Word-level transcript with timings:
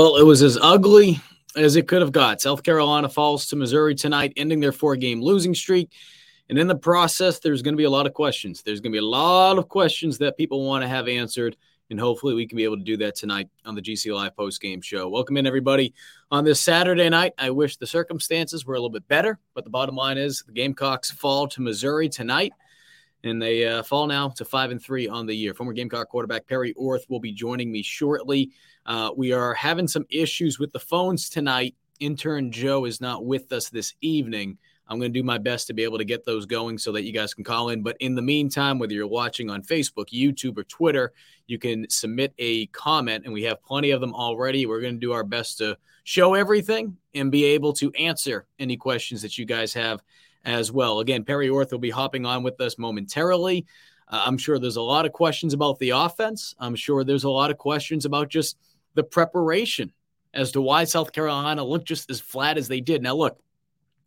Well, 0.00 0.16
it 0.16 0.22
was 0.22 0.40
as 0.40 0.56
ugly 0.62 1.20
as 1.56 1.76
it 1.76 1.86
could 1.86 2.00
have 2.00 2.10
got. 2.10 2.40
South 2.40 2.62
Carolina 2.62 3.06
falls 3.06 3.44
to 3.48 3.56
Missouri 3.56 3.94
tonight, 3.94 4.32
ending 4.34 4.58
their 4.58 4.72
four 4.72 4.96
game 4.96 5.20
losing 5.20 5.54
streak. 5.54 5.92
And 6.48 6.58
in 6.58 6.68
the 6.68 6.74
process, 6.74 7.38
there's 7.38 7.60
going 7.60 7.74
to 7.74 7.76
be 7.76 7.84
a 7.84 7.90
lot 7.90 8.06
of 8.06 8.14
questions. 8.14 8.62
There's 8.62 8.80
going 8.80 8.92
to 8.92 8.94
be 8.94 9.04
a 9.04 9.06
lot 9.06 9.58
of 9.58 9.68
questions 9.68 10.16
that 10.16 10.38
people 10.38 10.64
want 10.64 10.84
to 10.84 10.88
have 10.88 11.06
answered. 11.06 11.54
And 11.90 12.00
hopefully, 12.00 12.32
we 12.32 12.46
can 12.46 12.56
be 12.56 12.64
able 12.64 12.78
to 12.78 12.82
do 12.82 12.96
that 12.96 13.14
tonight 13.14 13.50
on 13.66 13.74
the 13.74 13.82
GC 13.82 14.14
Live 14.14 14.34
post 14.34 14.62
game 14.62 14.80
show. 14.80 15.06
Welcome 15.06 15.36
in, 15.36 15.46
everybody, 15.46 15.92
on 16.30 16.44
this 16.44 16.62
Saturday 16.62 17.10
night. 17.10 17.34
I 17.36 17.50
wish 17.50 17.76
the 17.76 17.86
circumstances 17.86 18.64
were 18.64 18.76
a 18.76 18.78
little 18.78 18.88
bit 18.88 19.06
better, 19.06 19.38
but 19.52 19.64
the 19.64 19.70
bottom 19.70 19.96
line 19.96 20.16
is 20.16 20.42
the 20.46 20.52
Gamecocks 20.52 21.10
fall 21.10 21.46
to 21.48 21.60
Missouri 21.60 22.08
tonight 22.08 22.54
and 23.24 23.40
they 23.40 23.66
uh, 23.66 23.82
fall 23.82 24.06
now 24.06 24.28
to 24.30 24.44
five 24.44 24.70
and 24.70 24.82
three 24.82 25.08
on 25.08 25.26
the 25.26 25.34
year. 25.34 25.54
Former 25.54 25.72
Gamecock 25.72 26.08
quarterback 26.08 26.46
Perry 26.46 26.72
Orth 26.74 27.04
will 27.08 27.20
be 27.20 27.32
joining 27.32 27.70
me 27.70 27.82
shortly. 27.82 28.50
Uh, 28.86 29.10
we 29.16 29.32
are 29.32 29.54
having 29.54 29.88
some 29.88 30.06
issues 30.10 30.58
with 30.58 30.72
the 30.72 30.80
phones 30.80 31.28
tonight. 31.28 31.74
Intern 32.00 32.50
Joe 32.50 32.86
is 32.86 33.00
not 33.00 33.24
with 33.26 33.52
us 33.52 33.68
this 33.68 33.94
evening. 34.00 34.56
I'm 34.88 34.98
going 34.98 35.12
to 35.12 35.18
do 35.18 35.22
my 35.22 35.38
best 35.38 35.68
to 35.68 35.72
be 35.72 35.84
able 35.84 35.98
to 35.98 36.04
get 36.04 36.24
those 36.24 36.46
going 36.46 36.76
so 36.76 36.90
that 36.92 37.04
you 37.04 37.12
guys 37.12 37.32
can 37.32 37.44
call 37.44 37.68
in. 37.68 37.82
But 37.82 37.96
in 38.00 38.16
the 38.16 38.22
meantime, 38.22 38.78
whether 38.78 38.92
you're 38.92 39.06
watching 39.06 39.48
on 39.48 39.62
Facebook, 39.62 40.06
YouTube, 40.12 40.58
or 40.58 40.64
Twitter, 40.64 41.12
you 41.46 41.58
can 41.60 41.88
submit 41.88 42.34
a 42.38 42.66
comment, 42.68 43.24
and 43.24 43.32
we 43.32 43.44
have 43.44 43.62
plenty 43.62 43.92
of 43.92 44.00
them 44.00 44.14
already. 44.14 44.66
We're 44.66 44.80
going 44.80 44.94
to 44.94 45.00
do 45.00 45.12
our 45.12 45.22
best 45.22 45.58
to 45.58 45.78
show 46.02 46.34
everything 46.34 46.96
and 47.14 47.30
be 47.30 47.44
able 47.44 47.72
to 47.74 47.92
answer 47.92 48.46
any 48.58 48.76
questions 48.76 49.22
that 49.22 49.38
you 49.38 49.44
guys 49.44 49.72
have 49.74 50.02
as 50.44 50.72
well. 50.72 51.00
Again, 51.00 51.24
Perry 51.24 51.48
Orth 51.48 51.72
will 51.72 51.78
be 51.78 51.90
hopping 51.90 52.26
on 52.26 52.42
with 52.42 52.60
us 52.60 52.78
momentarily. 52.78 53.66
Uh, 54.08 54.22
I'm 54.26 54.38
sure 54.38 54.58
there's 54.58 54.76
a 54.76 54.82
lot 54.82 55.06
of 55.06 55.12
questions 55.12 55.54
about 55.54 55.78
the 55.78 55.90
offense. 55.90 56.54
I'm 56.58 56.74
sure 56.74 57.04
there's 57.04 57.24
a 57.24 57.30
lot 57.30 57.50
of 57.50 57.58
questions 57.58 58.04
about 58.04 58.28
just 58.28 58.58
the 58.94 59.04
preparation 59.04 59.92
as 60.34 60.52
to 60.52 60.60
why 60.60 60.84
South 60.84 61.12
Carolina 61.12 61.64
looked 61.64 61.86
just 61.86 62.10
as 62.10 62.20
flat 62.20 62.58
as 62.58 62.68
they 62.68 62.80
did. 62.80 63.02
Now, 63.02 63.14
look, 63.14 63.38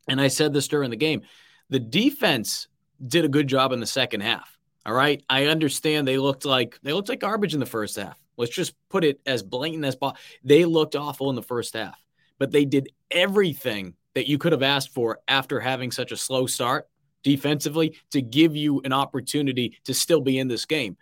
and 0.07 0.19
I 0.19 0.27
said 0.27 0.53
this 0.53 0.67
during 0.67 0.89
the 0.89 0.95
game 0.95 1.21
the 1.69 1.79
defense 1.79 2.67
did 3.05 3.25
a 3.25 3.29
good 3.29 3.47
job 3.47 3.71
in 3.71 3.79
the 3.79 3.85
second 3.85 4.21
half. 4.21 4.57
All 4.85 4.93
right. 4.93 5.23
I 5.29 5.45
understand 5.45 6.07
they 6.07 6.17
looked 6.17 6.45
like 6.45 6.77
they 6.83 6.93
looked 6.93 7.09
like 7.09 7.19
garbage 7.19 7.53
in 7.53 7.59
the 7.59 7.65
first 7.65 7.95
half. 7.95 8.19
Let's 8.37 8.53
just 8.53 8.73
put 8.89 9.03
it 9.03 9.21
as 9.25 9.43
blatant 9.43 9.85
as 9.85 9.95
possible. 9.95 10.19
They 10.43 10.65
looked 10.65 10.95
awful 10.95 11.29
in 11.29 11.35
the 11.35 11.41
first 11.41 11.73
half, 11.73 11.97
but 12.37 12.51
they 12.51 12.65
did 12.65 12.89
everything 13.09 13.93
that 14.15 14.27
you 14.27 14.37
could 14.37 14.51
have 14.51 14.63
asked 14.63 14.93
for 14.93 15.19
after 15.27 15.59
having 15.59 15.91
such 15.91 16.11
a 16.11 16.17
slow 16.17 16.45
start 16.45 16.87
defensively 17.23 17.97
to 18.11 18.21
give 18.21 18.55
you 18.55 18.81
an 18.81 18.93
opportunity 18.93 19.77
to 19.85 19.93
still 19.93 20.21
be 20.21 20.37
in 20.37 20.47
this 20.47 20.65
game. 20.65 20.97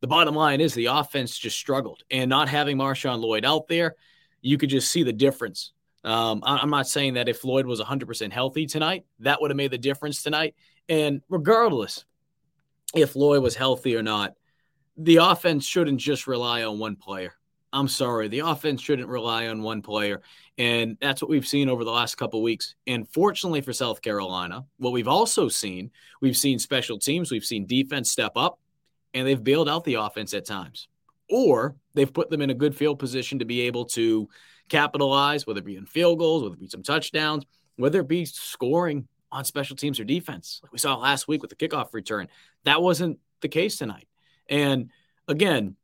The 0.00 0.08
bottom 0.08 0.34
line 0.34 0.60
is 0.60 0.74
the 0.74 0.86
offense 0.86 1.38
just 1.38 1.56
struggled, 1.56 2.02
and 2.10 2.28
not 2.28 2.48
having 2.48 2.76
Marshawn 2.76 3.20
Lloyd 3.20 3.44
out 3.44 3.68
there, 3.68 3.94
you 4.42 4.58
could 4.58 4.68
just 4.68 4.90
see 4.90 5.02
the 5.02 5.12
difference. 5.12 5.72
Um, 6.02 6.42
I'm 6.44 6.68
not 6.68 6.86
saying 6.86 7.14
that 7.14 7.30
if 7.30 7.44
Lloyd 7.44 7.64
was 7.64 7.80
100% 7.80 8.30
healthy 8.30 8.66
tonight, 8.66 9.06
that 9.20 9.40
would 9.40 9.50
have 9.50 9.56
made 9.56 9.70
the 9.70 9.78
difference 9.78 10.22
tonight. 10.22 10.54
And 10.88 11.22
regardless 11.30 12.04
if 12.94 13.16
Lloyd 13.16 13.42
was 13.42 13.56
healthy 13.56 13.96
or 13.96 14.02
not, 14.02 14.34
the 14.96 15.16
offense 15.16 15.64
shouldn't 15.64 15.98
just 15.98 16.26
rely 16.26 16.64
on 16.64 16.78
one 16.78 16.96
player. 16.96 17.32
I'm 17.74 17.88
sorry, 17.88 18.28
the 18.28 18.38
offense 18.38 18.80
shouldn't 18.80 19.08
rely 19.08 19.48
on 19.48 19.60
one 19.60 19.82
player. 19.82 20.22
And 20.58 20.96
that's 21.00 21.20
what 21.20 21.28
we've 21.28 21.46
seen 21.46 21.68
over 21.68 21.82
the 21.82 21.90
last 21.90 22.14
couple 22.14 22.40
weeks. 22.40 22.76
And 22.86 23.08
fortunately 23.08 23.60
for 23.62 23.72
South 23.72 24.00
Carolina, 24.00 24.64
what 24.76 24.92
we've 24.92 25.08
also 25.08 25.48
seen, 25.48 25.90
we've 26.20 26.36
seen 26.36 26.60
special 26.60 27.00
teams, 27.00 27.32
we've 27.32 27.44
seen 27.44 27.66
defense 27.66 28.12
step 28.12 28.32
up, 28.36 28.60
and 29.12 29.26
they've 29.26 29.42
bailed 29.42 29.68
out 29.68 29.82
the 29.82 29.94
offense 29.94 30.32
at 30.34 30.46
times. 30.46 30.86
Or 31.28 31.74
they've 31.94 32.12
put 32.12 32.30
them 32.30 32.42
in 32.42 32.50
a 32.50 32.54
good 32.54 32.76
field 32.76 33.00
position 33.00 33.40
to 33.40 33.44
be 33.44 33.62
able 33.62 33.86
to 33.86 34.28
capitalize, 34.68 35.44
whether 35.44 35.58
it 35.58 35.66
be 35.66 35.76
in 35.76 35.86
field 35.86 36.20
goals, 36.20 36.44
whether 36.44 36.54
it 36.54 36.60
be 36.60 36.68
some 36.68 36.84
touchdowns, 36.84 37.44
whether 37.74 38.00
it 38.00 38.08
be 38.08 38.24
scoring 38.24 39.08
on 39.32 39.44
special 39.44 39.74
teams 39.74 39.98
or 39.98 40.04
defense, 40.04 40.60
like 40.62 40.70
we 40.70 40.78
saw 40.78 40.94
last 40.94 41.26
week 41.26 41.42
with 41.42 41.50
the 41.50 41.56
kickoff 41.56 41.92
return. 41.92 42.28
That 42.62 42.82
wasn't 42.82 43.18
the 43.40 43.48
case 43.48 43.78
tonight. 43.78 44.06
And 44.48 44.90
again, 45.26 45.74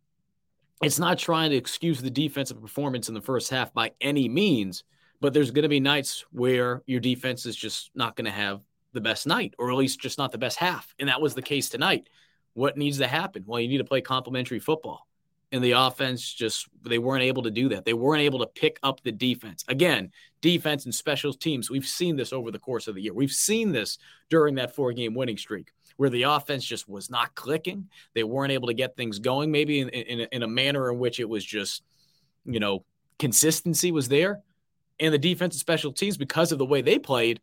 it's 0.83 0.99
not 0.99 1.19
trying 1.19 1.51
to 1.51 1.57
excuse 1.57 2.01
the 2.01 2.11
defensive 2.11 2.61
performance 2.61 3.09
in 3.09 3.15
the 3.15 3.21
first 3.21 3.51
half 3.51 3.73
by 3.75 3.93
any 4.01 4.29
means, 4.29 4.85
but 5.21 5.35
there's 5.35 5.51
going 5.51 5.65
to 5.65 5.69
be 5.69 5.81
nights 5.81 6.25
where 6.33 6.83
your 6.87 7.01
defense 7.01 7.45
is 7.45 7.57
just 7.57 7.91
not 7.95 8.17
going 8.17 8.25
to 8.25 8.31
have 8.31 8.63
the 8.93 9.01
best 9.01 9.27
night, 9.27 9.55
or 9.59 9.71
at 9.71 9.77
least 9.77 10.01
just 10.01 10.19
not 10.19 10.33
the 10.33 10.39
best 10.39 10.57
half. 10.57 10.95
And 10.99 11.09
that 11.09 11.21
was 11.21 11.35
the 11.35 11.43
case 11.43 11.69
tonight. 11.69 12.09
What 12.55 12.77
needs 12.77 12.99
to 12.99 13.07
happen? 13.07 13.45
Well, 13.47 13.61
you 13.61 13.69
need 13.69 13.79
to 13.79 13.85
play 13.85 14.01
complementary 14.01 14.59
football. 14.59 15.07
And 15.53 15.63
the 15.63 15.73
offense 15.73 16.33
just, 16.33 16.69
they 16.85 16.99
weren't 16.99 17.25
able 17.25 17.43
to 17.43 17.51
do 17.51 17.69
that. 17.71 17.85
They 17.85 17.93
weren't 17.93 18.23
able 18.23 18.39
to 18.39 18.47
pick 18.47 18.79
up 18.83 19.03
the 19.03 19.13
defense. 19.13 19.65
Again, 19.69 20.13
defense 20.41 20.85
and 20.85 20.95
special 20.95 21.33
teams, 21.33 21.71
we've 21.71 21.87
seen 21.87 22.17
this 22.17 22.33
over 22.33 22.51
the 22.51 22.59
course 22.59 22.87
of 22.87 22.95
the 22.95 23.03
year. 23.03 23.15
We've 23.15 23.33
seen 23.33 23.73
this 23.73 23.99
during 24.29 24.55
that 24.57 24.75
four 24.75 24.93
game 24.93 25.15
winning 25.15 25.37
streak 25.37 25.73
where 26.01 26.09
the 26.09 26.23
offense 26.23 26.65
just 26.65 26.89
was 26.89 27.11
not 27.11 27.35
clicking. 27.35 27.87
They 28.15 28.25
weren't 28.25 28.53
able 28.53 28.69
to 28.69 28.73
get 28.73 28.97
things 28.97 29.19
going, 29.19 29.51
maybe 29.51 29.81
in, 29.81 29.91
in, 29.91 30.27
in 30.33 30.43
a 30.43 30.49
manner 30.49 30.91
in 30.91 30.99
which 30.99 31.21
it 31.21 31.29
was 31.29 31.45
just, 31.45 31.83
you 32.47 32.59
know, 32.59 32.87
consistency 33.19 33.93
was 33.93 34.09
there. 34.09 34.41
And 34.99 35.13
the 35.13 35.19
defense 35.19 35.57
and 35.57 35.61
special 35.61 35.93
teams, 35.93 36.17
because 36.17 36.53
of 36.53 36.59
the 36.59 36.65
way 36.65 36.81
they 36.81 36.99
played, 36.99 37.41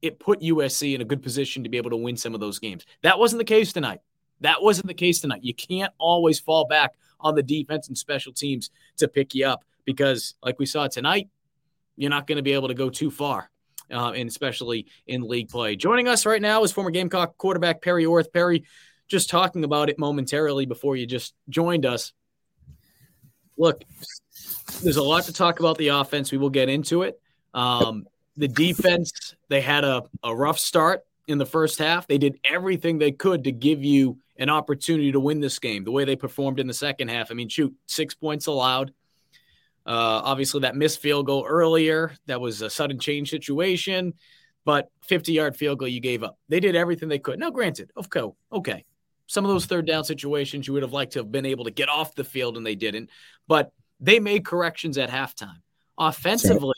it 0.00 0.18
put 0.18 0.40
USC 0.40 0.94
in 0.94 1.02
a 1.02 1.04
good 1.04 1.22
position 1.22 1.62
to 1.64 1.68
be 1.68 1.76
able 1.76 1.90
to 1.90 1.98
win 1.98 2.16
some 2.16 2.32
of 2.32 2.40
those 2.40 2.58
games. 2.58 2.86
That 3.02 3.18
wasn't 3.18 3.40
the 3.40 3.44
case 3.44 3.74
tonight. 3.74 4.00
That 4.40 4.62
wasn't 4.62 4.86
the 4.86 4.94
case 4.94 5.20
tonight. 5.20 5.44
You 5.44 5.52
can't 5.52 5.92
always 5.98 6.40
fall 6.40 6.66
back 6.66 6.92
on 7.20 7.34
the 7.34 7.42
defense 7.42 7.88
and 7.88 7.98
special 7.98 8.32
teams 8.32 8.70
to 8.96 9.08
pick 9.08 9.34
you 9.34 9.44
up 9.44 9.64
because, 9.84 10.34
like 10.42 10.58
we 10.58 10.64
saw 10.64 10.88
tonight, 10.88 11.28
you're 11.96 12.08
not 12.08 12.26
going 12.26 12.36
to 12.36 12.42
be 12.42 12.54
able 12.54 12.68
to 12.68 12.74
go 12.74 12.88
too 12.88 13.10
far 13.10 13.50
uh, 13.92 14.12
and 14.12 14.28
especially 14.28 14.86
in 15.06 15.22
league 15.22 15.48
play. 15.48 15.76
Joining 15.76 16.08
us 16.08 16.26
right 16.26 16.42
now 16.42 16.62
is 16.64 16.72
former 16.72 16.90
Gamecock 16.90 17.36
quarterback 17.36 17.82
Perry 17.82 18.04
Orth. 18.04 18.32
Perry, 18.32 18.64
just 19.08 19.30
talking 19.30 19.64
about 19.64 19.88
it 19.88 19.98
momentarily 19.98 20.66
before 20.66 20.96
you 20.96 21.06
just 21.06 21.34
joined 21.48 21.86
us. 21.86 22.12
Look, 23.56 23.82
there's 24.82 24.96
a 24.96 25.02
lot 25.02 25.24
to 25.24 25.32
talk 25.32 25.60
about 25.60 25.78
the 25.78 25.88
offense. 25.88 26.30
We 26.30 26.38
will 26.38 26.50
get 26.50 26.68
into 26.68 27.02
it. 27.02 27.20
Um, 27.54 28.06
the 28.36 28.48
defense, 28.48 29.34
they 29.48 29.60
had 29.60 29.84
a, 29.84 30.04
a 30.22 30.34
rough 30.34 30.58
start 30.58 31.04
in 31.26 31.38
the 31.38 31.46
first 31.46 31.78
half. 31.78 32.06
They 32.06 32.18
did 32.18 32.38
everything 32.44 32.98
they 32.98 33.12
could 33.12 33.44
to 33.44 33.52
give 33.52 33.82
you 33.82 34.18
an 34.36 34.48
opportunity 34.48 35.10
to 35.10 35.18
win 35.18 35.40
this 35.40 35.58
game. 35.58 35.82
The 35.82 35.90
way 35.90 36.04
they 36.04 36.14
performed 36.14 36.60
in 36.60 36.68
the 36.68 36.74
second 36.74 37.08
half, 37.08 37.30
I 37.30 37.34
mean, 37.34 37.48
shoot, 37.48 37.74
six 37.86 38.14
points 38.14 38.46
allowed. 38.46 38.92
Uh, 39.88 40.20
obviously, 40.22 40.60
that 40.60 40.76
missed 40.76 41.00
field 41.00 41.24
goal 41.24 41.46
earlier, 41.48 42.12
that 42.26 42.42
was 42.42 42.60
a 42.60 42.68
sudden 42.68 42.98
change 42.98 43.30
situation, 43.30 44.12
but 44.66 44.90
50 45.04 45.32
yard 45.32 45.56
field 45.56 45.78
goal 45.78 45.88
you 45.88 45.98
gave 45.98 46.22
up. 46.22 46.38
They 46.50 46.60
did 46.60 46.76
everything 46.76 47.08
they 47.08 47.18
could. 47.18 47.38
Now, 47.38 47.48
granted, 47.50 47.90
of 47.96 48.06
okay, 48.14 48.30
okay. 48.52 48.84
Some 49.28 49.46
of 49.46 49.50
those 49.50 49.64
third 49.64 49.86
down 49.86 50.04
situations 50.04 50.66
you 50.66 50.74
would 50.74 50.82
have 50.82 50.92
liked 50.92 51.14
to 51.14 51.20
have 51.20 51.32
been 51.32 51.46
able 51.46 51.64
to 51.64 51.70
get 51.70 51.88
off 51.88 52.14
the 52.14 52.24
field 52.24 52.58
and 52.58 52.66
they 52.66 52.74
didn't, 52.74 53.08
but 53.46 53.72
they 53.98 54.20
made 54.20 54.44
corrections 54.44 54.98
at 54.98 55.08
halftime. 55.08 55.60
Offensively, 55.96 56.77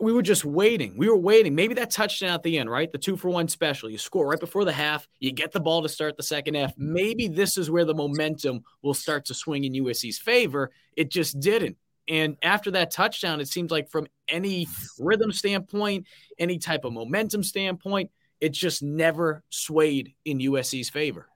we 0.00 0.12
were 0.12 0.22
just 0.22 0.44
waiting. 0.44 0.96
We 0.96 1.08
were 1.08 1.16
waiting. 1.16 1.54
Maybe 1.54 1.74
that 1.74 1.90
touchdown 1.90 2.30
at 2.30 2.42
the 2.42 2.58
end, 2.58 2.70
right? 2.70 2.90
The 2.90 2.98
two 2.98 3.16
for 3.16 3.30
one 3.30 3.48
special. 3.48 3.90
You 3.90 3.98
score 3.98 4.28
right 4.28 4.38
before 4.38 4.64
the 4.64 4.72
half. 4.72 5.08
You 5.18 5.32
get 5.32 5.50
the 5.50 5.60
ball 5.60 5.82
to 5.82 5.88
start 5.88 6.16
the 6.16 6.22
second 6.22 6.54
half. 6.54 6.72
Maybe 6.78 7.26
this 7.26 7.58
is 7.58 7.70
where 7.70 7.84
the 7.84 7.94
momentum 7.94 8.62
will 8.82 8.94
start 8.94 9.24
to 9.26 9.34
swing 9.34 9.64
in 9.64 9.72
USC's 9.72 10.18
favor. 10.18 10.70
It 10.96 11.10
just 11.10 11.40
didn't. 11.40 11.76
And 12.08 12.36
after 12.42 12.70
that 12.70 12.92
touchdown, 12.92 13.40
it 13.40 13.48
seems 13.48 13.70
like 13.70 13.90
from 13.90 14.06
any 14.28 14.68
rhythm 14.98 15.32
standpoint, 15.32 16.06
any 16.38 16.58
type 16.58 16.84
of 16.84 16.92
momentum 16.92 17.42
standpoint, 17.42 18.10
it 18.40 18.52
just 18.52 18.82
never 18.82 19.42
swayed 19.50 20.14
in 20.24 20.38
USC's 20.38 20.88
favor. 20.88 21.28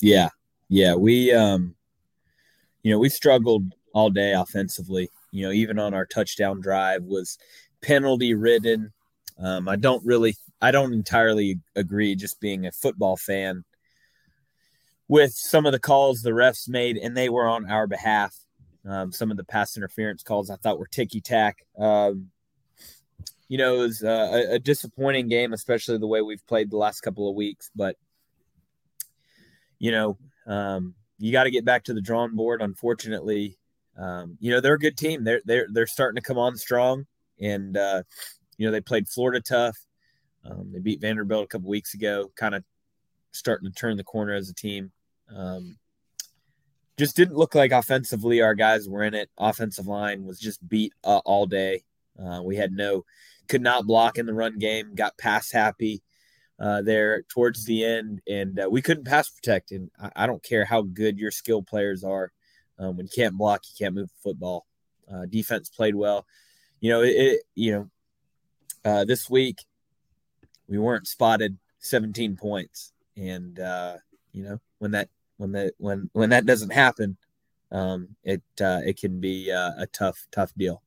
Yeah. 0.00 0.28
Yeah. 0.68 0.94
We, 0.94 1.32
um, 1.32 1.74
you 2.82 2.92
know, 2.92 2.98
we 2.98 3.08
struggled 3.08 3.74
all 3.92 4.08
day 4.08 4.32
offensively. 4.32 5.10
You 5.32 5.46
know, 5.46 5.52
even 5.52 5.78
on 5.80 5.94
our 5.94 6.06
touchdown 6.06 6.60
drive 6.60 7.02
was 7.02 7.38
penalty 7.84 8.34
ridden. 8.34 8.92
Um, 9.38 9.68
I 9.68 9.76
don't 9.76 10.04
really, 10.04 10.36
I 10.60 10.70
don't 10.70 10.92
entirely 10.92 11.60
agree. 11.76 12.14
Just 12.14 12.40
being 12.40 12.66
a 12.66 12.72
football 12.72 13.16
fan, 13.16 13.64
with 15.08 15.32
some 15.32 15.66
of 15.66 15.72
the 15.72 15.78
calls 15.78 16.22
the 16.22 16.30
refs 16.30 16.68
made, 16.68 16.96
and 16.96 17.16
they 17.16 17.28
were 17.28 17.46
on 17.46 17.70
our 17.70 17.86
behalf. 17.86 18.34
Um, 18.86 19.12
some 19.12 19.30
of 19.30 19.36
the 19.36 19.44
pass 19.44 19.76
interference 19.76 20.22
calls 20.22 20.50
I 20.50 20.56
thought 20.56 20.78
were 20.78 20.86
ticky 20.86 21.20
tack. 21.20 21.64
Um, 21.78 22.30
you 23.48 23.58
know, 23.58 23.76
it 23.76 23.78
was 23.78 24.02
a, 24.02 24.54
a, 24.54 24.58
disappointing 24.58 25.28
game, 25.28 25.52
especially 25.52 25.98
the 25.98 26.06
way 26.06 26.22
we've 26.22 26.46
played 26.46 26.70
the 26.70 26.76
last 26.76 27.00
couple 27.00 27.28
of 27.28 27.34
weeks. 27.34 27.70
But 27.74 27.96
you 29.78 29.90
know, 29.90 30.18
um, 30.46 30.94
you 31.18 31.32
got 31.32 31.44
to 31.44 31.50
get 31.50 31.64
back 31.64 31.84
to 31.84 31.94
the 31.94 32.00
drawing 32.00 32.36
board. 32.36 32.62
Unfortunately, 32.62 33.58
um, 33.98 34.36
you 34.40 34.50
know 34.50 34.60
they're 34.60 34.74
a 34.74 34.78
good 34.78 34.96
team. 34.96 35.24
They're 35.24 35.42
they're 35.44 35.66
they're 35.70 35.86
starting 35.86 36.16
to 36.16 36.26
come 36.26 36.38
on 36.38 36.56
strong, 36.56 37.06
and 37.40 37.76
uh, 37.76 38.02
you 38.56 38.66
know 38.66 38.72
they 38.72 38.80
played 38.80 39.08
Florida 39.08 39.40
tough. 39.40 39.76
Um, 40.44 40.70
they 40.72 40.78
beat 40.78 41.00
Vanderbilt 41.00 41.44
a 41.44 41.48
couple 41.48 41.68
weeks 41.68 41.94
ago. 41.94 42.30
Kind 42.36 42.54
of 42.54 42.64
starting 43.32 43.68
to 43.68 43.74
turn 43.74 43.96
the 43.96 44.04
corner 44.04 44.34
as 44.34 44.48
a 44.48 44.54
team. 44.54 44.92
Um, 45.34 45.78
just 46.96 47.16
didn't 47.16 47.36
look 47.36 47.54
like 47.54 47.72
offensively 47.72 48.40
our 48.40 48.54
guys 48.54 48.88
were 48.88 49.02
in 49.02 49.14
it. 49.14 49.28
Offensive 49.38 49.86
line 49.86 50.24
was 50.24 50.38
just 50.38 50.66
beat 50.68 50.92
uh, 51.02 51.20
all 51.24 51.46
day. 51.46 51.82
Uh, 52.22 52.40
we 52.42 52.56
had 52.56 52.72
no, 52.72 53.04
could 53.48 53.62
not 53.62 53.86
block 53.86 54.18
in 54.18 54.26
the 54.26 54.34
run 54.34 54.58
game. 54.58 54.94
Got 54.94 55.18
pass 55.18 55.50
happy 55.50 56.02
uh, 56.60 56.82
there 56.82 57.22
towards 57.22 57.64
the 57.64 57.84
end, 57.84 58.20
and 58.28 58.60
uh, 58.60 58.68
we 58.70 58.80
couldn't 58.80 59.06
pass 59.06 59.28
protect. 59.28 59.72
And 59.72 59.90
I, 60.00 60.10
I, 60.14 60.26
don't 60.28 60.42
care 60.42 60.64
how 60.64 60.82
good 60.82 61.18
your 61.18 61.32
skill 61.32 61.62
players 61.62 62.04
are, 62.04 62.30
um, 62.78 62.96
when 62.96 63.06
you 63.06 63.12
can't 63.14 63.36
block, 63.36 63.62
you 63.66 63.84
can't 63.84 63.94
move 63.94 64.08
the 64.08 64.30
football. 64.30 64.64
Uh, 65.12 65.26
defense 65.26 65.68
played 65.68 65.96
well. 65.96 66.24
You 66.84 66.90
know, 66.90 67.00
it, 67.00 67.16
it 67.16 67.40
you 67.54 67.72
know, 67.72 67.90
uh, 68.84 69.04
this 69.06 69.30
week 69.30 69.64
we 70.68 70.76
weren't 70.76 71.06
spotted 71.06 71.56
17 71.78 72.36
points, 72.36 72.92
and 73.16 73.58
uh, 73.58 73.96
you 74.32 74.42
know 74.42 74.60
when 74.80 74.90
that 74.90 75.08
when 75.38 75.52
that 75.52 75.72
when 75.78 76.10
when 76.12 76.28
that 76.28 76.44
doesn't 76.44 76.74
happen, 76.74 77.16
um, 77.72 78.08
it 78.22 78.42
uh, 78.60 78.82
it 78.84 79.00
can 79.00 79.18
be 79.18 79.50
uh, 79.50 79.70
a 79.78 79.86
tough 79.86 80.26
tough 80.30 80.52
deal. 80.58 80.82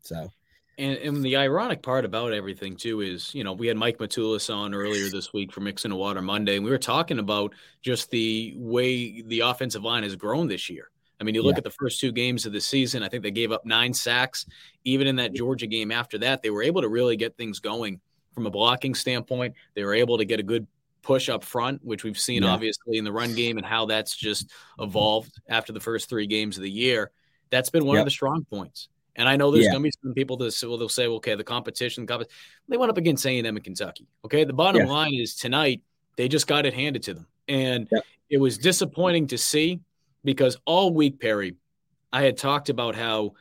So. 0.00 0.32
And, 0.78 0.98
and, 0.98 1.24
the 1.24 1.36
ironic 1.36 1.80
part 1.80 2.04
about 2.04 2.34
everything 2.34 2.76
too 2.76 3.00
is, 3.00 3.34
you 3.34 3.44
know, 3.44 3.54
we 3.54 3.66
had 3.66 3.78
Mike 3.78 3.96
Matulis 3.96 4.54
on 4.54 4.74
earlier 4.74 5.08
this 5.08 5.32
week 5.32 5.50
for 5.50 5.60
Mixing 5.60 5.90
the 5.90 5.96
Water 5.96 6.20
Monday, 6.20 6.56
and 6.56 6.64
we 6.66 6.70
were 6.70 6.76
talking 6.76 7.18
about 7.18 7.54
just 7.80 8.10
the 8.10 8.52
way 8.58 9.22
the 9.22 9.40
offensive 9.40 9.82
line 9.84 10.02
has 10.02 10.16
grown 10.16 10.48
this 10.48 10.68
year. 10.68 10.90
I 11.20 11.24
mean, 11.24 11.34
you 11.34 11.42
look 11.42 11.54
yeah. 11.54 11.58
at 11.58 11.64
the 11.64 11.70
first 11.70 12.00
two 12.00 12.12
games 12.12 12.46
of 12.46 12.52
the 12.52 12.60
season, 12.60 13.02
I 13.02 13.08
think 13.08 13.22
they 13.22 13.30
gave 13.30 13.52
up 13.52 13.64
nine 13.64 13.94
sacks. 13.94 14.46
Even 14.84 15.06
in 15.06 15.16
that 15.16 15.32
Georgia 15.32 15.66
game 15.66 15.90
after 15.90 16.18
that, 16.18 16.42
they 16.42 16.50
were 16.50 16.62
able 16.62 16.82
to 16.82 16.88
really 16.88 17.16
get 17.16 17.36
things 17.36 17.58
going 17.58 18.00
from 18.34 18.46
a 18.46 18.50
blocking 18.50 18.94
standpoint. 18.94 19.54
They 19.74 19.84
were 19.84 19.94
able 19.94 20.18
to 20.18 20.24
get 20.24 20.40
a 20.40 20.42
good 20.42 20.66
push 21.02 21.28
up 21.28 21.42
front, 21.42 21.82
which 21.84 22.04
we've 22.04 22.18
seen 22.18 22.42
yeah. 22.42 22.50
obviously 22.50 22.98
in 22.98 23.04
the 23.04 23.12
run 23.12 23.34
game 23.34 23.56
and 23.56 23.66
how 23.66 23.86
that's 23.86 24.14
just 24.14 24.48
mm-hmm. 24.48 24.84
evolved 24.84 25.40
after 25.48 25.72
the 25.72 25.80
first 25.80 26.08
three 26.08 26.26
games 26.26 26.56
of 26.56 26.62
the 26.62 26.70
year. 26.70 27.10
That's 27.50 27.70
been 27.70 27.86
one 27.86 27.94
yep. 27.94 28.02
of 28.02 28.06
the 28.06 28.10
strong 28.10 28.44
points. 28.44 28.88
And 29.14 29.28
I 29.28 29.36
know 29.36 29.50
there's 29.50 29.64
yeah. 29.64 29.70
going 29.70 29.82
to 29.82 29.88
be 29.88 29.92
some 30.02 30.14
people 30.14 30.36
that 30.38 30.62
will 30.62 30.76
they'll 30.76 30.88
say, 30.88 31.06
okay, 31.06 31.34
the 31.34 31.44
competition, 31.44 32.04
the 32.04 32.12
competition, 32.12 32.36
they 32.68 32.76
went 32.76 32.90
up 32.90 32.98
against 32.98 33.24
A&M 33.24 33.44
in 33.46 33.62
Kentucky. 33.62 34.06
Okay, 34.24 34.44
the 34.44 34.52
bottom 34.52 34.86
line 34.86 35.14
is 35.14 35.34
tonight 35.34 35.80
they 36.16 36.28
just 36.28 36.46
got 36.46 36.66
it 36.66 36.74
handed 36.74 37.02
to 37.04 37.14
them, 37.14 37.26
and 37.48 37.88
it 38.28 38.38
was 38.38 38.58
disappointing 38.58 39.26
to 39.28 39.38
see 39.38 39.80
because 40.26 40.58
all 40.66 40.92
week, 40.92 41.20
Perry, 41.20 41.54
I 42.12 42.22
had 42.22 42.36
talked 42.36 42.68
about 42.68 42.94
how 42.94 43.32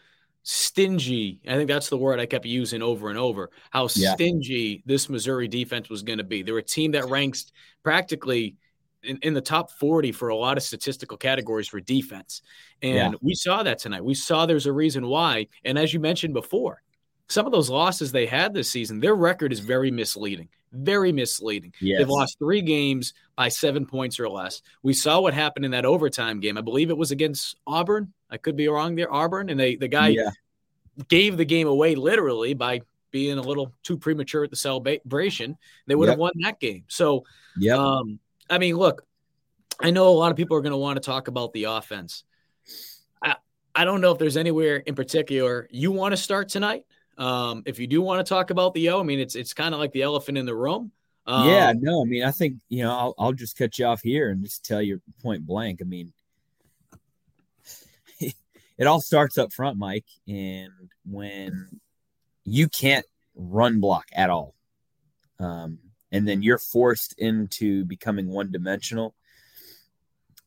stingy. 0.43 1.41
I 1.47 1.55
think 1.55 1.67
that's 1.67 1.89
the 1.89 1.97
word 1.97 2.19
I 2.19 2.27
kept 2.27 2.45
using 2.45 2.81
over 2.81 3.09
and 3.09 3.17
over. 3.17 3.49
How 3.71 3.89
yeah. 3.95 4.13
stingy 4.13 4.83
this 4.85 5.09
Missouri 5.09 5.47
defense 5.47 5.89
was 5.89 6.03
going 6.03 6.19
to 6.19 6.23
be. 6.23 6.43
They're 6.43 6.57
a 6.59 6.63
team 6.63 6.91
that 6.91 7.09
ranks 7.09 7.51
practically 7.83 8.55
in, 9.03 9.17
in, 9.23 9.33
the 9.33 9.41
top 9.41 9.71
40 9.71 10.11
for 10.11 10.29
a 10.29 10.35
lot 10.35 10.57
of 10.57 10.63
statistical 10.63 11.17
categories 11.17 11.67
for 11.67 11.79
defense. 11.79 12.43
And 12.81 13.13
yeah. 13.13 13.17
we 13.21 13.33
saw 13.33 13.63
that 13.63 13.79
tonight. 13.79 14.05
We 14.05 14.13
saw 14.13 14.45
there's 14.45 14.67
a 14.67 14.71
reason 14.71 15.07
why. 15.07 15.47
And 15.63 15.77
as 15.77 15.93
you 15.93 15.99
mentioned 15.99 16.33
before, 16.33 16.81
some 17.27 17.47
of 17.47 17.51
those 17.51 17.69
losses 17.69 18.11
they 18.11 18.27
had 18.27 18.53
this 18.53 18.69
season, 18.69 18.99
their 18.99 19.15
record 19.15 19.51
is 19.51 19.59
very 19.59 19.89
misleading. 19.89 20.49
Very 20.75 21.11
misleading. 21.11 21.73
Yes. 21.79 21.99
They've 21.99 22.09
lost 22.09 22.37
three 22.37 22.61
games 22.61 23.13
by 23.35 23.49
seven 23.49 23.85
points 23.85 24.19
or 24.19 24.29
less. 24.29 24.61
We 24.83 24.93
saw 24.93 25.21
what 25.21 25.33
happened 25.33 25.65
in 25.65 25.71
that 25.71 25.85
overtime 25.85 26.39
game. 26.39 26.57
I 26.57 26.61
believe 26.61 26.89
it 26.89 26.97
was 26.97 27.11
against 27.11 27.57
Auburn. 27.65 28.13
I 28.29 28.37
could 28.37 28.55
be 28.55 28.67
wrong 28.67 28.95
there, 28.95 29.11
Auburn. 29.11 29.49
And 29.49 29.59
they 29.59 29.75
the 29.75 29.87
guy 29.87 30.09
yeah. 30.09 30.31
gave 31.07 31.37
the 31.37 31.45
game 31.45 31.67
away 31.67 31.95
literally 31.95 32.53
by 32.53 32.81
being 33.11 33.37
a 33.37 33.41
little 33.41 33.73
too 33.83 33.97
premature 33.97 34.43
at 34.43 34.49
the 34.49 34.57
celebration. 34.57 35.57
They 35.87 35.95
would 35.95 36.07
yep. 36.07 36.13
have 36.13 36.19
won 36.19 36.33
that 36.43 36.59
game. 36.59 36.83
So, 36.87 37.23
yeah. 37.57 37.77
Um, 37.77 38.19
I 38.49 38.57
mean, 38.57 38.75
look, 38.75 39.05
I 39.81 39.91
know 39.91 40.09
a 40.09 40.09
lot 40.09 40.31
of 40.31 40.37
people 40.37 40.57
are 40.57 40.61
going 40.61 40.71
to 40.71 40.77
want 40.77 40.97
to 40.97 41.01
talk 41.01 41.27
about 41.27 41.53
the 41.53 41.65
offense. 41.65 42.23
I, 43.21 43.35
I 43.73 43.85
don't 43.85 44.01
know 44.01 44.11
if 44.11 44.17
there's 44.17 44.37
anywhere 44.37 44.77
in 44.77 44.95
particular 44.95 45.67
you 45.71 45.91
want 45.91 46.11
to 46.11 46.17
start 46.17 46.49
tonight. 46.49 46.85
Um, 47.17 47.63
if 47.65 47.79
you 47.79 47.87
do 47.87 48.01
want 48.01 48.25
to 48.25 48.29
talk 48.29 48.49
about 48.49 48.73
the 48.73 48.89
O, 48.89 48.99
I 48.99 49.03
mean, 49.03 49.19
it's 49.19 49.35
it's 49.35 49.53
kind 49.53 49.73
of 49.73 49.79
like 49.79 49.91
the 49.91 50.01
elephant 50.01 50.37
in 50.37 50.45
the 50.45 50.55
room. 50.55 50.91
Um, 51.27 51.49
yeah, 51.49 51.73
no, 51.75 52.01
I 52.01 52.05
mean, 52.05 52.23
I 52.23 52.31
think 52.31 52.57
you 52.69 52.83
know, 52.83 52.91
I'll 52.91 53.15
I'll 53.17 53.33
just 53.33 53.57
cut 53.57 53.79
you 53.79 53.85
off 53.85 54.01
here 54.01 54.29
and 54.29 54.43
just 54.43 54.65
tell 54.65 54.81
you 54.81 55.01
point 55.21 55.45
blank. 55.45 55.79
I 55.81 55.85
mean, 55.85 56.13
it 58.19 58.87
all 58.87 59.01
starts 59.01 59.37
up 59.37 59.53
front, 59.53 59.77
Mike, 59.77 60.05
and 60.27 60.71
when 61.05 61.79
you 62.43 62.67
can't 62.67 63.05
run 63.35 63.79
block 63.79 64.05
at 64.13 64.29
all, 64.29 64.53
um, 65.39 65.79
and 66.11 66.27
then 66.27 66.43
you're 66.43 66.57
forced 66.57 67.17
into 67.17 67.85
becoming 67.85 68.29
one 68.29 68.51
dimensional, 68.51 69.15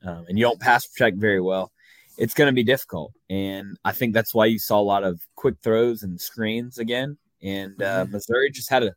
um, 0.05 0.27
and 0.29 0.39
you 0.39 0.45
don't 0.45 0.61
pass 0.61 0.87
protect 0.87 1.17
very 1.17 1.41
well 1.41 1.73
it's 2.19 2.35
going 2.35 2.49
to 2.49 2.55
be 2.55 2.65
difficult. 2.65 3.13
And 3.31 3.79
I 3.85 3.93
think 3.93 4.13
that's 4.13 4.35
why 4.35 4.47
you 4.47 4.59
saw 4.59 4.81
a 4.81 4.83
lot 4.83 5.05
of 5.05 5.21
quick 5.37 5.55
throws 5.63 6.03
and 6.03 6.21
screens 6.21 6.79
again. 6.79 7.17
And 7.43 7.81
uh, 7.81 8.03
mm-hmm. 8.03 8.13
Missouri 8.13 8.51
just 8.51 8.69
had 8.69 8.83
a, 8.83 8.95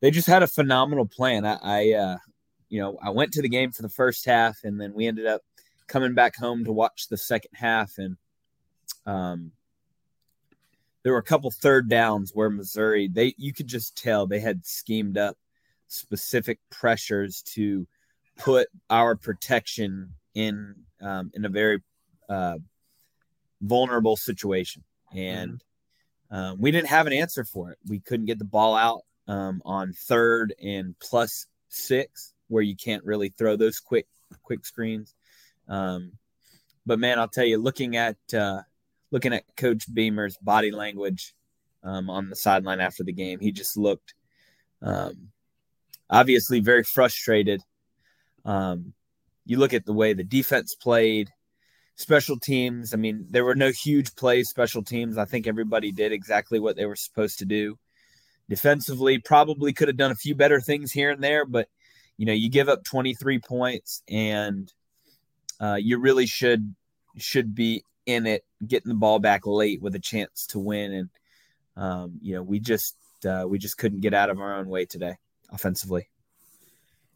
they 0.00 0.10
just 0.10 0.28
had 0.28 0.42
a 0.42 0.46
phenomenal 0.46 1.06
plan. 1.06 1.46
I, 1.46 1.58
I 1.62 1.92
uh, 1.92 2.16
you 2.68 2.80
know, 2.80 2.98
I 3.02 3.10
went 3.10 3.32
to 3.32 3.42
the 3.42 3.48
game 3.48 3.72
for 3.72 3.82
the 3.82 3.88
first 3.88 4.26
half, 4.26 4.58
and 4.62 4.80
then 4.80 4.92
we 4.94 5.06
ended 5.06 5.26
up 5.26 5.40
coming 5.88 6.14
back 6.14 6.36
home 6.36 6.64
to 6.64 6.72
watch 6.72 7.08
the 7.08 7.16
second 7.16 7.50
half. 7.54 7.94
And 7.96 8.16
um, 9.06 9.52
there 11.02 11.12
were 11.12 11.18
a 11.18 11.22
couple 11.22 11.50
third 11.50 11.88
downs 11.88 12.32
where 12.34 12.50
Missouri, 12.50 13.08
they 13.08 13.34
you 13.38 13.54
could 13.54 13.66
just 13.66 13.96
tell 13.96 14.26
they 14.26 14.38
had 14.38 14.64
schemed 14.66 15.16
up 15.16 15.36
specific 15.88 16.60
pressures 16.70 17.42
to 17.42 17.86
put 18.38 18.68
our 18.90 19.16
protection 19.16 20.12
in 20.34 20.74
um, 21.00 21.30
in 21.34 21.44
a 21.44 21.48
very 21.48 21.82
uh, 22.30 22.58
vulnerable 23.60 24.16
situation, 24.16 24.82
and 25.14 25.62
um, 26.30 26.60
we 26.60 26.70
didn't 26.70 26.88
have 26.88 27.06
an 27.06 27.12
answer 27.12 27.44
for 27.44 27.72
it. 27.72 27.78
We 27.86 28.00
couldn't 28.00 28.26
get 28.26 28.38
the 28.38 28.44
ball 28.44 28.74
out 28.76 29.02
um, 29.28 29.60
on 29.64 29.92
third 29.92 30.54
and 30.62 30.94
plus 31.00 31.46
six, 31.68 32.32
where 32.48 32.62
you 32.62 32.76
can't 32.76 33.04
really 33.04 33.30
throw 33.30 33.56
those 33.56 33.80
quick 33.80 34.06
quick 34.42 34.64
screens. 34.64 35.14
Um, 35.68 36.12
but 36.86 36.98
man, 36.98 37.18
I'll 37.18 37.28
tell 37.28 37.44
you, 37.44 37.58
looking 37.58 37.96
at 37.96 38.16
uh, 38.32 38.62
looking 39.10 39.32
at 39.32 39.44
Coach 39.56 39.92
Beamer's 39.92 40.36
body 40.38 40.70
language 40.70 41.34
um, 41.82 42.08
on 42.08 42.30
the 42.30 42.36
sideline 42.36 42.80
after 42.80 43.04
the 43.04 43.12
game, 43.12 43.40
he 43.40 43.52
just 43.52 43.76
looked 43.76 44.14
um, 44.82 45.30
obviously 46.08 46.60
very 46.60 46.84
frustrated. 46.84 47.62
Um, 48.44 48.92
you 49.46 49.58
look 49.58 49.74
at 49.74 49.84
the 49.84 49.92
way 49.92 50.12
the 50.12 50.24
defense 50.24 50.74
played, 50.74 51.30
special 52.00 52.38
teams. 52.38 52.94
I 52.94 52.96
mean, 52.96 53.26
there 53.30 53.44
were 53.44 53.54
no 53.54 53.70
huge 53.70 54.14
plays, 54.16 54.48
special 54.48 54.82
teams. 54.82 55.18
I 55.18 55.24
think 55.24 55.46
everybody 55.46 55.92
did 55.92 56.12
exactly 56.12 56.58
what 56.58 56.76
they 56.76 56.86
were 56.86 56.96
supposed 56.96 57.38
to 57.40 57.44
do. 57.44 57.78
Defensively, 58.48 59.18
probably 59.18 59.72
could 59.72 59.88
have 59.88 59.96
done 59.96 60.10
a 60.10 60.16
few 60.16 60.34
better 60.34 60.60
things 60.60 60.90
here 60.90 61.10
and 61.10 61.22
there, 61.22 61.44
but 61.44 61.68
you 62.16 62.26
know, 62.26 62.32
you 62.32 62.50
give 62.50 62.68
up 62.68 62.84
23 62.84 63.38
points 63.38 64.02
and 64.08 64.70
uh, 65.60 65.78
you 65.80 65.98
really 65.98 66.26
should 66.26 66.74
should 67.16 67.54
be 67.54 67.82
in 68.06 68.26
it, 68.26 68.44
getting 68.66 68.88
the 68.88 68.94
ball 68.94 69.18
back 69.18 69.46
late 69.46 69.80
with 69.80 69.94
a 69.94 70.00
chance 70.00 70.46
to 70.48 70.58
win. 70.58 70.92
And 70.92 71.08
um, 71.76 72.18
you 72.20 72.34
know, 72.34 72.42
we 72.42 72.60
just 72.60 72.96
uh, 73.24 73.44
we 73.48 73.58
just 73.58 73.78
couldn't 73.78 74.00
get 74.00 74.12
out 74.12 74.28
of 74.28 74.38
our 74.38 74.56
own 74.56 74.68
way 74.68 74.84
today 74.84 75.16
offensively. 75.50 76.09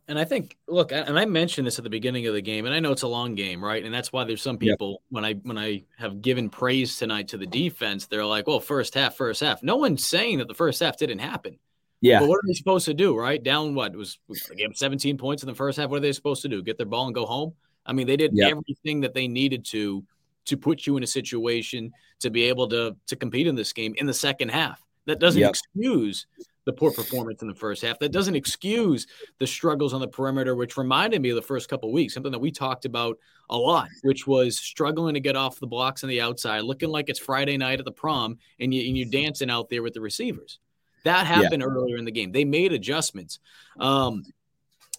And 0.06 0.18
I 0.18 0.24
think, 0.24 0.58
look, 0.68 0.92
and 0.92 1.18
I 1.18 1.24
mentioned 1.24 1.66
this 1.66 1.78
at 1.78 1.84
the 1.84 1.90
beginning 1.90 2.26
of 2.26 2.34
the 2.34 2.42
game, 2.42 2.66
and 2.66 2.74
I 2.74 2.80
know 2.80 2.92
it's 2.92 3.02
a 3.02 3.08
long 3.08 3.34
game, 3.34 3.64
right? 3.64 3.82
And 3.82 3.94
that's 3.94 4.12
why 4.12 4.24
there's 4.24 4.42
some 4.42 4.58
people 4.58 4.90
yep. 4.90 5.00
when 5.08 5.24
I 5.24 5.32
when 5.34 5.56
I 5.56 5.84
have 5.96 6.20
given 6.20 6.50
praise 6.50 6.98
tonight 6.98 7.28
to 7.28 7.38
the 7.38 7.46
defense, 7.46 8.06
they're 8.06 8.24
like, 8.24 8.46
"Well, 8.46 8.60
first 8.60 8.94
half, 8.94 9.16
first 9.16 9.40
half." 9.40 9.62
No 9.62 9.76
one's 9.76 10.04
saying 10.04 10.38
that 10.38 10.48
the 10.48 10.54
first 10.54 10.80
half 10.80 10.98
didn't 10.98 11.20
happen. 11.20 11.58
Yeah. 12.02 12.20
But 12.20 12.28
what 12.28 12.36
are 12.36 12.46
they 12.46 12.52
supposed 12.52 12.84
to 12.84 12.92
do, 12.92 13.16
right? 13.16 13.42
Down 13.42 13.74
what? 13.74 13.92
It 13.92 13.96
was 13.96 14.18
they 14.50 14.56
gave 14.56 14.76
17 14.76 15.16
points 15.16 15.42
in 15.42 15.48
the 15.48 15.54
first 15.54 15.78
half. 15.78 15.88
What 15.88 15.96
are 15.96 16.00
they 16.00 16.12
supposed 16.12 16.42
to 16.42 16.48
do? 16.48 16.62
Get 16.62 16.76
their 16.76 16.84
ball 16.84 17.06
and 17.06 17.14
go 17.14 17.24
home? 17.24 17.54
I 17.86 17.94
mean, 17.94 18.06
they 18.06 18.18
did 18.18 18.32
Yep. 18.34 18.50
everything 18.50 19.00
that 19.00 19.14
they 19.14 19.26
needed 19.26 19.64
to 19.66 20.04
to 20.46 20.56
put 20.58 20.86
you 20.86 20.98
in 20.98 21.02
a 21.02 21.06
situation 21.06 21.90
to 22.20 22.28
be 22.28 22.44
able 22.44 22.68
to 22.68 22.94
to 23.06 23.16
compete 23.16 23.46
in 23.46 23.54
this 23.54 23.72
game 23.72 23.94
in 23.96 24.04
the 24.04 24.12
second 24.12 24.50
half. 24.50 24.84
That 25.06 25.18
doesn't 25.18 25.40
Yep. 25.40 25.48
excuse 25.50 26.26
the 26.64 26.72
poor 26.72 26.90
performance 26.90 27.42
in 27.42 27.48
the 27.48 27.54
first 27.54 27.82
half. 27.82 27.98
That 27.98 28.12
doesn't 28.12 28.34
excuse 28.34 29.06
the 29.38 29.46
struggles 29.46 29.92
on 29.92 30.00
the 30.00 30.08
perimeter, 30.08 30.54
which 30.54 30.76
reminded 30.76 31.20
me 31.20 31.30
of 31.30 31.36
the 31.36 31.42
first 31.42 31.68
couple 31.68 31.90
of 31.90 31.94
weeks, 31.94 32.14
something 32.14 32.32
that 32.32 32.38
we 32.38 32.50
talked 32.50 32.84
about 32.84 33.18
a 33.50 33.56
lot, 33.56 33.88
which 34.02 34.26
was 34.26 34.58
struggling 34.58 35.14
to 35.14 35.20
get 35.20 35.36
off 35.36 35.60
the 35.60 35.66
blocks 35.66 36.02
on 36.02 36.08
the 36.08 36.20
outside, 36.20 36.62
looking 36.62 36.88
like 36.88 37.08
it's 37.08 37.18
Friday 37.18 37.56
night 37.56 37.78
at 37.78 37.84
the 37.84 37.92
prom, 37.92 38.38
and, 38.60 38.72
you, 38.72 38.86
and 38.86 38.96
you're 38.96 39.10
dancing 39.10 39.50
out 39.50 39.68
there 39.68 39.82
with 39.82 39.94
the 39.94 40.00
receivers. 40.00 40.58
That 41.04 41.26
happened 41.26 41.62
earlier 41.62 41.98
in 41.98 42.06
the 42.06 42.10
game. 42.10 42.32
They 42.32 42.46
made 42.46 42.72
adjustments. 42.72 43.38
Um, 43.78 44.24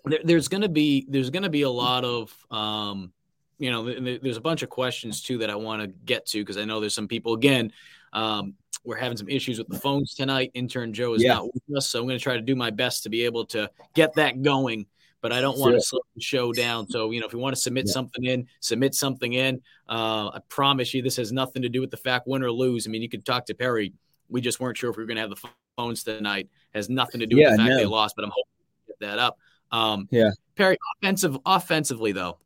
there, 0.06 0.20
there's 0.24 0.48
going 0.48 0.62
to 0.62 0.70
be 0.70 1.08
there's 1.10 1.32
going 1.32 1.44
to 1.44 1.50
be 1.50 1.64
a 1.64 1.70
lot 1.70 2.06
of 2.06 2.32
um, 2.52 3.12
you 3.58 3.72
know 3.72 3.86
th- 3.86 4.04
th- 4.04 4.22
there's 4.22 4.38
a 4.38 4.42
bunch 4.42 4.62
of 4.62 4.70
questions 4.70 5.24
too 5.24 5.40
that 5.40 5.50
I 5.50 5.56
want 5.56 5.82
to 5.82 5.88
get 5.88 6.28
to 6.28 6.40
because 6.40 6.58
I 6.58 6.66
know 6.66 6.80
there's 6.80 6.94
some 6.94 7.08
people 7.08 7.34
again. 7.34 7.72
Um, 8.14 8.54
we're 8.86 8.96
having 8.98 9.18
some 9.18 9.30
issues 9.30 9.58
with 9.58 9.68
the 9.68 9.80
phones 9.80 10.14
tonight. 10.14 10.52
Intern 10.54 10.94
Joe 10.94 11.14
is 11.14 11.24
Yeah. 11.24 11.34
not 11.36 11.54
with 11.54 11.64
us, 11.78 11.90
so 11.90 12.00
I'm 12.00 12.06
going 12.08 12.18
to 12.18 12.24
try 12.24 12.36
to 12.36 12.42
do 12.42 12.56
my 12.56 12.70
best 12.70 13.04
to 13.04 13.10
be 13.10 13.24
able 13.26 13.46
to 13.48 13.70
get 13.94 14.14
that 14.16 14.42
going. 14.42 14.86
But 15.22 15.32
I 15.34 15.42
don't 15.42 15.58
want 15.58 15.74
to 15.74 15.82
slow 15.82 16.02
the 16.16 16.22
show 16.22 16.54
down. 16.54 16.88
So 16.88 17.10
you 17.10 17.20
know, 17.20 17.26
if 17.26 17.34
you 17.34 17.40
want 17.40 17.56
to 17.56 17.62
submit 17.62 17.86
Yeah. 17.88 17.94
something 17.94 18.24
in, 18.26 18.48
submit 18.60 18.94
something 18.94 19.34
in. 19.34 19.62
Uh, 19.90 20.30
I 20.34 20.40
promise 20.50 20.94
you, 20.94 21.02
this 21.02 21.16
has 21.18 21.32
nothing 21.32 21.64
to 21.64 21.70
do 21.70 21.82
with 21.82 21.90
the 21.90 21.98
fact 21.98 22.28
win 22.28 22.44
or 22.44 22.52
lose. 22.52 22.86
I 22.88 22.92
mean, 22.92 23.02
you 23.02 23.10
could 23.10 23.26
talk 23.26 23.46
to 23.48 23.56
Perry. 23.56 23.94
We 24.30 24.40
just 24.42 24.60
weren't 24.60 24.78
sure 24.78 24.90
if 24.92 24.98
we 24.98 25.04
were 25.04 25.08
going 25.08 25.16
to 25.16 25.22
have 25.22 25.30
the 25.32 25.50
phones 25.78 26.04
tonight. 26.04 26.50
has 26.76 26.90
nothing 26.90 27.22
to 27.22 27.26
do 27.26 27.38
Yeah, 27.38 27.50
with 27.52 27.58
the 27.58 27.64
fact 27.64 27.70
no. 27.72 27.78
they 27.78 27.86
lost, 27.86 28.16
but 28.16 28.26
I'm 28.26 28.32
hoping 28.32 28.52
to 28.86 28.88
get 28.88 29.00
that 29.00 29.18
up. 29.20 29.40
Um, 29.72 30.08
Yeah. 30.12 30.30
Perry, 30.56 30.78
offensive, 31.02 31.38
offensively 31.46 32.12
though, 32.12 32.38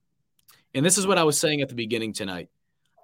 and 0.74 0.86
this 0.86 0.98
is 0.98 1.06
what 1.06 1.18
I 1.18 1.24
was 1.24 1.38
saying 1.40 1.62
at 1.62 1.68
the 1.70 1.76
beginning 1.76 2.14
tonight. 2.14 2.50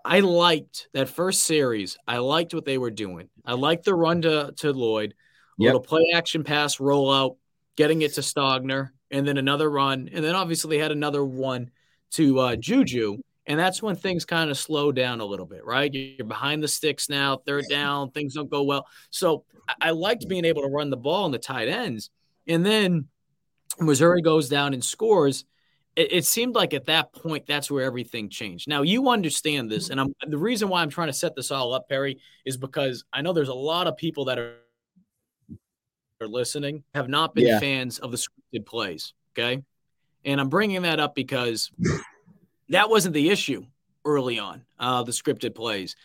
I 0.05 0.19
liked 0.19 0.87
that 0.93 1.09
first 1.09 1.43
series. 1.43 1.97
I 2.07 2.19
liked 2.19 2.53
what 2.53 2.63
they 2.63 2.77
were 2.77 2.91
doing. 2.91 3.27
I 3.43 3.53
liked 3.53 3.85
the 3.85 3.95
run 3.95 4.21
to, 4.21 4.53
to 4.57 4.71
Lloyd, 4.71 5.11
a 5.11 5.15
Yep. 5.63 5.67
little 5.67 5.81
play 5.81 6.11
action 6.13 6.43
pass 6.43 6.77
rollout, 6.77 7.37
getting 7.75 8.01
it 8.03 8.13
to 8.13 8.21
Stogner, 8.21 8.89
and 9.09 9.27
then 9.27 9.37
another 9.37 9.69
run. 9.69 10.09
And 10.13 10.23
then 10.23 10.35
obviously 10.35 10.77
they 10.77 10.81
had 10.81 10.91
another 10.91 11.25
one 11.25 11.71
to 12.11 12.39
uh, 12.39 12.55
Juju. 12.55 13.17
And 13.47 13.59
that's 13.59 13.81
when 13.81 13.95
things 13.95 14.25
kind 14.25 14.49
of 14.51 14.57
slow 14.57 14.91
down 14.91 15.21
a 15.21 15.25
little 15.25 15.45
bit, 15.45 15.65
right? 15.65 15.91
You're 15.93 16.27
behind 16.27 16.61
the 16.63 16.67
sticks 16.67 17.09
now, 17.09 17.37
third 17.37 17.65
down, 17.69 18.11
things 18.11 18.33
don't 18.35 18.49
go 18.49 18.63
well. 18.63 18.85
So 19.09 19.43
I, 19.67 19.89
I 19.89 19.91
liked 19.91 20.27
being 20.27 20.45
able 20.45 20.61
to 20.63 20.67
run 20.67 20.89
the 20.89 20.97
ball 20.97 21.25
in 21.25 21.31
the 21.31 21.39
tight 21.39 21.67
ends. 21.67 22.09
And 22.47 22.65
then 22.65 23.07
Missouri 23.79 24.21
goes 24.21 24.49
down 24.49 24.73
and 24.73 24.83
scores. 24.83 25.45
It, 25.95 26.11
it 26.11 26.25
seemed 26.25 26.55
like 26.55 26.73
at 26.73 26.85
that 26.85 27.13
point, 27.13 27.45
that's 27.45 27.71
where 27.71 27.83
everything 27.83 28.29
changed. 28.29 28.67
Now 28.67 28.81
you 28.81 29.09
understand 29.09 29.71
this, 29.71 29.89
and 29.89 29.99
I'm 29.99 30.13
the 30.27 30.37
reason 30.37 30.69
why 30.69 30.81
I'm 30.81 30.89
trying 30.89 31.07
to 31.07 31.13
set 31.13 31.35
this 31.35 31.51
all 31.51 31.73
up, 31.73 31.87
Perry, 31.87 32.19
is 32.45 32.57
because 32.57 33.05
I 33.13 33.21
know 33.21 33.33
there's 33.33 33.49
a 33.49 33.53
lot 33.53 33.87
of 33.87 33.97
people 33.97 34.25
that 34.25 34.37
are 34.37 34.55
are 36.21 36.27
listening 36.27 36.83
have 36.93 37.09
not 37.09 37.35
been 37.35 37.45
Yeah. 37.45 37.59
fans 37.59 37.99
of 37.99 38.11
the 38.11 38.17
scripted 38.17 38.65
plays. 38.65 39.13
Okay, 39.33 39.61
and 40.23 40.39
I'm 40.39 40.49
bringing 40.49 40.83
that 40.83 40.99
up 40.99 41.13
because 41.15 41.71
that 42.69 42.89
wasn't 42.89 43.13
the 43.13 43.29
issue 43.29 43.65
early 44.05 44.39
on. 44.39 44.65
Uh, 44.79 45.03
the 45.03 45.11
scripted 45.11 45.55
plays. 45.55 45.95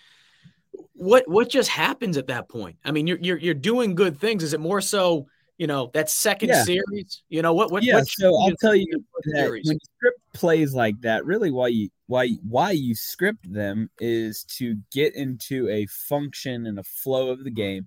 What 0.95 1.29
what 1.29 1.49
just 1.49 1.69
happens 1.69 2.17
at 2.17 2.27
that 2.29 2.49
point? 2.49 2.77
I 2.85 2.91
mean, 2.91 3.07
you're 3.07 3.19
you're 3.21 3.39
you're 3.39 3.55
doing 3.55 3.95
good 3.95 4.19
things. 4.19 4.43
Is 4.43 4.53
it 4.53 4.61
more 4.61 4.81
so? 4.81 5.27
You 5.61 5.67
know 5.67 5.91
that 5.93 6.09
second 6.09 6.49
Yeah. 6.49 6.65
series. 6.65 7.23
You 7.29 7.43
know 7.43 7.53
what? 7.53 7.71
What? 7.71 7.83
Yeah, 7.83 7.97
what 7.97 8.09
so 8.09 8.35
I'll 8.35 8.57
tell 8.57 8.75
you 8.75 9.05
that 9.35 9.51
when 9.51 9.75
you 9.75 9.79
script 9.99 10.21
plays 10.33 10.73
like 10.73 10.99
that, 11.03 11.27
really 11.27 11.51
why 11.51 11.69
you 11.69 11.91
why 12.07 12.31
why 12.49 12.71
you 12.71 12.95
script 12.95 13.53
them 13.53 13.91
is 13.99 14.43
to 14.57 14.77
get 14.91 15.15
into 15.15 15.69
a 15.69 15.85
function 15.85 16.67
and 16.67 16.79
a 16.79 16.83
flow 16.83 17.29
of 17.29 17.45
the 17.45 17.51
game, 17.51 17.87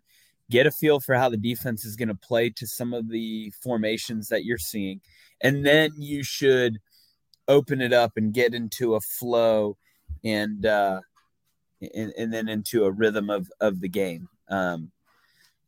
get 0.51 0.67
a 0.67 0.71
feel 0.71 0.99
for 0.99 1.15
how 1.15 1.29
the 1.29 1.37
defense 1.37 1.83
is 1.83 1.95
going 1.95 2.09
to 2.09 2.15
play 2.15 2.51
to 2.51 2.67
some 2.67 2.93
of 2.93 3.09
the 3.09 3.51
formations 3.63 4.27
that 4.27 4.45
you're 4.45 4.59
seeing, 4.59 5.01
and 5.41 5.65
then 5.65 5.89
you 5.97 6.23
should 6.23 6.77
open 7.47 7.81
it 7.81 7.91
up 7.91 8.11
and 8.17 8.35
get 8.35 8.53
into 8.53 8.93
a 8.93 9.01
flow 9.01 9.75
and 10.23 10.67
uh 10.67 11.01
and, 11.95 12.13
and 12.19 12.31
then 12.31 12.47
into 12.49 12.85
a 12.85 12.91
rhythm 12.91 13.31
of 13.31 13.51
of 13.61 13.81
the 13.81 13.89
game. 13.89 14.29
Um 14.47 14.91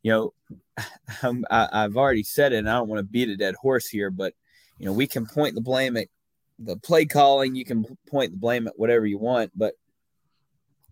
you 0.06 0.12
know, 0.12 0.32
I'm, 1.22 1.44
I, 1.50 1.68
I've 1.72 1.96
already 1.96 2.22
said 2.22 2.52
it, 2.52 2.58
and 2.58 2.70
I 2.70 2.74
don't 2.74 2.88
want 2.88 3.00
to 3.00 3.04
beat 3.10 3.28
a 3.28 3.36
dead 3.36 3.56
horse 3.56 3.88
here, 3.88 4.08
but 4.08 4.34
you 4.78 4.86
know, 4.86 4.92
we 4.92 5.08
can 5.08 5.26
point 5.26 5.56
the 5.56 5.60
blame 5.60 5.96
at 5.96 6.06
the 6.60 6.76
play 6.76 7.06
calling. 7.06 7.56
You 7.56 7.64
can 7.64 7.84
point 8.08 8.30
the 8.30 8.36
blame 8.36 8.68
at 8.68 8.78
whatever 8.78 9.04
you 9.04 9.18
want, 9.18 9.50
but 9.56 9.74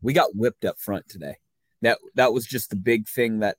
we 0.02 0.14
got 0.14 0.35
whipped 0.35 0.64
up 0.64 0.80
front 0.80 1.09
today. 1.09 1.37
That 1.83 1.99
that 2.16 2.33
was 2.33 2.44
just 2.44 2.71
the 2.71 2.76
big 2.76 3.06
thing 3.06 3.38
that 3.38 3.56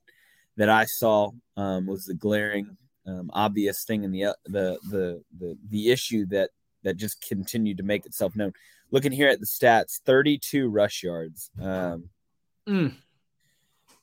that 0.58 0.68
I 0.68 0.84
saw 0.84 1.30
um, 1.56 1.86
was 1.86 2.04
the 2.04 2.14
glaring, 2.14 2.76
um, 3.06 3.30
obvious 3.32 3.82
thing, 3.84 4.04
and 4.04 4.12
the 4.12 4.36
the 4.44 4.78
the 4.90 5.22
the 5.38 5.56
the 5.70 5.90
issue 5.90 6.26
that 6.26 6.50
that 6.82 6.98
just 6.98 7.26
continued 7.26 7.78
to 7.78 7.82
make 7.82 8.04
itself 8.04 8.36
known. 8.36 8.52
Looking 8.90 9.12
here 9.12 9.30
at 9.30 9.40
the 9.40 9.46
stats, 9.46 10.02
32 10.04 10.68
rush 10.68 11.02
yards. 11.02 11.50
Um, 11.58 12.10
Mm. 12.68 12.94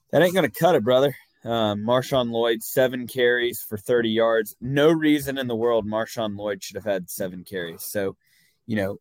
that 0.10 0.24
ain't 0.24 0.34
gonna 0.34 0.50
cut 0.50 0.74
it, 0.74 0.84
brother. 0.84 1.14
Um, 1.46 1.80
Marshawn 1.82 2.32
Lloyd, 2.32 2.64
seven 2.64 3.06
carries 3.08 3.62
for 3.62 3.78
30 3.78 4.10
yards. 4.10 4.56
No 4.62 4.90
reason 4.92 5.38
in 5.38 5.48
the 5.48 5.56
world 5.56 5.86
Marshawn 5.86 6.38
Lloyd 6.38 6.64
should 6.64 6.76
have 6.78 6.86
had 6.86 7.10
seven 7.10 7.44
carries. 7.44 7.84
So, 7.84 8.16
you 8.66 8.78
know, 8.78 9.00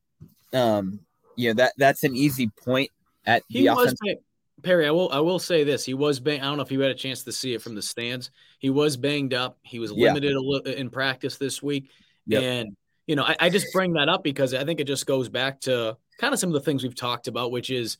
um, 0.53 1.01
you 1.37 1.49
know 1.49 1.55
that 1.55 1.73
that's 1.79 2.03
an 2.05 2.15
easy 2.17 2.49
point 2.63 2.91
at 3.25 3.43
He 3.49 3.67
the 3.67 3.75
was 3.75 3.95
bang- 4.05 4.19
Perry. 4.63 4.87
I 4.87 4.91
will. 4.91 5.11
I 5.11 5.19
will 5.21 5.39
say 5.39 5.65
this. 5.65 5.85
He 5.85 5.95
was. 5.95 6.21
Bang, 6.21 6.41
I 6.41 6.45
don't 6.45 6.57
know 6.57 6.63
if 6.63 6.71
you 6.71 6.81
had 6.81 6.91
a 6.91 6.95
chance 6.95 7.23
to 7.25 7.33
see 7.33 7.55
it 7.55 7.63
from 7.63 7.75
the 7.75 7.83
stands. 7.83 8.31
He 8.59 8.71
was 8.71 8.97
banged 8.97 9.35
up. 9.35 9.59
He 9.63 9.79
was 9.79 9.93
Yeah. 9.93 10.09
limited 10.09 10.35
a 10.37 10.41
li- 10.41 10.77
in 10.77 10.91
practice 10.91 11.37
this 11.39 11.63
week, 11.63 11.91
Yep. 12.27 12.43
and 12.43 12.77
you 13.07 13.17
know, 13.17 13.25
I, 13.25 13.35
I 13.41 13.49
just 13.51 13.73
bring 13.73 13.95
that 13.95 14.09
up 14.09 14.23
because 14.23 14.53
I 14.55 14.65
think 14.65 14.79
it 14.79 14.85
just 14.87 15.07
goes 15.07 15.29
back 15.29 15.61
to 15.63 15.97
kind 16.19 16.33
of 16.35 16.39
some 16.39 16.51
of 16.51 16.55
the 16.55 16.61
things 16.61 16.83
we've 16.83 16.95
talked 16.95 17.27
about, 17.29 17.51
which 17.51 17.71
is 17.71 17.97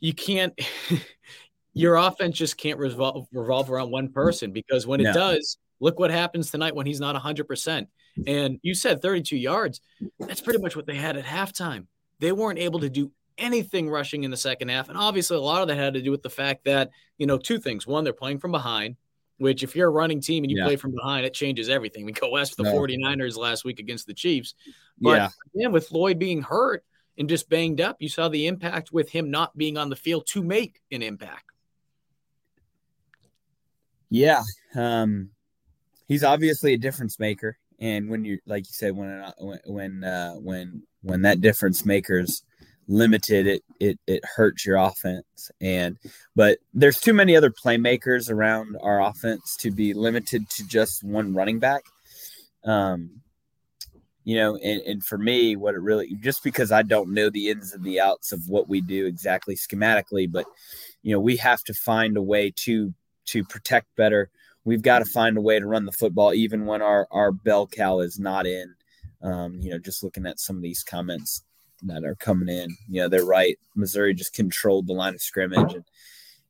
you 0.00 0.12
can't. 0.12 0.58
your 1.74 1.96
offense 1.96 2.36
just 2.36 2.56
can't 2.56 2.78
revolve, 2.78 3.26
revolve 3.32 3.70
around 3.70 3.90
one 3.90 4.10
person 4.12 4.52
because 4.52 4.86
when 4.86 5.00
it 5.00 5.04
No. 5.04 5.12
does, 5.12 5.58
look 5.80 5.98
what 5.98 6.10
happens 6.10 6.50
tonight 6.50 6.74
when 6.74 6.86
he's 6.86 7.00
not 7.00 7.14
100%. 7.14 7.86
And 8.26 8.58
you 8.62 8.74
said 8.74 9.00
32 9.00 9.36
yards. 9.36 9.80
That's 10.18 10.40
pretty 10.40 10.60
much 10.60 10.74
what 10.76 10.86
they 10.86 10.96
had 10.96 11.16
at 11.16 11.24
halftime. 11.24 11.86
They 12.18 12.32
weren't 12.32 12.58
able 12.58 12.80
to 12.80 12.90
do 12.90 13.12
anything 13.38 13.88
rushing 13.88 14.24
in 14.24 14.30
the 14.30 14.36
second 14.36 14.68
half. 14.68 14.88
And 14.88 14.98
obviously, 14.98 15.36
a 15.36 15.40
lot 15.40 15.62
of 15.62 15.68
that 15.68 15.76
had 15.76 15.94
to 15.94 16.02
do 16.02 16.10
with 16.10 16.22
the 16.22 16.28
fact 16.28 16.64
that, 16.64 16.90
you 17.18 17.26
know, 17.26 17.38
two 17.38 17.58
things. 17.58 17.86
One, 17.86 18.04
they're 18.04 18.12
playing 18.12 18.40
from 18.40 18.50
behind, 18.50 18.96
which 19.38 19.62
if 19.62 19.74
you're 19.74 19.88
a 19.88 19.92
running 19.92 20.20
team 20.20 20.44
and 20.44 20.50
you 20.50 20.58
Yeah. 20.58 20.64
play 20.64 20.76
from 20.76 20.90
behind, 20.94 21.24
it 21.24 21.32
changes 21.32 21.70
everything. 21.70 22.04
We 22.04 22.12
go 22.12 22.28
west 22.30 22.56
for 22.56 22.64
the 22.64 22.70
No. 22.70 22.76
49ers 22.76 23.38
last 23.38 23.64
week 23.64 23.78
against 23.78 24.06
the 24.06 24.12
Chiefs. 24.12 24.54
But 25.00 25.16
yeah, 25.16 25.28
again, 25.54 25.72
with 25.72 25.90
Lloyd 25.92 26.18
being 26.18 26.42
hurt 26.42 26.84
and 27.16 27.28
just 27.28 27.48
banged 27.48 27.80
up, 27.80 27.96
you 28.00 28.08
saw 28.10 28.28
the 28.28 28.46
impact 28.48 28.92
with 28.92 29.08
him 29.08 29.30
not 29.30 29.56
being 29.56 29.78
on 29.78 29.88
the 29.88 29.96
field 29.96 30.26
to 30.32 30.42
make 30.42 30.82
an 30.90 31.02
impact. 31.02 31.44
Yeah. 34.10 34.42
Um, 34.74 35.30
he's 36.08 36.24
obviously 36.24 36.74
a 36.74 36.78
difference 36.78 37.18
maker, 37.18 37.56
and 37.78 38.10
when 38.10 38.24
you 38.24 38.38
like 38.46 38.66
you 38.66 38.72
said, 38.72 38.96
when 38.96 39.24
when 39.64 40.04
uh, 40.04 40.34
when 40.34 40.82
when 41.02 41.22
that 41.22 41.40
difference 41.40 41.86
maker's 41.86 42.42
limited, 42.88 43.46
it 43.46 43.62
it 43.78 43.98
it 44.06 44.22
hurts 44.36 44.66
your 44.66 44.76
offense. 44.76 45.50
And 45.60 45.96
but 46.36 46.58
there's 46.74 47.00
too 47.00 47.14
many 47.14 47.36
other 47.36 47.50
playmakers 47.50 48.30
around 48.30 48.76
our 48.82 49.00
offense 49.00 49.56
to 49.60 49.70
be 49.70 49.94
limited 49.94 50.50
to 50.50 50.66
just 50.66 51.02
one 51.02 51.32
running 51.32 51.60
back. 51.60 51.82
Um, 52.64 53.22
you 54.24 54.36
know, 54.36 54.56
and, 54.56 54.82
and 54.82 55.04
for 55.04 55.16
me, 55.16 55.56
what 55.56 55.74
it 55.74 55.80
really 55.80 56.14
just 56.20 56.44
because 56.44 56.72
I 56.72 56.82
don't 56.82 57.14
know 57.14 57.30
the 57.30 57.48
ins 57.48 57.72
and 57.72 57.84
the 57.84 58.00
outs 58.00 58.32
of 58.32 58.48
what 58.48 58.68
we 58.68 58.80
do 58.80 59.06
exactly 59.06 59.54
schematically, 59.54 60.30
but 60.30 60.44
you 61.02 61.12
know, 61.14 61.20
we 61.20 61.36
have 61.36 61.62
to 61.64 61.74
find 61.74 62.16
a 62.16 62.22
way 62.22 62.52
to 62.64 62.92
to 63.30 63.44
protect 63.44 63.94
better. 63.96 64.30
We've 64.64 64.82
got 64.82 65.00
to 65.00 65.04
find 65.04 65.36
a 65.36 65.40
way 65.40 65.58
to 65.58 65.66
run 65.66 65.86
the 65.86 65.92
football 65.92 66.34
even 66.34 66.66
when 66.66 66.82
our 66.82 67.08
our 67.10 67.32
bell 67.32 67.66
cow 67.66 68.00
is 68.00 68.18
not 68.18 68.46
in. 68.46 68.74
Um, 69.22 69.58
you 69.60 69.70
know, 69.70 69.78
just 69.78 70.02
looking 70.02 70.26
at 70.26 70.40
some 70.40 70.56
of 70.56 70.62
these 70.62 70.82
comments 70.82 71.42
that 71.82 72.04
are 72.04 72.14
coming 72.14 72.48
in, 72.48 72.70
you 72.88 73.00
know, 73.00 73.08
they're 73.08 73.24
right. 73.24 73.58
Missouri 73.74 74.14
just 74.14 74.34
controlled 74.34 74.86
the 74.86 74.92
line 74.92 75.14
of 75.14 75.20
scrimmage, 75.20 75.74
and 75.74 75.84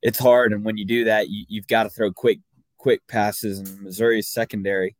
it's 0.02 0.18
hard. 0.18 0.52
And 0.52 0.64
when 0.64 0.76
you 0.76 0.84
do 0.84 1.04
that, 1.04 1.28
you, 1.28 1.44
you've 1.49 1.66
got 1.66 1.84
to 1.84 1.90
throw 1.90 2.12
quick 2.12 2.40
quick 2.78 3.06
passes. 3.06 3.58
And 3.58 3.82
Missouri's 3.82 4.28
secondary 4.28 4.96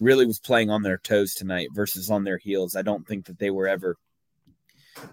really 0.00 0.26
was 0.26 0.38
playing 0.38 0.70
on 0.70 0.82
their 0.82 0.98
toes 0.98 1.34
tonight 1.34 1.68
versus 1.74 2.10
on 2.10 2.24
their 2.24 2.38
heels. 2.38 2.76
I 2.76 2.82
don't 2.82 3.06
think 3.06 3.26
that 3.26 3.38
they 3.38 3.50
were 3.50 3.68
ever 3.68 3.96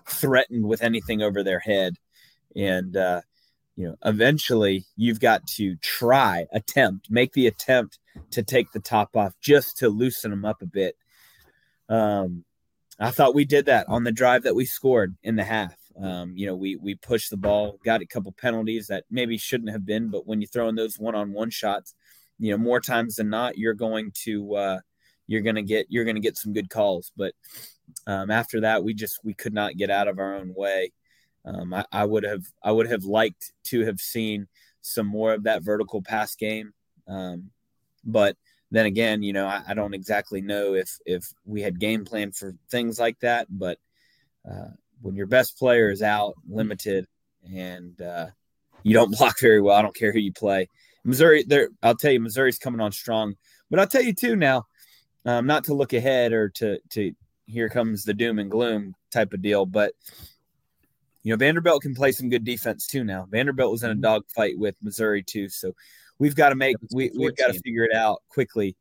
threatened 0.08 0.66
with 0.66 0.82
anything 0.82 1.22
over 1.22 1.44
their 1.44 1.60
head. 1.60 1.96
And 2.56 2.96
uh, 2.96 3.22
you 3.76 3.88
know, 3.88 3.96
eventually 4.06 4.86
you've 4.96 5.20
got 5.20 5.46
to 5.48 5.76
try, 5.78 6.48
attempt, 6.54 7.12
make 7.12 7.34
the 7.34 7.48
attempt 7.48 8.00
to 8.32 8.44
take 8.44 8.72
the 8.72 8.80
top 8.80 9.16
off 9.16 9.34
just 9.42 9.78
to 9.78 9.90
loosen 9.90 10.32
them 10.32 10.46
up 10.46 10.62
a 10.62 10.66
bit. 10.66 10.96
Um, 11.90 12.46
I 13.00 13.12
thought 13.12 13.36
we 13.36 13.46
did 13.46 13.66
that 13.66 13.88
on 13.90 14.04
the 14.04 14.12
drive 14.12 14.44
that 14.44 14.56
we 14.56 14.66
scored 14.66 15.16
in 15.24 15.36
the 15.36 15.44
half. 15.44 15.76
Um, 16.02 16.34
you 16.36 16.46
know, 16.46 16.56
we 16.56 16.76
we 16.78 16.96
pushed 16.96 17.30
the 17.30 17.38
ball, 17.38 17.80
got 17.86 18.02
a 18.02 18.06
couple 18.06 18.34
penalties 18.34 18.88
that 18.88 19.06
maybe 19.10 19.38
shouldn't 19.38 19.72
have 19.72 19.86
been, 19.86 20.10
but 20.10 20.28
when 20.28 20.42
you 20.42 20.48
throw 20.48 20.68
in 20.68 20.76
those 20.76 21.00
one-on-one 21.00 21.50
shots, 21.50 21.94
you 22.38 22.52
know, 22.52 22.58
more 22.58 22.82
times 22.82 23.16
than 23.16 23.30
not, 23.30 23.58
you're 23.58 23.74
going 23.74 24.12
to 24.24 24.56
uh, 24.56 24.80
you're 25.28 25.42
gonna 25.42 25.62
get 25.62 25.88
you're 25.90 26.06
gonna 26.06 26.20
get 26.20 26.38
some 26.38 26.54
good 26.54 26.70
calls. 26.70 27.12
But 27.16 27.34
um, 28.08 28.30
after 28.30 28.62
that, 28.62 28.84
we 28.84 28.94
just 28.94 29.20
we 29.24 29.34
could 29.34 29.54
not 29.54 29.78
get 29.78 29.90
out 29.90 30.08
of 30.08 30.20
our 30.20 30.36
own 30.36 30.54
way. 30.56 30.92
Um, 31.46 31.74
I, 31.74 31.86
I, 31.92 32.06
would 32.06 32.24
have 32.24 32.44
I 32.64 32.72
would 32.72 32.88
have 32.90 33.04
liked 33.04 33.52
to 33.66 33.86
have 33.86 34.00
seen 34.00 34.48
some 34.82 35.06
more 35.06 35.34
of 35.34 35.44
that 35.44 35.64
vertical 35.64 36.02
pass 36.02 36.36
game, 36.36 36.74
um, 37.08 37.52
but 38.04 38.36
then 38.72 38.86
again, 38.86 39.24
you 39.24 39.32
know, 39.32 39.46
I, 39.46 39.62
I, 39.68 39.74
don't 39.74 39.94
exactly 39.94 40.42
know 40.42 40.74
if 40.74 40.98
if 41.06 41.32
we 41.46 41.62
had 41.62 41.80
game 41.80 42.04
plan 42.04 42.32
for 42.32 42.54
things 42.70 43.00
like 43.00 43.20
that. 43.20 43.48
But 43.50 43.78
uh, 44.50 44.70
when 45.02 45.16
your 45.16 45.28
best 45.28 45.58
player 45.58 45.90
is 45.92 46.02
out, 46.02 46.34
limited, 46.50 47.06
and 47.54 48.00
uh, 48.02 48.28
you 48.84 48.94
don't 48.94 49.12
block 49.18 49.40
very 49.40 49.62
well, 49.62 49.76
I 49.76 49.82
don't 49.82 49.96
care 49.96 50.12
who 50.12 50.20
you 50.20 50.34
play. 50.34 50.68
Missouri, 51.04 51.44
there, 51.48 51.70
I'll 51.84 51.96
tell 51.96 52.12
you, 52.12 52.20
Missouri's 52.20 52.58
coming 52.58 52.82
on 52.82 52.92
strong. 52.92 53.36
But 53.70 53.80
I'll 53.80 53.88
tell 53.88 54.02
you 54.02 54.14
too 54.14 54.36
now, 54.36 54.66
um, 55.26 55.46
not 55.46 55.66
to 55.66 55.74
look 55.74 55.94
ahead 55.94 56.34
or 56.34 56.50
to 56.50 56.80
to 56.92 57.14
here 57.46 57.70
comes 57.70 58.04
the 58.04 58.14
doom 58.14 58.40
and 58.40 58.50
gloom 58.50 58.96
type 59.12 59.34
of 59.34 59.42
deal, 59.42 59.66
but 59.66 59.94
you 61.26 61.32
know, 61.32 61.38
Vanderbilt 61.38 61.82
can 61.82 61.96
play 61.96 62.12
some 62.12 62.30
good 62.30 62.44
defense 62.44 62.86
too 62.86 63.04
now. 63.04 63.28
Vanderbilt 63.32 63.72
was 63.72 63.82
in 63.82 63.90
a 63.90 63.94
mm-hmm. 63.94 64.02
dogfight 64.02 64.60
with 64.60 64.76
Missouri 64.84 65.24
too, 65.24 65.50
so 65.50 65.74
we've 66.20 66.36
got 66.36 66.50
to 66.50 66.56
make 66.56 66.76
we, 66.94 67.12
we've 67.18 67.36
got 67.36 67.48
to 67.48 67.60
figure 67.62 67.84
it 67.84 67.96
out 67.96 68.22
quickly 68.30 68.76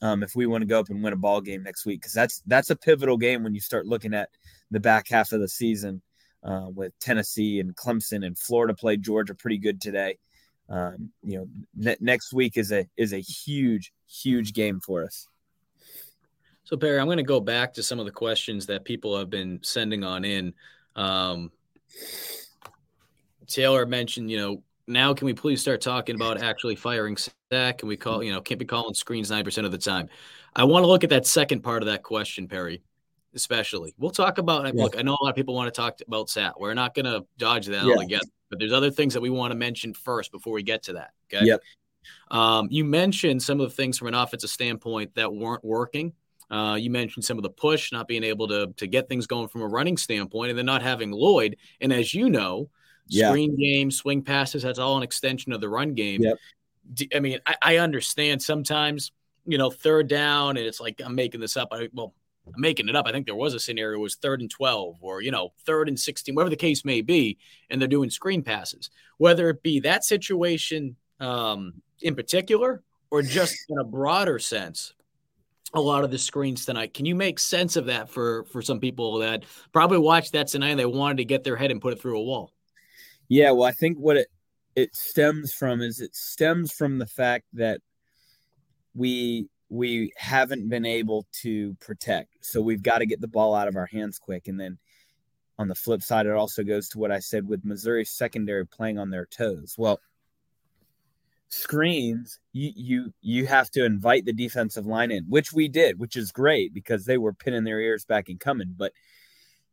um, 0.00 0.22
if 0.22 0.36
we 0.36 0.46
want 0.46 0.62
to 0.62 0.66
go 0.66 0.78
up 0.78 0.90
and 0.90 1.02
win 1.02 1.12
a 1.12 1.16
ball 1.16 1.40
game 1.40 1.64
next 1.64 1.84
week 1.84 2.00
because 2.00 2.12
that's 2.12 2.40
that's 2.46 2.70
a 2.70 2.76
pivotal 2.76 3.16
game 3.16 3.42
when 3.42 3.52
you 3.52 3.60
start 3.60 3.84
looking 3.84 4.14
at 4.14 4.28
the 4.70 4.78
back 4.78 5.08
half 5.08 5.32
of 5.32 5.40
the 5.40 5.48
season 5.48 6.00
uh, 6.44 6.68
with 6.72 6.96
Tennessee 7.00 7.58
and 7.58 7.74
Clemson 7.74 8.24
and 8.24 8.38
Florida 8.38 8.74
played 8.74 9.02
Georgia 9.02 9.34
pretty 9.34 9.58
good 9.58 9.80
today. 9.80 10.18
Um, 10.68 11.10
you 11.24 11.38
know, 11.38 11.48
ne- 11.74 11.96
next 12.00 12.32
week 12.32 12.56
is 12.56 12.70
a 12.70 12.86
is 12.96 13.12
a 13.12 13.18
huge 13.18 13.92
huge 14.06 14.52
game 14.52 14.78
for 14.78 15.02
us. 15.02 15.26
So 16.62 16.76
Perry, 16.76 17.00
I'm 17.00 17.06
going 17.06 17.16
to 17.16 17.24
go 17.24 17.40
back 17.40 17.74
to 17.74 17.82
some 17.82 17.98
of 17.98 18.06
the 18.06 18.12
questions 18.12 18.66
that 18.66 18.84
people 18.84 19.18
have 19.18 19.30
been 19.30 19.58
sending 19.64 20.04
on 20.04 20.24
in. 20.24 20.54
Um, 20.94 21.50
Taylor 23.46 23.86
mentioned, 23.86 24.30
you 24.30 24.38
know, 24.38 24.62
now 24.86 25.14
can 25.14 25.26
we 25.26 25.34
please 25.34 25.60
start 25.60 25.80
talking 25.80 26.14
about 26.14 26.42
actually 26.42 26.76
firing 26.76 27.16
Zach? 27.16 27.78
Can 27.78 27.88
we 27.88 27.96
call, 27.96 28.22
you 28.22 28.32
know, 28.32 28.40
can't 28.40 28.58
be 28.58 28.64
calling 28.64 28.94
screens 28.94 29.30
9% 29.30 29.64
of 29.64 29.72
the 29.72 29.78
time. 29.78 30.08
I 30.54 30.64
want 30.64 30.82
to 30.82 30.86
look 30.86 31.04
at 31.04 31.10
that 31.10 31.26
second 31.26 31.60
part 31.62 31.82
of 31.82 31.86
that 31.86 32.02
question, 32.02 32.48
Perry, 32.48 32.82
especially. 33.34 33.94
We'll 33.98 34.10
talk 34.10 34.38
about, 34.38 34.66
yeah. 34.66 34.82
look, 34.82 34.98
I 34.98 35.02
know 35.02 35.16
a 35.20 35.24
lot 35.24 35.30
of 35.30 35.36
people 35.36 35.54
want 35.54 35.72
to 35.72 35.80
talk 35.80 35.98
about 36.06 36.28
Sat. 36.28 36.58
We're 36.58 36.74
not 36.74 36.94
going 36.94 37.06
to 37.06 37.24
dodge 37.38 37.66
that 37.66 37.84
yeah. 37.84 37.94
altogether, 37.94 38.26
but 38.50 38.58
there's 38.58 38.72
other 38.72 38.90
things 38.90 39.14
that 39.14 39.20
we 39.20 39.30
want 39.30 39.52
to 39.52 39.56
mention 39.56 39.94
first 39.94 40.32
before 40.32 40.52
we 40.52 40.62
get 40.62 40.82
to 40.84 40.94
that. 40.94 41.10
Okay. 41.32 41.46
Yep. 41.46 41.60
Um, 42.30 42.68
you 42.70 42.84
mentioned 42.84 43.42
some 43.42 43.60
of 43.60 43.68
the 43.68 43.74
things 43.74 43.98
from 43.98 44.08
an 44.08 44.14
offensive 44.14 44.50
standpoint 44.50 45.14
that 45.14 45.32
weren't 45.32 45.64
working. 45.64 46.12
Uh, 46.52 46.74
you 46.74 46.90
mentioned 46.90 47.24
some 47.24 47.38
of 47.38 47.42
the 47.42 47.50
push, 47.50 47.92
not 47.92 48.06
being 48.06 48.22
able 48.22 48.46
to 48.46 48.72
to 48.76 48.86
get 48.86 49.08
things 49.08 49.26
going 49.26 49.48
from 49.48 49.62
a 49.62 49.66
running 49.66 49.96
standpoint, 49.96 50.50
and 50.50 50.58
then 50.58 50.66
not 50.66 50.82
having 50.82 51.10
Lloyd. 51.10 51.56
And 51.80 51.92
as 51.92 52.12
you 52.12 52.28
know, 52.28 52.68
yeah. 53.08 53.30
screen 53.30 53.56
game, 53.56 53.90
swing 53.90 54.22
passes, 54.22 54.62
that's 54.62 54.78
all 54.78 54.98
an 54.98 55.02
extension 55.02 55.52
of 55.52 55.60
the 55.62 55.68
run 55.68 55.94
game. 55.94 56.22
Yep. 56.22 56.38
I 57.14 57.20
mean, 57.20 57.38
I, 57.46 57.54
I, 57.62 57.76
understand 57.78 58.42
sometimes, 58.42 59.12
you 59.46 59.56
know, 59.56 59.70
third 59.70 60.08
down, 60.08 60.56
and 60.56 60.66
it's 60.66 60.80
like 60.80 61.00
I'm 61.02 61.14
making 61.14 61.40
this 61.40 61.56
up. 61.56 61.68
I, 61.72 61.88
well, 61.94 62.12
I'm 62.46 62.60
making 62.60 62.88
it 62.88 62.96
up. 62.96 63.06
I 63.06 63.12
think 63.12 63.24
there 63.24 63.36
was 63.36 63.54
a 63.54 63.60
scenario 63.60 63.98
it 63.98 64.02
was 64.02 64.16
third 64.16 64.40
and 64.40 64.50
12 64.50 64.96
or, 65.00 65.22
you 65.22 65.30
know, 65.30 65.52
third 65.64 65.88
and 65.88 65.98
16, 65.98 66.34
whatever 66.34 66.50
the 66.50 66.56
case 66.56 66.84
may 66.84 67.00
be, 67.00 67.38
and 67.70 67.80
they're 67.80 67.88
doing 67.88 68.10
screen 68.10 68.42
passes. 68.42 68.90
Whether 69.18 69.48
it 69.50 69.62
be 69.62 69.80
that 69.80 70.04
situation 70.04 70.96
um, 71.20 71.74
in 72.00 72.14
particular 72.14 72.82
or 73.10 73.22
just 73.22 73.56
in 73.68 73.78
a 73.78 73.84
broader 73.84 74.38
sense, 74.38 74.92
a 75.74 75.80
lot 75.80 76.04
of 76.04 76.10
the 76.10 76.18
screens 76.18 76.66
tonight. 76.66 76.94
Can 76.94 77.06
you 77.06 77.14
make 77.14 77.38
sense 77.38 77.76
of 77.76 77.86
that 77.86 78.08
for 78.08 78.44
for 78.44 78.62
some 78.62 78.80
people 78.80 79.18
that 79.18 79.44
probably 79.72 79.98
watched 79.98 80.32
that 80.32 80.48
tonight 80.48 80.70
and 80.70 80.78
they 80.78 80.86
wanted 80.86 81.18
to 81.18 81.24
get 81.24 81.44
their 81.44 81.56
head 81.56 81.70
and 81.70 81.80
put 81.80 81.92
it 81.92 82.00
through 82.00 82.18
a 82.18 82.22
wall? 82.22 82.52
Yeah, 83.28 83.52
well, 83.52 83.64
I 83.64 83.72
think 83.72 83.98
what 83.98 84.16
it 84.16 84.28
it 84.76 84.94
stems 84.94 85.52
from 85.52 85.80
is 85.80 86.00
it 86.00 86.14
stems 86.14 86.72
from 86.72 86.98
the 86.98 87.06
fact 87.06 87.44
that 87.54 87.80
we 88.94 89.48
we 89.68 90.12
haven't 90.16 90.68
been 90.68 90.84
able 90.84 91.26
to 91.32 91.74
protect. 91.80 92.44
So 92.44 92.60
we've 92.60 92.82
got 92.82 92.98
to 92.98 93.06
get 93.06 93.22
the 93.22 93.28
ball 93.28 93.54
out 93.54 93.68
of 93.68 93.76
our 93.76 93.86
hands 93.86 94.18
quick 94.18 94.48
and 94.48 94.60
then 94.60 94.78
on 95.58 95.68
the 95.68 95.74
flip 95.74 96.02
side 96.02 96.26
it 96.26 96.32
also 96.32 96.62
goes 96.62 96.88
to 96.90 96.98
what 96.98 97.10
I 97.10 97.18
said 97.18 97.48
with 97.48 97.64
Missouri 97.64 98.04
secondary 98.04 98.66
playing 98.66 98.98
on 98.98 99.08
their 99.08 99.26
toes. 99.26 99.74
Well, 99.78 99.98
screens, 101.52 102.38
you 102.52 102.72
you 102.74 103.14
you 103.20 103.46
have 103.46 103.70
to 103.70 103.84
invite 103.84 104.24
the 104.24 104.32
defensive 104.32 104.86
line 104.86 105.10
in, 105.10 105.24
which 105.24 105.52
we 105.52 105.68
did, 105.68 105.98
which 105.98 106.16
is 106.16 106.32
great 106.32 106.72
because 106.72 107.04
they 107.04 107.18
were 107.18 107.34
pinning 107.34 107.64
their 107.64 107.78
ears 107.78 108.04
back 108.06 108.28
and 108.28 108.40
coming. 108.40 108.74
But 108.76 108.92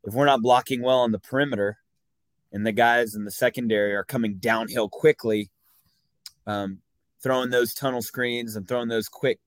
if 0.04 0.14
we're 0.14 0.26
not 0.26 0.42
blocking 0.42 0.82
well 0.82 1.00
on 1.00 1.12
the 1.12 1.20
perimeter, 1.20 1.78
and 2.52 2.66
the 2.66 2.74
guys 2.74 3.16
in 3.16 3.24
the 3.24 3.32
secondary 3.32 3.96
are 3.96 4.04
coming 4.04 4.36
downhill 4.36 4.90
quickly, 4.90 5.50
um, 6.46 6.80
throwing 7.24 7.50
those 7.50 7.74
tunnel 7.74 8.02
screens 8.02 8.56
and 8.56 8.68
throwing 8.68 8.90
those 8.90 9.08
quick 9.08 9.40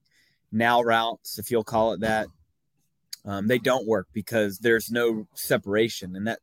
now 0.51 0.81
routes, 0.81 1.37
if 1.37 1.51
you'll 1.51 1.63
call 1.63 1.93
it 1.93 1.99
that, 1.99 2.27
um, 3.25 3.47
they 3.47 3.59
don't 3.59 3.87
work 3.87 4.07
because 4.11 4.57
there's 4.57 4.89
no 4.89 5.27
separation, 5.35 6.15
and 6.15 6.27
that 6.27 6.39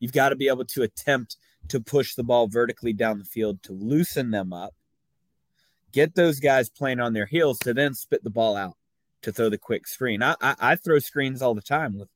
you've 0.00 0.12
got 0.12 0.30
to 0.30 0.36
be 0.36 0.48
able 0.48 0.64
to 0.64 0.82
attempt 0.82 1.36
to 1.68 1.80
push 1.80 2.14
the 2.14 2.24
ball 2.24 2.48
vertically 2.48 2.92
down 2.92 3.18
the 3.18 3.24
field 3.24 3.62
to 3.62 3.72
loosen 3.72 4.30
them 4.32 4.52
up 4.52 4.74
get 5.92 6.14
those 6.14 6.40
guys 6.40 6.68
playing 6.68 7.00
on 7.00 7.12
their 7.12 7.26
heels 7.26 7.58
to 7.60 7.74
then 7.74 7.94
spit 7.94 8.22
the 8.24 8.30
ball 8.30 8.56
out 8.56 8.76
to 9.22 9.32
throw 9.32 9.48
the 9.48 9.58
quick 9.58 9.86
screen. 9.86 10.22
I, 10.22 10.34
I, 10.40 10.54
I 10.60 10.76
throw 10.76 10.98
screens 10.98 11.42
all 11.42 11.54
the 11.54 11.62
time 11.62 11.98
with 11.98 12.08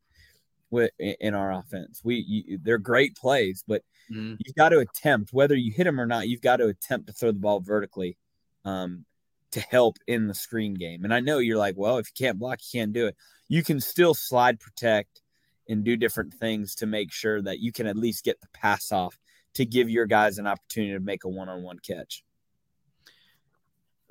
with 0.71 0.91
in 0.99 1.35
our 1.35 1.53
offense. 1.53 2.01
We 2.03 2.25
you, 2.27 2.59
they're 2.63 2.79
great 2.79 3.17
plays, 3.17 3.63
but 3.67 3.83
mm. 4.11 4.37
you've 4.39 4.57
got 4.57 4.71
to 4.71 4.79
attempt 4.79 5.33
whether 5.33 5.55
you 5.55 5.73
hit 5.73 5.85
them 5.85 6.01
or 6.01 6.07
not. 6.07 6.29
You've 6.29 6.41
got 6.41 6.57
to 6.57 6.67
attempt 6.67 7.09
to 7.09 7.13
throw 7.13 7.33
the 7.33 7.39
ball 7.39 7.61
vertically 7.61 8.17
um, 8.65 9.05
to 9.53 9.61
help 9.61 9.99
in 10.07 10.29
the 10.29 10.35
screen 10.35 10.75
game. 10.75 11.05
And 11.05 11.13
I 11.13 11.21
know 11.21 11.39
you're 11.39 11.59
like, 11.59 11.75
well, 11.77 11.99
if 11.99 12.09
you 12.09 12.27
can't 12.27 12.39
block, 12.39 12.61
you 12.63 12.81
can't 12.81 12.93
do 12.93 13.07
it. 13.07 13.17
You 13.49 13.63
can 13.63 13.81
still 13.81 14.15
slide 14.15 14.61
protect 14.61 15.21
and 15.69 15.85
do 15.85 15.97
different 15.97 16.35
things 16.35 16.75
to 16.77 16.87
make 16.87 17.13
sure 17.13 17.43
that 17.43 17.61
you 17.61 17.71
can 17.71 17.87
at 17.87 17.97
least 17.97 18.25
get 18.25 18.41
the 18.41 18.49
pass 18.55 18.91
off 18.93 19.19
to 19.55 19.67
give 19.67 19.91
your 19.91 20.07
guys 20.07 20.39
an 20.39 20.47
opportunity 20.47 20.95
to 20.95 21.01
make 21.01 21.25
a 21.25 21.29
one-on-one 21.29 21.79
catch. 21.81 22.25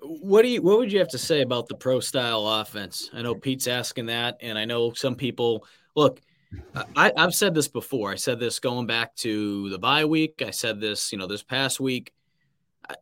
What 0.01 0.41
do 0.41 0.47
you 0.47 0.61
what 0.61 0.79
would 0.79 0.91
you 0.91 0.99
have 0.99 1.09
to 1.09 1.17
say 1.17 1.41
about 1.41 1.67
the 1.67 1.75
pro 1.75 1.99
style 1.99 2.47
offense? 2.47 3.09
I 3.13 3.21
know 3.21 3.35
Pete's 3.35 3.67
asking 3.67 4.07
that, 4.07 4.37
and 4.41 4.57
I 4.57 4.65
know 4.65 4.93
some 4.93 5.15
people 5.15 5.65
look. 5.95 6.21
I, 6.95 7.13
I've 7.15 7.33
said 7.33 7.53
this 7.53 7.67
before. 7.67 8.11
I 8.11 8.15
said 8.15 8.39
this 8.39 8.59
going 8.59 8.85
back 8.85 9.15
to 9.17 9.69
the 9.69 9.79
bye 9.79 10.03
week. 10.03 10.41
I 10.45 10.51
said 10.51 10.81
this, 10.81 11.11
you 11.11 11.17
know, 11.17 11.27
this 11.27 11.43
past 11.43 11.79
week. 11.79 12.11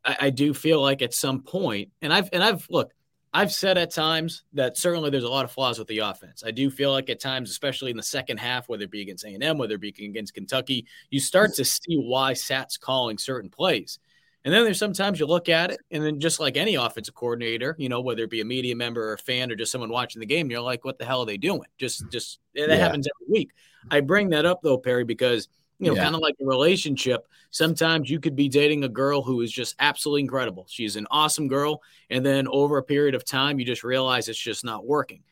I, 0.05 0.17
I 0.21 0.29
do 0.29 0.53
feel 0.53 0.81
like 0.81 1.01
at 1.01 1.13
some 1.13 1.41
point, 1.41 1.89
and 2.01 2.13
I've 2.13 2.29
and 2.33 2.43
I've 2.43 2.67
look, 2.69 2.91
I've 3.33 3.51
said 3.51 3.77
at 3.77 3.91
times 3.91 4.43
that 4.53 4.75
certainly 4.75 5.09
there's 5.09 5.23
a 5.23 5.29
lot 5.29 5.45
of 5.45 5.51
flaws 5.51 5.77
with 5.77 5.87
the 5.87 5.99
offense. 5.99 6.43
I 6.45 6.51
do 6.51 6.71
feel 6.71 6.91
like 6.91 7.09
at 7.09 7.19
times, 7.19 7.51
especially 7.51 7.91
in 7.91 7.97
the 7.97 8.03
second 8.03 8.39
half, 8.39 8.67
whether 8.67 8.83
it 8.83 8.91
be 8.91 9.01
against 9.01 9.23
A&M, 9.23 9.57
whether 9.57 9.75
it 9.75 9.81
be 9.81 9.89
against 9.89 10.33
Kentucky, 10.33 10.87
you 11.11 11.19
start 11.19 11.53
to 11.55 11.65
see 11.65 11.95
why 11.95 12.33
Sat's 12.33 12.77
calling 12.77 13.17
certain 13.17 13.49
plays. 13.49 13.99
And 14.45 14.53
then 14.53 14.63
there's 14.63 14.79
sometimes 14.79 15.19
you 15.19 15.25
look 15.25 15.49
at 15.49 15.71
it, 15.71 15.81
and 15.91 16.03
then 16.03 16.19
just 16.19 16.39
like 16.39 16.55
any 16.55 16.75
offensive 16.75 17.13
coordinator, 17.13 17.75
you 17.77 17.89
know, 17.89 17.99
whether 17.99 18.23
it 18.23 18.29
be 18.29 18.41
a 18.41 18.45
media 18.45 18.75
member 18.75 19.09
or 19.09 19.13
a 19.13 19.17
fan 19.17 19.51
or 19.51 19.55
just 19.55 19.71
someone 19.71 19.89
watching 19.89 20.21
the 20.21 20.25
game, 20.25 20.49
you're 20.49 20.61
like, 20.61 20.85
what 20.85 20.97
the 20.97 21.05
hell 21.05 21.21
are 21.21 21.25
they 21.25 21.37
doing? 21.37 21.67
Just, 21.77 22.09
just 22.09 22.39
that 22.55 22.69
yeah. 22.69 22.75
happens 22.75 23.07
every 23.07 23.31
week. 23.31 23.51
I 23.91 23.99
bring 23.99 24.29
that 24.29 24.45
up 24.45 24.61
though, 24.61 24.77
Perry, 24.77 25.03
because 25.03 25.49
you 25.79 25.87
know, 25.87 25.95
yeah. 25.95 26.03
kind 26.03 26.15
of 26.15 26.21
like 26.21 26.35
a 26.41 26.45
relationship. 26.45 27.27
Sometimes 27.51 28.09
you 28.09 28.19
could 28.19 28.35
be 28.35 28.49
dating 28.49 28.83
a 28.83 28.89
girl 28.89 29.21
who 29.21 29.41
is 29.41 29.51
just 29.51 29.75
absolutely 29.79 30.21
incredible. 30.21 30.65
She's 30.69 30.97
an 30.97 31.07
awesome 31.09 31.47
girl, 31.47 31.81
and 32.09 32.25
then 32.25 32.47
over 32.49 32.77
a 32.77 32.83
period 32.83 33.15
of 33.15 33.25
time, 33.25 33.59
you 33.59 33.65
just 33.65 33.83
realize 33.83 34.27
it's 34.27 34.37
just 34.37 34.65
not 34.65 34.85
working. 34.85 35.23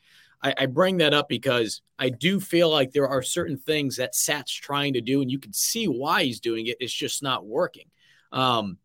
I, 0.42 0.54
I 0.56 0.66
bring 0.66 0.98
that 0.98 1.14
up 1.14 1.28
because 1.28 1.82
I 1.98 2.08
do 2.08 2.40
feel 2.40 2.70
like 2.70 2.92
there 2.92 3.08
are 3.08 3.22
certain 3.22 3.58
things 3.58 3.96
that 3.96 4.14
Sat's 4.14 4.52
trying 4.52 4.94
to 4.94 5.00
do, 5.00 5.20
and 5.20 5.30
you 5.30 5.38
can 5.38 5.52
see 5.52 5.86
why 5.86 6.24
he's 6.24 6.40
doing 6.40 6.66
it. 6.66 6.78
It's 6.80 6.92
just 6.92 7.22
not 7.22 7.44
working. 7.44 7.90
Um, 8.32 8.78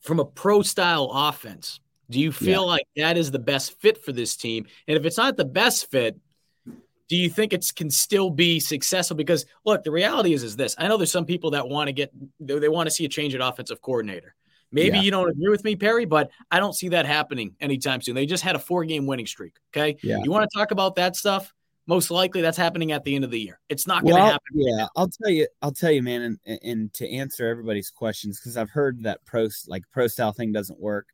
from 0.00 0.20
a 0.20 0.24
pro 0.24 0.62
style 0.62 1.10
offense, 1.12 1.80
do 2.08 2.18
you 2.18 2.32
feel 2.32 2.62
yeah. 2.62 2.68
like 2.72 2.86
that 2.96 3.16
is 3.16 3.30
the 3.30 3.38
best 3.38 3.78
fit 3.80 4.02
for 4.02 4.12
this 4.12 4.36
team? 4.36 4.66
And 4.88 4.96
if 4.96 5.04
it's 5.04 5.16
not 5.16 5.36
the 5.36 5.44
best 5.44 5.90
fit, 5.90 6.18
do 7.08 7.16
you 7.16 7.28
think 7.28 7.52
it 7.52 7.66
can 7.74 7.90
still 7.90 8.30
be 8.30 8.60
successful? 8.60 9.16
Because 9.16 9.46
look, 9.64 9.84
the 9.84 9.90
reality 9.90 10.32
is 10.32 10.42
is 10.42 10.56
this. 10.56 10.74
I 10.78 10.88
know 10.88 10.96
there's 10.96 11.10
some 11.10 11.26
people 11.26 11.50
that 11.52 11.68
want 11.68 11.88
to 11.88 11.92
get 11.92 12.12
they 12.38 12.68
want 12.68 12.86
to 12.86 12.90
see 12.90 13.04
a 13.04 13.08
change 13.08 13.34
at 13.34 13.40
offensive 13.40 13.82
coordinator. 13.82 14.34
Maybe 14.72 14.98
yeah. 14.98 15.02
you 15.02 15.10
don't 15.10 15.28
agree 15.28 15.48
with 15.48 15.64
me, 15.64 15.74
Perry, 15.74 16.04
but 16.04 16.30
I 16.50 16.60
don't 16.60 16.74
see 16.74 16.90
that 16.90 17.06
happening 17.06 17.56
anytime 17.60 18.00
soon. 18.00 18.14
They 18.14 18.26
just 18.26 18.44
had 18.44 18.54
a 18.54 18.60
four 18.60 18.84
game 18.84 19.06
winning 19.06 19.26
streak. 19.26 19.54
Okay. 19.74 19.96
Yeah. 20.02 20.20
You 20.22 20.30
want 20.30 20.48
to 20.48 20.56
talk 20.56 20.70
about 20.70 20.94
that 20.96 21.16
stuff? 21.16 21.52
Most 21.90 22.12
likely 22.12 22.40
that's 22.40 22.56
happening 22.56 22.92
at 22.92 23.02
the 23.02 23.16
end 23.16 23.24
of 23.24 23.32
the 23.32 23.40
year. 23.40 23.58
It's 23.68 23.84
not 23.84 24.04
going 24.04 24.14
to 24.14 24.20
well, 24.20 24.30
happen. 24.30 24.52
Yeah. 24.54 24.86
I'll 24.94 25.08
tell 25.08 25.28
you, 25.28 25.48
I'll 25.60 25.72
tell 25.72 25.90
you, 25.90 26.04
man. 26.04 26.38
And, 26.46 26.58
and 26.62 26.94
to 26.94 27.10
answer 27.10 27.48
everybody's 27.48 27.90
questions, 27.90 28.38
because 28.38 28.56
I've 28.56 28.70
heard 28.70 29.02
that 29.02 29.24
pro, 29.26 29.48
like 29.66 29.82
pro 29.92 30.06
style 30.06 30.30
thing 30.32 30.52
doesn't 30.52 30.78
work. 30.78 31.08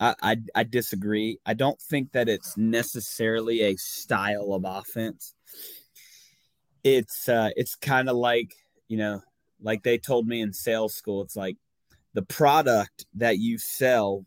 I, 0.00 0.16
I, 0.20 0.36
I 0.52 0.64
disagree. 0.64 1.38
I 1.46 1.54
don't 1.54 1.80
think 1.80 2.10
that 2.10 2.28
it's 2.28 2.56
necessarily 2.56 3.60
a 3.60 3.76
style 3.76 4.52
of 4.52 4.64
offense. 4.66 5.32
It's 6.82 7.28
uh, 7.28 7.50
it's 7.54 7.76
kind 7.76 8.08
of 8.08 8.16
like 8.16 8.52
you 8.88 8.96
know, 8.96 9.22
like 9.62 9.84
they 9.84 9.98
told 9.98 10.26
me 10.26 10.40
in 10.40 10.52
sales 10.52 10.94
school. 10.94 11.22
It's 11.22 11.36
like 11.36 11.56
the 12.14 12.22
product 12.22 13.06
that 13.14 13.38
you 13.38 13.58
sell. 13.58 14.24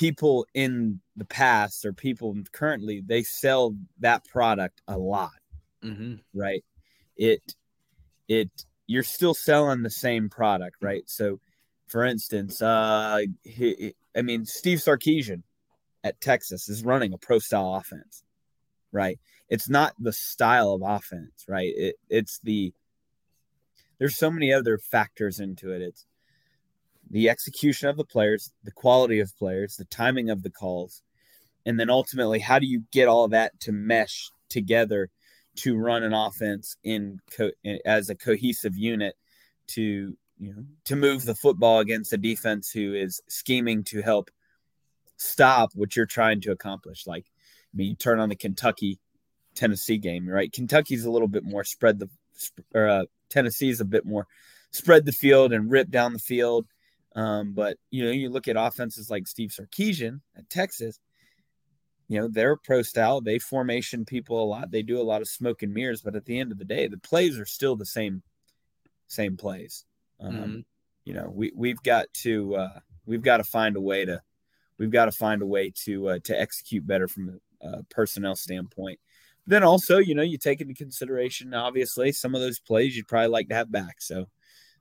People 0.00 0.46
in 0.54 0.98
the 1.14 1.26
past 1.26 1.84
or 1.84 1.92
people 1.92 2.34
currently 2.52 3.02
they 3.06 3.22
sell 3.22 3.76
that 3.98 4.24
product 4.24 4.80
a 4.88 4.96
lot, 4.96 5.38
mm-hmm. 5.84 6.14
right? 6.32 6.64
It 7.18 7.42
it 8.26 8.50
you're 8.86 9.02
still 9.02 9.34
selling 9.34 9.82
the 9.82 9.90
same 9.90 10.30
product, 10.30 10.76
right? 10.80 11.02
So, 11.06 11.38
for 11.86 12.02
instance, 12.06 12.62
uh, 12.62 13.20
he, 13.44 13.94
I 14.16 14.22
mean, 14.22 14.46
Steve 14.46 14.78
Sarkisian 14.78 15.42
at 16.02 16.18
Texas 16.22 16.70
is 16.70 16.82
running 16.82 17.12
a 17.12 17.18
pro 17.18 17.38
style 17.38 17.74
offense, 17.74 18.24
right? 18.92 19.18
It's 19.50 19.68
not 19.68 19.92
the 19.98 20.14
style 20.14 20.72
of 20.72 20.80
offense, 20.82 21.44
right? 21.46 21.72
It, 21.76 21.96
it's 22.08 22.40
the 22.42 22.72
there's 23.98 24.16
so 24.16 24.30
many 24.30 24.50
other 24.50 24.78
factors 24.78 25.40
into 25.40 25.72
it. 25.72 25.82
It's 25.82 26.06
the 27.10 27.28
execution 27.28 27.88
of 27.88 27.96
the 27.96 28.04
players, 28.04 28.52
the 28.64 28.70
quality 28.70 29.20
of 29.20 29.36
players, 29.36 29.76
the 29.76 29.84
timing 29.86 30.30
of 30.30 30.42
the 30.42 30.50
calls, 30.50 31.02
and 31.66 31.78
then 31.78 31.90
ultimately, 31.90 32.38
how 32.38 32.58
do 32.58 32.66
you 32.66 32.84
get 32.92 33.08
all 33.08 33.28
that 33.28 33.58
to 33.60 33.72
mesh 33.72 34.30
together 34.48 35.10
to 35.56 35.76
run 35.76 36.02
an 36.02 36.14
offense 36.14 36.76
in 36.84 37.20
co- 37.36 37.50
as 37.84 38.08
a 38.08 38.14
cohesive 38.14 38.76
unit 38.76 39.14
to 39.66 40.16
you 40.38 40.54
know, 40.54 40.64
to 40.86 40.96
move 40.96 41.24
the 41.24 41.34
football 41.34 41.80
against 41.80 42.12
a 42.12 42.16
defense 42.16 42.70
who 42.70 42.94
is 42.94 43.20
scheming 43.28 43.84
to 43.84 44.00
help 44.00 44.30
stop 45.16 45.70
what 45.74 45.94
you're 45.94 46.06
trying 46.06 46.40
to 46.40 46.50
accomplish. 46.50 47.06
Like, 47.06 47.26
I 47.26 47.76
mean, 47.76 47.88
you 47.88 47.94
turn 47.94 48.20
on 48.20 48.30
the 48.30 48.36
Kentucky 48.36 48.98
Tennessee 49.54 49.98
game, 49.98 50.26
right? 50.26 50.50
Kentucky's 50.50 51.04
a 51.04 51.10
little 51.10 51.28
bit 51.28 51.44
more 51.44 51.62
spread 51.62 51.98
the, 51.98 52.08
or 52.74 52.88
uh, 52.88 53.04
Tennessee's 53.28 53.80
a 53.80 53.84
bit 53.84 54.06
more 54.06 54.26
spread 54.70 55.04
the 55.04 55.12
field 55.12 55.52
and 55.52 55.70
rip 55.70 55.90
down 55.90 56.14
the 56.14 56.18
field. 56.18 56.66
Um, 57.16 57.52
but 57.52 57.76
you 57.90 58.04
know, 58.04 58.10
you 58.10 58.30
look 58.30 58.48
at 58.48 58.56
offenses 58.56 59.10
like 59.10 59.26
Steve 59.26 59.50
Sarkisian 59.50 60.20
at 60.36 60.48
Texas. 60.48 60.98
You 62.08 62.20
know, 62.20 62.28
they're 62.28 62.56
pro 62.56 62.82
style. 62.82 63.20
They 63.20 63.38
formation 63.38 64.04
people 64.04 64.42
a 64.42 64.44
lot. 64.44 64.70
They 64.70 64.82
do 64.82 65.00
a 65.00 65.02
lot 65.02 65.20
of 65.20 65.28
smoke 65.28 65.62
and 65.62 65.72
mirrors. 65.72 66.02
But 66.02 66.16
at 66.16 66.24
the 66.24 66.38
end 66.38 66.50
of 66.50 66.58
the 66.58 66.64
day, 66.64 66.88
the 66.88 66.98
plays 66.98 67.38
are 67.38 67.46
still 67.46 67.76
the 67.76 67.86
same, 67.86 68.22
same 69.06 69.36
plays. 69.36 69.84
Um, 70.20 70.32
mm-hmm. 70.32 70.58
You 71.04 71.14
know, 71.14 71.32
we 71.32 71.52
we've 71.54 71.82
got 71.82 72.12
to 72.22 72.56
uh, 72.56 72.78
we've 73.06 73.22
got 73.22 73.38
to 73.38 73.44
find 73.44 73.76
a 73.76 73.80
way 73.80 74.04
to 74.04 74.20
we've 74.78 74.90
got 74.90 75.04
to 75.06 75.12
find 75.12 75.42
a 75.42 75.46
way 75.46 75.72
to 75.84 76.08
uh, 76.08 76.18
to 76.24 76.40
execute 76.40 76.86
better 76.86 77.08
from 77.08 77.40
a, 77.62 77.68
a 77.68 77.82
personnel 77.84 78.36
standpoint. 78.36 78.98
But 79.46 79.52
then 79.52 79.62
also, 79.62 79.98
you 79.98 80.14
know, 80.14 80.22
you 80.22 80.38
take 80.38 80.60
into 80.60 80.74
consideration 80.74 81.54
obviously 81.54 82.12
some 82.12 82.34
of 82.34 82.40
those 82.40 82.58
plays 82.58 82.96
you'd 82.96 83.08
probably 83.08 83.28
like 83.28 83.48
to 83.48 83.54
have 83.54 83.70
back. 83.70 84.00
So 84.00 84.26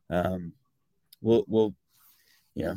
um, 0.10 0.54
we'll 1.22 1.46
we'll 1.48 1.76
you 2.60 2.66
know 2.66 2.76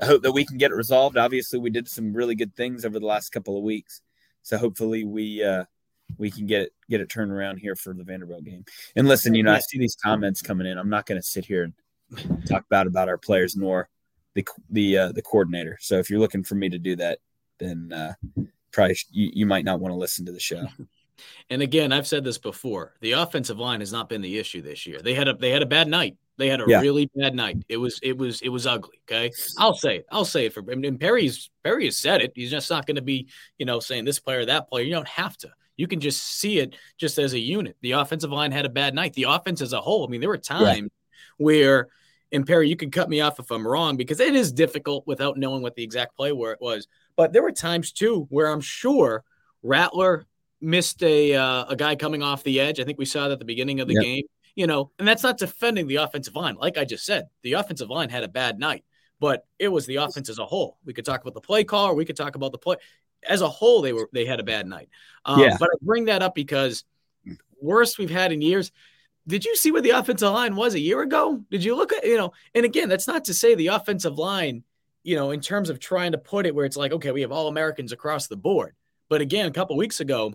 I 0.00 0.06
hope 0.06 0.22
that 0.22 0.32
we 0.32 0.44
can 0.44 0.58
get 0.58 0.72
it 0.72 0.74
resolved. 0.74 1.16
Obviously, 1.16 1.58
we 1.60 1.70
did 1.70 1.88
some 1.88 2.12
really 2.12 2.34
good 2.34 2.54
things 2.56 2.84
over 2.84 2.98
the 2.98 3.06
last 3.06 3.30
couple 3.30 3.56
of 3.56 3.62
weeks, 3.62 4.02
so 4.42 4.58
hopefully 4.58 5.04
we 5.04 5.42
uh, 5.42 5.64
we 6.18 6.30
can 6.30 6.46
get 6.46 6.62
it 6.62 6.72
get 6.90 7.00
it 7.00 7.08
turned 7.08 7.30
around 7.30 7.58
here 7.58 7.76
for 7.76 7.94
the 7.94 8.02
Vanderbilt 8.02 8.44
game. 8.44 8.64
And 8.96 9.06
listen, 9.06 9.34
you 9.34 9.42
know, 9.42 9.52
I 9.52 9.60
see 9.60 9.78
these 9.78 9.96
comments 9.96 10.42
coming 10.42 10.66
in. 10.66 10.78
I'm 10.78 10.90
not 10.90 11.06
going 11.06 11.20
to 11.20 11.26
sit 11.26 11.44
here 11.44 11.62
and 11.62 12.46
talk 12.46 12.68
bad 12.68 12.86
about 12.86 13.08
our 13.08 13.18
players 13.18 13.56
nor 13.56 13.88
the 14.34 14.44
the 14.70 14.98
uh, 14.98 15.12
the 15.12 15.22
coordinator. 15.22 15.78
So 15.80 15.98
if 15.98 16.10
you're 16.10 16.20
looking 16.20 16.42
for 16.42 16.56
me 16.56 16.68
to 16.70 16.78
do 16.78 16.96
that, 16.96 17.20
then 17.58 17.92
uh, 17.92 18.14
probably 18.72 18.96
you, 19.12 19.30
you 19.32 19.46
might 19.46 19.64
not 19.64 19.80
want 19.80 19.92
to 19.92 19.96
listen 19.96 20.26
to 20.26 20.32
the 20.32 20.40
show. 20.40 20.66
And 21.48 21.62
again, 21.62 21.92
I've 21.92 22.08
said 22.08 22.24
this 22.24 22.38
before: 22.38 22.94
the 23.00 23.12
offensive 23.12 23.56
line 23.56 23.78
has 23.78 23.92
not 23.92 24.08
been 24.08 24.20
the 24.20 24.36
issue 24.36 24.62
this 24.62 24.84
year. 24.84 25.00
They 25.00 25.14
had 25.14 25.28
a 25.28 25.34
they 25.34 25.50
had 25.50 25.62
a 25.62 25.66
bad 25.66 25.86
night. 25.86 26.16
They 26.36 26.48
had 26.48 26.60
a 26.60 26.64
yeah. 26.66 26.80
really 26.80 27.08
bad 27.14 27.34
night. 27.34 27.64
It 27.68 27.76
was 27.76 28.00
it 28.02 28.16
was 28.16 28.40
it 28.42 28.48
was 28.48 28.66
ugly. 28.66 29.00
Okay, 29.08 29.30
I'll 29.58 29.74
say 29.74 29.98
it. 29.98 30.06
I'll 30.10 30.24
say 30.24 30.46
it 30.46 30.52
for. 30.52 30.62
Mean, 30.62 30.98
Perry's 30.98 31.50
Perry 31.62 31.84
has 31.84 31.96
said 31.96 32.22
it. 32.22 32.32
He's 32.34 32.50
just 32.50 32.70
not 32.70 32.86
going 32.86 32.96
to 32.96 33.02
be 33.02 33.28
you 33.58 33.66
know 33.66 33.80
saying 33.80 34.04
this 34.04 34.18
player 34.18 34.44
that 34.44 34.68
player. 34.68 34.84
You 34.84 34.92
don't 34.92 35.08
have 35.08 35.36
to. 35.38 35.50
You 35.76 35.86
can 35.86 36.00
just 36.00 36.22
see 36.22 36.58
it 36.58 36.76
just 36.98 37.18
as 37.18 37.32
a 37.32 37.38
unit. 37.38 37.76
The 37.82 37.92
offensive 37.92 38.30
line 38.30 38.52
had 38.52 38.64
a 38.64 38.68
bad 38.68 38.94
night. 38.94 39.12
The 39.14 39.24
offense 39.24 39.60
as 39.60 39.72
a 39.72 39.80
whole. 39.80 40.06
I 40.06 40.10
mean, 40.10 40.20
there 40.20 40.28
were 40.28 40.38
times 40.38 40.78
yeah. 40.78 40.88
where 41.38 41.88
and 42.34 42.46
Perry, 42.46 42.68
you 42.68 42.76
can 42.76 42.90
cut 42.90 43.08
me 43.08 43.20
off 43.20 43.38
if 43.38 43.50
I'm 43.50 43.66
wrong 43.66 43.96
because 43.96 44.18
it 44.18 44.34
is 44.34 44.52
difficult 44.52 45.06
without 45.06 45.36
knowing 45.36 45.62
what 45.62 45.76
the 45.76 45.84
exact 45.84 46.16
play 46.16 46.32
where 46.32 46.52
it 46.52 46.60
was. 46.60 46.88
But 47.16 47.32
there 47.32 47.42
were 47.42 47.52
times 47.52 47.92
too 47.92 48.26
where 48.28 48.48
I'm 48.48 48.60
sure 48.60 49.22
Rattler 49.62 50.26
missed 50.60 51.02
a 51.02 51.34
uh, 51.34 51.66
a 51.66 51.76
guy 51.76 51.94
coming 51.94 52.22
off 52.22 52.42
the 52.42 52.60
edge. 52.60 52.80
I 52.80 52.84
think 52.84 52.98
we 52.98 53.04
saw 53.04 53.28
that 53.28 53.34
at 53.34 53.38
the 53.38 53.44
beginning 53.44 53.80
of 53.80 53.88
the 53.88 53.94
yep. 53.94 54.02
game. 54.02 54.24
You 54.54 54.66
know, 54.66 54.92
and 54.98 55.08
that's 55.08 55.22
not 55.22 55.38
defending 55.38 55.88
the 55.88 55.96
offensive 55.96 56.36
line. 56.36 56.54
Like 56.54 56.78
I 56.78 56.84
just 56.84 57.04
said, 57.04 57.28
the 57.42 57.54
offensive 57.54 57.90
line 57.90 58.08
had 58.08 58.22
a 58.22 58.28
bad 58.28 58.58
night, 58.58 58.84
but 59.18 59.44
it 59.58 59.68
was 59.68 59.86
the 59.86 59.96
offense 59.96 60.28
as 60.28 60.38
a 60.38 60.46
whole. 60.46 60.78
We 60.84 60.92
could 60.92 61.04
talk 61.04 61.22
about 61.22 61.34
the 61.34 61.40
play 61.40 61.64
call, 61.64 61.86
or 61.86 61.94
we 61.94 62.04
could 62.04 62.16
talk 62.16 62.36
about 62.36 62.52
the 62.52 62.58
play 62.58 62.76
as 63.28 63.40
a 63.40 63.48
whole. 63.48 63.82
They 63.82 63.92
were 63.92 64.08
they 64.12 64.26
had 64.26 64.40
a 64.40 64.44
bad 64.44 64.66
night. 64.66 64.88
Um, 65.24 65.40
yeah. 65.40 65.56
But 65.58 65.70
I 65.72 65.76
bring 65.82 66.04
that 66.04 66.22
up 66.22 66.34
because 66.34 66.84
worst 67.60 67.98
we've 67.98 68.10
had 68.10 68.30
in 68.30 68.42
years 68.42 68.70
did 69.26 69.44
you 69.44 69.56
see 69.56 69.72
where 69.72 69.82
the 69.82 69.90
offensive 69.90 70.32
line 70.32 70.54
was 70.54 70.74
a 70.74 70.80
year 70.80 71.00
ago? 71.00 71.42
Did 71.50 71.64
you 71.64 71.76
look 71.76 71.92
at, 71.92 72.04
you 72.04 72.16
know, 72.16 72.32
and 72.54 72.64
again, 72.64 72.88
that's 72.88 73.06
not 73.06 73.24
to 73.26 73.34
say 73.34 73.54
the 73.54 73.68
offensive 73.68 74.18
line, 74.18 74.64
you 75.02 75.16
know, 75.16 75.30
in 75.30 75.40
terms 75.40 75.70
of 75.70 75.80
trying 75.80 76.12
to 76.12 76.18
put 76.18 76.46
it 76.46 76.54
where 76.54 76.66
it's 76.66 76.76
like, 76.76 76.92
okay, 76.92 77.10
we 77.10 77.22
have 77.22 77.32
all 77.32 77.48
Americans 77.48 77.92
across 77.92 78.26
the 78.26 78.36
board. 78.36 78.74
But 79.08 79.20
again, 79.20 79.46
a 79.46 79.50
couple 79.50 79.76
weeks 79.76 80.00
ago, 80.00 80.34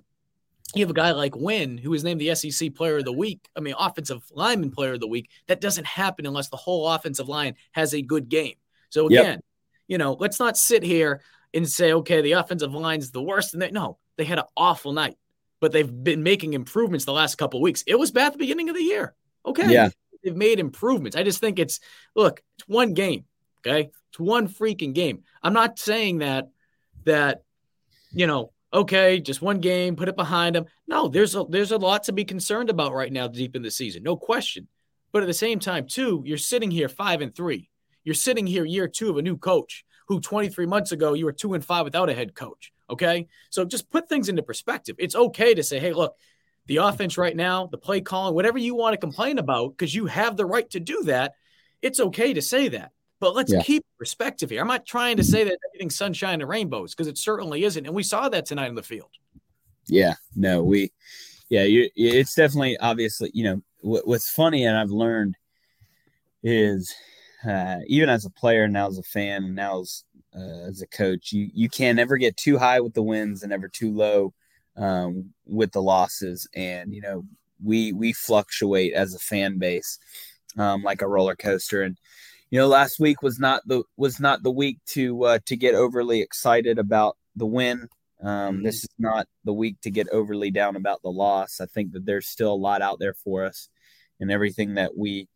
you 0.75 0.83
have 0.83 0.91
a 0.91 0.93
guy 0.93 1.11
like 1.11 1.33
Gwyn, 1.33 1.77
who 1.77 1.89
was 1.91 2.03
named 2.03 2.21
the 2.21 2.35
SEC 2.35 2.75
Player 2.75 2.97
of 2.97 3.05
the 3.05 3.13
Week. 3.13 3.47
I 3.55 3.59
mean, 3.59 3.75
Offensive 3.77 4.23
Lineman 4.31 4.71
Player 4.71 4.93
of 4.93 4.99
the 4.99 5.07
Week. 5.07 5.29
That 5.47 5.61
doesn't 5.61 5.87
happen 5.87 6.25
unless 6.25 6.49
the 6.49 6.57
whole 6.57 6.87
offensive 6.87 7.29
line 7.29 7.55
has 7.71 7.93
a 7.93 8.01
good 8.01 8.29
game. 8.29 8.55
So 8.89 9.07
again, 9.07 9.25
yep. 9.25 9.43
you 9.87 9.97
know, 9.97 10.13
let's 10.13 10.39
not 10.39 10.57
sit 10.57 10.83
here 10.83 11.21
and 11.53 11.67
say, 11.67 11.93
okay, 11.93 12.21
the 12.21 12.33
offensive 12.33 12.73
line's 12.73 13.11
the 13.11 13.21
worst. 13.21 13.53
And 13.53 13.61
they 13.61 13.71
no, 13.71 13.97
they 14.17 14.25
had 14.25 14.39
an 14.39 14.45
awful 14.55 14.93
night 14.93 15.17
but 15.59 15.71
they've 15.71 16.03
been 16.03 16.23
making 16.23 16.53
improvements 16.53 17.05
the 17.05 17.13
last 17.13 17.35
couple 17.35 17.61
weeks. 17.61 17.83
It 17.85 17.97
was 17.97 18.11
bad 18.11 18.27
at 18.27 18.31
the 18.33 18.39
beginning 18.39 18.69
of 18.69 18.75
the 18.75 18.83
year. 18.83 19.13
Okay. 19.45 19.71
Yeah. 19.71 19.89
They've 20.23 20.35
made 20.35 20.59
improvements. 20.59 21.15
I 21.15 21.23
just 21.23 21.39
think 21.39 21.59
it's 21.59 21.79
look, 22.15 22.41
it's 22.57 22.67
one 22.67 22.93
game. 22.93 23.25
Okay. 23.59 23.91
It's 24.09 24.19
one 24.19 24.47
freaking 24.47 24.93
game. 24.93 25.23
I'm 25.43 25.53
not 25.53 25.79
saying 25.79 26.19
that 26.19 26.49
that, 27.05 27.43
you 28.11 28.27
know, 28.27 28.51
okay, 28.73 29.19
just 29.19 29.41
one 29.41 29.59
game, 29.59 29.95
put 29.95 30.09
it 30.09 30.15
behind 30.15 30.55
them. 30.55 30.65
No, 30.87 31.07
there's 31.07 31.35
a 31.35 31.45
there's 31.49 31.71
a 31.71 31.77
lot 31.77 32.03
to 32.03 32.11
be 32.11 32.25
concerned 32.25 32.69
about 32.69 32.93
right 32.93 33.11
now 33.11 33.27
deep 33.27 33.55
in 33.55 33.61
the 33.61 33.71
season. 33.71 34.03
No 34.03 34.15
question. 34.15 34.67
But 35.11 35.23
at 35.23 35.27
the 35.27 35.33
same 35.33 35.59
time, 35.59 35.87
too, 35.87 36.21
you're 36.25 36.37
sitting 36.37 36.69
here 36.69 36.89
five 36.89 37.21
and 37.21 37.33
three. 37.33 37.69
You're 38.03 38.15
sitting 38.15 38.45
here 38.45 38.65
year 38.65 38.87
two 38.87 39.09
of 39.09 39.17
a 39.17 39.21
new 39.21 39.37
coach 39.37 39.85
who 40.07 40.19
23 40.19 40.65
months 40.65 40.91
ago 40.91 41.13
you 41.13 41.25
were 41.25 41.31
two 41.31 41.53
and 41.53 41.65
five 41.65 41.83
without 41.83 42.09
a 42.09 42.13
head 42.13 42.35
coach. 42.35 42.71
Okay. 42.89 43.27
So 43.49 43.65
just 43.65 43.89
put 43.89 44.09
things 44.09 44.29
into 44.29 44.43
perspective. 44.43 44.95
It's 44.99 45.15
okay 45.15 45.53
to 45.53 45.63
say, 45.63 45.79
hey, 45.79 45.93
look, 45.93 46.15
the 46.65 46.77
offense 46.77 47.17
right 47.17 47.35
now, 47.35 47.67
the 47.67 47.77
play 47.77 48.01
calling, 48.01 48.35
whatever 48.35 48.57
you 48.57 48.75
want 48.75 48.93
to 48.93 48.99
complain 48.99 49.37
about, 49.37 49.69
because 49.69 49.93
you 49.93 50.07
have 50.07 50.37
the 50.37 50.45
right 50.45 50.69
to 50.71 50.79
do 50.79 51.03
that. 51.03 51.33
It's 51.81 51.99
okay 51.99 52.33
to 52.33 52.41
say 52.41 52.69
that. 52.69 52.91
But 53.19 53.35
let's 53.35 53.51
yeah. 53.51 53.61
keep 53.61 53.85
perspective 53.97 54.49
here. 54.49 54.61
I'm 54.61 54.67
not 54.67 54.85
trying 54.85 55.17
to 55.17 55.23
say 55.23 55.43
that 55.43 55.57
everything's 55.69 55.97
sunshine 55.97 56.39
and 56.41 56.49
rainbows 56.49 56.95
because 56.95 57.07
it 57.07 57.17
certainly 57.17 57.63
isn't. 57.63 57.85
And 57.85 57.93
we 57.93 58.03
saw 58.03 58.29
that 58.29 58.45
tonight 58.45 58.69
in 58.69 58.75
the 58.75 58.83
field. 58.83 59.09
Yeah. 59.87 60.15
No, 60.35 60.63
we, 60.63 60.91
yeah, 61.49 61.63
you, 61.63 61.89
it's 61.95 62.35
definitely 62.35 62.77
obviously, 62.77 63.31
you 63.33 63.43
know, 63.43 63.61
what, 63.81 64.07
what's 64.07 64.29
funny 64.29 64.65
and 64.65 64.77
I've 64.77 64.91
learned 64.91 65.35
is 66.43 66.93
uh, 67.47 67.79
even 67.87 68.09
as 68.09 68.25
a 68.25 68.29
player, 68.29 68.67
now 68.67 68.87
as 68.87 68.97
a 68.97 69.03
fan, 69.03 69.43
and 69.43 69.55
now 69.55 69.81
as 69.81 70.03
uh, 70.35 70.67
as 70.67 70.81
a 70.81 70.87
coach. 70.87 71.31
You 71.31 71.49
you 71.53 71.69
can 71.69 71.95
never 71.95 72.17
get 72.17 72.37
too 72.37 72.57
high 72.57 72.79
with 72.79 72.93
the 72.93 73.03
wins 73.03 73.43
and 73.43 73.49
never 73.49 73.67
too 73.67 73.91
low 73.91 74.33
um, 74.77 75.33
with 75.45 75.71
the 75.71 75.81
losses. 75.81 76.47
And 76.53 76.93
you 76.93 77.01
know 77.01 77.23
we 77.63 77.93
we 77.93 78.13
fluctuate 78.13 78.93
as 78.93 79.13
a 79.13 79.19
fan 79.19 79.57
base 79.57 79.99
um, 80.57 80.83
like 80.83 81.01
a 81.01 81.07
roller 81.07 81.35
coaster. 81.35 81.81
And 81.81 81.97
you 82.51 82.59
know 82.59 82.67
last 82.67 82.99
week 82.99 83.21
was 83.21 83.39
not 83.39 83.61
the 83.67 83.83
was 83.97 84.19
not 84.19 84.43
the 84.43 84.51
week 84.51 84.79
to 84.87 85.23
uh, 85.23 85.39
to 85.45 85.55
get 85.55 85.75
overly 85.75 86.21
excited 86.21 86.79
about 86.79 87.17
the 87.35 87.45
win. 87.45 87.87
Um, 88.21 88.57
Mhm. 88.59 88.63
This 88.63 88.83
is 88.83 88.89
not 88.97 89.27
the 89.45 89.53
week 89.53 89.79
to 89.81 89.91
get 89.91 90.09
overly 90.09 90.51
down 90.51 90.75
about 90.75 91.01
the 91.01 91.11
loss. 91.11 91.61
I 91.61 91.65
think 91.67 91.93
that 91.93 92.05
there's 92.05 92.27
still 92.27 92.53
a 92.53 92.55
lot 92.55 92.81
out 92.81 92.99
there 92.99 93.13
for 93.13 93.45
us, 93.45 93.69
and 94.19 94.31
everything 94.31 94.75
that 94.75 94.97
we 94.97 95.27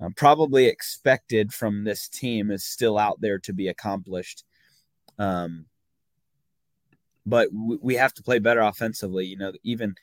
uh, 0.00 0.10
probably 0.16 0.66
expected 0.66 1.52
from 1.52 1.84
this 1.84 2.08
team 2.08 2.50
is 2.50 2.64
still 2.64 2.98
out 2.98 3.20
there 3.20 3.38
to 3.40 3.52
be 3.52 3.66
accomplished. 3.68 4.44
Um, 5.18 5.66
but 7.26 7.48
we, 7.52 7.78
we 7.82 7.94
have 7.96 8.14
to 8.14 8.22
play 8.22 8.38
better 8.38 8.60
offensively. 8.60 9.26
You 9.26 9.36
know, 9.38 9.52
even 9.64 9.96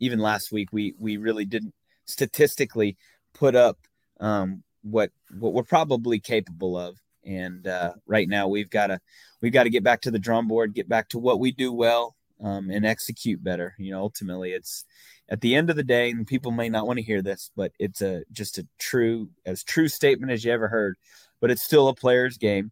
even 0.00 0.18
last 0.18 0.52
week 0.52 0.70
we 0.72 0.94
we 0.98 1.16
really 1.18 1.44
didn't 1.44 1.74
statistically 2.06 2.96
put 3.34 3.54
up 3.54 3.78
um, 4.20 4.62
what 4.84 5.10
what 5.38 5.52
we're 5.52 5.62
probably 5.62 6.20
capable 6.20 6.78
of. 6.78 6.96
And 7.26 7.66
uh, 7.66 7.94
right 8.06 8.28
now 8.28 8.48
we've 8.48 8.70
got 8.70 8.88
to 8.88 9.00
we've 9.40 9.52
got 9.52 9.64
to 9.64 9.70
get 9.70 9.82
back 9.82 10.02
to 10.02 10.10
the 10.10 10.18
drum 10.18 10.46
board, 10.46 10.74
get 10.74 10.88
back 10.88 11.08
to 11.10 11.18
what 11.18 11.40
we 11.40 11.52
do 11.52 11.72
well, 11.72 12.14
um, 12.42 12.70
and 12.70 12.84
execute 12.84 13.42
better. 13.42 13.74
You 13.78 13.92
know, 13.92 14.00
ultimately 14.00 14.52
it's 14.52 14.84
at 15.28 15.40
the 15.40 15.54
end 15.54 15.70
of 15.70 15.76
the 15.76 15.82
day, 15.82 16.10
and 16.10 16.26
people 16.26 16.52
may 16.52 16.68
not 16.68 16.86
want 16.86 16.98
to 16.98 17.04
hear 17.04 17.22
this, 17.22 17.50
but 17.56 17.72
it's 17.78 18.02
a 18.02 18.24
just 18.30 18.58
a 18.58 18.66
true 18.78 19.30
as 19.46 19.64
true 19.64 19.88
statement 19.88 20.32
as 20.32 20.44
you 20.44 20.52
ever 20.52 20.68
heard. 20.68 20.96
But 21.40 21.50
it's 21.50 21.62
still 21.62 21.88
a 21.88 21.94
player's 21.94 22.38
game. 22.38 22.70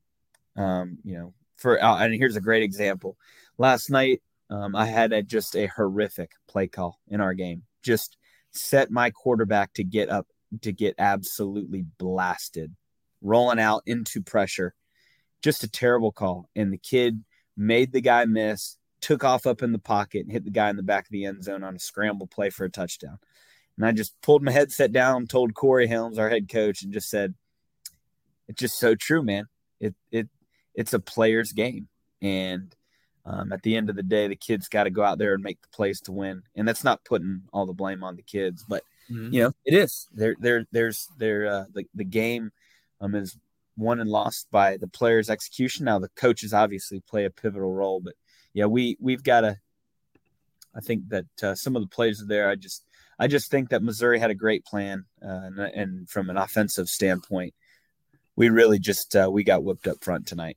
Um, 0.56 0.98
you 1.02 1.14
know, 1.14 1.34
for 1.56 1.82
uh, 1.82 1.98
and 1.98 2.14
here's 2.14 2.36
a 2.36 2.40
great 2.40 2.62
example. 2.62 3.16
Last 3.56 3.90
night, 3.90 4.20
um, 4.50 4.76
I 4.76 4.86
had 4.86 5.12
a, 5.12 5.22
just 5.22 5.56
a 5.56 5.66
horrific 5.66 6.32
play 6.46 6.66
call 6.66 6.98
in 7.08 7.20
our 7.20 7.32
game. 7.32 7.62
Just 7.82 8.18
set 8.50 8.90
my 8.90 9.10
quarterback 9.10 9.72
to 9.74 9.84
get 9.84 10.10
up 10.10 10.26
to 10.60 10.72
get 10.72 10.94
absolutely 10.98 11.84
blasted, 11.98 12.74
rolling 13.20 13.58
out 13.58 13.82
into 13.86 14.22
pressure. 14.22 14.74
Just 15.42 15.64
a 15.64 15.70
terrible 15.70 16.12
call. 16.12 16.48
And 16.54 16.72
the 16.72 16.78
kid 16.78 17.24
made 17.56 17.92
the 17.92 18.00
guy 18.00 18.24
miss, 18.26 18.76
took 19.00 19.24
off 19.24 19.46
up 19.46 19.62
in 19.62 19.72
the 19.72 19.78
pocket, 19.78 20.22
and 20.22 20.32
hit 20.32 20.44
the 20.44 20.50
guy 20.50 20.70
in 20.70 20.76
the 20.76 20.82
back 20.82 21.06
of 21.06 21.10
the 21.10 21.24
end 21.24 21.42
zone 21.42 21.64
on 21.64 21.76
a 21.76 21.80
scramble 21.80 22.26
play 22.26 22.50
for 22.50 22.64
a 22.64 22.70
touchdown. 22.70 23.18
And 23.76 23.86
I 23.86 23.92
just 23.92 24.20
pulled 24.20 24.42
my 24.42 24.52
headset 24.52 24.92
down, 24.92 25.26
told 25.26 25.54
Corey 25.54 25.86
Helms, 25.86 26.18
our 26.18 26.28
head 26.28 26.48
coach, 26.48 26.82
and 26.82 26.92
just 26.92 27.08
said, 27.08 27.34
"It's 28.46 28.60
just 28.60 28.78
so 28.78 28.94
true, 28.94 29.22
man. 29.22 29.46
It 29.80 29.94
it 30.10 30.28
it's 30.74 30.92
a 30.92 31.00
player's 31.00 31.52
game, 31.52 31.88
and 32.20 32.74
um, 33.24 33.52
at 33.52 33.62
the 33.62 33.76
end 33.76 33.88
of 33.88 33.96
the 33.96 34.02
day, 34.02 34.28
the 34.28 34.36
kids 34.36 34.68
got 34.68 34.84
to 34.84 34.90
go 34.90 35.02
out 35.02 35.18
there 35.18 35.34
and 35.34 35.42
make 35.42 35.60
the 35.62 35.68
plays 35.68 36.00
to 36.02 36.12
win. 36.12 36.42
And 36.54 36.66
that's 36.66 36.84
not 36.84 37.04
putting 37.04 37.42
all 37.52 37.66
the 37.66 37.72
blame 37.72 38.02
on 38.02 38.16
the 38.16 38.22
kids, 38.22 38.64
but 38.68 38.82
Mhm. 39.10 39.32
you 39.32 39.42
know 39.42 39.52
it 39.64 39.74
is. 39.74 40.08
There, 40.12 40.36
there, 40.38 40.66
there's 40.72 41.08
there. 41.18 41.46
Uh, 41.46 41.64
the 41.72 41.86
the 41.94 42.04
game 42.04 42.52
um, 43.00 43.14
is 43.14 43.36
won 43.76 44.00
and 44.00 44.10
lost 44.10 44.50
by 44.50 44.76
the 44.76 44.88
players' 44.88 45.30
execution. 45.30 45.86
Now 45.86 45.98
the 45.98 46.08
coaches 46.10 46.52
obviously 46.52 47.00
play 47.00 47.24
a 47.24 47.30
pivotal 47.30 47.72
role, 47.72 48.00
but 48.00 48.14
yeah, 48.54 48.66
we 48.66 48.96
we've 49.00 49.22
got 49.22 49.42
to. 49.42 49.58
I 50.74 50.80
think 50.80 51.08
that 51.08 51.26
uh, 51.42 51.54
some 51.54 51.76
of 51.76 51.82
the 51.82 51.88
plays 51.88 52.22
are 52.22 52.26
there. 52.26 52.48
I 52.48 52.54
just 52.54 52.84
I 53.18 53.26
just 53.26 53.50
think 53.50 53.70
that 53.70 53.82
Missouri 53.82 54.18
had 54.18 54.30
a 54.30 54.34
great 54.34 54.64
plan, 54.64 55.04
uh, 55.22 55.28
and, 55.44 55.58
and 55.58 56.10
from 56.10 56.30
an 56.30 56.36
offensive 56.36 56.88
standpoint, 56.88 57.54
we 58.36 58.48
really 58.48 58.78
just 58.78 59.14
uh, 59.14 59.28
we 59.30 59.44
got 59.44 59.64
whipped 59.64 59.86
up 59.86 60.02
front 60.02 60.26
tonight. 60.26 60.56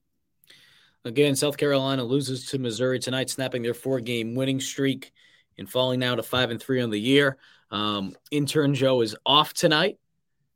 Again, 1.04 1.36
South 1.36 1.58
Carolina 1.58 2.04
loses 2.04 2.48
to 2.48 2.58
Missouri 2.58 2.98
tonight, 2.98 3.30
snapping 3.30 3.62
their 3.62 3.76
four-game 3.76 4.34
winning 4.34 4.60
streak 4.60 5.12
and 5.58 5.70
falling 5.70 6.00
now 6.00 6.16
to 6.16 6.24
five 6.24 6.50
and 6.50 6.60
three 6.60 6.82
on 6.82 6.90
the 6.90 7.00
year. 7.00 7.38
Um, 7.72 8.16
intern 8.32 8.74
Joe 8.74 9.02
is 9.02 9.16
off 9.26 9.54
tonight, 9.54 9.98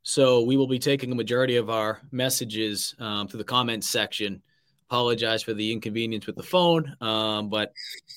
so 0.02 0.42
we 0.42 0.56
will 0.56 0.66
be 0.66 0.78
taking 0.78 1.12
a 1.12 1.14
majority 1.14 1.56
of 1.56 1.70
our 1.70 2.00
messages 2.10 2.94
um, 2.98 3.28
to 3.28 3.36
the 3.36 3.44
comments 3.44 3.88
section. 3.88 4.42
Apologize 4.88 5.42
for 5.42 5.54
the 5.54 5.72
inconvenience 5.72 6.26
with 6.26 6.34
the 6.34 6.42
phone, 6.42 6.96
um, 7.00 7.48
but 7.48 7.72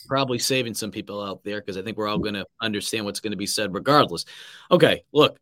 probably 0.07 0.39
saving 0.39 0.73
some 0.73 0.89
people 0.89 1.21
out 1.21 1.43
there 1.43 1.61
because 1.61 1.77
I 1.77 1.83
think 1.83 1.97
we're 1.97 2.07
all 2.07 2.17
going 2.17 2.33
to 2.33 2.45
understand 2.61 3.05
what's 3.05 3.19
going 3.19 3.31
to 3.31 3.37
be 3.37 3.45
said 3.45 3.73
regardless. 3.73 4.25
Okay, 4.71 5.03
look, 5.11 5.37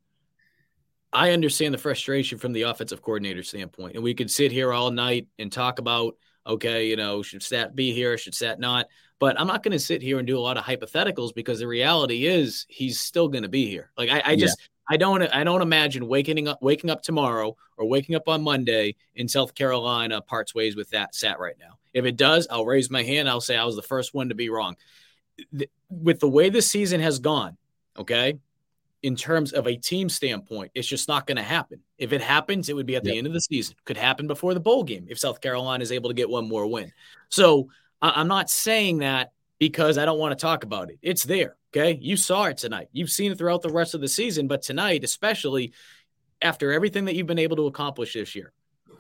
I 1.14 1.32
understand 1.32 1.74
the 1.74 1.78
frustration 1.78 2.38
from 2.38 2.52
the 2.52 2.64
offensive 2.64 3.02
coordinator 3.02 3.44
standpoint, 3.44 3.96
and 3.96 4.04
we 4.04 4.14
could 4.14 4.30
sit 4.30 4.52
here 4.52 4.74
all 4.74 4.92
night 4.92 5.28
and 5.40 5.52
talk 5.52 5.80
about 5.80 6.16
okay, 6.46 6.88
you 6.88 6.96
know, 6.96 7.22
should 7.22 7.44
Sat 7.44 7.76
be 7.76 7.94
here? 7.94 8.18
Should 8.18 8.36
Sat 8.36 8.60
not? 8.60 8.88
But 9.22 9.40
I'm 9.40 9.46
not 9.46 9.62
going 9.62 9.72
to 9.74 9.80
sit 9.80 10.02
here 10.02 10.18
and 10.18 10.26
do 10.26 10.36
a 10.36 10.42
lot 10.42 10.58
of 10.58 10.64
hypotheticals 10.64 11.34
because 11.36 11.60
the 11.60 11.68
reality 11.68 12.26
is 12.26 12.66
he's 12.68 13.00
still 13.00 13.28
going 13.28 13.44
to 13.44 13.50
be 13.50 13.68
here. 13.68 13.92
Like 13.96 14.10
I, 14.10 14.32
I 14.32 14.36
just 14.36 14.60
I 14.90 14.98
don't 14.98 15.22
I 15.22 15.44
don't 15.44 15.62
imagine 15.62 16.08
waking 16.08 16.48
up 16.48 16.58
waking 16.62 16.90
up 16.90 17.04
tomorrow 17.04 17.56
or 17.78 17.86
waking 17.88 18.16
up 18.16 18.28
on 18.28 18.42
Monday 18.42 18.96
in 19.16 19.28
South 19.28 19.54
Carolina 19.54 20.22
parts 20.22 20.56
ways 20.56 20.76
with 20.76 20.90
that 20.90 21.14
Sat 21.14 21.40
right 21.40 21.54
now. 21.60 21.78
If 21.94 22.06
it 22.06 22.18
does, 22.18 22.48
I'll 22.50 22.66
raise 22.66 22.90
my 22.90 23.04
hand. 23.04 23.30
I'll 23.30 23.42
say 23.42 23.56
I 23.56 23.64
was 23.64 23.76
the 23.76 23.84
first 23.84 24.16
one 24.16 24.30
to 24.30 24.36
be 24.36 24.50
wrong. 24.50 24.76
Th- 25.56 25.70
With 25.92 26.20
the 26.20 26.28
way 26.28 26.50
the 26.50 26.62
season 26.64 27.00
has 27.00 27.20
gone, 27.20 27.58
okay, 28.00 28.40
in 29.04 29.16
terms 29.16 29.54
of 29.54 29.68
a 29.68 29.76
team 29.76 30.10
standpoint, 30.10 30.72
it's 30.74 30.88
just 30.88 31.08
not 31.08 31.28
going 31.28 31.38
to 31.38 31.44
happen. 31.44 31.80
If 32.00 32.12
it 32.12 32.22
happens, 32.22 32.70
it 32.70 32.76
would 32.76 32.88
be 32.88 32.96
at 32.96 33.04
the 33.04 33.10
Yep. 33.10 33.18
end 33.20 33.28
of 33.28 33.34
the 33.34 33.42
season. 33.42 33.76
Could 33.86 33.98
happen 33.98 34.26
before 34.26 34.56
the 34.56 34.60
bowl 34.60 34.84
game 34.84 35.06
if 35.10 35.20
South 35.20 35.42
Carolina 35.42 35.84
is 35.84 35.92
able 35.92 36.10
to 36.10 36.16
get 36.16 36.28
one 36.30 36.48
more 36.48 36.66
win. 36.66 36.92
So 37.30 37.70
I- 38.02 38.14
I'm 38.16 38.28
not 38.28 38.50
saying 38.50 39.00
that 39.00 39.32
because 39.60 39.98
I 39.98 40.06
don't 40.06 40.20
want 40.20 40.38
to 40.38 40.42
talk 40.42 40.64
about 40.64 40.90
it. 40.90 41.00
It's 41.02 41.24
there. 41.24 41.56
Okay. 41.74 41.98
You 42.02 42.18
saw 42.18 42.46
it 42.46 42.58
tonight. 42.58 42.90
You've 42.92 43.12
seen 43.12 43.32
it 43.32 43.38
throughout 43.38 43.62
the 43.62 43.70
rest 43.70 43.94
of 43.94 44.02
the 44.02 44.08
season, 44.08 44.48
but 44.48 44.62
tonight, 44.62 45.04
especially 45.04 45.74
after 46.42 46.72
everything 46.72 47.06
that 47.06 47.16
you've 47.16 47.28
been 47.28 47.40
able 47.40 47.56
to 47.58 47.68
accomplish 47.68 48.14
this 48.14 48.36
year, 48.36 48.52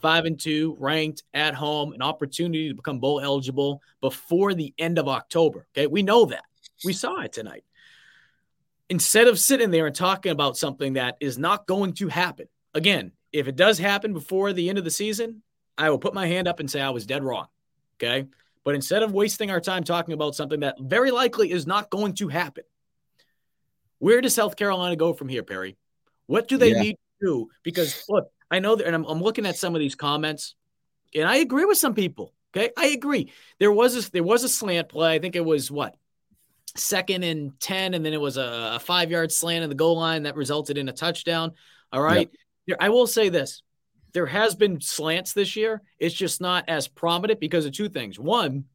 five 0.01 0.25
and 0.25 0.39
two, 0.39 0.75
ranked 0.79 1.23
at 1.33 1.55
home, 1.55 1.93
an 1.93 2.01
opportunity 2.01 2.69
to 2.69 2.75
become 2.75 2.99
bowl 2.99 3.19
eligible 3.19 3.81
before 3.99 4.53
the 4.53 4.73
end 4.77 4.97
of 4.99 5.07
October. 5.07 5.67
Okay. 5.75 5.87
We 5.87 6.03
know 6.03 6.25
that. 6.25 6.43
We 6.85 6.93
saw 6.93 7.21
it 7.21 7.33
tonight 7.33 7.63
instead 8.89 9.27
of 9.27 9.39
sitting 9.39 9.71
there 9.71 9.87
and 9.87 9.95
talking 9.95 10.33
about 10.33 10.57
something 10.57 10.93
that 10.93 11.15
is 11.21 11.37
not 11.37 11.65
going 11.65 11.93
to 11.93 12.09
happen. 12.09 12.47
Again, 12.73 13.13
if 13.31 13.47
it 13.47 13.55
does 13.55 13.77
happen 13.77 14.13
before 14.13 14.51
the 14.51 14.67
end 14.67 14.77
of 14.77 14.83
the 14.83 14.91
season, 14.91 15.41
I 15.77 15.89
will 15.89 15.97
put 15.97 16.13
my 16.13 16.27
hand 16.27 16.47
up 16.47 16.59
and 16.59 16.69
say 16.69 16.81
I 16.81 16.89
was 16.89 17.05
dead 17.05 17.23
wrong. 17.23 17.47
Okay. 17.95 18.27
But 18.63 18.75
instead 18.75 19.03
of 19.03 19.11
wasting 19.13 19.49
our 19.49 19.59
time 19.59 19.83
talking 19.83 20.13
about 20.13 20.35
something 20.35 20.59
that 20.59 20.75
very 20.79 21.11
likely 21.11 21.51
is 21.51 21.65
not 21.65 21.89
going 21.89 22.13
to 22.15 22.27
happen, 22.27 22.63
where 23.99 24.21
does 24.21 24.33
South 24.35 24.55
Carolina 24.55 24.95
go 24.95 25.13
from 25.13 25.29
here, 25.29 25.43
Perry? 25.43 25.77
What 26.27 26.47
do 26.47 26.57
they 26.57 26.71
Yeah. 26.71 26.81
need 26.81 26.93
to 26.93 27.25
do? 27.27 27.49
Because 27.63 28.03
look, 28.07 28.29
I 28.49 28.59
know 28.59 28.75
that, 28.75 28.85
and 28.85 28.95
I'm, 28.95 29.05
I'm 29.05 29.21
looking 29.21 29.45
at 29.45 29.55
some 29.57 29.75
of 29.75 29.79
these 29.79 29.95
comments, 29.95 30.55
and 31.15 31.27
I 31.27 31.37
agree 31.37 31.65
with 31.65 31.77
some 31.77 31.93
people. 31.93 32.33
Okay, 32.55 32.69
I 32.77 32.87
agree. 32.87 33.31
There 33.59 33.71
was 33.71 33.95
a, 34.07 34.11
there 34.11 34.23
was 34.23 34.43
a 34.43 34.49
slant 34.49 34.89
play. 34.89 35.13
I 35.15 35.19
think 35.19 35.35
it 35.35 35.45
was 35.45 35.71
what 35.71 35.95
second 36.75 37.23
and 37.23 37.57
10, 37.59 37.93
and 37.93 38.05
then 38.05 38.13
it 38.13 38.19
was 38.21 38.37
a, 38.37 38.73
a 38.75 38.79
five 38.79 39.09
yard 39.09 39.31
slant 39.31 39.63
in 39.63 39.69
the 39.69 39.75
goal 39.75 39.97
line 39.97 40.23
that 40.23 40.35
resulted 40.35 40.77
in 40.77 40.89
a 40.89 40.93
touchdown. 40.93 41.53
All 41.93 42.01
right. 42.01 42.29
Here, 42.65 42.75
I 42.79 42.89
will 42.89 43.07
say 43.07 43.29
this 43.29 43.63
there 44.13 44.25
has 44.25 44.55
been 44.55 44.81
slants 44.81 45.33
this 45.33 45.55
year. 45.55 45.81
It's 45.99 46.15
just 46.15 46.41
not 46.41 46.65
as 46.67 46.87
prominent 46.87 47.39
because 47.39 47.65
of 47.65 47.73
two 47.73 47.89
things. 47.89 48.19
One, 48.19 48.65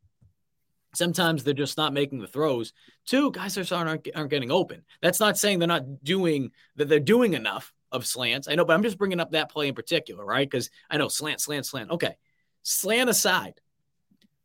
sometimes 0.94 1.44
they're 1.44 1.55
just 1.55 1.77
not 1.77 1.92
making 1.92 2.20
the 2.20 2.27
throws. 2.27 2.72
Two, 3.07 3.31
guys 3.31 3.55
just 3.55 3.72
aren't, 3.72 4.09
aren't 4.14 4.31
getting 4.31 4.51
open. 4.51 4.83
That's 5.03 5.20
not 5.20 5.38
saying 5.38 5.59
they're 5.59 5.68
not 5.68 6.05
doing 6.05 6.51
that 6.77 6.88
they're 6.88 7.01
doing 7.01 7.35
enough 7.35 7.72
of 7.92 8.07
slants. 8.07 8.49
I 8.49 8.55
know, 8.55 8.64
but 8.64 8.75
I'm 8.75 8.83
just 8.83 8.99
bringing 8.99 9.20
up 9.20 9.33
that 9.33 9.51
play 9.51 9.68
in 9.68 9.75
particular, 9.75 10.25
right? 10.25 10.49
Because 10.49 10.70
I 10.90 10.96
know 10.96 11.09
slant, 11.09 11.40
slant, 11.40 11.66
slant. 11.66 11.90
Okay. 11.90 12.16
Slant 12.62 13.09
aside, 13.09 13.61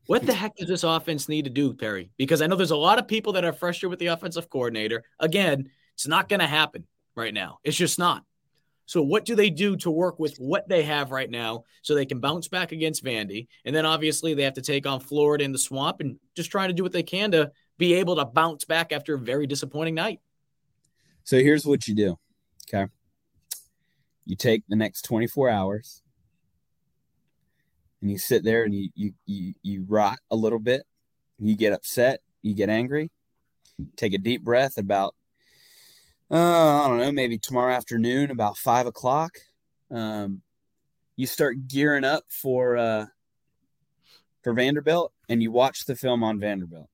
what 0.06 0.26
the 0.26 0.34
heck 0.34 0.56
does 0.56 0.68
this 0.68 0.84
offense 0.84 1.28
need 1.30 1.46
to 1.46 1.50
do, 1.52 1.74
Perry? 1.74 2.12
Because 2.18 2.42
I 2.42 2.48
know 2.48 2.56
there's 2.56 2.72
a 2.72 2.78
lot 2.78 3.00
of 3.00 3.08
people 3.08 3.34
that 3.34 3.46
are 3.46 3.54
frustrated 3.54 3.90
with 3.90 4.00
the 4.00 4.08
offensive 4.08 4.50
coordinator. 4.50 5.04
Again, 5.20 5.70
it's 5.96 6.08
not 6.08 6.30
going 6.30 6.40
to 6.40 6.48
happen 6.48 6.86
right 7.16 7.34
now. 7.34 7.60
It's 7.64 7.78
just 7.78 7.98
not. 7.98 8.24
So, 8.86 9.02
what 9.02 9.26
do 9.26 9.36
they 9.36 9.50
do 9.50 9.78
to 9.78 9.92
work 9.92 10.20
with 10.20 10.36
what 10.38 10.68
they 10.68 10.84
have 10.84 11.12
right 11.12 11.30
now 11.30 11.64
so 11.82 11.96
they 11.96 12.06
can 12.06 12.20
bounce 12.20 12.48
back 12.48 12.72
against 12.72 13.04
Vandy? 13.04 13.48
And 13.66 13.76
then 13.76 13.86
obviously 13.86 14.34
they 14.34 14.44
have 14.44 14.56
to 14.56 14.62
take 14.62 14.86
on 14.86 15.00
Florida 15.00 15.44
in 15.44 15.52
the 15.52 15.60
swamp 15.60 16.02
and 16.02 16.18
just 16.36 16.52
trying 16.52 16.70
to 16.70 16.74
do 16.74 16.84
what 16.84 16.92
they 16.92 17.04
can 17.04 17.32
to 17.32 17.52
be 17.78 17.94
able 17.96 18.16
to 18.18 18.26
bounce 18.26 18.66
back 18.66 18.92
after 18.92 19.16
a 19.16 19.20
very 19.20 19.48
disappointing 19.48 19.96
night. 19.96 20.20
So 21.24 21.38
here's 21.38 21.66
what 21.66 21.88
you 21.88 21.96
do. 21.96 22.18
Okay. 22.74 22.92
You 24.26 24.36
take 24.36 24.64
the 24.68 24.76
next 24.76 25.04
24 25.04 25.50
hours 25.50 26.02
and 28.02 28.12
you 28.12 28.18
sit 28.18 28.44
there 28.44 28.64
and 28.64 28.74
you 28.74 28.90
you 28.96 29.14
you, 29.26 29.54
you 29.62 29.86
rot 29.88 30.20
a 30.30 30.36
little 30.36 30.60
bit. 30.60 30.84
You 31.40 31.56
get 31.56 31.74
upset, 31.74 32.22
you 32.42 32.54
get 32.54 32.70
angry. 32.70 33.10
Take 33.96 34.14
a 34.14 34.18
deep 34.18 34.44
breath 34.44 34.78
about 34.78 35.16
uh, 36.32 36.84
I 36.84 36.88
don't 36.88 36.98
know, 37.00 37.12
maybe 37.12 37.38
tomorrow 37.38 37.74
afternoon 37.74 38.32
about 38.32 38.58
five 38.58 38.88
o'clock. 38.88 39.38
Um, 39.90 40.42
you 41.16 41.28
start 41.28 41.68
gearing 41.68 42.04
up 42.06 42.24
for 42.30 42.78
uh, 42.78 43.06
for 44.42 44.54
Vanderbilt 44.54 45.12
and 45.30 45.44
you 45.44 45.52
watch 45.52 45.86
the 45.86 45.96
film 45.96 46.24
on 46.24 46.40
Vanderbilt 46.40 46.90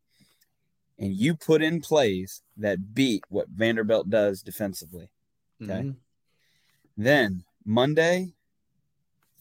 and 0.99 1.13
you 1.13 1.35
put 1.35 1.61
in 1.61 1.79
plays 1.81 2.41
that 2.57 2.93
beat 2.93 3.23
what 3.29 3.49
Vanderbilt 3.49 4.09
does 4.09 4.41
defensively. 4.41 5.09
Okay. 5.61 5.81
Mhm. 5.81 5.95
Then 6.97 7.43
Monday 7.63 8.33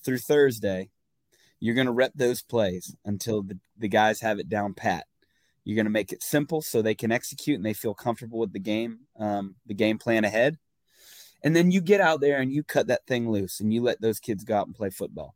through 0.05 0.19
Thursday, 0.19 0.91
you're 1.59 1.75
going 1.75 1.87
to 1.87 1.93
rep 1.93 2.13
those 2.15 2.43
plays 2.43 2.95
until 3.05 3.43
the, 3.43 3.59
the 3.79 3.89
guys 3.89 4.21
have 4.21 4.39
it 4.39 4.49
down 4.49 4.75
pat. 4.75 5.07
You're 5.67 5.75
going 5.75 5.87
to 5.87 5.91
make 5.91 6.13
it 6.13 6.23
simple 6.23 6.63
so 6.63 6.81
they 6.81 6.95
can 6.95 7.11
execute 7.11 7.57
and 7.57 7.67
they 7.67 7.75
feel 7.75 7.93
comfortable 7.93 8.39
with 8.39 8.53
the 8.53 8.61
game, 8.61 9.01
um, 9.19 9.57
the 9.67 9.75
game 9.75 9.99
plan 9.99 10.25
ahead. 10.25 10.59
And 11.43 11.57
then 11.57 11.73
you 11.73 11.81
get 11.81 12.01
out 12.01 12.21
there 12.21 12.39
and 12.39 12.53
you 12.53 12.63
cut 12.63 12.87
that 12.87 13.05
thing 13.09 13.29
loose 13.29 13.59
and 13.59 13.75
you 13.75 13.83
let 13.83 14.01
those 14.01 14.21
kids 14.21 14.45
go 14.45 14.57
out 14.57 14.69
and 14.69 14.77
play 14.77 14.91
football. 14.91 15.35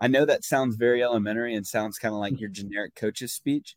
I 0.00 0.08
know 0.08 0.24
that 0.24 0.42
sounds 0.42 0.76
very 0.76 1.02
elementary 1.02 1.54
and 1.54 1.66
sounds 1.66 1.98
kind 1.98 2.14
of 2.14 2.20
like 2.20 2.40
your 2.40 2.48
generic 2.48 2.94
coach's 2.94 3.32
speech, 3.34 3.76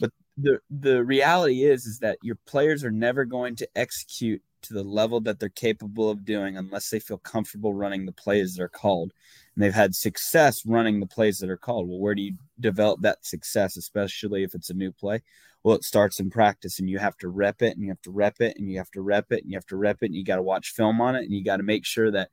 but 0.00 0.10
the 0.38 0.58
the 0.70 1.04
reality 1.04 1.64
is 1.64 1.84
is 1.84 1.98
that 2.00 2.18
your 2.22 2.36
players 2.46 2.82
are 2.82 2.90
never 2.90 3.24
going 3.24 3.56
to 3.56 3.68
execute 3.76 4.42
to 4.62 4.74
the 4.74 4.82
level 4.82 5.20
that 5.20 5.38
they're 5.38 5.48
capable 5.48 6.10
of 6.10 6.24
doing 6.24 6.56
unless 6.56 6.90
they 6.90 6.98
feel 6.98 7.18
comfortable 7.18 7.74
running 7.74 8.06
the 8.06 8.12
plays 8.12 8.54
they're 8.54 8.68
called. 8.68 9.12
And 9.56 9.64
they've 9.64 9.74
had 9.74 9.94
success 9.94 10.66
running 10.66 11.00
the 11.00 11.06
plays 11.06 11.38
that 11.38 11.48
are 11.48 11.56
called. 11.56 11.88
Well, 11.88 11.98
where 11.98 12.14
do 12.14 12.20
you 12.20 12.34
develop 12.60 13.00
that 13.00 13.24
success, 13.24 13.78
especially 13.78 14.42
if 14.44 14.54
it's 14.54 14.68
a 14.68 14.74
new 14.74 14.92
play? 14.92 15.22
Well, 15.62 15.76
it 15.76 15.82
starts 15.82 16.20
in 16.20 16.30
practice 16.30 16.78
and 16.78 16.90
you 16.90 16.98
have 16.98 17.16
to 17.18 17.28
rep 17.28 17.62
it 17.62 17.74
and 17.74 17.82
you 17.82 17.88
have 17.88 18.02
to 18.02 18.10
rep 18.10 18.40
it 18.40 18.56
and 18.58 18.70
you 18.70 18.76
have 18.76 18.90
to 18.90 19.00
rep 19.00 19.32
it 19.32 19.42
and 19.42 19.50
you 19.50 19.56
have 19.56 19.66
to 19.66 19.76
rep 19.76 20.02
it 20.02 20.06
and 20.06 20.14
you 20.14 20.24
got 20.24 20.36
to 20.36 20.42
watch 20.42 20.72
film 20.72 21.00
on 21.00 21.16
it 21.16 21.24
and 21.24 21.32
you 21.32 21.42
got 21.42 21.56
to 21.56 21.62
make 21.62 21.86
sure 21.86 22.10
that 22.10 22.28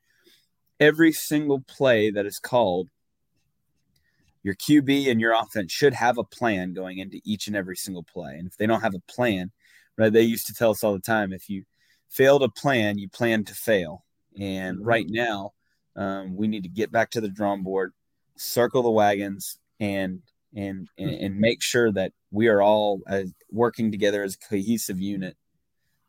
every 0.79 1.13
single 1.13 1.62
play 1.62 2.12
that 2.12 2.25
is 2.25 2.39
called 2.39 2.89
your 4.43 4.55
QB 4.55 5.09
and 5.09 5.21
your 5.21 5.33
offense 5.33 5.71
should 5.71 5.93
have 5.93 6.17
a 6.17 6.23
plan 6.23 6.73
going 6.73 6.97
into 6.97 7.21
each 7.23 7.47
and 7.47 7.55
every 7.55 7.77
single 7.77 8.03
play. 8.03 8.36
And 8.38 8.47
if 8.47 8.57
they 8.57 8.67
don't 8.67 8.81
have 8.81 8.93
a 8.93 9.12
plan, 9.12 9.51
right, 9.97 10.12
they 10.12 10.21
used 10.21 10.47
to 10.47 10.53
tell 10.53 10.71
us 10.71 10.83
all 10.83 10.93
the 10.93 10.99
time 10.99 11.31
if 11.31 11.49
you 11.49 11.63
fail 12.09 12.38
to 12.39 12.49
plan, 12.49 12.97
you 12.97 13.07
plan 13.07 13.45
to 13.45 13.53
fail. 13.53 14.03
And 14.38 14.77
mm-hmm. 14.77 14.88
right 14.88 15.05
now, 15.07 15.53
um, 15.95 16.36
we 16.36 16.47
need 16.47 16.63
to 16.63 16.69
get 16.69 16.91
back 16.91 17.12
to 17.12 17.21
the 17.21 17.29
drawing 17.29 17.63
board, 17.63 17.93
circle 18.36 18.84
the 18.84 18.91
wagons, 18.91 19.60
and 19.79 20.21
and 20.56 20.88
and, 20.97 21.10
and 21.10 21.39
make 21.39 21.62
sure 21.62 21.91
that 21.91 22.13
we 22.32 22.47
are 22.47 22.62
all 22.62 23.01
uh, 23.08 23.23
working 23.51 23.91
together 23.91 24.23
as 24.23 24.36
a 24.36 24.49
cohesive 24.49 24.99
unit 24.99 25.36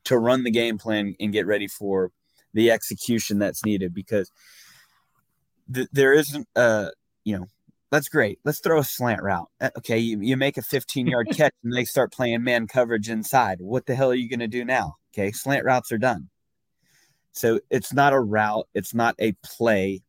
to 0.04 0.18
run 0.18 0.44
the 0.44 0.50
game 0.50 0.78
plan 0.78 1.14
and 1.18 1.32
get 1.32 1.46
ready 1.46 1.66
for 1.66 2.10
the 2.52 2.70
execution 2.70 3.38
that's 3.38 3.64
needed 3.64 3.94
because 3.94 4.30
th- 5.72 5.88
there 5.92 6.12
isn't 6.12 6.46
a 6.56 6.90
you 7.24 7.38
know 7.38 7.46
that's 7.90 8.08
great. 8.08 8.40
Let's 8.44 8.58
throw 8.58 8.80
a 8.80 8.84
slant 8.84 9.22
route. 9.22 9.48
Uh, 9.60 9.70
okay, 9.78 9.98
you, 9.98 10.20
you 10.20 10.36
make 10.36 10.56
a 10.56 10.62
15 10.62 11.06
yard 11.06 11.28
catch 11.32 11.54
and 11.62 11.72
they 11.72 11.84
start 11.84 12.12
playing 12.12 12.42
man 12.42 12.66
coverage 12.66 13.08
inside. 13.08 13.58
What 13.60 13.86
the 13.86 13.94
hell 13.94 14.10
are 14.10 14.14
you 14.14 14.28
going 14.28 14.40
to 14.40 14.48
do 14.48 14.64
now? 14.64 14.96
Okay, 15.14 15.30
slant 15.30 15.64
routes 15.64 15.92
are 15.92 15.98
done. 15.98 16.28
So 17.34 17.58
it's 17.68 17.92
not 17.92 18.12
a 18.12 18.20
route, 18.20 18.68
it's 18.74 18.94
not 18.94 19.16
a 19.18 19.32
play, 19.44 20.02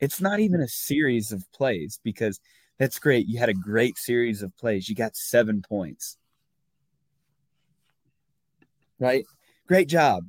it's 0.00 0.20
not 0.20 0.40
even 0.40 0.60
a 0.60 0.68
series 0.68 1.30
of 1.30 1.44
plays 1.52 2.00
because 2.02 2.40
that's 2.78 2.98
great. 2.98 3.28
You 3.28 3.38
had 3.38 3.48
a 3.48 3.54
great 3.54 3.96
series 3.96 4.42
of 4.42 4.56
plays. 4.56 4.88
You 4.88 4.96
got 4.96 5.14
seven 5.16 5.62
points. 5.62 6.18
Right? 8.98 9.24
Great 9.68 9.88
job. 9.88 10.24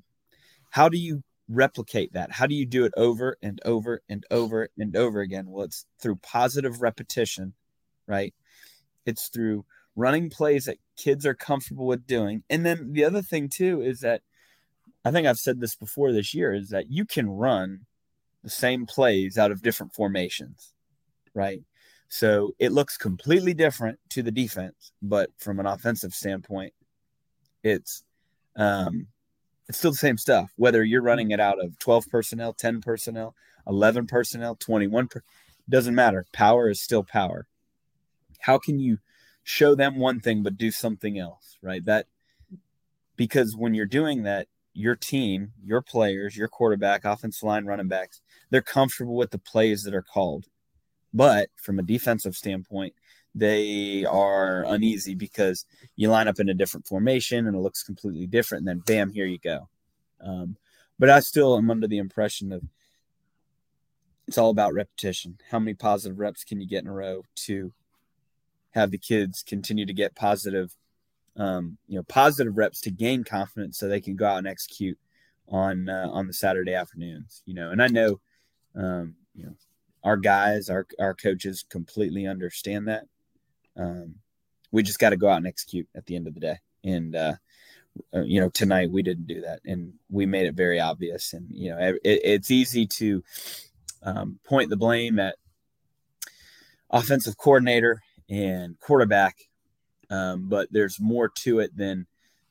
How 0.69 0.89
do 0.89 0.97
you 0.97 1.23
replicate 1.49 2.13
that? 2.13 2.31
How 2.31 2.45
do 2.45 2.53
you 2.53 2.67
do 2.67 2.85
it 2.85 2.93
over 2.95 3.37
and 3.41 3.59
over 3.65 4.01
and 4.07 4.23
over 4.29 4.69
and 4.77 4.95
over 4.95 5.21
again? 5.21 5.47
Well, 5.49 5.65
it's 5.65 5.87
through 5.99 6.17
positive 6.17 6.81
repetition, 6.81 7.53
right? 8.07 8.33
It's 9.07 9.29
through 9.29 9.65
running 9.95 10.29
plays 10.29 10.65
that 10.65 10.77
kids 10.97 11.25
are 11.25 11.33
comfortable 11.33 11.87
with 11.87 12.05
doing. 12.05 12.43
And 12.49 12.63
then 12.63 12.93
the 12.93 13.05
other 13.05 13.23
thing, 13.23 13.49
too, 13.49 13.81
is 13.81 14.01
that 14.01 14.21
I 15.05 15.11
think 15.11 15.27
I've 15.27 15.39
said 15.39 15.59
this 15.59 15.75
before 15.75 16.11
this 16.11 16.33
year 16.33 16.53
is 16.53 16.69
that 16.69 16.89
you 16.89 17.05
can 17.05 17.29
run 17.29 17.81
the 18.43 18.49
same 18.49 18.85
plays 18.85 19.37
out 19.37 19.51
of 19.51 19.61
different 19.61 19.93
formations, 19.93 20.73
right? 21.33 21.61
So 22.07 22.53
it 22.59 22.71
looks 22.71 22.97
completely 22.97 23.53
different 23.53 23.99
to 24.09 24.21
the 24.21 24.31
defense, 24.31 24.91
but 25.01 25.31
from 25.37 25.59
an 25.59 25.65
offensive 25.65 26.13
standpoint, 26.13 26.73
it's 27.63 28.03
um, 28.55 29.07
it's 29.67 29.79
still 29.79 29.91
the 29.91 29.97
same 29.97 30.17
stuff. 30.17 30.51
Whether 30.55 30.83
you're 30.83 31.01
running 31.01 31.31
it 31.31 31.39
out 31.39 31.63
of 31.63 31.79
12 31.79 32.05
personnel, 32.09 32.53
10 32.53 32.81
personnel, 32.81 33.33
11 33.67 34.07
personnel, 34.07 34.55
21, 34.55 35.07
per, 35.07 35.23
doesn't 35.69 35.95
matter. 35.95 36.25
Power 36.33 36.69
is 36.69 36.81
still 36.81 37.03
power. 37.03 37.47
How 38.39 38.57
can 38.57 38.79
you 38.79 38.99
show 39.43 39.73
them 39.75 39.97
one 39.97 40.19
thing 40.19 40.43
but 40.43 40.57
do 40.57 40.71
something 40.71 41.17
else, 41.17 41.57
right? 41.61 41.83
That 41.85 42.07
because 43.15 43.55
when 43.55 43.73
you're 43.73 43.85
doing 43.85 44.23
that, 44.23 44.47
your 44.73 44.95
team, 44.95 45.51
your 45.63 45.81
players, 45.81 46.35
your 46.35 46.47
quarterback, 46.47 47.05
offensive 47.05 47.43
line, 47.43 47.65
running 47.65 47.87
backs, 47.87 48.21
they're 48.49 48.61
comfortable 48.61 49.15
with 49.15 49.31
the 49.31 49.37
plays 49.37 49.83
that 49.83 49.93
are 49.93 50.01
called. 50.01 50.45
But 51.13 51.49
from 51.55 51.79
a 51.79 51.83
defensive 51.83 52.35
standpoint, 52.35 52.93
they 53.35 54.05
are 54.05 54.63
uneasy 54.65 55.15
because 55.15 55.65
you 55.95 56.09
line 56.09 56.27
up 56.27 56.39
in 56.39 56.49
a 56.49 56.53
different 56.53 56.87
formation 56.87 57.47
and 57.47 57.55
it 57.55 57.59
looks 57.59 57.83
completely 57.83 58.27
different. 58.27 58.61
And 58.61 58.67
then 58.67 58.79
bam, 58.79 59.11
here 59.11 59.25
you 59.25 59.39
go. 59.39 59.69
Um, 60.21 60.57
but 60.99 61.09
I 61.09 61.19
still 61.19 61.57
am 61.57 61.69
under 61.69 61.87
the 61.87 61.97
impression 61.97 62.51
of 62.51 62.63
it's 64.27 64.37
all 64.37 64.51
about 64.51 64.73
repetition. 64.73 65.37
How 65.51 65.59
many 65.59 65.73
positive 65.73 66.19
reps 66.19 66.43
can 66.43 66.61
you 66.61 66.67
get 66.67 66.83
in 66.83 66.89
a 66.89 66.93
row 66.93 67.23
to 67.35 67.73
have 68.71 68.91
the 68.91 68.97
kids 68.97 69.43
continue 69.43 69.85
to 69.85 69.93
get 69.93 70.15
positive, 70.15 70.75
um, 71.37 71.77
you 71.87 71.97
know, 71.97 72.03
positive 72.03 72.57
reps 72.57 72.81
to 72.81 72.91
gain 72.91 73.23
confidence 73.23 73.77
so 73.77 73.87
they 73.87 74.01
can 74.01 74.15
go 74.15 74.27
out 74.27 74.37
and 74.37 74.47
execute 74.47 74.97
on 75.47 75.89
uh, 75.89 76.07
on 76.11 76.27
the 76.27 76.33
Saturday 76.33 76.73
afternoons. 76.73 77.41
You 77.45 77.55
know, 77.55 77.71
and 77.71 77.81
I 77.81 77.87
know, 77.87 78.19
um, 78.75 79.15
you 79.35 79.45
know, 79.45 79.55
our 80.03 80.17
guys, 80.17 80.69
our 80.69 80.85
our 80.99 81.13
coaches 81.13 81.65
completely 81.69 82.27
understand 82.27 82.87
that. 82.87 83.05
Um, 83.75 84.15
we 84.73 84.83
just 84.83 84.99
got 84.99 85.11
to 85.11 85.17
go 85.17 85.29
out 85.29 85.37
and 85.37 85.47
execute 85.47 85.87
at 85.95 86.05
the 86.07 86.15
end 86.15 86.27
of 86.27 86.33
the 86.33 86.39
day. 86.39 86.57
And, 86.83 87.15
uh, 87.15 87.33
uh, 88.13 88.23
you 88.23 88.41
know, 88.41 88.49
tonight 88.49 88.91
we 88.91 89.03
didn't 89.03 89.27
do 89.27 89.41
that 89.41 89.61
and 89.65 89.93
we 90.09 90.25
made 90.25 90.47
it 90.47 90.55
very 90.55 90.79
obvious. 90.79 91.31
And, 91.33 91.47
you 91.51 91.69
know, 91.69 91.77
it, 91.77 91.99
it's 92.03 92.51
easy 92.51 92.87
to 92.87 93.23
um, 94.01 94.39
point 94.43 94.71
the 94.71 94.75
blame 94.75 95.19
at 95.19 95.35
offensive 96.89 97.37
coordinator 97.37 98.01
and 98.29 98.77
quarterback. 98.79 99.37
Um, 100.13 100.47
but 100.47 100.67
there's 100.71 100.99
more 100.99 101.29
to 101.29 101.59
it 101.59 101.75
than, 101.75 102.05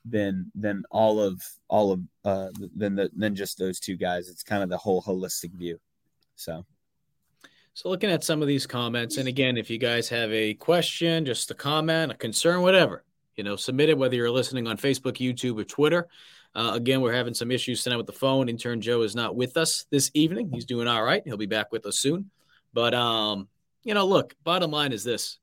than, 0.05 0.51
than 0.55 0.83
all 0.91 1.21
of, 1.21 1.43
all 1.69 1.93
of, 1.93 2.01
uh, 2.25 2.49
than 2.77 2.97
the, 2.97 3.11
than 3.17 3.37
just 3.37 3.59
those 3.59 3.79
two 3.79 3.97
guys. 3.97 4.29
It's 4.29 4.43
kind 4.43 4.63
of 4.63 4.69
the 4.69 4.79
whole 4.79 5.03
holistic 5.03 5.53
view. 5.53 5.79
So. 6.35 6.65
So, 7.75 7.89
looking 7.89 8.11
at 8.11 8.23
some 8.23 8.43
of 8.43 8.49
these 8.49 8.67
comments, 8.67 9.17
and 9.17 9.29
again, 9.29 9.57
if 9.57 9.71
you 9.71 9.79
guys 9.79 10.07
have 10.11 10.31
a 10.31 10.53
question, 10.53 11.25
just 11.25 11.51
a 11.51 11.55
comment, 11.55 12.13
a 12.13 12.15
concern, 12.15 12.61
whatever, 12.61 13.03
you 13.35 13.45
know, 13.45 13.57
submit 13.57 13.89
it, 13.89 13.97
whether 13.97 14.15
you're 14.15 14.31
listening 14.31 14.67
on 14.67 14.77
Facebook, 14.77 15.15
YouTube, 15.15 15.59
or 15.59 15.65
Twitter. 15.65 16.07
Uh, 16.55 16.73
again, 16.75 17.01
we're 17.01 17.15
having 17.15 17.33
some 17.33 17.51
issues 17.51 17.83
tonight 17.83 17.97
with 17.97 18.07
the 18.07 18.13
phone. 18.13 18.51
Intern 18.51 18.83
Joe 18.83 19.03
is 19.03 19.17
not 19.17 19.37
with 19.37 19.57
us 19.57 19.87
this 19.91 20.11
evening. 20.13 20.51
He's 20.53 20.67
doing 20.67 20.87
all 20.87 21.03
right. 21.03 21.23
He'll 21.25 21.39
be 21.39 21.47
back 21.47 21.73
with 21.73 21.87
us 21.87 21.99
soon. 21.99 22.31
But, 22.75 22.93
um, 22.93 23.49
you 23.85 23.95
know, 23.95 24.07
look, 24.07 24.35
bottom 24.45 24.71
line 24.71 24.93
is 24.93 25.03
this 25.03 25.39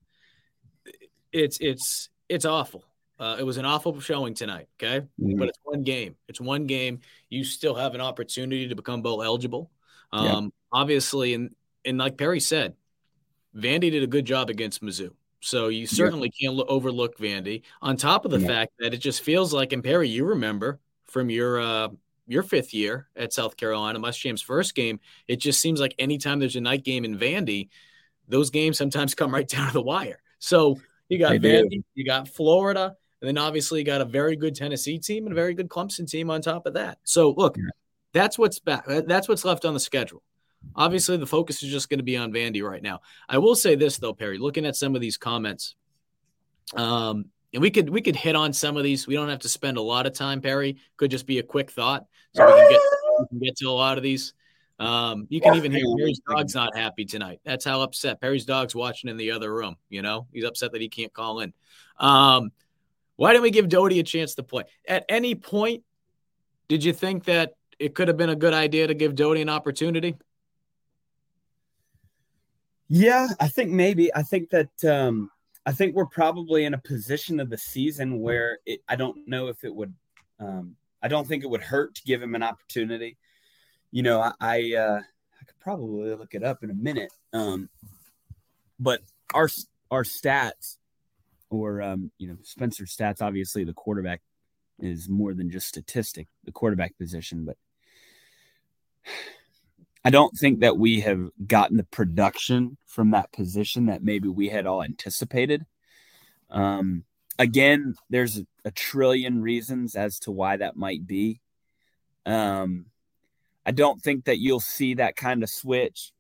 it's, 1.32 1.58
it's, 1.60 2.10
it's 2.28 2.46
awful. 2.46 2.84
Uh, 3.20 3.36
it 3.38 3.44
was 3.44 3.58
an 3.58 3.65
awful 3.65 4.00
showing 4.00 4.34
tonight. 4.34 4.68
Okay. 4.82 5.06
Mm-hmm. 5.22 5.38
But 5.38 5.50
it's 5.50 5.60
one 5.63 5.84
game. 5.84 6.15
It's 6.28 6.39
one 6.39 6.68
game. 6.68 7.02
You 7.30 7.44
still 7.44 7.76
have 7.76 7.94
an 7.94 8.02
opportunity 8.02 8.70
to 8.70 8.76
become 8.76 9.02
bowl 9.02 9.22
eligible. 9.22 9.72
Um, 10.12 10.26
yeah. 10.26 10.50
Obviously, 10.72 11.34
and 11.34 11.54
and 11.84 11.98
like 11.98 12.18
Perry 12.18 12.39
said, 12.39 12.76
Vandy 13.56 13.92
did 13.92 14.04
a 14.04 14.08
good 14.08 14.26
job 14.26 14.50
against 14.50 14.82
Mizzou. 14.82 15.12
So 15.42 15.70
you 15.70 15.88
certainly 15.88 16.32
yeah. 16.39 16.50
can't 16.50 16.68
overlook 16.70 17.18
Vandy. 17.18 17.63
On 17.82 17.98
top 17.98 18.26
of 18.26 18.32
the 18.32 18.39
yeah. 18.39 18.48
fact 18.48 18.74
that 18.80 18.94
it 18.94 18.98
just 18.98 19.22
feels 19.22 19.54
like, 19.54 19.74
and 19.74 19.84
Perry, 19.84 20.10
you 20.10 20.26
remember 20.26 20.80
from 21.06 21.30
your 21.30 21.60
uh, 21.60 21.89
your 22.28 22.44
fifth 22.44 22.74
year 22.74 23.08
at 23.15 23.34
South 23.34 23.58
Carolina, 23.58 24.00
Muschamp's 24.00 24.42
first 24.42 24.76
game, 24.76 25.00
it 25.28 25.38
just 25.38 25.60
seems 25.60 25.80
like 25.80 25.96
anytime 26.00 26.39
there's 26.39 26.56
a 26.56 26.62
night 26.62 26.84
game 26.84 27.04
in 27.04 27.18
Vandy, 27.18 27.70
those 28.28 28.50
games 28.50 28.78
sometimes 28.78 29.15
come 29.15 29.34
right 29.34 29.48
down 29.48 29.68
to 29.68 29.74
the 29.74 29.82
wire. 29.82 30.22
So 30.39 30.80
you 31.10 31.19
got 31.19 31.30
they 31.32 31.39
Vandy, 31.39 31.69
do. 31.69 31.84
you 31.95 32.06
got 32.06 32.28
Florida, 32.28 32.95
and 33.22 33.28
then 33.28 33.38
obviously 33.38 33.80
you 33.80 33.86
got 33.86 34.02
a 34.02 34.06
very 34.06 34.36
good 34.36 34.56
Tennessee 34.56 34.98
team 34.98 35.26
and 35.26 35.34
a 35.34 35.36
very 35.36 35.54
good 35.54 35.67
Clemson 35.67 36.10
team 36.10 36.30
on 36.30 36.41
top 36.41 36.65
of 36.65 36.74
that. 36.76 37.00
So 37.04 37.32
look, 37.32 37.58
yeah. 37.58 37.63
that's 38.13 38.38
what's 38.38 38.60
back. 38.60 38.86
That's 38.88 39.28
what's 39.28 39.43
left 39.43 39.65
on 39.65 39.74
the 39.74 39.80
schedule. 39.80 40.24
Obviously, 40.76 41.17
the 41.17 41.28
focus 41.28 41.63
is 41.63 41.71
just 41.71 41.90
going 41.90 42.00
to 42.00 42.04
be 42.04 42.17
on 42.17 42.31
Vandy 42.31 42.62
right 42.62 42.81
now. 42.81 43.00
I 43.27 43.38
will 43.38 43.56
say 43.56 43.75
this 43.75 43.98
though, 43.98 44.13
Perry, 44.13 44.38
looking 44.38 44.65
at 44.65 44.75
some 44.75 44.96
of 44.96 45.02
these 45.02 45.17
comments, 45.17 45.75
um, 46.75 47.25
and 47.54 47.62
we 47.62 47.71
could 47.71 47.90
we 47.90 48.02
could 48.02 48.15
hit 48.15 48.36
on 48.36 48.54
some 48.54 48.77
of 48.77 48.83
these. 48.83 49.08
We 49.08 49.15
don't 49.15 49.29
have 49.29 49.40
to 49.40 49.50
spend 49.50 49.77
a 49.77 49.81
lot 49.81 50.06
of 50.06 50.13
time, 50.13 50.42
Perry. 50.42 50.77
Could 50.98 51.12
just 51.12 51.25
be 51.25 51.40
a 51.40 51.44
quick 51.44 51.71
thought, 51.71 52.06
so 52.36 52.46
we 52.46 52.54
can 52.54 52.69
get 52.69 52.81
we 53.19 53.27
can 53.27 53.40
get 53.40 53.58
to 53.58 53.65
a 53.67 53.71
lot 53.71 53.98
of 53.98 54.04
these. 54.04 54.33
Um, 54.80 55.27
you 55.30 55.42
can 55.42 55.56
even 55.56 55.73
hear 55.73 55.84
Perry's 55.98 56.21
dog's 56.27 56.56
not 56.56 56.75
happy 56.75 57.04
tonight. 57.04 57.42
That's 57.44 57.65
how 57.65 57.82
upset 57.82 58.21
Perry's 58.21 58.46
dog's 58.46 58.73
watching 58.73 59.10
in 59.10 59.17
the 59.17 59.32
other 59.32 59.54
room. 59.54 59.75
You 59.90 60.02
know, 60.02 60.27
he's 60.32 60.46
upset 60.46 60.71
that 60.71 60.82
he 60.82 60.88
can't 60.88 61.13
call 61.13 61.42
in. 61.42 61.54
Um, 61.98 62.52
why 63.17 63.32
didn't 63.32 63.44
we 63.44 63.52
give 63.52 63.67
Doty 63.67 64.00
a 64.00 64.04
chance 64.04 64.36
to 64.36 64.44
play? 64.44 64.63
At 64.88 65.04
any 65.10 65.36
point, 65.36 65.84
did 66.69 66.84
you 66.84 66.94
think 66.94 67.25
that 67.25 67.56
it 67.77 67.94
could 67.94 68.08
have 68.08 68.15
been 68.15 68.30
a 68.30 68.36
good 68.36 68.54
idea 68.54 68.88
to 68.88 68.94
give 68.94 69.15
Doty 69.15 69.42
an 69.42 69.50
opportunity? 69.50 70.15
Yeah, 72.88 73.27
I 73.40 73.50
think 73.50 73.71
maybe. 73.71 74.13
I 74.15 74.23
think 74.23 74.50
that 74.52 74.84
um, 74.86 75.30
I 75.65 75.73
think 75.73 75.96
we're 75.96 76.06
probably 76.06 76.63
in 76.63 76.73
a 76.73 76.77
position 76.77 77.40
of 77.42 77.50
the 77.50 77.58
season 77.58 78.19
where 78.21 78.60
it, 78.65 78.82
I 78.88 78.96
don't 78.96 79.27
know 79.27 79.48
if 79.48 79.63
it 79.63 79.75
would. 79.75 79.94
Um, 80.40 80.75
I 81.02 81.10
don't 81.10 81.27
think 81.27 81.44
it 81.44 81.50
would 81.50 81.62
hurt 81.62 81.96
to 81.96 82.04
give 82.04 82.21
him 82.21 82.36
an 82.36 82.44
opportunity. 82.44 83.17
You 83.92 84.04
know, 84.04 84.21
I 84.21 84.33
I, 84.40 84.73
uh, 84.75 85.02
I 85.42 85.46
could 85.46 85.60
probably 85.60 86.13
look 86.15 86.33
it 86.33 86.44
up 86.44 86.63
in 86.63 86.69
a 86.69 86.75
minute. 86.75 87.12
Um, 87.33 87.69
but 88.79 89.02
our 89.33 89.50
our 89.92 90.04
stats, 90.04 90.77
or 91.50 91.81
um, 91.81 92.12
you 92.17 92.27
know, 92.27 92.37
Spencer 92.44 92.85
stats. 92.85 93.21
Obviously, 93.21 93.63
the 93.63 93.73
quarterback 93.73 94.21
is 94.79 95.10
more 95.10 95.33
than 95.33 95.50
just 95.50 95.67
statistic, 95.67 96.27
the 96.46 96.52
quarterback 96.52 96.98
position, 96.98 97.46
but 97.46 97.58
I 100.04 100.10
don't 100.10 100.37
think 100.37 100.62
that 100.62 100.77
we 100.77 101.02
have 101.02 101.29
gotten 101.46 101.77
the 101.77 101.83
production 101.83 102.77
from 102.85 103.12
that 103.12 103.31
position 103.31 103.87
that 103.87 104.04
maybe 104.04 104.29
we 104.29 104.50
had 104.50 104.65
all 104.65 104.81
anticipated. 104.81 105.65
Um, 106.50 107.04
again, 107.37 107.96
there's 108.10 108.40
a, 108.65 108.71
trillion 108.71 109.42
reasons 109.42 109.96
as 109.96 110.19
to 110.19 110.31
why 110.31 110.58
that 110.58 110.75
might 110.75 111.08
be. 111.08 111.42
Um, 112.25 112.85
I 113.70 113.72
don't 113.72 114.02
think 114.02 114.26
that 114.26 114.40
you'll 114.40 114.60
see 114.60 114.96
that 114.96 115.15
kind 115.15 115.44
of 115.44 115.50
switch, 115.52 116.12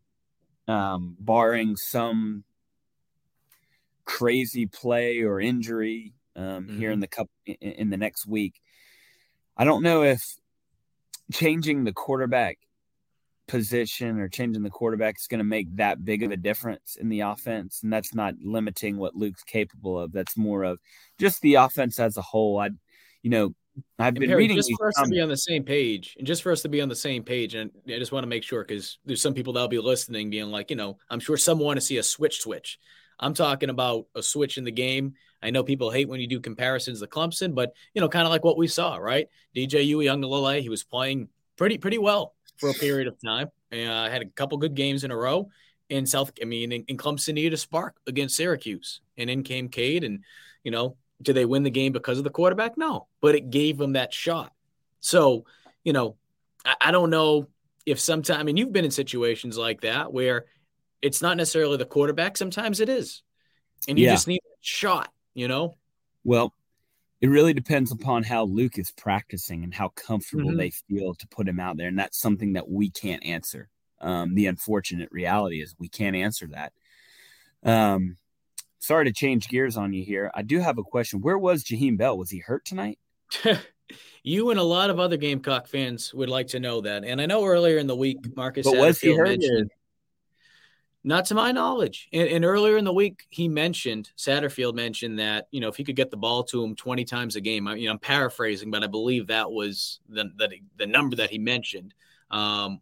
um, 0.67 1.17
barring 1.19 1.77
some 1.77 2.43
crazy 4.05 4.67
play 4.67 5.21
or 5.21 5.41
injury 5.41 6.13
um, 6.35 6.43
mm-hmm. 6.43 6.77
here 6.77 6.91
in 6.91 6.99
the 6.99 7.07
cup 7.07 7.27
in, 7.47 7.55
in 7.55 7.89
the 7.89 7.97
next 7.97 8.27
week. 8.27 8.61
I 9.57 9.63
don't 9.63 9.81
know 9.81 10.03
if 10.03 10.21
changing 11.33 11.85
the 11.85 11.91
quarterback 11.91 12.59
position 13.47 14.19
or 14.19 14.29
changing 14.29 14.61
the 14.61 14.69
quarterback 14.69 15.15
is 15.19 15.25
going 15.25 15.39
to 15.39 15.43
make 15.43 15.75
that 15.77 16.05
big 16.05 16.21
of 16.21 16.29
a 16.29 16.37
difference 16.37 16.97
in 17.01 17.09
the 17.09 17.21
offense. 17.21 17.79
And 17.81 17.91
that's 17.91 18.13
not 18.13 18.35
limiting 18.43 18.97
what 18.97 19.15
Luke's 19.15 19.43
capable 19.43 19.99
of. 19.99 20.11
That's 20.11 20.37
more 20.37 20.61
of 20.65 20.77
just 21.17 21.41
the 21.41 21.55
offense 21.55 21.99
as 21.99 22.15
a 22.15 22.21
whole. 22.21 22.59
I, 22.59 22.69
you 23.23 23.31
know, 23.31 23.55
I've 23.97 24.13
been 24.13 24.29
Perry, 24.29 24.43
reading 24.43 24.57
just 24.57 24.71
for 24.77 24.87
us 24.87 24.95
comments. 24.95 25.09
to 25.09 25.15
be 25.15 25.21
on 25.21 25.29
the 25.29 25.37
same 25.37 25.63
page, 25.63 26.15
and 26.17 26.27
just 26.27 26.43
for 26.43 26.51
us 26.51 26.61
to 26.61 26.69
be 26.69 26.81
on 26.81 26.89
the 26.89 26.95
same 26.95 27.23
page, 27.23 27.55
and 27.55 27.71
I 27.87 27.99
just 27.99 28.11
want 28.11 28.23
to 28.23 28.27
make 28.27 28.43
sure 28.43 28.63
because 28.63 28.99
there's 29.05 29.21
some 29.21 29.33
people 29.33 29.53
that'll 29.53 29.67
be 29.67 29.79
listening, 29.79 30.29
being 30.29 30.51
like, 30.51 30.69
you 30.69 30.75
know, 30.75 30.97
I'm 31.09 31.19
sure 31.19 31.37
some 31.37 31.59
want 31.59 31.77
to 31.77 31.85
see 31.85 31.97
a 31.97 32.03
switch 32.03 32.41
switch. 32.41 32.79
I'm 33.19 33.33
talking 33.33 33.69
about 33.69 34.07
a 34.15 34.23
switch 34.23 34.57
in 34.57 34.63
the 34.63 34.71
game. 34.71 35.13
I 35.41 35.49
know 35.49 35.63
people 35.63 35.91
hate 35.91 36.09
when 36.09 36.19
you 36.19 36.27
do 36.27 36.39
comparisons 36.39 36.99
to 37.01 37.07
Clemson, 37.07 37.55
but 37.55 37.73
you 37.93 38.01
know, 38.01 38.09
kind 38.09 38.25
of 38.25 38.31
like 38.31 38.43
what 38.43 38.57
we 38.57 38.67
saw, 38.67 38.97
right? 38.97 39.27
DJ 39.55 39.89
Uiagalelei, 39.89 40.61
he 40.61 40.69
was 40.69 40.83
playing 40.83 41.29
pretty 41.57 41.77
pretty 41.77 41.97
well 41.97 42.35
for 42.57 42.69
a 42.69 42.73
period 42.73 43.07
of 43.07 43.15
time. 43.23 43.49
Uh, 43.71 44.09
had 44.09 44.21
a 44.21 44.25
couple 44.25 44.57
good 44.57 44.75
games 44.75 45.03
in 45.03 45.11
a 45.11 45.17
row. 45.17 45.49
In 45.89 46.05
South, 46.05 46.31
I 46.39 46.45
mean, 46.45 46.71
in, 46.71 46.83
in 46.87 46.97
Clemson 46.97 47.33
needed 47.33 47.53
a 47.53 47.57
spark 47.57 47.95
against 48.05 48.35
Syracuse, 48.35 49.01
and 49.17 49.27
in 49.27 49.41
came 49.41 49.69
Cade, 49.69 50.03
and 50.03 50.23
you 50.63 50.69
know, 50.69 50.97
did 51.21 51.35
they 51.35 51.45
win 51.45 51.63
the 51.63 51.69
game 51.69 51.91
because 51.91 52.17
of 52.17 52.23
the 52.23 52.29
quarterback? 52.29 52.77
No, 52.77 53.07
but 53.21 53.35
it 53.35 53.49
gave 53.49 53.77
them 53.77 53.93
that 53.93 54.13
shot. 54.13 54.53
So, 54.99 55.45
you 55.83 55.93
know, 55.93 56.15
I, 56.65 56.75
I 56.81 56.91
don't 56.91 57.09
know 57.09 57.47
if 57.85 57.99
sometimes. 57.99 58.39
I 58.39 58.43
mean, 58.43 58.57
you've 58.57 58.71
been 58.71 58.85
in 58.85 58.91
situations 58.91 59.57
like 59.57 59.81
that 59.81 60.13
where 60.13 60.45
it's 61.01 61.21
not 61.21 61.37
necessarily 61.37 61.77
the 61.77 61.85
quarterback. 61.85 62.37
Sometimes 62.37 62.79
it 62.79 62.89
is, 62.89 63.23
and 63.87 63.97
you 63.97 64.05
yeah. 64.05 64.13
just 64.13 64.27
need 64.27 64.41
a 64.43 64.57
shot. 64.61 65.11
You 65.33 65.47
know. 65.47 65.77
Well, 66.23 66.53
it 67.21 67.27
really 67.27 67.53
depends 67.53 67.91
upon 67.91 68.23
how 68.23 68.43
Luke 68.43 68.77
is 68.77 68.91
practicing 68.91 69.63
and 69.63 69.73
how 69.73 69.89
comfortable 69.89 70.49
mm-hmm. 70.49 70.57
they 70.57 70.69
feel 70.69 71.13
to 71.15 71.27
put 71.27 71.47
him 71.47 71.59
out 71.59 71.77
there. 71.77 71.87
And 71.87 71.99
that's 71.99 72.19
something 72.19 72.53
that 72.53 72.69
we 72.69 72.89
can't 72.89 73.25
answer. 73.25 73.69
Um, 74.01 74.35
the 74.35 74.47
unfortunate 74.47 75.09
reality 75.11 75.61
is 75.61 75.75
we 75.77 75.89
can't 75.89 76.15
answer 76.15 76.47
that. 76.47 76.71
Um, 77.63 78.15
sorry 78.79 79.05
to 79.05 79.13
change 79.13 79.47
gears 79.47 79.77
on 79.77 79.93
you 79.93 80.03
here. 80.03 80.31
I 80.33 80.41
do 80.41 80.59
have 80.59 80.77
a 80.77 80.83
question. 80.83 81.21
Where 81.21 81.37
was 81.37 81.63
Jaheim 81.63 81.97
Bell? 81.97 82.17
Was 82.17 82.29
he 82.29 82.39
hurt 82.39 82.65
tonight? 82.65 82.99
you 84.23 84.49
and 84.49 84.59
a 84.59 84.63
lot 84.63 84.89
of 84.89 84.99
other 84.99 85.17
Gamecock 85.17 85.67
fans 85.67 86.13
would 86.13 86.29
like 86.29 86.47
to 86.47 86.59
know 86.59 86.81
that. 86.81 87.03
And 87.03 87.21
I 87.21 87.25
know 87.25 87.45
earlier 87.45 87.77
in 87.77 87.87
the 87.87 87.95
week, 87.95 88.17
Marcus 88.35 88.65
but 88.65 88.77
was 88.77 88.99
he 88.99 89.15
hurt? 89.15 89.27
Mentioned, 89.27 89.71
not 91.03 91.25
to 91.25 91.35
my 91.35 91.51
knowledge. 91.51 92.09
And, 92.11 92.27
and, 92.27 92.45
earlier 92.45 92.77
in 92.77 92.83
the 92.83 92.93
week, 92.93 93.23
he 93.29 93.47
mentioned 93.47 94.11
Satterfield 94.17 94.75
mentioned 94.75 95.19
that 95.19 95.47
you 95.51 95.61
know 95.61 95.69
if 95.69 95.77
he 95.77 95.83
could 95.83 95.95
get 95.95 96.11
the 96.11 96.17
ball 96.17 96.43
to 96.45 96.63
him 96.63 96.75
twenty 96.75 97.05
times 97.05 97.35
a 97.35 97.41
game. 97.41 97.67
I, 97.67 97.75
you 97.75 97.85
know, 97.85 97.93
I'm 97.93 97.99
paraphrasing, 97.99 98.69
but 98.71 98.83
I 98.83 98.87
believe 98.87 99.27
that 99.27 99.49
was 99.51 99.99
the 100.09 100.25
the, 100.37 100.49
the 100.77 100.87
number 100.87 101.15
that 101.17 101.29
he 101.29 101.37
mentioned. 101.37 101.93
Um, 102.31 102.81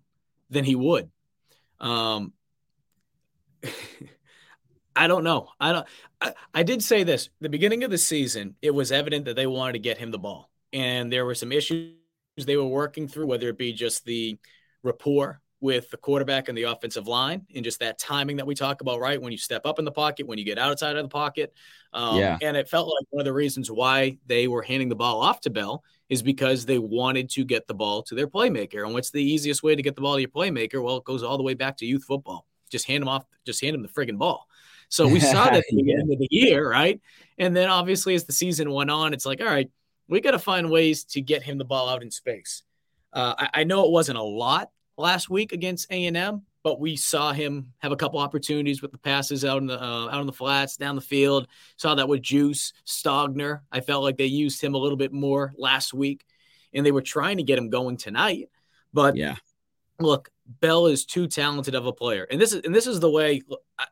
then 0.49 0.63
he 0.63 0.75
would. 0.75 1.09
Um, 1.79 2.33
I 4.97 5.07
don't 5.07 5.23
know. 5.23 5.49
I 5.59 5.71
don't. 5.71 5.87
I, 6.19 6.33
I 6.53 6.63
did 6.63 6.83
say 6.83 7.03
this 7.03 7.29
the 7.39 7.49
beginning 7.49 7.83
of 7.83 7.91
the 7.91 7.97
season. 7.97 8.55
It 8.61 8.71
was 8.71 8.91
evident 8.91 9.25
that 9.25 9.35
they 9.35 9.47
wanted 9.47 9.73
to 9.73 9.79
get 9.79 9.97
him 9.97 10.11
the 10.11 10.19
ball, 10.19 10.49
and 10.73 11.11
there 11.11 11.25
were 11.25 11.35
some 11.35 11.51
issues 11.51 11.93
they 12.37 12.57
were 12.57 12.65
working 12.65 13.07
through, 13.07 13.27
whether 13.27 13.49
it 13.49 13.57
be 13.57 13.73
just 13.73 14.05
the 14.05 14.37
rapport 14.83 15.41
with 15.59 15.89
the 15.89 15.97
quarterback 15.97 16.49
and 16.49 16.57
the 16.57 16.63
offensive 16.63 17.07
line 17.07 17.45
and 17.55 17.63
just 17.63 17.79
that 17.79 17.97
timing 17.97 18.37
that 18.37 18.45
we 18.45 18.53
talk 18.53 18.81
about, 18.81 18.99
right? 18.99 19.19
When 19.21 19.31
you 19.31 19.37
step 19.37 19.65
up 19.65 19.79
in 19.79 19.85
the 19.85 19.91
pocket, 19.91 20.27
when 20.27 20.37
you 20.37 20.45
get 20.45 20.59
outside 20.59 20.95
of 20.95 21.03
the 21.03 21.09
pocket. 21.09 21.51
Um, 21.93 22.17
yeah. 22.17 22.37
And 22.41 22.55
it 22.55 22.69
felt 22.69 22.87
like 22.87 23.07
one 23.09 23.21
of 23.21 23.25
the 23.25 23.33
reasons 23.33 23.71
why 23.71 24.17
they 24.27 24.47
were 24.47 24.61
handing 24.61 24.89
the 24.89 24.95
ball 24.95 25.19
off 25.19 25.41
to 25.41 25.49
Bell 25.49 25.83
is 26.09 26.21
because 26.21 26.65
they 26.65 26.77
wanted 26.77 27.29
to 27.31 27.43
get 27.43 27.65
the 27.67 27.73
ball 27.73 28.03
to 28.03 28.15
their 28.15 28.27
playmaker. 28.27 28.85
And 28.85 28.93
what's 28.93 29.09
the 29.09 29.23
easiest 29.23 29.63
way 29.63 29.75
to 29.75 29.81
get 29.81 29.95
the 29.95 30.01
ball 30.01 30.15
to 30.15 30.21
your 30.21 30.29
playmaker? 30.29 30.81
Well, 30.83 30.97
it 30.97 31.05
goes 31.05 31.23
all 31.23 31.37
the 31.37 31.43
way 31.43 31.55
back 31.55 31.77
to 31.77 31.85
youth 31.85 32.03
football. 32.03 32.45
Just 32.69 32.85
hand 32.85 33.01
them 33.01 33.09
off, 33.09 33.25
just 33.45 33.61
hand 33.61 33.73
them 33.73 33.81
the 33.81 33.87
friggin' 33.87 34.17
ball. 34.17 34.47
So 34.89 35.07
we 35.07 35.19
saw 35.19 35.45
that 35.45 35.55
at 35.55 35.63
the 35.69 35.93
end 35.99 36.11
of 36.11 36.19
the 36.19 36.27
year, 36.31 36.69
right? 36.69 36.99
And 37.37 37.55
then 37.55 37.69
obviously 37.69 38.15
as 38.15 38.25
the 38.25 38.33
season 38.33 38.71
went 38.71 38.89
on, 38.89 39.13
it's 39.13 39.25
like, 39.25 39.41
all 39.41 39.47
right, 39.47 39.69
we 40.07 40.21
got 40.21 40.31
to 40.31 40.39
find 40.39 40.69
ways 40.69 41.03
to 41.05 41.21
get 41.21 41.43
him 41.43 41.57
the 41.57 41.65
ball 41.65 41.89
out 41.89 42.01
in 42.01 42.11
space. 42.11 42.63
Uh, 43.13 43.35
I, 43.37 43.49
I 43.61 43.63
know 43.63 43.85
it 43.85 43.91
wasn't 43.91 44.17
a 44.17 44.23
lot 44.23 44.69
last 44.97 45.29
week 45.29 45.51
against 45.51 45.91
A&M, 45.91 46.41
but 46.63 46.79
we 46.79 46.95
saw 46.95 47.31
him 47.31 47.71
have 47.79 47.91
a 47.91 47.95
couple 47.95 48.19
opportunities 48.19 48.81
with 48.81 48.91
the 48.91 48.97
passes 48.97 49.45
out 49.45 49.59
in 49.59 49.67
the 49.67 49.81
uh, 49.81 50.07
out 50.07 50.15
on 50.15 50.25
the 50.25 50.33
flats, 50.33 50.75
down 50.75 50.95
the 50.95 51.01
field. 51.01 51.47
Saw 51.77 51.95
that 51.95 52.09
with 52.09 52.21
Juice 52.21 52.73
Stogner. 52.85 53.61
I 53.71 53.79
felt 53.79 54.03
like 54.03 54.17
they 54.17 54.25
used 54.25 54.61
him 54.61 54.73
a 54.73 54.77
little 54.77 54.97
bit 54.97 55.13
more 55.13 55.53
last 55.57 55.93
week, 55.93 56.25
and 56.73 56.85
they 56.85 56.91
were 56.91 57.01
trying 57.01 57.37
to 57.37 57.43
get 57.43 57.57
him 57.57 57.69
going 57.69 57.95
tonight. 57.95 58.49
But 58.91 59.15
yeah, 59.15 59.35
look, 59.99 60.29
Bell 60.45 60.87
is 60.87 61.05
too 61.05 61.27
talented 61.27 61.73
of 61.73 61.85
a 61.85 61.93
player, 61.93 62.27
and 62.29 62.41
this 62.41 62.51
is 62.51 62.61
and 62.65 62.75
this 62.75 62.87
is 62.87 62.99
the 62.99 63.09
way. 63.09 63.43
I, 63.79 63.85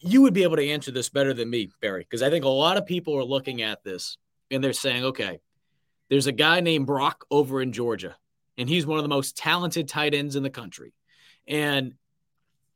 you 0.00 0.22
would 0.22 0.34
be 0.34 0.44
able 0.44 0.56
to 0.56 0.68
answer 0.68 0.90
this 0.90 1.08
better 1.08 1.34
than 1.34 1.50
me, 1.50 1.70
Perry, 1.80 2.02
because 2.02 2.22
I 2.22 2.30
think 2.30 2.44
a 2.44 2.48
lot 2.48 2.76
of 2.76 2.86
people 2.86 3.16
are 3.16 3.24
looking 3.24 3.62
at 3.62 3.82
this 3.82 4.16
and 4.50 4.62
they're 4.62 4.72
saying, 4.72 5.04
okay, 5.04 5.40
there's 6.08 6.26
a 6.26 6.32
guy 6.32 6.60
named 6.60 6.86
Brock 6.86 7.24
over 7.30 7.60
in 7.60 7.72
Georgia 7.72 8.16
and 8.56 8.68
he's 8.68 8.86
one 8.86 8.98
of 8.98 9.04
the 9.04 9.08
most 9.08 9.36
talented 9.36 9.88
tight 9.88 10.14
ends 10.14 10.36
in 10.36 10.42
the 10.42 10.50
country. 10.50 10.92
And 11.46 11.94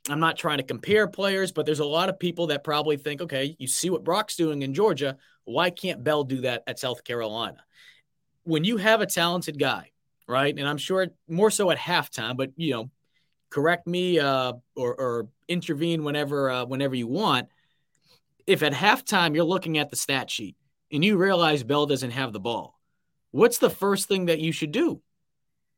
I'm 0.09 0.21
not 0.21 0.37
trying 0.37 0.59
to 0.59 0.65
compare 0.65 1.07
players, 1.07 1.53
but 1.53 1.67
there's 1.67 1.81
a 1.81 1.85
lot 1.85 2.09
of 2.09 2.19
people 2.19 2.49
that 2.49 2.65
probably 2.65 2.97
think, 2.97 3.21
okay, 3.21 3.55
you 3.59 3.67
see 3.67 3.91
what 3.91 4.05
Brock's 4.05 4.37
doing 4.37 4.63
in 4.63 4.75
Georgia. 4.75 5.17
Why 5.45 5.71
can't 5.71 6.03
Bell 6.03 6.25
do 6.25 6.43
that 6.43 6.63
at 6.67 6.79
South 6.79 7.05
Carolina? 7.05 7.59
When 8.45 8.65
you 8.65 8.79
have 8.79 9.01
a 9.01 9.07
talented 9.07 9.59
guy, 9.59 9.91
right? 10.27 10.57
And 10.57 10.69
I'm 10.69 10.79
sure 10.79 11.09
more 11.29 11.51
so 11.51 11.71
at 11.71 11.79
halftime, 11.79 12.37
but 12.37 12.51
you 12.57 12.73
know, 12.73 12.91
correct 13.53 13.87
me 13.87 14.19
uh, 14.19 14.55
or, 14.75 14.95
or 15.01 15.29
intervene 15.49 16.03
whenever 16.05 16.51
uh, 16.51 16.65
whenever 16.65 16.95
you 16.95 17.07
want. 17.07 17.49
If 18.47 18.63
at 18.63 18.73
halftime 18.73 19.35
you're 19.35 19.45
looking 19.45 19.79
at 19.79 19.91
the 19.91 19.97
stat 19.97 20.31
sheet 20.31 20.57
and 20.91 21.05
you 21.05 21.17
realize 21.17 21.63
Bell 21.63 21.87
doesn't 21.87 22.11
have 22.11 22.33
the 22.33 22.41
ball, 22.41 22.79
what's 23.31 23.59
the 23.59 23.71
first 23.71 24.09
thing 24.09 24.27
that 24.27 24.41
you 24.41 24.53
should 24.53 24.73
do? 24.73 25.01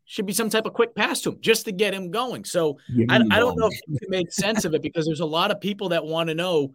should 0.07 0.27
be 0.27 0.35
some 0.35 0.51
type 0.51 0.67
of 0.67 0.75
quick 0.75 0.95
pass 0.95 1.23
to 1.23 1.31
him 1.31 1.39
just 1.41 1.65
to 1.65 1.73
get 1.73 1.95
him 1.95 2.11
going. 2.11 2.45
So 2.45 2.79
I, 3.09 3.17
I, 3.31 3.39
don't 3.39 3.59
know 3.59 3.69
if 3.69 3.81
you 3.89 3.99
can 3.99 4.11
make 4.11 4.31
sense 4.31 4.67
of 4.67 4.75
it 4.75 4.83
because 4.83 5.07
there's 5.07 5.21
a 5.21 5.27
lot 5.27 5.51
of 5.51 5.63
people 5.63 5.89
that 5.89 6.05
want 6.05 6.29
to 6.29 6.35
know 6.35 6.73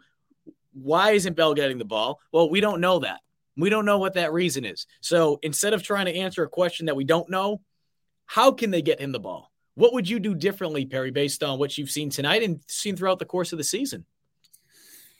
why 0.74 1.12
isn't 1.12 1.36
Bell 1.36 1.54
getting 1.54 1.78
the 1.78 1.86
ball? 1.86 2.20
Well, 2.32 2.50
we 2.50 2.60
don't 2.60 2.82
know 2.82 3.00
that. 3.00 3.20
We 3.56 3.70
don't 3.70 3.86
know 3.86 4.00
what 4.00 4.16
that 4.16 4.34
reason 4.34 4.66
is. 4.66 4.88
So 5.02 5.39
instead 5.43 5.74
of 5.74 5.84
trying 5.84 6.06
to 6.06 6.16
answer 6.16 6.43
a 6.43 6.50
question 6.50 6.88
that 6.88 6.95
we 6.95 7.04
don't 7.04 7.30
know, 7.30 7.62
how 8.26 8.52
can 8.52 8.72
they 8.72 8.82
get 8.82 9.00
him 9.00 9.12
the 9.12 9.20
ball? 9.20 9.52
What 9.80 9.93
would 9.93 10.09
you 10.09 10.19
do 10.19 10.36
differently, 10.36 10.86
Perry, 10.86 11.09
based 11.09 11.41
on 11.41 11.57
what 11.57 11.77
you've 11.77 11.89
seen 11.89 12.09
tonight 12.09 12.43
and 12.43 12.59
seen 12.67 12.97
throughout 12.97 13.17
the 13.17 13.25
course 13.25 13.53
of 13.53 13.57
the 13.57 13.63
season? 13.63 14.03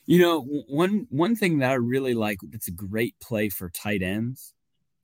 You 0.06 0.20
know, 0.20 0.42
one 0.68 1.08
one 1.10 1.38
thing 1.38 1.60
that 1.60 1.72
I 1.72 1.76
really 1.76 2.14
like 2.14 2.40
that's 2.44 2.68
a 2.68 2.72
great 2.72 3.16
play 3.22 3.48
for 3.48 3.70
tight 3.70 4.02
ends 4.02 4.54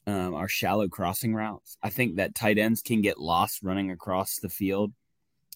um, 0.07 0.33
our 0.33 0.49
shallow 0.49 0.89
crossing 0.89 1.33
routes. 1.33 1.77
I 1.81 1.89
think 1.89 2.17
that 2.17 2.35
tight 2.35 2.57
ends 2.57 2.81
can 2.81 3.01
get 3.01 3.17
lost 3.17 3.63
running 3.63 3.91
across 3.91 4.39
the 4.39 4.49
field. 4.49 4.91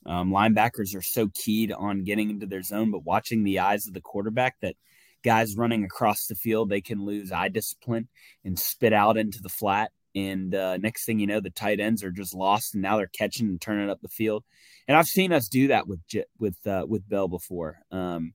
Um, 0.05 0.31
linebackers 0.31 0.95
are 0.95 1.01
so 1.01 1.29
keyed 1.35 1.73
on 1.73 2.05
getting 2.05 2.29
into 2.29 2.45
their 2.45 2.61
zone, 2.61 2.91
but 2.91 3.03
watching 3.03 3.43
the 3.43 3.59
eyes 3.59 3.85
of 3.85 3.93
the 3.93 4.01
quarterback 4.01 4.55
that 4.61 4.75
guys 5.23 5.57
running 5.57 5.83
across 5.83 6.27
the 6.27 6.35
field, 6.35 6.69
they 6.69 6.79
can 6.79 7.03
lose 7.03 7.31
eye 7.33 7.49
discipline 7.49 8.07
and 8.45 8.57
spit 8.57 8.93
out 8.93 9.17
into 9.17 9.41
the 9.41 9.49
flat. 9.49 9.91
And 10.15 10.55
uh, 10.55 10.77
next 10.77 11.05
thing 11.05 11.19
you 11.19 11.27
know, 11.27 11.39
the 11.39 11.49
tight 11.49 11.79
ends 11.79 12.03
are 12.03 12.11
just 12.11 12.33
lost, 12.33 12.73
and 12.73 12.81
now 12.81 12.97
they're 12.97 13.07
catching 13.07 13.47
and 13.47 13.61
turning 13.61 13.89
up 13.89 14.01
the 14.01 14.07
field. 14.07 14.43
And 14.87 14.97
I've 14.97 15.07
seen 15.07 15.31
us 15.31 15.47
do 15.47 15.67
that 15.67 15.87
with 15.87 15.99
with 16.39 16.55
uh, 16.65 16.85
with 16.87 17.07
Bell 17.07 17.27
before. 17.27 17.79
Um, 17.91 18.33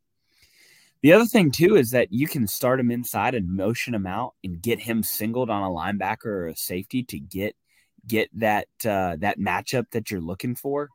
The 1.02 1.12
other 1.12 1.26
thing 1.26 1.50
too 1.50 1.76
is 1.76 1.90
that 1.90 2.12
you 2.12 2.26
can 2.26 2.46
start 2.46 2.80
him 2.80 2.90
inside 2.90 3.34
and 3.34 3.56
motion 3.56 3.94
him 3.94 4.06
out 4.06 4.34
and 4.42 4.62
get 4.62 4.80
him 4.80 5.02
singled 5.02 5.50
on 5.50 5.62
a 5.62 5.68
linebacker 5.68 6.24
or 6.24 6.46
a 6.48 6.56
safety 6.56 7.02
to 7.02 7.18
get 7.18 7.56
get 8.06 8.30
that 8.38 8.68
uh, 8.86 9.16
that 9.16 9.38
matchup 9.38 9.90
that 9.90 10.10
you're 10.10 10.20
looking 10.20 10.54
for. 10.54 10.88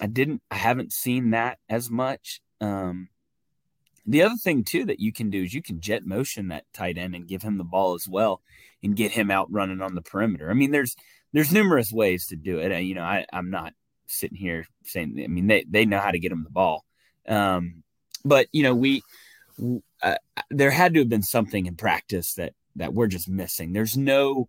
I 0.00 0.06
didn't 0.06 0.42
I 0.50 0.56
haven't 0.56 0.92
seen 0.92 1.30
that 1.30 1.58
as 1.68 1.90
much. 1.90 2.40
Um, 2.60 3.08
the 4.06 4.22
other 4.22 4.36
thing 4.36 4.64
too 4.64 4.84
that 4.86 5.00
you 5.00 5.12
can 5.12 5.30
do 5.30 5.42
is 5.42 5.52
you 5.52 5.62
can 5.62 5.80
jet 5.80 6.06
motion 6.06 6.48
that 6.48 6.64
tight 6.72 6.96
end 6.96 7.14
and 7.14 7.28
give 7.28 7.42
him 7.42 7.58
the 7.58 7.64
ball 7.64 7.94
as 7.94 8.08
well 8.08 8.40
and 8.82 8.96
get 8.96 9.12
him 9.12 9.30
out 9.30 9.50
running 9.50 9.82
on 9.82 9.94
the 9.94 10.02
perimeter. 10.02 10.50
I 10.50 10.54
mean, 10.54 10.70
there's 10.70 10.96
there's 11.32 11.52
numerous 11.52 11.92
ways 11.92 12.28
to 12.28 12.36
do 12.36 12.58
it. 12.58 12.72
And, 12.72 12.86
you 12.86 12.94
know, 12.94 13.02
I, 13.02 13.26
I'm 13.32 13.50
not 13.50 13.74
sitting 14.06 14.38
here 14.38 14.66
saying 14.84 15.20
I 15.22 15.26
mean 15.26 15.48
they 15.48 15.64
they 15.68 15.84
know 15.84 15.98
how 15.98 16.10
to 16.10 16.18
get 16.18 16.32
him 16.32 16.44
the 16.44 16.50
ball. 16.50 16.84
Um, 17.28 17.82
but 18.24 18.46
you 18.52 18.62
know, 18.62 18.74
we 18.74 19.02
uh, 20.02 20.16
there 20.50 20.70
had 20.70 20.94
to 20.94 21.00
have 21.00 21.08
been 21.08 21.22
something 21.22 21.66
in 21.66 21.76
practice 21.76 22.34
that 22.34 22.52
that 22.76 22.94
we're 22.94 23.06
just 23.08 23.28
missing. 23.28 23.72
There's 23.72 23.96
no 23.96 24.48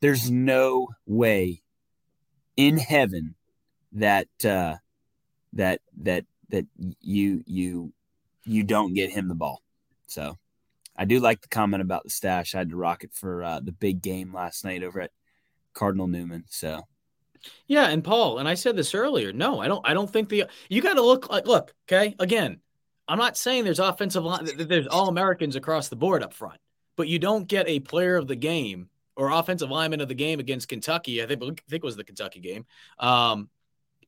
there's 0.00 0.30
no 0.30 0.88
way 1.06 1.62
in 2.56 2.78
heaven 2.78 3.34
that 3.92 4.28
uh, 4.44 4.76
that 5.54 5.80
that 6.02 6.26
that 6.50 6.66
you 7.00 7.42
you 7.46 7.92
you 8.48 8.64
don't 8.64 8.94
get 8.94 9.10
him 9.10 9.28
the 9.28 9.34
ball. 9.34 9.62
So 10.06 10.36
I 10.96 11.04
do 11.04 11.20
like 11.20 11.40
the 11.40 11.48
comment 11.48 11.82
about 11.82 12.04
the 12.04 12.10
stash. 12.10 12.54
I 12.54 12.58
had 12.58 12.70
to 12.70 12.76
rock 12.76 13.04
it 13.04 13.12
for 13.12 13.44
uh, 13.44 13.60
the 13.60 13.72
big 13.72 14.02
game 14.02 14.32
last 14.34 14.64
night 14.64 14.82
over 14.82 15.00
at 15.00 15.12
Cardinal 15.74 16.08
Newman. 16.08 16.44
So 16.48 16.82
yeah, 17.66 17.88
and 17.88 18.02
Paul, 18.02 18.38
and 18.38 18.48
I 18.48 18.54
said 18.54 18.76
this 18.76 18.94
earlier. 18.94 19.32
No, 19.32 19.60
I 19.60 19.68
don't. 19.68 19.86
I 19.88 19.94
don't 19.94 20.10
think 20.10 20.28
the 20.28 20.46
you 20.68 20.82
got 20.82 20.94
to 20.94 21.02
look 21.02 21.30
like 21.30 21.46
look. 21.46 21.74
Okay, 21.86 22.14
again, 22.18 22.60
I'm 23.06 23.18
not 23.18 23.36
saying 23.36 23.64
there's 23.64 23.78
offensive 23.78 24.24
line. 24.24 24.48
There's 24.56 24.86
all 24.86 25.08
Americans 25.08 25.56
across 25.56 25.88
the 25.88 25.96
board 25.96 26.22
up 26.22 26.34
front, 26.34 26.58
but 26.96 27.08
you 27.08 27.18
don't 27.18 27.46
get 27.46 27.68
a 27.68 27.80
player 27.80 28.16
of 28.16 28.26
the 28.26 28.36
game 28.36 28.88
or 29.16 29.30
offensive 29.30 29.70
lineman 29.70 30.00
of 30.00 30.08
the 30.08 30.14
game 30.14 30.40
against 30.40 30.68
Kentucky. 30.68 31.22
I 31.22 31.26
think 31.26 31.42
I 31.42 31.46
think 31.46 31.62
it 31.70 31.82
was 31.84 31.96
the 31.96 32.04
Kentucky 32.04 32.40
game. 32.40 32.66
Um, 32.98 33.48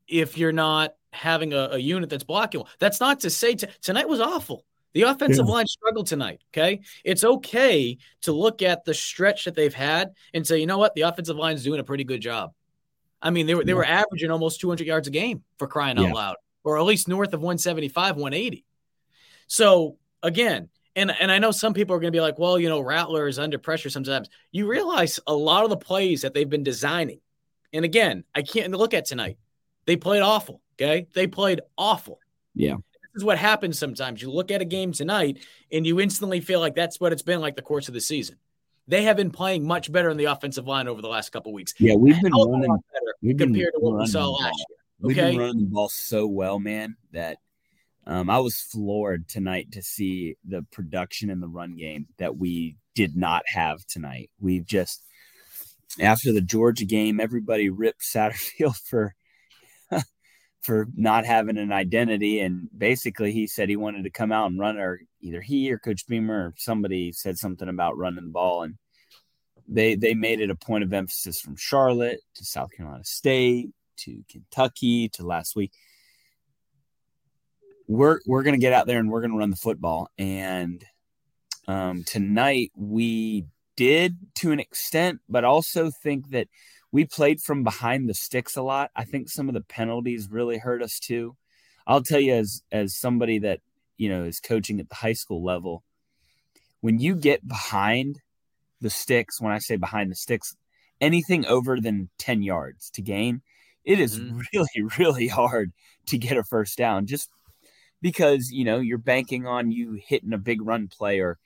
if 0.09 0.37
you're 0.37 0.53
not 0.53 0.95
having 1.13 1.53
a, 1.53 1.71
a, 1.73 1.79
unit 1.79 2.11
that's 2.11 2.25
blocking, 2.25 2.63
that's 2.79 3.01
not 3.01 3.21
to 3.21 3.31
say 3.31 3.55
t- 3.55 3.67
tonight 3.83 4.09
was 4.09 4.21
awful. 4.21 4.65
The 4.93 5.03
offensive 5.03 5.47
yeah. 5.47 5.53
line 5.53 5.67
struggled 5.67 6.07
tonight. 6.07 6.41
Okay. 6.53 6.81
It's 7.05 7.23
okay 7.23 7.99
to 8.23 8.33
look 8.33 8.63
at 8.63 8.85
the 8.85 8.95
stretch 8.95 9.45
that 9.45 9.55
they've 9.55 9.75
had 9.75 10.13
and 10.35 10.47
say, 10.47 10.59
you 10.59 10.67
know 10.67 10.79
what? 10.79 10.95
The 10.95 11.03
offensive 11.03 11.37
line 11.37 11.55
is 11.55 11.65
doing 11.65 11.81
a 11.81 11.85
pretty 11.85 12.05
good 12.05 12.21
job. 12.21 12.53
I 13.23 13.31
mean, 13.31 13.47
they 13.47 13.55
were, 13.55 13.65
they 13.65 13.75
were 13.75 13.85
averaging 13.85 14.31
almost 14.31 14.61
200 14.61 14.87
yards 14.87 15.07
a 15.07 15.11
game 15.11 15.45
for 15.59 15.69
crying 15.69 15.99
out 15.99 16.07
yeah. 16.07 16.13
loud, 16.13 16.37
or 16.65 16.79
at 16.79 16.85
least 16.85 17.07
north 17.07 17.33
of 17.35 17.41
175, 17.41 18.17
180. 18.17 18.65
So 19.47 19.97
again, 20.23 20.71
and 20.97 21.11
and 21.21 21.31
I 21.31 21.39
know 21.39 21.51
some 21.51 21.75
people 21.75 21.95
are 21.95 22.01
going 22.01 22.13
to 22.13 22.17
be 22.17 22.21
like, 22.21 22.39
well, 22.39 22.59
you 22.59 22.69
know, 22.69 22.81
Rattler 22.81 23.29
is 23.29 23.39
under 23.39 23.59
pressure 23.59 23.91
sometimes. 23.91 24.29
You 24.51 24.67
realize 24.67 25.21
a 25.27 25.35
lot 25.35 25.65
of 25.65 25.71
the 25.71 25.77
plays 25.77 26.23
that 26.23 26.35
they've 26.35 26.49
been 26.49 26.65
designing, 26.65 27.21
and 27.73 27.85
again, 27.85 28.25
I 28.35 28.43
can't 28.43 28.73
look 28.73 28.95
at 28.95 29.05
tonight. 29.05 29.39
They 29.91 29.97
played 29.97 30.23
awful. 30.23 30.61
Okay, 30.81 31.09
they 31.15 31.27
played 31.27 31.63
awful. 31.77 32.21
Yeah, 32.55 32.75
this 32.75 33.17
is 33.17 33.25
what 33.25 33.39
happens 33.39 33.77
sometimes. 33.77 34.23
You 34.23 34.31
look 34.31 34.53
at 34.53 34.61
a 34.61 34.65
game 34.65 34.93
tonight, 34.93 35.39
and 35.73 35.85
you 35.85 35.99
instantly 35.99 36.41
feel 36.41 36.61
like 36.61 36.77
that's 36.77 37.01
what 37.01 37.13
it's 37.13 37.23
been 37.23 37.41
like 37.41 37.57
the 37.57 37.63
course 37.63 37.89
of 37.89 37.95
the 37.95 38.01
season. 38.01 38.37
They 38.87 39.03
have 39.03 39.17
been 39.17 39.33
playing 39.33 39.67
much 39.67 39.91
better 39.91 40.09
in 40.09 40.17
the 40.17 40.27
offensive 40.27 40.69
line 40.69 40.87
over 40.87 41.03
the 41.03 41.09
last 41.09 41.31
couple 41.31 41.53
weeks. 41.53 41.75
Yeah, 41.79 41.97
we've 41.97 42.23
been 42.23 42.31
running 42.33 42.79
we've 43.21 43.37
compared 43.37 43.73
been 43.73 43.81
to 43.81 43.85
what 43.85 43.99
we 43.99 44.07
saw 44.07 44.29
last 44.29 44.65
year. 44.69 44.79
We've 45.01 45.17
been 45.17 45.39
running 45.39 45.59
the 45.59 45.67
ball 45.67 45.89
so 45.89 46.29
well, 46.29 46.61
man, 46.61 46.97
that 47.11 47.39
um, 48.07 48.31
I 48.31 48.39
was 48.39 48.61
floored 48.61 49.29
tonight 49.29 49.73
to 49.73 49.83
see 49.83 50.37
the 50.47 50.65
production 50.71 51.31
in 51.31 51.41
the 51.41 51.49
run 51.49 51.75
game 51.75 52.07
that 52.19 52.37
we 52.37 52.77
did 52.95 53.17
not 53.17 53.43
have 53.47 53.85
tonight. 53.87 54.31
We've 54.39 54.65
just 54.65 55.03
after 55.99 56.33
the 56.33 56.41
Georgia 56.41 56.85
game, 56.85 57.19
everybody 57.19 57.71
ripped 57.71 58.03
Satterfield 58.03 58.77
for 58.89 59.17
for 60.63 60.87
not 60.95 61.25
having 61.25 61.59
an 61.59 61.73
identity, 61.73 62.41
and 62.41 62.69
basically 62.77 63.33
he 63.33 63.47
said 63.47 63.69
he 63.69 63.77
wanted 63.77 64.05
to 64.05 64.11
come 64.11 64.33
out 64.33 64.51
and 64.51 64.59
run, 64.59 64.79
or 64.79 65.01
either 65.21 65.41
he 65.41 65.73
or 65.73 65.79
Coach 65.79 66.07
Beamer 66.07 66.47
or 66.49 66.55
somebody 66.57 67.13
said 67.13 67.39
something 67.39 67.69
about 67.69 67.97
running 67.97 68.25
the 68.25 68.31
ball, 68.31 68.63
and 68.63 68.75
they 69.69 69.95
they 69.95 70.15
made 70.15 70.41
it 70.41 70.51
a 70.51 70.57
point 70.57 70.85
of 70.85 70.93
emphasis 70.93 71.41
from 71.41 71.57
Charlotte 71.57 72.21
to 72.35 72.45
South 72.45 72.71
Carolina 72.77 73.05
State 73.05 73.71
to 73.99 74.23
Kentucky 74.29 75.09
to 75.11 75.27
last 75.27 75.55
week 75.55 75.73
we're 77.91 78.21
we're 78.25 78.45
gonna 78.45 78.57
get 78.57 78.73
out 78.73 78.87
there 78.87 79.01
and 79.01 79.11
we're 79.11 79.21
gonna 79.21 79.37
run 79.37 79.51
the 79.51 79.57
football. 79.57 80.09
And 80.17 80.85
um, 81.67 82.05
tonight 82.05 82.71
we 82.77 83.47
did 83.77 84.17
to 84.37 84.53
an 84.53 84.61
extent, 84.61 85.21
but 85.29 85.45
also 85.45 85.91
think 85.91 86.31
that 86.31 86.47
we 86.93 87.05
played 87.05 87.41
from 87.41 87.63
behind 87.63 88.09
the 88.09 88.15
sticks 88.15 88.57
a 88.57 88.63
lot. 88.63 88.91
I 88.97 89.05
think 89.05 89.29
some 89.29 89.49
of 89.49 89.55
the 89.55 89.61
penalties 89.61 90.29
really 90.31 90.59
hurt 90.59 90.83
us 90.83 90.99
too. 90.99 91.37
I'll 91.87 92.03
tell 92.03 92.21
you 92.21 92.35
as 92.35 92.63
as 92.71 92.97
somebody 92.97 93.39
that 93.41 93.61
you 93.97 94.09
know 94.09 94.25
is 94.25 94.41
coaching 94.41 94.81
at 94.81 94.89
the 94.89 94.95
high 94.95 95.13
school 95.13 95.43
level, 95.43 95.83
when 96.81 96.99
you 96.99 97.15
get 97.15 97.47
behind 97.47 98.21
the 98.81 98.91
sticks, 98.91 99.41
when 99.41 99.53
I 99.53 99.59
say 99.59 99.77
behind 99.77 100.11
the 100.11 100.17
sticks, 100.17 100.57
anything 101.01 101.47
over 101.47 101.81
than 101.81 102.09
10 102.19 102.43
yards 102.43 102.91
to 102.91 103.03
gain, 103.03 103.43
it 103.85 104.01
is 104.01 104.19
mm-hmm. 104.19 104.41
really, 104.53 104.97
really 104.99 105.29
hard 105.29 105.73
to 106.07 106.19
get 106.19 106.37
a 106.37 106.45
first 106.45 106.79
down 106.79 107.07
just 107.07 107.31
because 108.03 108.51
you 108.51 108.65
know 108.65 108.79
you're 108.79 108.99
banking 108.99 109.47
on 109.47 109.71
you 109.71 109.93
hitting 109.93 110.33
a 110.33 110.39
big 110.39 110.63
run 110.63 110.89
play 110.89 111.21
or 111.21 111.39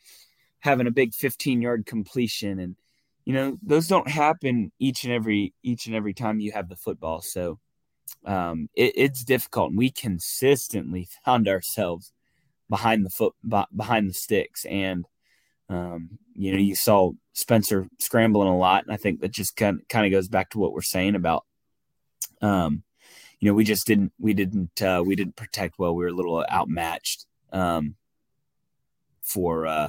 having 0.60 0.86
a 0.86 0.92
big 0.92 1.12
15 1.12 1.60
yard 1.60 1.86
completion 1.86 2.58
and 2.58 2.76
you 3.24 3.32
know 3.32 3.58
those 3.62 3.88
don't 3.88 4.08
happen 4.08 4.70
each 4.78 5.04
and 5.04 5.12
every 5.12 5.54
each 5.62 5.86
and 5.86 5.94
every 5.94 6.14
time 6.14 6.40
you 6.40 6.52
have 6.52 6.68
the 6.68 6.76
football 6.76 7.20
so 7.20 7.58
um, 8.26 8.68
it, 8.74 8.92
it's 8.96 9.24
difficult 9.24 9.70
and 9.70 9.78
we 9.78 9.90
consistently 9.90 11.08
found 11.24 11.48
ourselves 11.48 12.12
behind 12.68 13.04
the 13.04 13.10
foot 13.10 13.34
behind 13.74 14.08
the 14.08 14.14
sticks 14.14 14.64
and 14.64 15.06
um, 15.68 16.10
you 16.34 16.52
know 16.52 16.58
you 16.58 16.74
saw 16.74 17.12
spencer 17.32 17.86
scrambling 17.98 18.48
a 18.48 18.56
lot 18.56 18.84
and 18.84 18.92
i 18.92 18.96
think 18.96 19.20
that 19.20 19.30
just 19.30 19.56
kind, 19.56 19.80
of, 19.80 19.88
kind 19.88 20.06
of 20.06 20.12
goes 20.12 20.28
back 20.28 20.50
to 20.50 20.58
what 20.58 20.72
we're 20.72 20.82
saying 20.82 21.14
about 21.14 21.44
um, 22.42 22.82
you 23.40 23.50
know, 23.50 23.54
we 23.54 23.64
just 23.64 23.86
didn't 23.86 24.12
we 24.18 24.32
didn't 24.32 24.80
uh, 24.80 25.02
we 25.04 25.16
didn't 25.16 25.36
protect 25.36 25.78
well. 25.78 25.94
We 25.94 26.04
were 26.04 26.10
a 26.10 26.14
little 26.14 26.44
outmatched 26.50 27.26
um, 27.52 27.96
for 29.22 29.66
uh, 29.66 29.88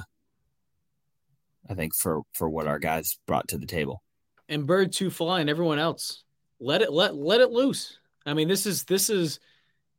I 1.68 1.74
think 1.74 1.94
for 1.94 2.22
for 2.32 2.48
what 2.48 2.66
our 2.66 2.78
guys 2.78 3.18
brought 3.26 3.48
to 3.48 3.58
the 3.58 3.66
table. 3.66 4.02
And 4.48 4.66
bird 4.66 4.92
two 4.92 5.10
fly 5.10 5.40
and 5.40 5.50
everyone 5.50 5.78
else 5.78 6.24
let 6.60 6.82
it 6.82 6.92
let 6.92 7.14
let 7.14 7.40
it 7.40 7.50
loose. 7.50 7.98
I 8.24 8.34
mean, 8.34 8.48
this 8.48 8.66
is 8.66 8.84
this 8.84 9.10
is 9.10 9.40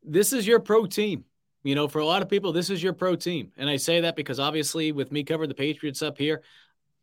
this 0.03 0.34
is 0.34 0.47
your 0.47 0.59
pro 0.59 0.86
team. 0.86 1.26
You 1.63 1.76
know, 1.76 1.88
for 1.88 1.99
a 1.99 2.05
lot 2.05 2.22
of 2.22 2.30
people, 2.30 2.53
this 2.53 2.70
is 2.70 2.82
your 2.82 2.93
pro 2.93 3.15
team, 3.15 3.51
and 3.57 3.70
I 3.70 3.78
say 3.78 4.01
that 4.01 4.15
because 4.15 4.39
obviously, 4.39 4.91
with 4.91 5.11
me 5.11 5.24
covering 5.24 5.49
the 5.49 5.55
Patriots 5.55 6.01
up 6.01 6.18
here, 6.18 6.41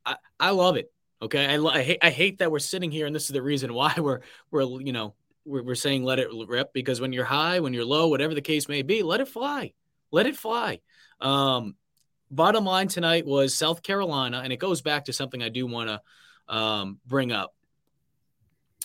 I, 0.07 0.17
I 0.41 0.51
love 0.51 0.77
it. 0.77 0.91
Okay, 1.21 1.47
I, 1.47 1.63
I 1.63 1.83
hate 1.83 1.99
I 2.03 2.11
hate 2.11 2.39
that 2.39 2.51
we're 2.51 2.61
sitting 2.61 2.91
here, 2.91 3.07
and 3.07 3.15
this 3.15 3.25
is 3.25 3.31
the 3.31 3.43
reason 3.43 3.75
why 3.75 3.95
we're 3.99 4.21
we're 4.51 4.63
you 4.81 4.93
know 4.93 5.15
we're, 5.45 5.63
we're 5.63 5.75
saying 5.75 6.05
let 6.05 6.19
it 6.19 6.29
rip 6.49 6.73
because 6.73 7.01
when 7.01 7.13
you're 7.13 7.25
high, 7.25 7.61
when 7.61 7.75
you're 7.75 7.85
low, 7.85 8.09
whatever 8.09 8.35
the 8.35 8.41
case 8.41 8.69
may 8.69 8.83
be, 8.83 9.03
let 9.03 9.21
it 9.21 9.29
fly. 9.29 9.73
Let 10.11 10.27
it 10.27 10.37
fly. 10.37 10.81
Um, 11.21 11.75
bottom 12.35 12.65
line 12.65 12.89
tonight 12.89 13.27
was 13.27 13.55
South 13.55 13.83
Carolina, 13.83 14.41
and 14.43 14.53
it 14.53 14.59
goes 14.59 14.83
back 14.83 15.05
to 15.07 15.13
something 15.13 15.43
I 15.43 15.49
do 15.49 15.67
want 15.67 15.89
to 15.89 16.55
um, 16.55 16.99
bring 17.07 17.33
up. 17.33 17.55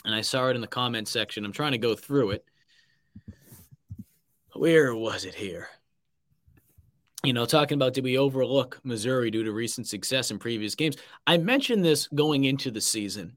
And 0.06 0.16
I 0.16 0.22
saw 0.22 0.48
it 0.48 0.56
in 0.56 0.62
the 0.62 0.68
comment 0.68 1.08
section. 1.08 1.44
I'm 1.44 1.52
trying 1.52 1.74
to 1.74 1.78
go 1.78 1.96
through 1.96 2.32
it. 2.32 2.46
Where 4.54 4.96
was 4.96 5.26
it 5.26 5.36
here? 5.36 5.68
You 7.24 7.34
know, 7.34 7.46
talking 7.46 7.76
about 7.76 7.94
did 7.94 8.06
we 8.06 8.18
overlook 8.18 8.80
Missouri 8.84 9.30
due 9.30 9.44
to 9.44 9.52
recent 9.52 9.88
success 9.88 10.32
in 10.32 10.40
previous 10.40 10.74
games? 10.76 10.96
I 11.28 11.38
mentioned 11.38 11.84
this 11.84 12.08
going 12.08 12.46
into 12.46 12.72
the 12.72 12.80
season 12.80 13.36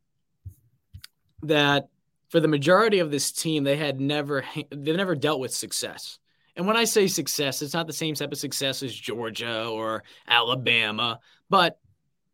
that 1.43 1.89
for 2.29 2.39
the 2.39 2.49
majority 2.49 3.01
of 3.01 3.11
this 3.11 3.33
team, 3.33 3.65
they 3.65 3.77
had 3.77 4.01
never 4.01 4.45
they've 4.71 4.97
never 4.97 5.17
dealt 5.17 5.41
with 5.41 5.53
success. 5.53 6.19
And 6.57 6.67
when 6.67 6.77
I 6.77 6.85
say 6.85 7.07
success, 7.07 7.63
it's 7.63 7.75
not 7.75 7.87
the 7.87 7.93
same 7.93 8.15
type 8.15 8.33
of 8.33 8.39
success 8.39 8.83
as 8.83 8.95
Georgia 8.95 9.67
or 9.67 10.03
Alabama, 10.29 11.21
but 11.49 11.79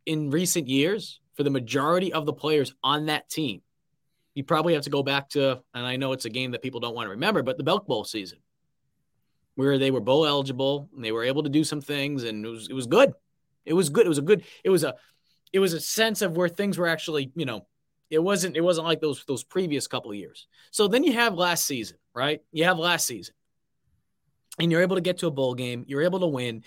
in 0.06 0.30
recent 0.30 0.68
years, 0.68 1.20
for 1.34 1.44
the 1.44 1.50
majority 1.50 2.12
of 2.12 2.26
the 2.26 2.32
players 2.32 2.74
on 2.82 3.06
that 3.06 3.28
team, 3.30 3.62
you 4.34 4.42
probably 4.42 4.74
have 4.74 4.82
to 4.84 4.90
go 4.90 5.02
back 5.02 5.28
to, 5.30 5.62
and 5.72 5.86
I 5.86 5.96
know 5.96 6.12
it's 6.12 6.24
a 6.24 6.30
game 6.30 6.50
that 6.50 6.62
people 6.62 6.80
don't 6.80 6.94
want 6.94 7.06
to 7.06 7.10
remember, 7.10 7.42
but 7.42 7.58
the 7.58 7.64
Belk 7.64 7.86
Bowl 7.86 8.04
season, 8.04 8.38
where 9.54 9.78
they 9.78 9.90
were 9.90 10.00
bowl 10.00 10.26
eligible 10.26 10.88
and 10.94 11.04
they 11.04 11.12
were 11.12 11.24
able 11.24 11.42
to 11.42 11.48
do 11.48 11.62
some 11.62 11.80
things, 11.80 12.24
and 12.24 12.44
it 12.44 12.48
was 12.48 12.68
it 12.68 12.74
was 12.74 12.86
good. 12.86 13.12
It 13.64 13.72
was 13.72 13.88
good. 13.88 14.06
It 14.06 14.08
was 14.08 14.18
a 14.18 14.22
good. 14.22 14.44
It 14.64 14.70
was 14.70 14.84
a 14.84 14.94
it 15.52 15.58
was 15.58 15.72
a 15.72 15.80
sense 15.80 16.22
of 16.22 16.36
where 16.36 16.48
things 16.48 16.78
were 16.78 16.86
actually, 16.86 17.32
you 17.34 17.46
know, 17.46 17.66
it 18.10 18.22
wasn't 18.22 18.56
it 18.56 18.60
wasn't 18.60 18.86
like 18.86 19.00
those 19.00 19.24
those 19.26 19.44
previous 19.44 19.86
couple 19.86 20.10
of 20.10 20.16
years. 20.16 20.46
So 20.70 20.88
then 20.88 21.04
you 21.04 21.12
have 21.12 21.34
last 21.34 21.64
season, 21.64 21.98
right? 22.14 22.40
You 22.52 22.64
have 22.64 22.78
last 22.78 23.06
season. 23.06 23.34
And 24.58 24.72
you're 24.72 24.82
able 24.82 24.96
to 24.96 25.02
get 25.02 25.18
to 25.18 25.26
a 25.26 25.30
bowl 25.30 25.54
game, 25.54 25.84
you're 25.86 26.02
able 26.02 26.20
to 26.20 26.26
win. 26.26 26.64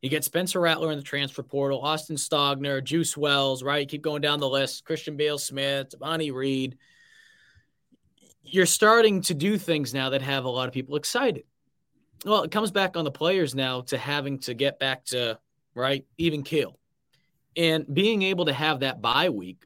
You 0.00 0.10
get 0.10 0.24
Spencer 0.24 0.60
Rattler 0.60 0.90
in 0.90 0.98
the 0.98 1.04
transfer 1.04 1.44
portal, 1.44 1.80
Austin 1.80 2.16
Stogner, 2.16 2.82
Juice 2.82 3.16
Wells, 3.16 3.62
right? 3.62 3.80
You 3.80 3.86
Keep 3.86 4.02
going 4.02 4.20
down 4.20 4.40
the 4.40 4.48
list. 4.48 4.84
Christian 4.84 5.16
Beal-Smith, 5.16 5.94
Bonnie 5.98 6.32
Reed. 6.32 6.76
You're 8.42 8.66
starting 8.66 9.20
to 9.22 9.34
do 9.34 9.58
things 9.58 9.94
now 9.94 10.10
that 10.10 10.22
have 10.22 10.44
a 10.44 10.50
lot 10.50 10.66
of 10.66 10.74
people 10.74 10.96
excited. 10.96 11.44
Well, 12.24 12.42
it 12.42 12.50
comes 12.50 12.72
back 12.72 12.96
on 12.96 13.04
the 13.04 13.12
players 13.12 13.54
now 13.54 13.82
to 13.82 13.98
having 13.98 14.40
to 14.40 14.54
get 14.54 14.78
back 14.80 15.04
to 15.06 15.38
right 15.74 16.04
even 16.18 16.42
kill, 16.42 16.78
and 17.56 17.86
being 17.92 18.22
able 18.22 18.44
to 18.46 18.52
have 18.52 18.80
that 18.80 19.00
bye 19.00 19.28
week 19.28 19.64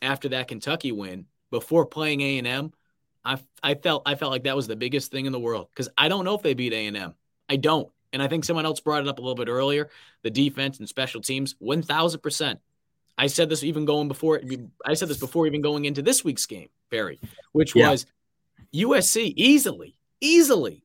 after 0.00 0.28
that 0.30 0.48
Kentucky 0.48 0.92
win 0.92 1.26
before 1.50 1.86
playing 1.86 2.20
A 2.20 2.38
and 2.38 2.46
M. 2.46 2.72
I 3.24 3.38
I 3.62 3.74
felt 3.74 4.02
I 4.06 4.14
felt 4.14 4.32
like 4.32 4.44
that 4.44 4.56
was 4.56 4.66
the 4.66 4.76
biggest 4.76 5.10
thing 5.10 5.26
in 5.26 5.32
the 5.32 5.40
world 5.40 5.68
because 5.70 5.88
I 5.96 6.08
don't 6.08 6.24
know 6.24 6.34
if 6.34 6.42
they 6.42 6.54
beat 6.54 6.72
A 6.72 6.86
and 6.86 6.96
M. 6.96 7.14
I 7.48 7.56
don't. 7.56 7.88
And 8.12 8.22
I 8.22 8.28
think 8.28 8.44
someone 8.44 8.66
else 8.66 8.80
brought 8.80 9.02
it 9.02 9.08
up 9.08 9.18
a 9.18 9.22
little 9.22 9.34
bit 9.34 9.48
earlier. 9.48 9.88
The 10.22 10.30
defense 10.30 10.78
and 10.78 10.88
special 10.88 11.20
teams, 11.22 11.54
1000%. 11.62 12.58
I 13.16 13.26
said 13.26 13.48
this 13.48 13.64
even 13.64 13.84
going 13.84 14.08
before, 14.08 14.40
I 14.84 14.94
said 14.94 15.08
this 15.08 15.18
before 15.18 15.46
even 15.46 15.62
going 15.62 15.84
into 15.86 16.02
this 16.02 16.24
week's 16.24 16.44
game, 16.46 16.68
Perry, 16.90 17.18
which 17.52 17.74
yeah. 17.74 17.90
was 17.90 18.06
USC 18.74 19.32
easily, 19.36 19.96
easily 20.20 20.82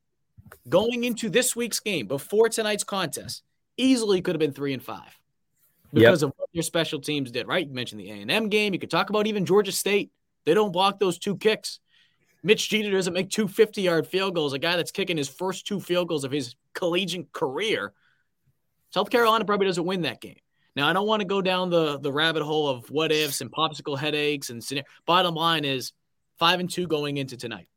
going 0.69 1.03
into 1.03 1.29
this 1.29 1.55
week's 1.55 1.79
game 1.79 2.07
before 2.07 2.49
tonight's 2.49 2.83
contest, 2.83 3.43
easily 3.77 4.21
could 4.21 4.35
have 4.35 4.39
been 4.39 4.53
three 4.53 4.73
and 4.73 4.83
five 4.83 5.17
because 5.93 6.21
yep. 6.21 6.29
of 6.29 6.35
what 6.37 6.49
your 6.51 6.63
special 6.63 6.99
teams 6.99 7.31
did, 7.31 7.47
right? 7.47 7.67
You 7.67 7.73
mentioned 7.73 8.01
the 8.01 8.09
A&M 8.11 8.49
game. 8.49 8.73
You 8.73 8.79
could 8.79 8.91
talk 8.91 9.09
about 9.09 9.27
even 9.27 9.45
Georgia 9.45 9.71
State. 9.71 10.11
They 10.45 10.53
don't 10.53 10.71
block 10.71 10.99
those 10.99 11.17
two 11.17 11.37
kicks. 11.37 11.79
Mitch 12.47 12.69
Jeter 12.69 12.91
doesn't 12.91 13.13
make 13.13 13.29
two 13.29 13.49
50 13.49 13.81
yard 13.81 14.07
field 14.07 14.33
goals, 14.33 14.53
a 14.53 14.59
guy 14.59 14.77
that's 14.77 14.91
kicking 14.91 15.17
his 15.17 15.27
first 15.27 15.67
two 15.67 15.81
field 15.81 16.07
goals 16.07 16.23
of 16.23 16.31
his 16.31 16.55
collegiate 16.73 17.33
career. 17.33 17.91
South 18.91 19.09
Carolina 19.09 19.43
probably 19.43 19.67
doesn't 19.67 19.83
win 19.83 20.03
that 20.03 20.21
game. 20.21 20.39
Now, 20.73 20.87
I 20.87 20.93
don't 20.93 21.05
want 21.05 21.19
to 21.19 21.27
go 21.27 21.41
down 21.41 21.69
the, 21.69 21.99
the 21.99 22.09
rabbit 22.09 22.43
hole 22.43 22.69
of 22.69 22.89
what 22.89 23.11
ifs 23.11 23.41
and 23.41 23.51
popsicle 23.51 23.99
headaches 23.99 24.49
and 24.49 24.63
scenario. 24.63 24.87
Bottom 25.05 25.35
line 25.35 25.65
is 25.65 25.91
five 26.39 26.61
and 26.61 26.69
two 26.69 26.87
going 26.87 27.17
into 27.17 27.35
tonight. 27.35 27.67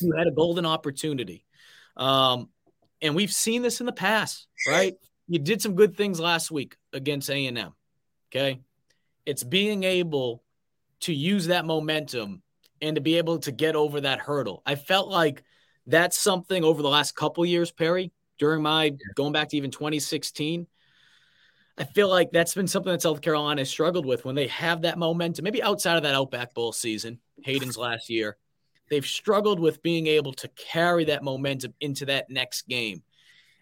You 0.00 0.14
had 0.16 0.26
a 0.26 0.30
golden 0.30 0.64
opportunity. 0.64 1.44
Um, 1.94 2.48
and 3.02 3.14
we've 3.14 3.30
seen 3.30 3.60
this 3.60 3.80
in 3.80 3.84
the 3.84 3.92
past, 3.92 4.46
right? 4.66 4.94
You 5.28 5.38
did 5.38 5.60
some 5.60 5.74
good 5.74 5.98
things 5.98 6.18
last 6.18 6.50
week 6.50 6.76
against 6.94 7.28
A&M. 7.28 7.74
Okay. 8.30 8.60
It's 9.26 9.44
being 9.44 9.84
able 9.84 10.42
to 11.00 11.12
use 11.12 11.48
that 11.48 11.66
momentum 11.66 12.42
and 12.82 12.96
to 12.96 13.00
be 13.00 13.16
able 13.16 13.38
to 13.38 13.52
get 13.52 13.76
over 13.76 14.00
that 14.02 14.18
hurdle. 14.18 14.62
I 14.66 14.74
felt 14.74 15.08
like 15.08 15.44
that's 15.86 16.18
something 16.18 16.64
over 16.64 16.82
the 16.82 16.88
last 16.88 17.16
couple 17.16 17.46
years, 17.46 17.70
Perry, 17.70 18.12
during 18.38 18.62
my 18.62 18.92
going 19.14 19.32
back 19.32 19.48
to 19.50 19.56
even 19.56 19.70
2016. 19.70 20.66
I 21.78 21.84
feel 21.84 22.08
like 22.08 22.30
that's 22.32 22.54
been 22.54 22.68
something 22.68 22.92
that 22.92 23.00
South 23.00 23.22
Carolina 23.22 23.62
has 23.62 23.70
struggled 23.70 24.04
with 24.04 24.26
when 24.26 24.34
they 24.34 24.48
have 24.48 24.82
that 24.82 24.98
momentum, 24.98 25.44
maybe 25.44 25.62
outside 25.62 25.96
of 25.96 26.02
that 26.02 26.14
Outback 26.14 26.52
Bowl 26.52 26.72
season, 26.72 27.18
Hayden's 27.44 27.78
last 27.78 28.10
year. 28.10 28.36
They've 28.90 29.06
struggled 29.06 29.58
with 29.58 29.82
being 29.82 30.06
able 30.06 30.34
to 30.34 30.48
carry 30.48 31.06
that 31.06 31.22
momentum 31.22 31.72
into 31.80 32.04
that 32.06 32.28
next 32.28 32.68
game. 32.68 33.02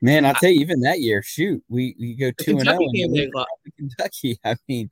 Man, 0.03 0.25
I'll 0.25 0.35
tell 0.35 0.51
you, 0.51 0.61
even 0.61 0.81
that 0.81 1.01
year, 1.01 1.23
shoot, 1.23 1.62
we, 1.68 1.95
we 2.01 2.14
go 2.14 2.33
two 2.41 2.59
and 2.59 2.62
zero. 2.62 3.29
Oh 3.37 3.45
Kentucky, 3.77 4.41
I 4.45 4.57
mean, 4.66 4.91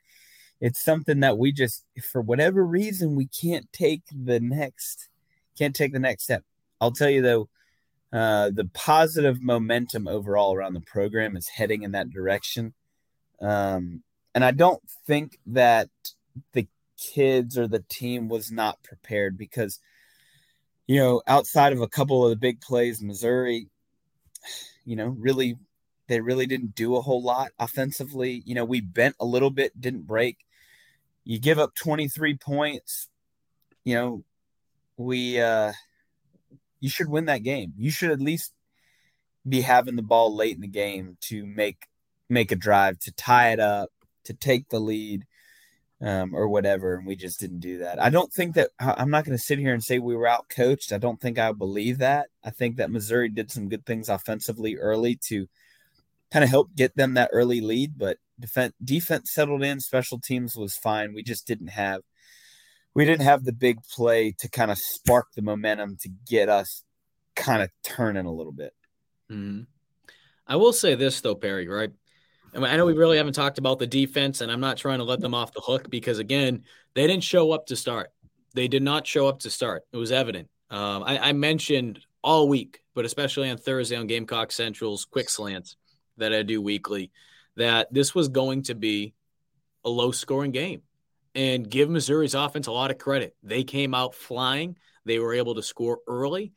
it's 0.60 0.82
something 0.82 1.20
that 1.20 1.38
we 1.38 1.52
just 1.52 1.84
for 2.02 2.20
whatever 2.20 2.64
reason 2.64 3.14
we 3.14 3.26
can't 3.26 3.70
take 3.72 4.02
the 4.12 4.40
next 4.40 5.08
can't 5.56 5.74
take 5.74 5.92
the 5.92 5.98
next 5.98 6.24
step. 6.24 6.44
I'll 6.80 6.92
tell 6.92 7.10
you 7.10 7.22
though 7.22 7.48
uh, 8.12 8.50
the 8.50 8.68
positive 8.72 9.42
momentum 9.42 10.08
overall 10.08 10.54
around 10.54 10.74
the 10.74 10.80
program 10.80 11.36
is 11.36 11.48
heading 11.48 11.82
in 11.82 11.92
that 11.92 12.10
direction. 12.10 12.72
Um, 13.40 14.02
and 14.34 14.44
i 14.44 14.50
don't 14.50 14.82
think 15.06 15.38
that 15.46 15.88
the 16.52 16.66
kids 16.96 17.56
or 17.56 17.66
the 17.66 17.84
team 17.88 18.28
was 18.28 18.52
not 18.52 18.82
prepared 18.82 19.36
because 19.38 19.80
you 20.86 20.98
know 20.98 21.22
outside 21.26 21.72
of 21.72 21.80
a 21.80 21.88
couple 21.88 22.24
of 22.24 22.30
the 22.30 22.36
big 22.36 22.60
plays 22.60 23.02
missouri 23.02 23.68
you 24.84 24.96
know 24.96 25.08
really 25.18 25.56
they 26.08 26.20
really 26.20 26.46
didn't 26.46 26.74
do 26.74 26.96
a 26.96 27.02
whole 27.02 27.22
lot 27.22 27.50
offensively. 27.58 28.42
You 28.46 28.54
know 28.54 28.64
we 28.64 28.80
bent 28.80 29.14
a 29.20 29.26
little 29.26 29.50
bit 29.50 29.78
didn't 29.78 30.06
break 30.06 30.38
you 31.28 31.38
give 31.38 31.58
up 31.58 31.74
23 31.74 32.38
points, 32.38 33.06
you 33.84 33.94
know, 33.94 34.24
we 34.96 35.38
uh 35.38 35.72
you 36.80 36.88
should 36.88 37.10
win 37.10 37.26
that 37.26 37.42
game. 37.42 37.74
You 37.76 37.90
should 37.90 38.10
at 38.10 38.20
least 38.20 38.54
be 39.46 39.60
having 39.60 39.96
the 39.96 40.02
ball 40.02 40.34
late 40.34 40.54
in 40.54 40.62
the 40.62 40.66
game 40.66 41.18
to 41.22 41.44
make 41.44 41.86
make 42.30 42.50
a 42.50 42.56
drive 42.56 42.98
to 43.00 43.12
tie 43.12 43.52
it 43.52 43.60
up, 43.60 43.90
to 44.24 44.32
take 44.32 44.70
the 44.70 44.80
lead, 44.80 45.26
um, 46.00 46.34
or 46.34 46.48
whatever. 46.48 46.94
And 46.94 47.06
we 47.06 47.14
just 47.14 47.40
didn't 47.40 47.60
do 47.60 47.78
that. 47.78 48.00
I 48.00 48.08
don't 48.08 48.32
think 48.32 48.54
that 48.54 48.70
I'm 48.80 49.10
not 49.10 49.26
going 49.26 49.36
to 49.36 49.42
sit 49.42 49.58
here 49.58 49.74
and 49.74 49.84
say 49.84 49.98
we 49.98 50.16
were 50.16 50.26
out 50.26 50.48
coached. 50.48 50.94
I 50.94 50.98
don't 50.98 51.20
think 51.20 51.38
I 51.38 51.52
believe 51.52 51.98
that. 51.98 52.28
I 52.42 52.48
think 52.48 52.76
that 52.76 52.90
Missouri 52.90 53.28
did 53.28 53.50
some 53.50 53.68
good 53.68 53.84
things 53.84 54.08
offensively 54.08 54.76
early 54.76 55.16
to 55.26 55.46
kind 56.30 56.44
of 56.44 56.50
help 56.50 56.74
get 56.74 56.96
them 56.96 57.14
that 57.14 57.30
early 57.32 57.60
lead, 57.60 57.96
but 57.96 58.18
defense 58.38 58.74
defense 58.82 59.32
settled 59.32 59.62
in. 59.62 59.80
Special 59.80 60.18
teams 60.18 60.56
was 60.56 60.76
fine. 60.76 61.14
We 61.14 61.22
just 61.22 61.46
didn't 61.46 61.68
have 61.68 62.02
we 62.94 63.04
didn't 63.04 63.24
have 63.24 63.44
the 63.44 63.52
big 63.52 63.82
play 63.94 64.34
to 64.38 64.48
kind 64.48 64.70
of 64.70 64.78
spark 64.78 65.28
the 65.34 65.42
momentum 65.42 65.96
to 66.02 66.08
get 66.26 66.48
us 66.48 66.82
kind 67.36 67.62
of 67.62 67.70
turning 67.84 68.26
a 68.26 68.32
little 68.32 68.52
bit. 68.52 68.72
Mm-hmm. 69.30 69.62
I 70.46 70.56
will 70.56 70.72
say 70.72 70.94
this 70.94 71.20
though, 71.20 71.34
Perry. 71.34 71.68
Right. 71.68 71.90
I 72.54 72.76
know 72.76 72.86
we 72.86 72.94
really 72.94 73.18
haven't 73.18 73.34
talked 73.34 73.58
about 73.58 73.78
the 73.78 73.86
defense, 73.86 74.40
and 74.40 74.50
I'm 74.50 74.60
not 74.60 74.78
trying 74.78 74.98
to 74.98 75.04
let 75.04 75.20
them 75.20 75.34
off 75.34 75.52
the 75.52 75.60
hook 75.60 75.90
because 75.90 76.18
again, 76.18 76.64
they 76.94 77.06
didn't 77.06 77.22
show 77.22 77.52
up 77.52 77.66
to 77.66 77.76
start. 77.76 78.10
They 78.54 78.68
did 78.68 78.82
not 78.82 79.06
show 79.06 79.28
up 79.28 79.40
to 79.40 79.50
start. 79.50 79.84
It 79.92 79.98
was 79.98 80.10
evident. 80.10 80.48
Um, 80.70 81.02
I, 81.04 81.18
I 81.18 81.32
mentioned 81.32 82.00
all 82.24 82.48
week, 82.48 82.80
but 82.94 83.04
especially 83.04 83.50
on 83.50 83.58
Thursday 83.58 83.96
on 83.96 84.06
Gamecock 84.06 84.50
Central's 84.50 85.04
quick 85.04 85.28
slants 85.28 85.76
that 86.18 86.32
I 86.32 86.42
do 86.42 86.60
weekly 86.60 87.10
that 87.56 87.92
this 87.92 88.14
was 88.14 88.28
going 88.28 88.62
to 88.62 88.74
be 88.74 89.14
a 89.84 89.90
low 89.90 90.12
scoring 90.12 90.52
game. 90.52 90.82
And 91.34 91.68
give 91.68 91.88
Missouri's 91.88 92.34
offense 92.34 92.66
a 92.66 92.72
lot 92.72 92.90
of 92.90 92.98
credit. 92.98 93.36
They 93.42 93.62
came 93.62 93.94
out 93.94 94.14
flying, 94.14 94.76
they 95.04 95.18
were 95.18 95.34
able 95.34 95.54
to 95.54 95.62
score 95.62 96.00
early. 96.06 96.52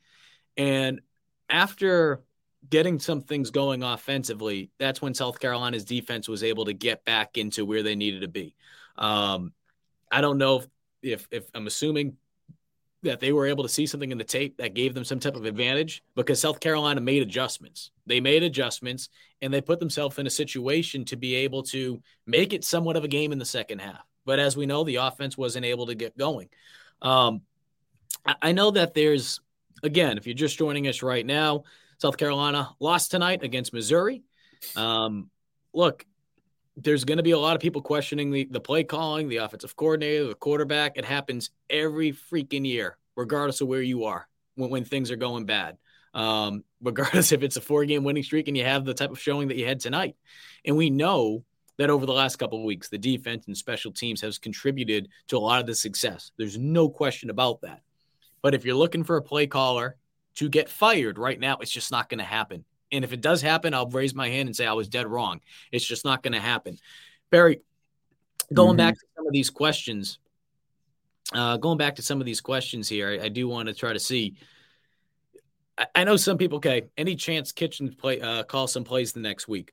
And 0.56 1.00
after 1.48 2.22
getting 2.68 2.98
some 2.98 3.20
things 3.20 3.50
going 3.50 3.82
offensively, 3.82 4.70
that's 4.78 5.02
when 5.02 5.14
South 5.14 5.40
Carolina's 5.40 5.84
defense 5.84 6.28
was 6.28 6.42
able 6.42 6.64
to 6.66 6.72
get 6.72 7.04
back 7.04 7.36
into 7.36 7.64
where 7.64 7.82
they 7.82 7.94
needed 7.94 8.22
to 8.22 8.28
be. 8.28 8.54
Um, 8.96 9.52
I 10.10 10.20
don't 10.20 10.38
know 10.38 10.58
if, 10.58 10.66
if, 11.02 11.28
if 11.30 11.44
I'm 11.54 11.66
assuming 11.66 12.16
that 13.02 13.20
they 13.20 13.32
were 13.32 13.46
able 13.46 13.64
to 13.64 13.68
see 13.68 13.86
something 13.86 14.12
in 14.12 14.18
the 14.18 14.24
tape 14.24 14.56
that 14.58 14.74
gave 14.74 14.94
them 14.94 15.04
some 15.04 15.18
type 15.18 15.34
of 15.34 15.44
advantage 15.44 16.02
because 16.14 16.40
South 16.40 16.60
Carolina 16.60 17.00
made 17.00 17.22
adjustments. 17.22 17.90
They 18.06 18.20
made 18.20 18.42
adjustments 18.42 19.08
and 19.40 19.52
they 19.52 19.60
put 19.60 19.80
themselves 19.80 20.18
in 20.18 20.26
a 20.26 20.30
situation 20.30 21.04
to 21.06 21.16
be 21.16 21.34
able 21.36 21.64
to 21.64 22.00
make 22.26 22.52
it 22.52 22.64
somewhat 22.64 22.96
of 22.96 23.04
a 23.04 23.08
game 23.08 23.32
in 23.32 23.38
the 23.38 23.44
second 23.44 23.80
half. 23.80 24.04
But 24.24 24.38
as 24.38 24.56
we 24.56 24.66
know, 24.66 24.84
the 24.84 24.96
offense 24.96 25.36
wasn't 25.36 25.66
able 25.66 25.86
to 25.86 25.96
get 25.96 26.16
going. 26.16 26.48
Um, 27.00 27.42
I 28.40 28.52
know 28.52 28.70
that 28.70 28.94
there's, 28.94 29.40
again, 29.82 30.16
if 30.16 30.26
you're 30.26 30.34
just 30.34 30.58
joining 30.58 30.86
us 30.86 31.02
right 31.02 31.26
now, 31.26 31.64
South 31.98 32.16
Carolina 32.16 32.70
lost 32.78 33.10
tonight 33.10 33.42
against 33.42 33.72
Missouri. 33.72 34.22
Um, 34.76 35.28
look, 35.74 36.06
there's 36.76 37.04
going 37.04 37.18
to 37.18 37.22
be 37.22 37.32
a 37.32 37.38
lot 37.38 37.54
of 37.54 37.62
people 37.62 37.82
questioning 37.82 38.30
the, 38.30 38.48
the 38.50 38.60
play 38.60 38.84
calling, 38.84 39.28
the 39.28 39.38
offensive 39.38 39.76
coordinator, 39.76 40.28
the 40.28 40.34
quarterback. 40.34 40.96
It 40.96 41.04
happens 41.04 41.50
every 41.68 42.12
freaking 42.12 42.66
year, 42.66 42.96
regardless 43.16 43.60
of 43.60 43.68
where 43.68 43.82
you 43.82 44.04
are 44.04 44.26
when, 44.54 44.70
when 44.70 44.84
things 44.84 45.10
are 45.10 45.16
going 45.16 45.44
bad. 45.44 45.76
Um, 46.14 46.64
regardless 46.82 47.32
if 47.32 47.42
it's 47.42 47.56
a 47.56 47.60
four 47.60 47.84
game 47.84 48.04
winning 48.04 48.22
streak 48.22 48.48
and 48.48 48.56
you 48.56 48.64
have 48.64 48.84
the 48.84 48.94
type 48.94 49.10
of 49.10 49.20
showing 49.20 49.48
that 49.48 49.56
you 49.56 49.66
had 49.66 49.80
tonight. 49.80 50.16
And 50.64 50.76
we 50.76 50.90
know 50.90 51.44
that 51.78 51.90
over 51.90 52.06
the 52.06 52.12
last 52.12 52.36
couple 52.36 52.58
of 52.58 52.64
weeks, 52.64 52.88
the 52.88 52.98
defense 52.98 53.46
and 53.46 53.56
special 53.56 53.92
teams 53.92 54.20
has 54.20 54.38
contributed 54.38 55.08
to 55.28 55.36
a 55.36 55.38
lot 55.38 55.60
of 55.60 55.66
the 55.66 55.74
success. 55.74 56.32
There's 56.36 56.58
no 56.58 56.88
question 56.88 57.30
about 57.30 57.60
that. 57.62 57.82
But 58.42 58.54
if 58.54 58.64
you're 58.64 58.74
looking 58.74 59.04
for 59.04 59.16
a 59.16 59.22
play 59.22 59.46
caller 59.46 59.96
to 60.36 60.48
get 60.48 60.68
fired 60.68 61.18
right 61.18 61.38
now, 61.38 61.58
it's 61.60 61.70
just 61.70 61.90
not 61.90 62.08
going 62.08 62.18
to 62.18 62.24
happen. 62.24 62.64
And 62.92 63.04
if 63.04 63.12
it 63.12 63.20
does 63.20 63.42
happen, 63.42 63.74
I'll 63.74 63.88
raise 63.88 64.14
my 64.14 64.28
hand 64.28 64.48
and 64.48 64.54
say 64.54 64.66
I 64.66 64.74
was 64.74 64.88
dead 64.88 65.06
wrong. 65.06 65.40
It's 65.72 65.84
just 65.84 66.04
not 66.04 66.22
going 66.22 66.34
to 66.34 66.40
happen. 66.40 66.78
Perry, 67.30 67.60
going 68.52 68.70
mm-hmm. 68.70 68.76
back 68.76 68.94
to 68.94 69.06
some 69.16 69.26
of 69.26 69.32
these 69.32 69.50
questions, 69.50 70.18
uh, 71.32 71.56
going 71.56 71.78
back 71.78 71.96
to 71.96 72.02
some 72.02 72.20
of 72.20 72.26
these 72.26 72.40
questions 72.40 72.88
here, 72.88 73.08
I, 73.08 73.24
I 73.24 73.28
do 73.28 73.48
want 73.48 73.68
to 73.68 73.74
try 73.74 73.92
to 73.92 73.98
see. 73.98 74.36
I, 75.78 75.86
I, 75.94 76.04
know 76.04 76.16
some 76.16 76.36
people. 76.36 76.56
Okay, 76.56 76.82
any 76.96 77.16
chance 77.16 77.52
Kitchen 77.52 77.94
play 77.98 78.20
uh, 78.20 78.42
call 78.42 78.66
some 78.66 78.84
plays 78.84 79.12
the 79.12 79.20
next 79.20 79.48
week? 79.48 79.72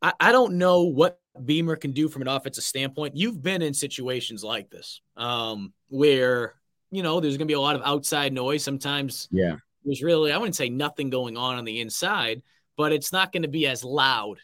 I, 0.00 0.12
I 0.18 0.32
don't 0.32 0.54
know 0.54 0.84
what 0.84 1.20
Beamer 1.44 1.76
can 1.76 1.92
do 1.92 2.08
from 2.08 2.22
an 2.22 2.28
offensive 2.28 2.64
standpoint. 2.64 3.16
You've 3.16 3.42
been 3.42 3.62
in 3.62 3.74
situations 3.74 4.42
like 4.42 4.70
this, 4.70 5.02
um, 5.16 5.72
where 5.88 6.54
you 6.90 7.02
know 7.02 7.20
there's 7.20 7.36
going 7.36 7.46
to 7.46 7.52
be 7.52 7.54
a 7.54 7.60
lot 7.60 7.76
of 7.76 7.82
outside 7.84 8.32
noise. 8.32 8.64
Sometimes, 8.64 9.28
yeah, 9.30 9.56
there's 9.86 10.02
really, 10.02 10.32
I 10.32 10.36
wouldn't 10.36 10.56
say 10.56 10.68
nothing 10.68 11.08
going 11.08 11.36
on 11.36 11.56
on 11.56 11.64
the 11.64 11.80
inside, 11.80 12.42
but 12.76 12.92
it's 12.92 13.12
not 13.12 13.32
going 13.32 13.42
to 13.42 13.48
be 13.48 13.66
as 13.66 13.84
loud 13.84 14.38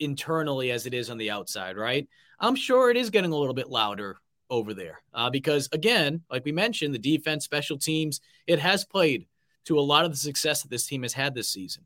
internally 0.00 0.72
as 0.72 0.86
it 0.86 0.94
is 0.94 1.10
on 1.10 1.18
the 1.18 1.30
outside, 1.30 1.76
right? 1.76 2.08
I'm 2.40 2.56
sure 2.56 2.90
it 2.90 2.96
is 2.96 3.10
getting 3.10 3.32
a 3.32 3.36
little 3.36 3.54
bit 3.54 3.68
louder 3.68 4.16
over 4.50 4.74
there 4.74 5.00
uh, 5.14 5.30
because, 5.30 5.68
again, 5.72 6.22
like 6.30 6.44
we 6.44 6.52
mentioned, 6.52 6.94
the 6.94 6.98
defense, 6.98 7.44
special 7.44 7.78
teams, 7.78 8.20
it 8.46 8.58
has 8.58 8.84
played 8.84 9.26
to 9.66 9.78
a 9.78 9.80
lot 9.80 10.04
of 10.04 10.10
the 10.10 10.16
success 10.16 10.62
that 10.62 10.70
this 10.70 10.86
team 10.86 11.02
has 11.02 11.12
had 11.12 11.34
this 11.34 11.48
season. 11.48 11.84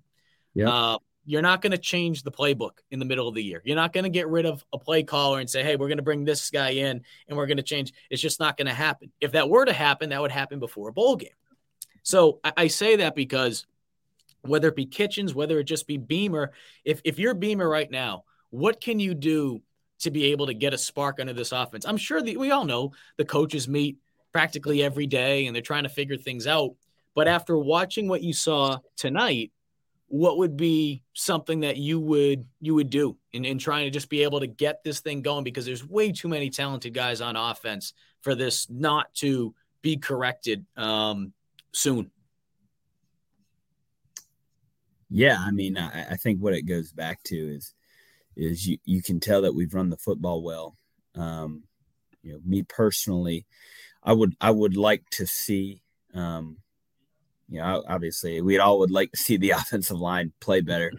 Yeah. 0.54 0.70
Uh, 0.70 0.98
you're 1.24 1.42
not 1.42 1.62
going 1.62 1.72
to 1.72 1.78
change 1.78 2.22
the 2.22 2.32
playbook 2.32 2.78
in 2.90 2.98
the 2.98 3.04
middle 3.04 3.28
of 3.28 3.34
the 3.34 3.42
year. 3.42 3.62
You're 3.64 3.76
not 3.76 3.92
going 3.92 4.04
to 4.04 4.10
get 4.10 4.28
rid 4.28 4.46
of 4.46 4.64
a 4.72 4.78
play 4.78 5.02
caller 5.02 5.38
and 5.38 5.48
say, 5.48 5.62
hey, 5.62 5.76
we're 5.76 5.88
going 5.88 5.98
to 5.98 6.02
bring 6.02 6.24
this 6.24 6.50
guy 6.50 6.70
in 6.70 7.02
and 7.28 7.36
we're 7.36 7.46
going 7.46 7.58
to 7.58 7.62
change. 7.62 7.92
It's 8.08 8.22
just 8.22 8.40
not 8.40 8.56
going 8.56 8.66
to 8.66 8.74
happen. 8.74 9.12
If 9.20 9.32
that 9.32 9.48
were 9.48 9.64
to 9.64 9.72
happen, 9.72 10.10
that 10.10 10.20
would 10.20 10.32
happen 10.32 10.58
before 10.58 10.88
a 10.88 10.92
bowl 10.92 11.16
game. 11.16 11.30
So 12.02 12.40
I, 12.44 12.52
I 12.56 12.66
say 12.68 12.96
that 12.96 13.14
because 13.14 13.66
whether 14.42 14.68
it 14.68 14.76
be 14.76 14.86
Kitchens, 14.86 15.34
whether 15.34 15.58
it 15.58 15.64
just 15.64 15.86
be 15.86 15.98
Beamer, 15.98 16.52
if, 16.84 17.00
if 17.04 17.18
you're 17.18 17.34
Beamer 17.34 17.68
right 17.68 17.90
now, 17.90 18.24
what 18.50 18.80
can 18.80 18.98
you 18.98 19.14
do 19.14 19.60
to 20.00 20.10
be 20.10 20.32
able 20.32 20.46
to 20.46 20.54
get 20.54 20.74
a 20.74 20.78
spark 20.78 21.20
under 21.20 21.32
this 21.32 21.52
offense? 21.52 21.84
I'm 21.86 21.96
sure 21.96 22.22
that 22.22 22.36
we 22.38 22.50
all 22.50 22.64
know 22.64 22.92
the 23.16 23.24
coaches 23.24 23.68
meet 23.68 23.98
practically 24.32 24.82
every 24.82 25.06
day 25.06 25.46
and 25.46 25.54
they're 25.54 25.62
trying 25.62 25.82
to 25.82 25.88
figure 25.88 26.16
things 26.16 26.46
out. 26.46 26.74
But 27.14 27.28
after 27.28 27.58
watching 27.58 28.08
what 28.08 28.22
you 28.22 28.32
saw 28.32 28.78
tonight, 28.96 29.52
what 30.10 30.38
would 30.38 30.56
be 30.56 31.02
something 31.12 31.60
that 31.60 31.76
you 31.76 32.00
would 32.00 32.44
you 32.60 32.74
would 32.74 32.90
do 32.90 33.16
in, 33.32 33.44
in 33.44 33.58
trying 33.58 33.84
to 33.84 33.90
just 33.90 34.08
be 34.08 34.24
able 34.24 34.40
to 34.40 34.46
get 34.48 34.82
this 34.82 34.98
thing 34.98 35.22
going 35.22 35.44
because 35.44 35.64
there's 35.64 35.86
way 35.86 36.10
too 36.10 36.26
many 36.26 36.50
talented 36.50 36.92
guys 36.92 37.20
on 37.20 37.36
offense 37.36 37.94
for 38.22 38.34
this 38.34 38.68
not 38.68 39.14
to 39.14 39.54
be 39.82 39.96
corrected 39.96 40.66
um, 40.76 41.32
soon 41.72 42.10
yeah 45.08 45.38
i 45.40 45.50
mean 45.50 45.76
I, 45.76 46.12
I, 46.12 46.16
think 46.16 46.40
what 46.40 46.54
it 46.54 46.62
goes 46.62 46.92
back 46.92 47.22
to 47.24 47.36
is 47.36 47.74
is 48.36 48.66
you, 48.66 48.78
you 48.84 49.02
can 49.02 49.20
tell 49.20 49.42
that 49.42 49.54
we've 49.54 49.74
run 49.74 49.90
the 49.90 49.96
football 49.96 50.42
well 50.42 50.76
um, 51.16 51.64
you 52.22 52.32
know 52.32 52.40
me 52.44 52.62
personally 52.62 53.46
i 54.02 54.12
would 54.12 54.34
i 54.40 54.50
would 54.50 54.76
like 54.76 55.08
to 55.10 55.26
see 55.26 55.82
um, 56.14 56.56
you 57.50 57.60
know, 57.60 57.82
obviously 57.88 58.40
we 58.40 58.58
all 58.58 58.78
would 58.78 58.90
like 58.90 59.10
to 59.12 59.18
see 59.18 59.36
the 59.36 59.50
offensive 59.60 59.98
line 59.98 60.32
play 60.40 60.60
better. 60.60 60.92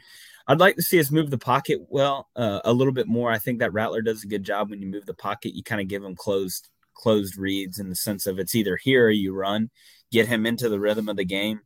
I'd 0.48 0.60
like 0.60 0.76
to 0.76 0.82
see 0.82 1.00
us 1.00 1.12
move 1.12 1.30
the 1.30 1.38
pocket 1.38 1.80
well 1.88 2.30
uh, 2.36 2.60
a 2.66 2.74
little 2.74 2.94
bit 2.94 3.08
more. 3.08 3.32
I 3.32 3.38
think 3.38 3.60
that 3.60 3.74
Rattler 3.74 4.02
does 4.02 4.24
a 4.24 4.28
good 4.28 4.44
job 4.44 4.70
when 4.70 4.82
you 4.82 4.88
move 4.88 5.06
the 5.06 5.14
pocket. 5.14 5.56
You 5.56 5.64
kind 5.64 5.82
of 5.82 5.88
give 5.88 6.04
him 6.04 6.16
closed 6.16 6.70
closed 6.94 7.38
reads 7.38 7.80
in 7.80 7.90
the 7.90 7.96
sense 7.96 8.28
of 8.28 8.38
it's 8.38 8.54
either 8.54 8.76
here 8.76 9.06
or 9.08 9.12
you 9.12 9.34
run, 9.34 9.70
get 10.12 10.28
him 10.28 10.46
into 10.46 10.70
the 10.70 10.80
rhythm 10.80 11.10
of 11.10 11.18
the 11.18 11.26
game. 11.26 11.62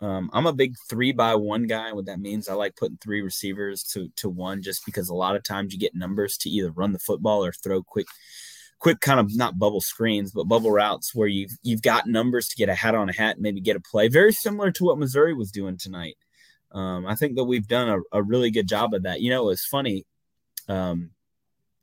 Um, 0.00 0.30
I'm 0.32 0.46
a 0.46 0.52
big 0.52 0.74
three 0.88 1.12
by 1.12 1.34
one 1.34 1.66
guy. 1.66 1.92
What 1.92 2.06
that 2.06 2.20
means, 2.20 2.48
I 2.48 2.54
like 2.54 2.76
putting 2.76 2.98
three 2.98 3.22
receivers 3.22 3.82
to 3.92 4.08
to 4.16 4.28
one, 4.28 4.62
just 4.62 4.84
because 4.84 5.08
a 5.08 5.14
lot 5.14 5.36
of 5.36 5.44
times 5.44 5.72
you 5.72 5.78
get 5.78 5.94
numbers 5.94 6.36
to 6.38 6.50
either 6.50 6.70
run 6.70 6.92
the 6.92 6.98
football 6.98 7.44
or 7.44 7.52
throw 7.52 7.82
quick 7.82 8.06
quick 8.80 9.00
kind 9.00 9.18
of 9.18 9.34
not 9.34 9.58
bubble 9.58 9.80
screens, 9.80 10.32
but 10.32 10.44
bubble 10.44 10.70
routes 10.70 11.14
where 11.14 11.28
you've 11.28 11.52
you've 11.62 11.82
got 11.82 12.06
numbers 12.06 12.48
to 12.48 12.56
get 12.56 12.68
a 12.68 12.74
hat 12.74 12.94
on 12.94 13.08
a 13.08 13.14
hat, 13.14 13.36
and 13.36 13.42
maybe 13.42 13.60
get 13.60 13.76
a 13.76 13.80
play. 13.80 14.08
Very 14.08 14.32
similar 14.32 14.70
to 14.72 14.84
what 14.84 14.98
Missouri 14.98 15.32
was 15.32 15.52
doing 15.52 15.78
tonight. 15.78 16.16
Um, 16.72 17.06
I 17.06 17.14
think 17.14 17.36
that 17.36 17.44
we've 17.44 17.68
done 17.68 17.88
a, 17.88 18.18
a, 18.18 18.22
really 18.22 18.50
good 18.50 18.66
job 18.66 18.94
of 18.94 19.04
that. 19.04 19.20
You 19.20 19.30
know, 19.30 19.48
it's 19.50 19.64
funny. 19.64 20.04
Um, 20.68 21.12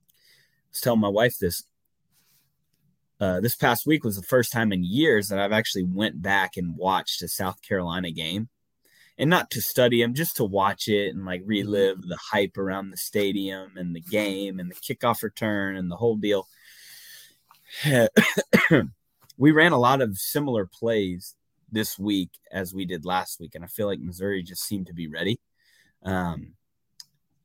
I 0.10 0.70
was 0.70 0.82
telling 0.82 0.99
my 0.99 1.08
wife 1.08 1.38
this. 1.39 1.64
Uh, 3.22 3.39
this 3.39 3.55
past 3.55 3.86
week 3.86 4.03
was 4.03 4.15
the 4.15 4.24
first 4.24 4.51
time 4.51 4.74
in 4.74 4.84
years 4.84 5.28
that 5.28 5.38
I've 5.38 5.51
actually 5.51 5.84
went 5.84 6.24
back 6.24 6.57
and 6.57 6.76
watched 6.76 7.22
a 7.22 7.28
South 7.28 7.61
Carolina 7.61 8.09
game, 8.09 8.49
and 9.15 9.30
not 9.30 9.51
to 9.51 9.61
study 9.61 10.01
them, 10.01 10.15
just 10.15 10.38
to 10.38 10.43
watch 10.43 10.88
it 10.88 11.13
and 11.13 11.24
like 11.24 11.43
relive 11.45 12.01
the 12.01 12.17
hype 12.32 12.57
around 12.57 12.89
the 12.89 12.97
stadium 12.97 13.74
and 13.78 13.95
the 13.95 14.01
game 14.01 14.59
and 14.59 14.72
the 14.72 14.76
kickoff 14.76 15.22
return 15.22 15.78
and 15.78 15.91
the 15.91 15.97
whole 15.97 16.17
deal. 16.17 16.47
we 19.38 19.51
ran 19.51 19.72
a 19.72 19.78
lot 19.78 20.01
of 20.01 20.17
similar 20.17 20.65
plays 20.65 21.36
this 21.72 21.99
week 21.99 22.32
as 22.51 22.74
we 22.74 22.86
did 22.86 23.05
last 23.05 23.39
week, 23.39 23.53
and 23.53 23.63
I 23.63 23.67
feel 23.67 23.86
like 23.86 23.99
Missouri 23.99 24.41
just 24.41 24.63
seemed 24.63 24.88
to 24.88 24.95
be 24.95 25.07
ready. 25.07 25.39
Um, 26.01 26.53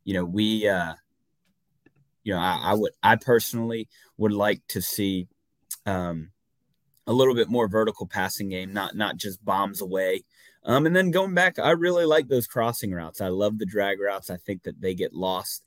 you 0.05 0.15
know, 0.15 0.25
we, 0.25 0.67
uh, 0.67 0.95
you 2.25 2.33
know, 2.33 2.41
I, 2.41 2.61
I, 2.63 2.75
would, 2.75 2.93
I 3.03 3.17
personally 3.17 3.91
would 4.17 4.33
like 4.33 4.63
to 4.69 4.81
see 4.81 5.29
um, 5.87 6.31
a 7.07 7.13
little 7.13 7.35
bit 7.35 7.49
more 7.49 7.69
vertical 7.69 8.07
passing 8.07 8.49
game, 8.51 8.73
not 8.73 8.97
not 8.97 9.17
just 9.17 9.45
bombs 9.45 9.81
away. 9.81 10.25
Um, 10.65 10.85
and 10.85 10.97
then 10.97 11.13
going 11.13 11.33
back, 11.33 11.59
I 11.61 11.71
really 11.71 12.05
like 12.05 12.27
those 12.27 12.49
crossing 12.49 12.93
routes. 12.93 13.21
I 13.21 13.29
love 13.29 13.59
the 13.59 13.67
drag 13.67 14.01
routes. 14.01 14.31
I 14.31 14.37
think 14.37 14.65
that 14.65 14.81
they 14.81 14.95
get 14.95 15.15
lost 15.15 15.63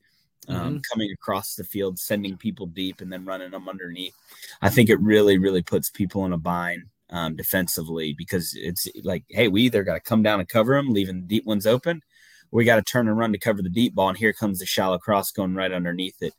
um, 0.49 0.57
mm-hmm. 0.57 0.77
coming 0.91 1.11
across 1.11 1.55
the 1.55 1.63
field, 1.63 1.97
sending 1.97 2.37
people 2.37 2.65
deep, 2.65 2.99
and 2.99 3.11
then 3.11 3.25
running 3.25 3.51
them 3.51 3.69
underneath. 3.69 4.15
I 4.61 4.69
think 4.69 4.89
it 4.89 4.99
really, 4.99 5.37
really 5.37 5.61
puts 5.61 5.89
people 5.89 6.25
in 6.25 6.33
a 6.33 6.37
bind 6.37 6.83
um, 7.09 7.35
defensively 7.37 8.13
because 8.13 8.53
it's 8.55 8.87
like, 9.03 9.23
hey, 9.29 9.47
we 9.47 9.63
either 9.63 9.83
got 9.83 9.95
to 9.95 9.99
come 10.01 10.21
down 10.21 10.41
and 10.41 10.49
cover 10.49 10.75
them, 10.75 10.93
leaving 10.93 11.21
the 11.21 11.27
deep 11.27 11.45
ones 11.45 11.65
open, 11.65 12.01
or 12.51 12.57
we 12.57 12.65
got 12.65 12.75
to 12.75 12.81
turn 12.81 13.07
and 13.07 13.17
run 13.17 13.31
to 13.31 13.39
cover 13.39 13.61
the 13.61 13.69
deep 13.69 13.95
ball, 13.95 14.09
and 14.09 14.17
here 14.17 14.33
comes 14.33 14.59
the 14.59 14.65
shallow 14.65 14.97
cross 14.97 15.31
going 15.31 15.55
right 15.55 15.71
underneath 15.71 16.21
it, 16.21 16.33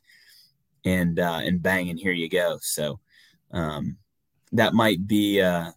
and 0.85 1.19
uh, 1.19 1.39
and 1.43 1.63
bang, 1.63 1.89
and 1.89 1.99
here 1.99 2.13
you 2.13 2.29
go. 2.29 2.59
So 2.61 2.99
um, 3.51 3.97
that 4.51 4.73
might 4.73 5.07
be 5.07 5.41
uh, 5.41 5.71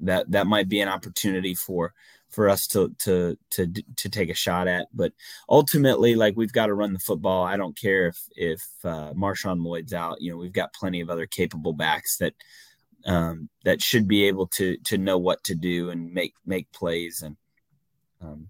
that 0.00 0.30
that 0.30 0.46
might 0.46 0.68
be 0.68 0.80
an 0.80 0.88
opportunity 0.88 1.54
for 1.54 1.92
for 2.30 2.48
us 2.48 2.66
to 2.68 2.94
to 2.98 3.36
to 3.50 3.66
to 3.96 4.08
take 4.08 4.30
a 4.30 4.34
shot 4.34 4.68
at. 4.68 4.88
But 4.92 5.12
ultimately, 5.48 6.14
like 6.14 6.36
we've 6.36 6.52
got 6.52 6.66
to 6.66 6.74
run 6.74 6.92
the 6.92 6.98
football. 6.98 7.44
I 7.44 7.56
don't 7.56 7.76
care 7.76 8.08
if 8.08 8.18
if 8.36 8.62
uh, 8.84 9.12
Marshawn 9.14 9.64
Lloyd's 9.64 9.92
out. 9.92 10.20
You 10.20 10.32
know, 10.32 10.38
we've 10.38 10.52
got 10.52 10.74
plenty 10.74 11.00
of 11.00 11.10
other 11.10 11.26
capable 11.26 11.72
backs 11.72 12.18
that 12.18 12.34
um, 13.06 13.48
that 13.64 13.82
should 13.82 14.06
be 14.06 14.24
able 14.24 14.46
to 14.48 14.76
to 14.84 14.98
know 14.98 15.18
what 15.18 15.42
to 15.44 15.54
do 15.54 15.90
and 15.90 16.12
make 16.12 16.34
make 16.44 16.70
plays 16.72 17.22
and 17.22 17.36
um, 18.20 18.48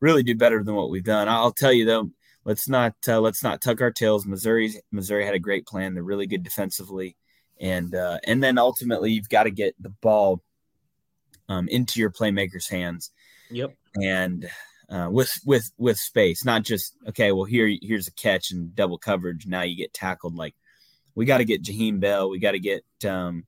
really 0.00 0.22
do 0.22 0.34
better 0.34 0.62
than 0.62 0.74
what 0.74 0.90
we've 0.90 1.04
done. 1.04 1.28
I'll 1.28 1.52
tell 1.52 1.72
you 1.72 1.84
though. 1.84 2.10
Let's 2.44 2.68
not 2.68 2.94
uh, 3.08 3.20
let's 3.20 3.42
not 3.42 3.60
tuck 3.60 3.80
our 3.80 3.90
tails. 3.90 4.24
Missouri's 4.24 4.80
Missouri 4.92 5.24
had 5.24 5.34
a 5.34 5.38
great 5.40 5.66
plan. 5.66 5.94
They're 5.94 6.04
really 6.04 6.28
good 6.28 6.44
defensively, 6.44 7.16
and 7.60 7.94
uh, 7.94 8.18
and 8.24 8.42
then 8.42 8.58
ultimately 8.58 9.12
you've 9.12 9.28
got 9.28 9.44
to 9.44 9.50
get 9.50 9.74
the 9.80 9.90
ball 9.90 10.42
um, 11.48 11.68
into 11.68 12.00
your 12.00 12.10
playmakers' 12.10 12.68
hands. 12.68 13.10
Yep. 13.50 13.74
And 14.02 14.48
uh, 14.88 15.08
with 15.10 15.32
with 15.44 15.70
with 15.78 15.98
space, 15.98 16.44
not 16.44 16.62
just 16.62 16.94
okay. 17.08 17.32
Well, 17.32 17.44
here 17.44 17.70
here's 17.82 18.08
a 18.08 18.12
catch 18.12 18.50
and 18.50 18.74
double 18.74 18.98
coverage. 18.98 19.46
Now 19.46 19.62
you 19.62 19.76
get 19.76 19.94
tackled. 19.94 20.36
Like 20.36 20.54
we 21.14 21.24
got 21.24 21.38
to 21.38 21.44
get 21.44 21.62
Jaheim 21.62 22.00
Bell. 22.00 22.30
We 22.30 22.38
got 22.38 22.52
to 22.52 22.60
get 22.60 22.84
um, 23.04 23.46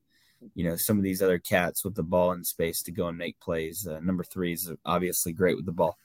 you 0.53 0.63
know 0.63 0.75
some 0.75 0.97
of 0.97 1.03
these 1.03 1.21
other 1.21 1.39
cats 1.39 1.85
with 1.85 1.95
the 1.95 2.03
ball 2.03 2.31
in 2.31 2.43
space 2.43 2.81
to 2.83 2.91
go 2.91 3.07
and 3.07 3.17
make 3.17 3.39
plays. 3.39 3.87
Uh, 3.87 3.99
number 3.99 4.23
three 4.23 4.53
is 4.53 4.71
obviously 4.85 5.31
great 5.31 5.55
with 5.55 5.65
the 5.65 5.71
ball. 5.71 5.97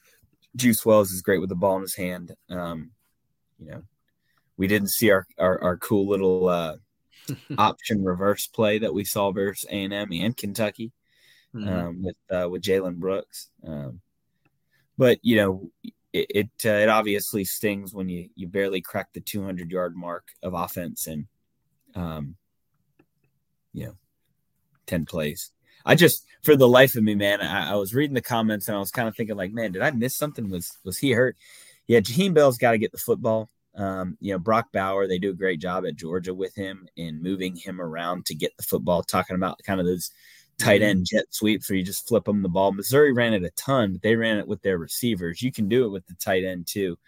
Juice 0.56 0.86
Wells 0.86 1.10
is 1.10 1.22
great 1.22 1.40
with 1.40 1.48
the 1.48 1.56
ball 1.56 1.76
in 1.76 1.82
his 1.82 1.96
hand. 1.96 2.36
Um, 2.48 2.92
you 3.58 3.70
know, 3.70 3.82
we 4.56 4.68
didn't 4.68 4.90
see 4.90 5.10
our 5.10 5.26
our, 5.38 5.60
our 5.62 5.76
cool 5.78 6.06
little 6.06 6.48
uh, 6.48 6.76
option 7.58 8.04
reverse 8.04 8.46
play 8.46 8.78
that 8.78 8.94
we 8.94 9.04
saw 9.04 9.32
versus 9.32 9.68
A 9.70 9.84
and 9.84 9.92
M 9.92 10.08
and 10.12 10.36
Kentucky 10.36 10.92
mm-hmm. 11.54 11.68
um, 11.68 12.02
with 12.02 12.16
uh, 12.30 12.48
with 12.48 12.62
Jalen 12.62 12.96
Brooks. 12.96 13.48
Um, 13.66 14.00
but 14.98 15.18
you 15.22 15.36
know, 15.36 15.70
it 16.12 16.26
it, 16.30 16.50
uh, 16.64 16.70
it, 16.70 16.88
obviously 16.88 17.44
stings 17.44 17.94
when 17.94 18.08
you 18.08 18.28
you 18.34 18.46
barely 18.46 18.80
crack 18.80 19.12
the 19.12 19.20
200 19.20 19.70
yard 19.70 19.96
mark 19.96 20.28
of 20.42 20.54
offense 20.54 21.06
and 21.06 21.26
um, 21.94 22.36
you 23.72 23.86
know, 23.86 23.94
10 24.86 25.04
plays. 25.04 25.50
I 25.84 25.94
just, 25.94 26.24
for 26.42 26.56
the 26.56 26.68
life 26.68 26.96
of 26.96 27.04
me, 27.04 27.14
man, 27.14 27.40
I, 27.40 27.72
I, 27.72 27.74
was 27.74 27.94
reading 27.94 28.14
the 28.14 28.22
comments 28.22 28.68
and 28.68 28.76
I 28.76 28.80
was 28.80 28.90
kind 28.90 29.08
of 29.08 29.16
thinking, 29.16 29.36
like, 29.36 29.52
man, 29.52 29.72
did 29.72 29.82
I 29.82 29.90
miss 29.90 30.16
something? 30.16 30.48
Was 30.48 30.78
was 30.84 30.96
he 30.96 31.12
hurt? 31.12 31.36
Yeah, 31.86 32.00
Jaheim 32.00 32.32
Bell's 32.32 32.56
got 32.56 32.70
to 32.70 32.78
get 32.78 32.92
the 32.92 32.98
football. 32.98 33.50
Um, 33.76 34.16
you 34.20 34.32
know, 34.32 34.38
Brock 34.38 34.68
Bowers, 34.72 35.08
they 35.08 35.18
do 35.18 35.30
a 35.30 35.34
great 35.34 35.60
job 35.60 35.84
at 35.86 35.96
Georgia 35.96 36.32
with 36.32 36.54
him 36.54 36.86
in 36.96 37.22
moving 37.22 37.56
him 37.56 37.80
around 37.80 38.26
to 38.26 38.34
get 38.34 38.56
the 38.56 38.62
football. 38.62 39.02
Talking 39.02 39.36
about 39.36 39.60
kind 39.64 39.80
of 39.80 39.86
those 39.86 40.10
tight 40.58 40.80
mm-hmm. 40.80 40.90
end 40.90 41.06
jet 41.10 41.26
sweeps 41.30 41.68
where 41.68 41.76
you 41.76 41.84
just 41.84 42.06
flip 42.06 42.24
them 42.24 42.42
the 42.42 42.48
ball. 42.48 42.72
Missouri 42.72 43.12
ran 43.12 43.34
it 43.34 43.44
a 43.44 43.50
ton, 43.50 43.92
but 43.92 44.02
they 44.02 44.16
ran 44.16 44.38
it 44.38 44.46
with 44.46 44.62
their 44.62 44.78
receivers. 44.78 45.42
You 45.42 45.52
can 45.52 45.68
do 45.68 45.84
it 45.84 45.90
with 45.90 46.06
the 46.06 46.14
tight 46.14 46.44
end 46.44 46.66
too. 46.66 46.98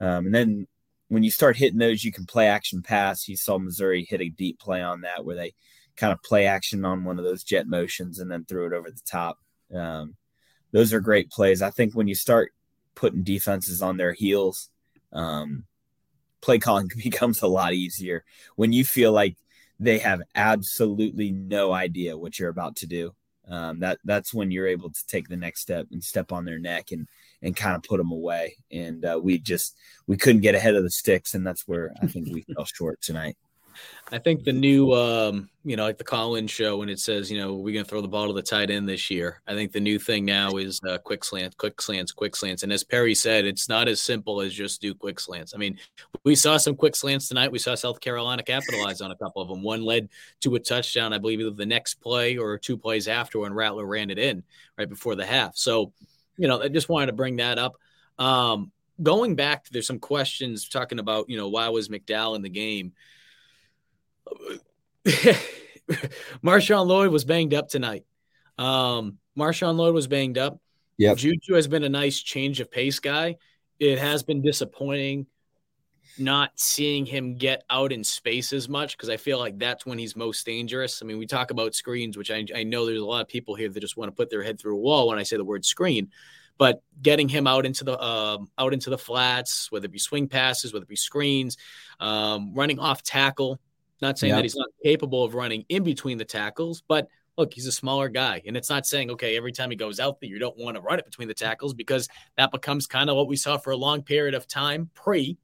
Um, 0.00 0.26
and 0.26 0.34
then 0.34 0.66
when 1.08 1.22
you 1.22 1.30
start 1.30 1.56
hitting 1.56 1.78
those, 1.78 2.04
you 2.04 2.12
can 2.12 2.26
play 2.26 2.46
action 2.46 2.82
pass. 2.82 3.28
You 3.28 3.36
saw 3.36 3.58
Missouri 3.58 4.06
hit 4.08 4.20
a 4.20 4.28
deep 4.28 4.58
play 4.58 4.82
on 4.82 5.02
that 5.02 5.24
where 5.24 5.36
they 5.36 5.54
kind 5.96 6.12
of 6.12 6.22
play 6.22 6.46
action 6.46 6.84
on 6.84 7.04
one 7.04 7.18
of 7.18 7.24
those 7.24 7.44
jet 7.44 7.66
motions 7.66 8.18
and 8.18 8.30
then 8.30 8.44
threw 8.44 8.66
it 8.66 8.72
over 8.72 8.90
the 8.90 9.00
top. 9.04 9.38
Um, 9.74 10.16
those 10.70 10.92
are 10.92 11.00
great 11.00 11.30
plays. 11.30 11.62
I 11.62 11.70
think 11.70 11.94
when 11.94 12.08
you 12.08 12.14
start 12.14 12.52
putting 12.94 13.24
defenses 13.24 13.82
on 13.82 13.96
their 13.96 14.12
heels, 14.12 14.70
um, 15.12 15.64
play 16.40 16.58
calling 16.58 16.90
becomes 16.96 17.42
a 17.42 17.48
lot 17.48 17.74
easier 17.74 18.24
when 18.56 18.72
you 18.72 18.84
feel 18.84 19.12
like 19.12 19.36
they 19.80 19.98
have 19.98 20.22
absolutely 20.34 21.30
no 21.30 21.72
idea 21.72 22.18
what 22.18 22.38
you're 22.38 22.48
about 22.48 22.76
to 22.76 22.86
do. 22.86 23.14
Um, 23.46 23.80
that 23.80 23.98
that's 24.04 24.34
when 24.34 24.50
you're 24.50 24.66
able 24.66 24.90
to 24.90 25.06
take 25.06 25.28
the 25.28 25.36
next 25.36 25.62
step 25.62 25.86
and 25.90 26.04
step 26.04 26.32
on 26.32 26.44
their 26.44 26.58
neck 26.58 26.92
and 26.92 27.08
and 27.40 27.56
kind 27.56 27.76
of 27.76 27.82
put 27.82 27.96
them 27.96 28.10
away. 28.12 28.56
And 28.70 29.04
uh, 29.04 29.18
we 29.22 29.38
just 29.38 29.74
we 30.06 30.18
couldn't 30.18 30.42
get 30.42 30.54
ahead 30.54 30.74
of 30.74 30.82
the 30.82 30.90
sticks, 30.90 31.34
and 31.34 31.46
that's 31.46 31.66
where 31.66 31.92
I 32.02 32.06
think 32.06 32.28
we 32.30 32.42
fell 32.54 32.66
short 32.66 33.00
tonight. 33.00 33.36
I 34.10 34.18
think 34.18 34.44
the 34.44 34.52
new, 34.52 34.92
um, 34.92 35.50
you 35.64 35.76
know, 35.76 35.84
like 35.84 35.98
the 35.98 36.04
Collins 36.04 36.50
show 36.50 36.78
when 36.78 36.88
it 36.88 36.98
says, 36.98 37.30
you 37.30 37.38
know, 37.38 37.54
we're 37.54 37.74
going 37.74 37.84
to 37.84 37.88
throw 37.88 38.00
the 38.00 38.08
ball 38.08 38.26
to 38.28 38.32
the 38.32 38.42
tight 38.42 38.70
end 38.70 38.88
this 38.88 39.10
year. 39.10 39.42
I 39.46 39.52
think 39.52 39.70
the 39.70 39.80
new 39.80 39.98
thing 39.98 40.24
now 40.24 40.56
is 40.56 40.80
uh, 40.88 40.96
quick 40.96 41.24
slants, 41.24 41.54
quick 41.56 41.82
slants, 41.82 42.12
quick 42.12 42.34
slants. 42.34 42.62
And 42.62 42.72
as 42.72 42.84
Perry 42.84 43.14
said, 43.14 43.44
it's 43.44 43.68
not 43.68 43.86
as 43.86 44.00
simple 44.00 44.40
as 44.40 44.54
just 44.54 44.80
do 44.80 44.94
quick 44.94 45.20
slants. 45.20 45.54
I 45.54 45.58
mean, 45.58 45.78
we 46.24 46.34
saw 46.34 46.56
some 46.56 46.74
quick 46.74 46.96
slants 46.96 47.28
tonight. 47.28 47.52
We 47.52 47.58
saw 47.58 47.74
South 47.74 48.00
Carolina 48.00 48.42
capitalize 48.42 49.02
on 49.02 49.10
a 49.10 49.16
couple 49.16 49.42
of 49.42 49.48
them. 49.48 49.62
One 49.62 49.82
led 49.82 50.08
to 50.40 50.54
a 50.54 50.60
touchdown, 50.60 51.12
I 51.12 51.18
believe, 51.18 51.40
either 51.40 51.50
the 51.50 51.66
next 51.66 51.96
play 51.96 52.38
or 52.38 52.56
two 52.56 52.78
plays 52.78 53.08
after 53.08 53.40
when 53.40 53.52
Rattler 53.52 53.84
ran 53.84 54.08
it 54.08 54.18
in 54.18 54.42
right 54.78 54.88
before 54.88 55.16
the 55.16 55.26
half. 55.26 55.54
So, 55.56 55.92
you 56.38 56.48
know, 56.48 56.62
I 56.62 56.68
just 56.68 56.88
wanted 56.88 57.06
to 57.06 57.12
bring 57.12 57.36
that 57.36 57.58
up. 57.58 57.74
Um, 58.18 58.72
going 59.02 59.34
back, 59.34 59.68
there's 59.68 59.86
some 59.86 59.98
questions 59.98 60.68
talking 60.68 60.98
about, 60.98 61.28
you 61.28 61.36
know, 61.36 61.48
why 61.48 61.68
was 61.68 61.88
McDowell 61.88 62.36
in 62.36 62.42
the 62.42 62.48
game? 62.48 62.92
Marshawn 66.44 66.86
Lloyd 66.86 67.10
was 67.10 67.24
banged 67.24 67.54
up 67.54 67.68
tonight. 67.68 68.04
Um, 68.58 69.18
Marshawn 69.38 69.76
Lloyd 69.76 69.94
was 69.94 70.06
banged 70.06 70.38
up. 70.38 70.60
Yeah. 70.96 71.14
Juju 71.14 71.54
has 71.54 71.68
been 71.68 71.84
a 71.84 71.88
nice 71.88 72.20
change 72.20 72.60
of 72.60 72.70
pace 72.70 72.98
guy. 72.98 73.36
It 73.78 73.98
has 73.98 74.22
been 74.22 74.42
disappointing 74.42 75.26
not 76.18 76.50
seeing 76.56 77.06
him 77.06 77.34
get 77.34 77.62
out 77.70 77.92
in 77.92 78.02
space 78.02 78.52
as 78.52 78.68
much 78.68 78.96
because 78.96 79.08
I 79.08 79.16
feel 79.16 79.38
like 79.38 79.58
that's 79.58 79.86
when 79.86 79.98
he's 79.98 80.16
most 80.16 80.44
dangerous. 80.44 81.00
I 81.02 81.06
mean, 81.06 81.18
we 81.18 81.26
talk 81.26 81.50
about 81.50 81.74
screens, 81.74 82.16
which 82.16 82.30
I, 82.30 82.44
I 82.54 82.64
know 82.64 82.86
there's 82.86 83.00
a 83.00 83.04
lot 83.04 83.20
of 83.20 83.28
people 83.28 83.54
here 83.54 83.68
that 83.68 83.80
just 83.80 83.96
want 83.96 84.08
to 84.08 84.16
put 84.16 84.30
their 84.30 84.42
head 84.42 84.60
through 84.60 84.76
a 84.76 84.80
wall 84.80 85.08
when 85.08 85.18
I 85.18 85.22
say 85.22 85.36
the 85.36 85.44
word 85.44 85.64
screen, 85.64 86.10
but 86.56 86.82
getting 87.00 87.28
him 87.28 87.46
out 87.46 87.66
into 87.66 87.84
the 87.84 88.00
um, 88.02 88.50
out 88.58 88.72
into 88.72 88.90
the 88.90 88.98
flats, 88.98 89.70
whether 89.70 89.86
it 89.86 89.92
be 89.92 89.98
swing 89.98 90.28
passes, 90.28 90.72
whether 90.72 90.84
it 90.84 90.88
be 90.88 90.96
screens, 90.96 91.56
um, 92.00 92.54
running 92.54 92.78
off 92.78 93.02
tackle, 93.02 93.60
not 94.02 94.18
saying 94.18 94.34
that 94.34 94.44
he's 94.44 94.56
not 94.56 94.68
capable 94.82 95.24
of 95.24 95.34
running 95.34 95.64
in 95.68 95.82
between 95.84 96.18
the 96.18 96.24
tackles, 96.24 96.82
but 96.86 97.08
look, 97.36 97.54
he's 97.54 97.66
a 97.66 97.72
smaller 97.72 98.08
guy. 98.08 98.42
And 98.46 98.56
it's 98.56 98.68
not 98.68 98.86
saying, 98.86 99.10
okay, 99.12 99.36
every 99.36 99.52
time 99.52 99.70
he 99.70 99.76
goes 99.76 100.00
out 100.00 100.20
there, 100.20 100.28
you 100.28 100.38
don't 100.38 100.58
want 100.58 100.76
to 100.76 100.80
run 100.80 100.98
it 100.98 101.04
between 101.04 101.28
the 101.28 101.34
tackles 101.34 101.72
because 101.72 102.08
that 102.36 102.50
becomes 102.50 102.86
kind 102.86 103.08
of 103.08 103.16
what 103.16 103.28
we 103.28 103.36
saw 103.36 103.56
for 103.56 103.70
a 103.70 103.76
long 103.76 104.02
period 104.02 104.34
of 104.34 104.46
time 104.46 104.90
pre 104.94 105.38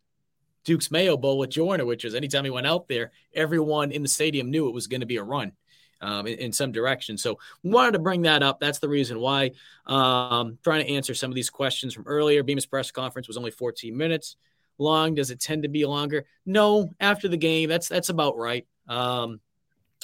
Duke's 0.65 0.91
Mayo 0.91 1.17
Bowl 1.17 1.39
with 1.39 1.51
Joyner, 1.51 1.85
which 1.85 2.05
is 2.05 2.15
anytime 2.15 2.45
he 2.45 2.51
went 2.51 2.67
out 2.67 2.89
there, 2.89 3.13
everyone 3.35 3.93
in 3.93 4.03
the 4.03 4.09
stadium 4.09 4.51
knew 4.51 4.69
it 4.69 4.75
was 4.75 4.87
going 4.87 5.01
to 5.01 5.07
be 5.07 5.17
a 5.17 5.23
run. 5.23 5.53
Um, 6.01 6.27
in, 6.27 6.39
in, 6.39 6.53
some 6.53 6.71
direction. 6.71 7.17
So 7.17 7.39
wanted 7.63 7.93
to 7.93 7.99
bring 7.99 8.23
that 8.23 8.43
up. 8.43 8.61
That's 8.61 8.79
the 8.79 8.91
reason 8.91 9.21
why. 9.21 9.53
Um, 9.87 10.59
trying 10.63 10.85
to 10.85 10.93
answer 10.93 11.15
some 11.15 11.31
of 11.31 11.35
these 11.35 11.49
questions 11.49 11.95
from 11.95 12.03
earlier. 12.07 12.43
Beamer's 12.43 12.67
press 12.67 12.91
conference 12.91 13.27
was 13.27 13.39
only 13.39 13.53
14 13.53 13.97
minutes 13.97 14.37
long? 14.79 15.15
Does 15.15 15.31
it 15.31 15.41
tend 15.41 15.63
to 15.63 15.69
be 15.69 15.85
longer? 15.87 16.27
No, 16.47 16.91
after 17.01 17.29
the 17.29 17.37
game, 17.37 17.69
that's 17.69 17.89
that's 17.89 18.09
about 18.09 18.37
right. 18.37 18.67
Um, 18.89 19.41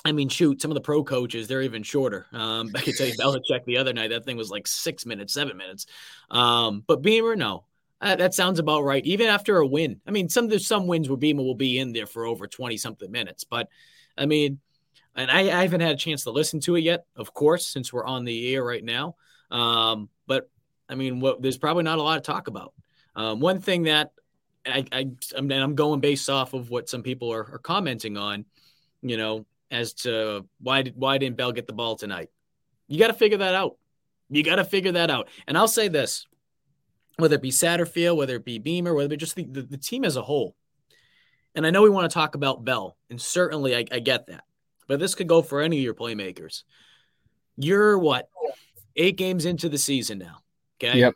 I 0.04 0.12
mean, 0.12 0.28
shoot, 0.28 0.62
some 0.62 0.70
of 0.70 0.74
the 0.74 0.80
pro 0.80 1.04
coaches, 1.04 1.46
they're 1.46 1.62
even 1.62 1.82
shorter. 1.82 2.26
Um, 2.32 2.70
I 2.74 2.80
could 2.80 2.96
tell 2.96 3.06
you 3.06 3.14
Belichick 3.14 3.64
the 3.66 3.76
other 3.76 3.92
night, 3.92 4.10
that 4.10 4.24
thing 4.24 4.36
was 4.36 4.50
like 4.50 4.66
six 4.66 5.04
minutes, 5.04 5.34
seven 5.34 5.56
minutes. 5.56 5.86
Um, 6.30 6.82
but 6.86 7.02
Beamer, 7.02 7.36
no, 7.36 7.64
uh, 8.00 8.16
that 8.16 8.34
sounds 8.34 8.58
about 8.58 8.82
right. 8.82 9.04
Even 9.04 9.26
after 9.26 9.58
a 9.58 9.66
win, 9.66 10.00
I 10.06 10.10
mean, 10.10 10.28
some 10.28 10.48
there's 10.48 10.66
some 10.66 10.86
wins 10.86 11.08
where 11.08 11.18
Beamer 11.18 11.42
will 11.42 11.54
be 11.54 11.78
in 11.78 11.92
there 11.92 12.06
for 12.06 12.26
over 12.26 12.46
20 12.46 12.76
something 12.76 13.10
minutes. 13.10 13.44
But 13.44 13.68
I 14.16 14.26
mean, 14.26 14.58
and 15.14 15.30
I, 15.30 15.40
I, 15.40 15.62
haven't 15.62 15.80
had 15.80 15.92
a 15.92 15.98
chance 15.98 16.24
to 16.24 16.30
listen 16.30 16.60
to 16.60 16.76
it 16.76 16.80
yet, 16.80 17.04
of 17.16 17.34
course, 17.34 17.66
since 17.66 17.92
we're 17.92 18.04
on 18.04 18.24
the 18.24 18.54
air 18.54 18.64
right 18.64 18.84
now. 18.84 19.16
Um, 19.50 20.08
but 20.26 20.48
I 20.88 20.94
mean, 20.94 21.20
what, 21.20 21.42
there's 21.42 21.58
probably 21.58 21.82
not 21.82 21.98
a 21.98 22.02
lot 22.02 22.14
to 22.16 22.20
talk 22.20 22.48
about. 22.48 22.72
Um, 23.16 23.40
one 23.40 23.60
thing 23.60 23.84
that 23.84 24.12
I, 24.66 24.84
I 24.92 25.10
I'm, 25.36 25.50
I'm 25.50 25.74
going 25.74 26.00
based 26.00 26.28
off 26.28 26.54
of 26.54 26.70
what 26.70 26.88
some 26.88 27.02
people 27.02 27.32
are, 27.32 27.54
are 27.54 27.58
commenting 27.58 28.16
on, 28.16 28.44
you 29.02 29.16
know, 29.16 29.46
as 29.70 29.94
to 29.94 30.46
why 30.60 30.82
did 30.82 30.96
why 30.96 31.18
didn't 31.18 31.36
Bell 31.36 31.52
get 31.52 31.66
the 31.66 31.72
ball 31.72 31.96
tonight? 31.96 32.28
You 32.88 32.98
got 32.98 33.08
to 33.08 33.14
figure 33.14 33.38
that 33.38 33.54
out. 33.54 33.76
You 34.28 34.42
got 34.42 34.56
to 34.56 34.64
figure 34.64 34.92
that 34.92 35.10
out. 35.10 35.28
And 35.46 35.56
I'll 35.56 35.68
say 35.68 35.88
this, 35.88 36.26
whether 37.16 37.36
it 37.36 37.42
be 37.42 37.50
Satterfield, 37.50 38.16
whether 38.16 38.36
it 38.36 38.44
be 38.44 38.58
Beamer, 38.58 38.94
whether 38.94 39.06
it 39.06 39.10
be 39.10 39.16
just 39.16 39.36
the, 39.36 39.44
the, 39.44 39.62
the 39.62 39.76
team 39.76 40.04
as 40.04 40.16
a 40.16 40.22
whole. 40.22 40.54
And 41.54 41.66
I 41.66 41.70
know 41.70 41.82
we 41.82 41.90
want 41.90 42.10
to 42.10 42.14
talk 42.14 42.34
about 42.34 42.64
Bell, 42.64 42.96
and 43.10 43.20
certainly 43.20 43.76
I, 43.76 43.84
I 43.90 43.98
get 43.98 44.26
that. 44.28 44.44
But 44.86 45.00
this 45.00 45.14
could 45.14 45.28
go 45.28 45.42
for 45.42 45.60
any 45.60 45.78
of 45.78 45.82
your 45.82 45.94
playmakers. 45.94 46.62
You're 47.56 47.98
what? 47.98 48.28
Eight 48.96 49.16
games 49.16 49.46
into 49.46 49.68
the 49.68 49.78
season 49.78 50.18
now. 50.18 50.38
Okay. 50.82 50.98
Yep. 50.98 51.14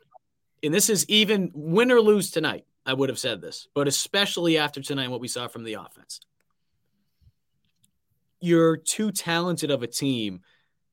And 0.63 0.73
this 0.73 0.91
is 0.91 1.05
even 1.09 1.51
win 1.55 1.91
or 1.91 2.01
lose 2.01 2.31
tonight. 2.31 2.65
I 2.87 2.93
would 2.93 3.09
have 3.09 3.19
said 3.19 3.41
this, 3.41 3.69
but 3.75 3.89
especially 3.89 4.59
after 4.59 4.81
tonight, 4.81 5.11
what 5.11 5.21
we 5.21 5.29
saw 5.29 5.49
from 5.49 5.65
the 5.65 5.75
offense. 5.75 6.21
You're 8.41 8.77
too 8.77 9.11
talented 9.11 9.71
of 9.71 9.83
a 9.83 9.87
team 9.87 10.43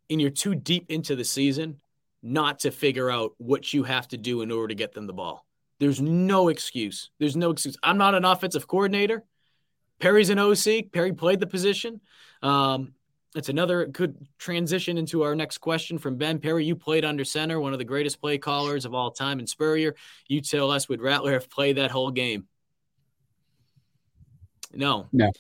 and 0.09 0.21
you're 0.21 0.29
too 0.29 0.55
deep 0.55 0.85
into 0.89 1.15
the 1.15 1.25
season 1.25 1.81
not 2.23 2.59
to 2.59 2.71
figure 2.71 3.09
out 3.09 3.33
what 3.37 3.73
you 3.73 3.83
have 3.83 4.07
to 4.09 4.17
do 4.17 4.41
in 4.41 4.51
order 4.51 4.69
to 4.69 4.75
get 4.75 4.93
them 4.93 5.07
the 5.07 5.13
ball. 5.13 5.45
There's 5.79 5.99
no 5.99 6.49
excuse. 6.49 7.09
There's 7.19 7.35
no 7.35 7.49
excuse. 7.49 7.75
I'm 7.81 7.97
not 7.97 8.13
an 8.13 8.23
offensive 8.23 8.67
coordinator. 8.67 9.23
Perry's 9.99 10.29
an 10.29 10.39
OC. 10.39 10.91
Perry 10.91 11.13
played 11.13 11.39
the 11.39 11.47
position. 11.47 12.01
Um, 12.43 12.93
it's 13.36 13.49
another 13.49 13.86
good 13.86 14.27
transition 14.38 14.97
into 14.97 15.23
our 15.23 15.36
next 15.36 15.59
question 15.59 15.97
from 15.97 16.17
Ben 16.17 16.39
Perry. 16.39 16.65
You 16.65 16.75
played 16.75 17.05
under 17.05 17.23
center, 17.23 17.59
one 17.59 17.71
of 17.71 17.79
the 17.79 17.86
greatest 17.86 18.19
play 18.19 18.38
callers 18.38 18.84
of 18.84 18.93
all 18.93 19.11
time 19.11 19.39
in 19.39 19.47
Spurrier. 19.47 19.95
You 20.27 20.41
tell 20.41 20.69
us, 20.69 20.89
would 20.89 21.01
Rattler 21.01 21.34
have 21.34 21.49
played 21.49 21.77
that 21.77 21.91
whole 21.91 22.11
game? 22.11 22.47
No. 24.73 25.07
No. 25.13 25.32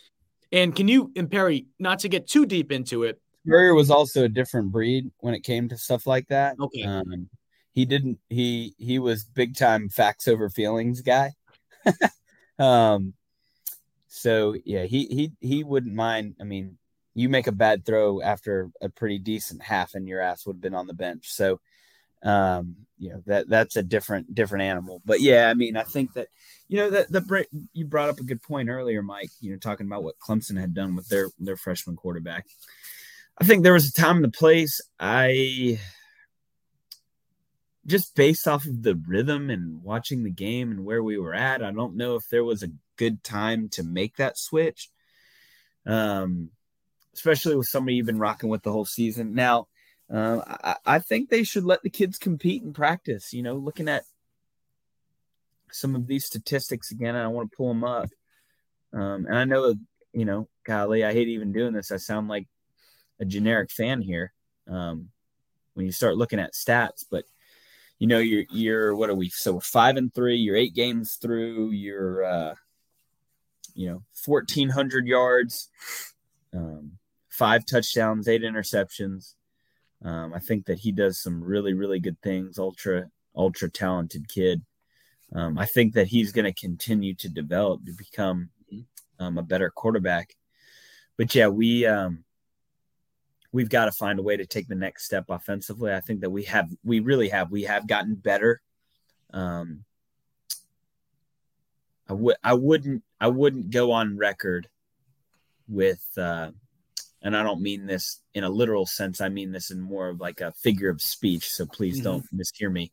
And 0.51 0.75
can 0.75 0.87
you, 0.87 1.11
and 1.15 1.29
Perry, 1.29 1.67
not 1.79 1.99
to 1.99 2.09
get 2.09 2.27
too 2.27 2.45
deep 2.45 2.71
into 2.71 3.03
it. 3.03 3.19
Spurrier 3.45 3.73
was 3.73 3.89
also 3.89 4.23
a 4.23 4.29
different 4.29 4.71
breed 4.71 5.11
when 5.19 5.33
it 5.33 5.43
came 5.43 5.67
to 5.69 5.77
stuff 5.77 6.07
like 6.07 6.27
that. 6.27 6.55
Okay. 6.59 6.83
Um, 6.83 7.29
he 7.73 7.85
didn't, 7.85 8.19
he, 8.29 8.73
he 8.77 8.99
was 8.99 9.23
big 9.25 9.55
time 9.55 9.89
facts 9.89 10.27
over 10.27 10.49
feelings 10.49 11.01
guy. 11.01 11.31
um, 12.59 13.13
so 14.07 14.55
yeah, 14.65 14.83
he, 14.83 15.05
he, 15.07 15.31
he 15.45 15.63
wouldn't 15.63 15.95
mind. 15.95 16.35
I 16.39 16.43
mean, 16.43 16.77
you 17.13 17.29
make 17.29 17.47
a 17.47 17.51
bad 17.51 17.85
throw 17.85 18.21
after 18.21 18.69
a 18.81 18.89
pretty 18.89 19.19
decent 19.19 19.61
half 19.61 19.95
and 19.95 20.07
your 20.07 20.21
ass 20.21 20.45
would 20.45 20.55
have 20.55 20.61
been 20.61 20.75
on 20.75 20.87
the 20.87 20.93
bench. 20.93 21.31
So, 21.31 21.59
um, 22.23 22.75
you 22.97 23.09
know, 23.09 23.23
that 23.25 23.49
that's 23.49 23.75
a 23.75 23.83
different, 23.83 24.33
different 24.33 24.63
animal, 24.63 25.01
but 25.05 25.21
yeah, 25.21 25.49
I 25.49 25.53
mean, 25.53 25.75
I 25.75 25.83
think 25.83 26.13
that, 26.13 26.27
you 26.67 26.77
know, 26.77 26.89
that 26.91 27.11
the, 27.11 27.45
you 27.73 27.85
brought 27.85 28.09
up 28.09 28.19
a 28.19 28.23
good 28.23 28.41
point 28.41 28.69
earlier, 28.69 29.01
Mike, 29.01 29.31
you 29.41 29.51
know, 29.51 29.57
talking 29.57 29.87
about 29.87 30.03
what 30.03 30.19
Clemson 30.19 30.59
had 30.59 30.73
done 30.73 30.95
with 30.95 31.09
their, 31.09 31.29
their 31.39 31.57
freshman 31.57 31.95
quarterback. 31.95 32.45
I 33.37 33.43
think 33.43 33.63
there 33.63 33.73
was 33.73 33.89
a 33.89 33.93
time 33.93 34.17
and 34.17 34.25
a 34.25 34.29
place 34.29 34.79
I 34.99 35.79
just 37.87 38.15
based 38.15 38.47
off 38.47 38.65
of 38.65 38.83
the 38.83 38.95
rhythm 39.07 39.49
and 39.49 39.83
watching 39.83 40.23
the 40.23 40.29
game 40.29 40.71
and 40.71 40.85
where 40.85 41.01
we 41.01 41.17
were 41.17 41.33
at, 41.33 41.63
I 41.63 41.71
don't 41.71 41.95
know 41.95 42.15
if 42.15 42.29
there 42.29 42.43
was 42.43 42.61
a 42.61 42.71
good 42.97 43.23
time 43.23 43.69
to 43.69 43.83
make 43.83 44.17
that 44.17 44.37
switch. 44.37 44.89
Um, 45.85 46.51
especially 47.13 47.55
with 47.55 47.67
somebody 47.67 47.95
you've 47.95 48.05
been 48.05 48.19
rocking 48.19 48.49
with 48.49 48.63
the 48.63 48.71
whole 48.71 48.85
season. 48.85 49.33
Now, 49.33 49.67
uh, 50.11 50.41
I, 50.45 50.75
I, 50.85 50.99
think 50.99 51.29
they 51.29 51.43
should 51.43 51.63
let 51.63 51.83
the 51.83 51.89
kids 51.89 52.17
compete 52.17 52.63
and 52.63 52.75
practice. 52.75 53.33
You 53.33 53.43
know, 53.43 53.55
looking 53.55 53.87
at 53.87 54.03
some 55.71 55.95
of 55.95 56.07
these 56.07 56.25
statistics 56.25 56.91
again, 56.91 57.15
I 57.15 57.27
want 57.27 57.51
to 57.51 57.55
pull 57.55 57.69
them 57.69 57.83
up. 57.83 58.09
Um, 58.93 59.25
and 59.25 59.37
I 59.37 59.45
know, 59.45 59.73
you 60.13 60.25
know, 60.25 60.49
golly, 60.65 61.05
I 61.05 61.13
hate 61.13 61.29
even 61.29 61.53
doing 61.53 61.73
this. 61.73 61.91
I 61.91 61.97
sound 61.97 62.27
like 62.27 62.47
a 63.19 63.25
generic 63.25 63.71
fan 63.71 64.01
here 64.01 64.33
um, 64.69 65.09
when 65.75 65.85
you 65.85 65.91
start 65.93 66.17
looking 66.17 66.39
at 66.39 66.53
stats, 66.53 67.05
but 67.09 67.23
you 67.99 68.07
know, 68.07 68.17
you're 68.17 68.45
you're 68.49 68.95
what 68.95 69.11
are 69.11 69.15
we? 69.15 69.29
So 69.29 69.53
we're 69.53 69.61
five 69.61 69.95
and 69.95 70.11
three. 70.11 70.37
You're 70.37 70.55
eight 70.55 70.73
games 70.73 71.17
through. 71.21 71.69
You're 71.69 72.25
uh, 72.25 72.55
you 73.75 73.91
know, 73.91 74.03
fourteen 74.11 74.69
hundred 74.69 75.05
yards. 75.05 75.69
Um, 76.51 76.93
five 77.31 77.65
touchdowns, 77.65 78.27
eight 78.27 78.43
interceptions. 78.43 79.33
Um, 80.03 80.33
I 80.33 80.39
think 80.39 80.65
that 80.65 80.79
he 80.79 80.91
does 80.91 81.19
some 81.19 81.43
really, 81.43 81.73
really 81.73 81.99
good 81.99 82.21
things. 82.21 82.59
Ultra, 82.59 83.09
ultra 83.35 83.69
talented 83.69 84.27
kid. 84.27 84.61
Um, 85.33 85.57
I 85.57 85.65
think 85.65 85.93
that 85.93 86.07
he's 86.07 86.31
going 86.31 86.45
to 86.45 86.53
continue 86.53 87.15
to 87.15 87.29
develop 87.29 87.85
to 87.85 87.93
become 87.93 88.49
um, 89.19 89.37
a 89.37 89.43
better 89.43 89.69
quarterback. 89.69 90.35
But 91.17 91.33
yeah, 91.33 91.47
we 91.47 91.85
um, 91.85 92.25
we've 93.51 93.69
got 93.69 93.85
to 93.85 93.91
find 93.91 94.19
a 94.19 94.23
way 94.23 94.37
to 94.37 94.45
take 94.45 94.67
the 94.67 94.75
next 94.75 95.05
step 95.05 95.25
offensively. 95.29 95.93
I 95.93 95.99
think 95.99 96.21
that 96.21 96.29
we 96.29 96.43
have, 96.43 96.69
we 96.83 96.99
really 96.99 97.29
have, 97.29 97.51
we 97.51 97.63
have 97.63 97.87
gotten 97.87 98.15
better. 98.15 98.61
Um, 99.33 99.83
I 102.09 102.13
would, 102.13 102.35
I 102.43 102.53
wouldn't, 102.53 103.03
I 103.19 103.27
wouldn't 103.27 103.69
go 103.69 103.91
on 103.91 104.17
record 104.17 104.67
with 105.67 106.05
uh, 106.17 106.51
and 107.21 107.37
I 107.37 107.43
don't 107.43 107.61
mean 107.61 107.85
this 107.85 108.21
in 108.33 108.43
a 108.43 108.49
literal 108.49 108.85
sense. 108.85 109.21
I 109.21 109.29
mean 109.29 109.51
this 109.51 109.71
in 109.71 109.79
more 109.79 110.09
of 110.09 110.19
like 110.19 110.41
a 110.41 110.51
figure 110.51 110.89
of 110.89 111.01
speech. 111.01 111.49
So 111.49 111.65
please 111.65 111.97
mm-hmm. 111.97 112.03
don't 112.03 112.25
mishear 112.35 112.71
me. 112.71 112.91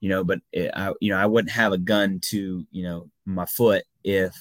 you 0.00 0.08
know, 0.08 0.24
but 0.24 0.40
it, 0.50 0.70
I, 0.74 0.92
you 1.00 1.10
know, 1.10 1.18
I 1.18 1.26
wouldn't 1.26 1.52
have 1.52 1.72
a 1.72 1.78
gun 1.78 2.20
to, 2.30 2.66
you 2.70 2.82
know, 2.82 3.10
my 3.26 3.46
foot 3.46 3.84
if, 4.02 4.34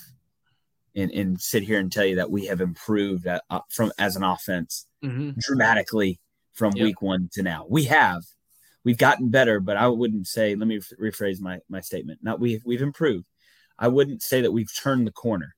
and, 0.96 1.12
and 1.12 1.40
sit 1.40 1.64
here 1.64 1.80
and 1.80 1.92
tell 1.92 2.06
you 2.06 2.16
that 2.16 2.32
we 2.32 2.48
have 2.48 2.62
improved 2.62 3.28
at, 3.28 3.44
uh, 3.50 3.60
from 3.70 3.92
as 4.00 4.16
an 4.16 4.24
offense 4.24 4.88
mm-hmm. 5.04 5.32
dramatically 5.38 6.20
from 6.54 6.74
yep. 6.76 6.84
week 6.84 7.02
one 7.02 7.30
to 7.34 7.44
now. 7.44 7.66
We 7.70 7.84
have, 7.86 8.24
we've 8.84 8.98
gotten 8.98 9.30
better, 9.30 9.60
but 9.60 9.78
I 9.78 9.88
wouldn't 9.88 10.28
say. 10.28 10.56
Let 10.56 10.68
me 10.68 10.80
rephrase 11.00 11.40
my 11.40 11.60
my 11.70 11.82
statement. 11.82 12.20
Not 12.24 12.40
we 12.40 12.60
we've 12.66 12.82
improved. 12.82 13.26
I 13.78 13.88
wouldn't 13.88 14.24
say 14.24 14.42
that 14.42 14.52
we've 14.52 14.74
turned 14.76 15.06
the 15.06 15.12
corner 15.12 15.56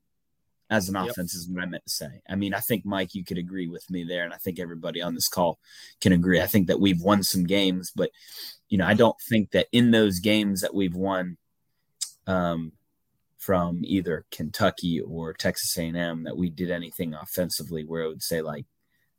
as 0.71 0.87
an 0.87 0.95
yep. 0.95 1.11
offense 1.11 1.35
is 1.35 1.49
what 1.49 1.61
I 1.61 1.67
meant 1.67 1.83
to 1.83 1.91
say. 1.91 2.21
I 2.27 2.35
mean, 2.35 2.53
I 2.53 2.61
think 2.61 2.85
Mike, 2.85 3.13
you 3.13 3.25
could 3.25 3.37
agree 3.37 3.67
with 3.67 3.87
me 3.91 4.05
there, 4.05 4.23
and 4.23 4.33
I 4.33 4.37
think 4.37 4.57
everybody 4.57 5.01
on 5.01 5.13
this 5.13 5.27
call 5.27 5.59
can 5.99 6.13
agree. 6.13 6.41
I 6.41 6.47
think 6.47 6.67
that 6.67 6.79
we've 6.79 7.01
won 7.01 7.23
some 7.23 7.43
games, 7.43 7.91
but 7.93 8.09
you 8.69 8.77
know, 8.77 8.87
I 8.87 8.93
don't 8.93 9.19
think 9.29 9.51
that 9.51 9.67
in 9.73 9.91
those 9.91 10.19
games 10.19 10.61
that 10.61 10.73
we've 10.73 10.95
won, 10.95 11.37
um, 12.25 12.71
from 13.37 13.81
either 13.83 14.23
Kentucky 14.31 15.01
or 15.01 15.33
Texas 15.33 15.75
A&M, 15.75 16.23
that 16.23 16.37
we 16.37 16.49
did 16.49 16.69
anything 16.69 17.15
offensively 17.15 17.83
where 17.83 18.03
it 18.03 18.07
would 18.07 18.23
say 18.23 18.41
like 18.41 18.65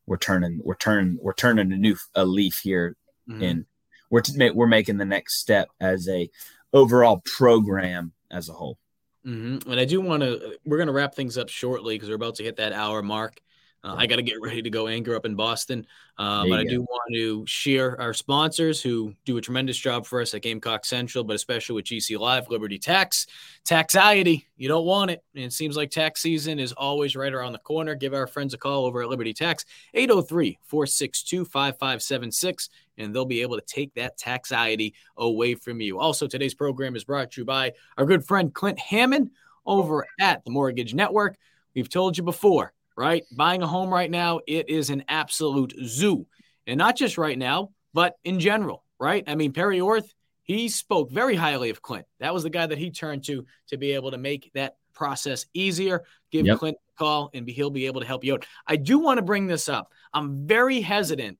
we're 0.06 0.16
turning, 0.16 0.60
we're 0.62 0.76
turning, 0.76 1.18
we're 1.20 1.34
turning 1.34 1.72
a 1.72 1.76
new 1.76 1.96
a 2.14 2.24
leaf 2.24 2.60
here, 2.62 2.96
mm-hmm. 3.28 3.42
and 3.42 3.66
we're 4.10 4.22
we're 4.54 4.66
making 4.66 4.96
the 4.96 5.04
next 5.04 5.40
step 5.40 5.68
as 5.80 6.08
a 6.08 6.30
overall 6.72 7.20
program 7.26 8.12
as 8.30 8.48
a 8.48 8.52
whole. 8.52 8.78
Mm-hmm. 9.26 9.70
And 9.70 9.80
I 9.80 9.84
do 9.84 10.00
want 10.00 10.22
to, 10.22 10.58
we're 10.64 10.78
going 10.78 10.88
to 10.88 10.92
wrap 10.92 11.14
things 11.14 11.38
up 11.38 11.48
shortly 11.48 11.94
because 11.94 12.08
we're 12.08 12.16
about 12.16 12.36
to 12.36 12.44
hit 12.44 12.56
that 12.56 12.72
hour 12.72 13.02
mark. 13.02 13.40
Uh, 13.84 13.96
I 13.98 14.06
got 14.06 14.16
to 14.16 14.22
get 14.22 14.40
ready 14.40 14.62
to 14.62 14.70
go 14.70 14.86
anchor 14.86 15.16
up 15.16 15.26
in 15.26 15.34
Boston. 15.34 15.84
Uh, 16.16 16.46
but 16.48 16.60
I 16.60 16.64
do 16.64 16.82
want 16.82 17.14
to 17.14 17.44
share 17.46 18.00
our 18.00 18.14
sponsors 18.14 18.80
who 18.80 19.12
do 19.24 19.38
a 19.38 19.40
tremendous 19.40 19.76
job 19.76 20.06
for 20.06 20.20
us 20.20 20.34
at 20.34 20.42
Gamecock 20.42 20.84
Central, 20.84 21.24
but 21.24 21.34
especially 21.34 21.74
with 21.74 21.86
GC 21.86 22.16
Live, 22.16 22.48
Liberty 22.48 22.78
Tax. 22.78 23.26
Taxiety, 23.64 24.46
you 24.56 24.68
don't 24.68 24.84
want 24.84 25.10
it. 25.10 25.24
And 25.34 25.44
it 25.44 25.52
seems 25.52 25.76
like 25.76 25.90
tax 25.90 26.22
season 26.22 26.60
is 26.60 26.72
always 26.72 27.16
right 27.16 27.32
around 27.32 27.52
the 27.52 27.58
corner. 27.58 27.96
Give 27.96 28.14
our 28.14 28.28
friends 28.28 28.54
a 28.54 28.58
call 28.58 28.84
over 28.86 29.02
at 29.02 29.08
Liberty 29.08 29.32
Tax, 29.32 29.64
803 29.94 30.58
462 30.62 31.44
5576, 31.44 32.68
and 32.98 33.12
they'll 33.12 33.24
be 33.24 33.42
able 33.42 33.56
to 33.56 33.66
take 33.66 33.92
that 33.94 34.16
taxiety 34.16 34.94
away 35.16 35.56
from 35.56 35.80
you. 35.80 35.98
Also, 35.98 36.28
today's 36.28 36.54
program 36.54 36.94
is 36.94 37.02
brought 37.02 37.32
to 37.32 37.40
you 37.40 37.44
by 37.44 37.72
our 37.98 38.04
good 38.04 38.24
friend 38.24 38.54
Clint 38.54 38.78
Hammond 38.78 39.30
over 39.66 40.06
at 40.20 40.44
the 40.44 40.52
Mortgage 40.52 40.94
Network. 40.94 41.36
We've 41.74 41.88
told 41.88 42.16
you 42.16 42.22
before 42.22 42.72
right? 42.96 43.24
Buying 43.36 43.62
a 43.62 43.66
home 43.66 43.92
right 43.92 44.10
now, 44.10 44.40
it 44.46 44.68
is 44.68 44.90
an 44.90 45.04
absolute 45.08 45.74
zoo. 45.84 46.26
And 46.66 46.78
not 46.78 46.96
just 46.96 47.18
right 47.18 47.38
now, 47.38 47.70
but 47.92 48.14
in 48.24 48.40
general, 48.40 48.84
right? 48.98 49.24
I 49.26 49.34
mean, 49.34 49.52
Perry 49.52 49.80
Orth, 49.80 50.12
he 50.44 50.68
spoke 50.68 51.10
very 51.10 51.34
highly 51.34 51.70
of 51.70 51.82
Clint. 51.82 52.06
That 52.20 52.34
was 52.34 52.42
the 52.42 52.50
guy 52.50 52.66
that 52.66 52.78
he 52.78 52.90
turned 52.90 53.24
to 53.24 53.44
to 53.68 53.76
be 53.76 53.92
able 53.92 54.10
to 54.10 54.18
make 54.18 54.50
that 54.54 54.76
process 54.94 55.46
easier. 55.54 56.02
Give 56.30 56.46
yep. 56.46 56.58
Clint 56.58 56.76
a 56.76 56.98
call 56.98 57.30
and 57.34 57.48
he'll 57.48 57.70
be 57.70 57.86
able 57.86 58.00
to 58.00 58.06
help 58.06 58.24
you 58.24 58.34
out. 58.34 58.46
I 58.66 58.76
do 58.76 58.98
want 58.98 59.18
to 59.18 59.22
bring 59.22 59.46
this 59.46 59.68
up. 59.68 59.92
I'm 60.12 60.46
very 60.46 60.80
hesitant. 60.80 61.38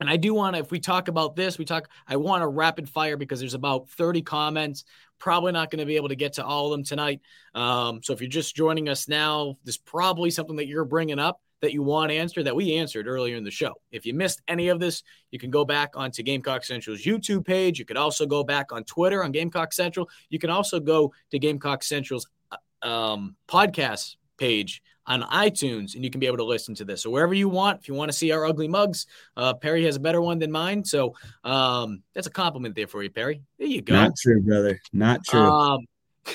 And 0.00 0.08
I 0.08 0.16
do 0.16 0.32
want 0.32 0.56
to, 0.56 0.60
if 0.60 0.70
we 0.70 0.80
talk 0.80 1.08
about 1.08 1.36
this, 1.36 1.58
we 1.58 1.66
talk, 1.66 1.88
I 2.08 2.16
want 2.16 2.42
a 2.42 2.48
rapid 2.48 2.88
fire 2.88 3.16
because 3.16 3.38
there's 3.38 3.54
about 3.54 3.88
30 3.90 4.22
comments. 4.22 4.84
Probably 5.18 5.52
not 5.52 5.70
going 5.70 5.80
to 5.80 5.86
be 5.86 5.96
able 5.96 6.08
to 6.08 6.16
get 6.16 6.34
to 6.34 6.44
all 6.44 6.66
of 6.66 6.70
them 6.72 6.84
tonight. 6.84 7.20
Um, 7.54 8.02
so 8.02 8.14
if 8.14 8.20
you're 8.20 8.30
just 8.30 8.56
joining 8.56 8.88
us 8.88 9.08
now, 9.08 9.58
there's 9.64 9.76
probably 9.76 10.30
something 10.30 10.56
that 10.56 10.66
you're 10.66 10.86
bringing 10.86 11.18
up 11.18 11.40
that 11.60 11.74
you 11.74 11.82
want 11.82 12.10
answered 12.10 12.44
that 12.44 12.56
we 12.56 12.76
answered 12.76 13.06
earlier 13.06 13.36
in 13.36 13.44
the 13.44 13.50
show. 13.50 13.74
If 13.92 14.06
you 14.06 14.14
missed 14.14 14.40
any 14.48 14.68
of 14.68 14.80
this, 14.80 15.02
you 15.30 15.38
can 15.38 15.50
go 15.50 15.64
back 15.66 15.90
onto 15.94 16.22
Gamecock 16.22 16.64
Central's 16.64 17.04
YouTube 17.04 17.44
page. 17.44 17.78
You 17.78 17.84
could 17.84 17.98
also 17.98 18.24
go 18.24 18.42
back 18.42 18.72
on 18.72 18.84
Twitter 18.84 19.22
on 19.22 19.32
Gamecock 19.32 19.74
Central. 19.74 20.08
You 20.30 20.38
can 20.38 20.48
also 20.48 20.80
go 20.80 21.12
to 21.30 21.38
Gamecock 21.38 21.82
Central's 21.82 22.26
uh, 22.50 22.86
um, 22.86 23.36
podcast 23.46 24.16
page 24.38 24.82
on 25.06 25.22
iTunes, 25.22 25.94
and 25.94 26.04
you 26.04 26.10
can 26.10 26.20
be 26.20 26.26
able 26.26 26.36
to 26.38 26.44
listen 26.44 26.74
to 26.76 26.84
this. 26.84 27.02
So 27.02 27.10
wherever 27.10 27.34
you 27.34 27.48
want, 27.48 27.80
if 27.80 27.88
you 27.88 27.94
want 27.94 28.10
to 28.10 28.16
see 28.16 28.30
our 28.32 28.44
ugly 28.46 28.68
mugs, 28.68 29.06
uh, 29.36 29.54
Perry 29.54 29.84
has 29.84 29.96
a 29.96 30.00
better 30.00 30.20
one 30.20 30.38
than 30.38 30.52
mine. 30.52 30.84
So 30.84 31.14
um, 31.42 32.02
that's 32.14 32.26
a 32.26 32.30
compliment 32.30 32.74
there 32.74 32.86
for 32.86 33.02
you, 33.02 33.10
Perry. 33.10 33.42
There 33.58 33.66
you 33.66 33.82
go. 33.82 33.94
Not 33.94 34.12
true, 34.16 34.40
brother. 34.42 34.80
Not 34.92 35.24
true. 35.24 35.40
Um, 35.40 35.86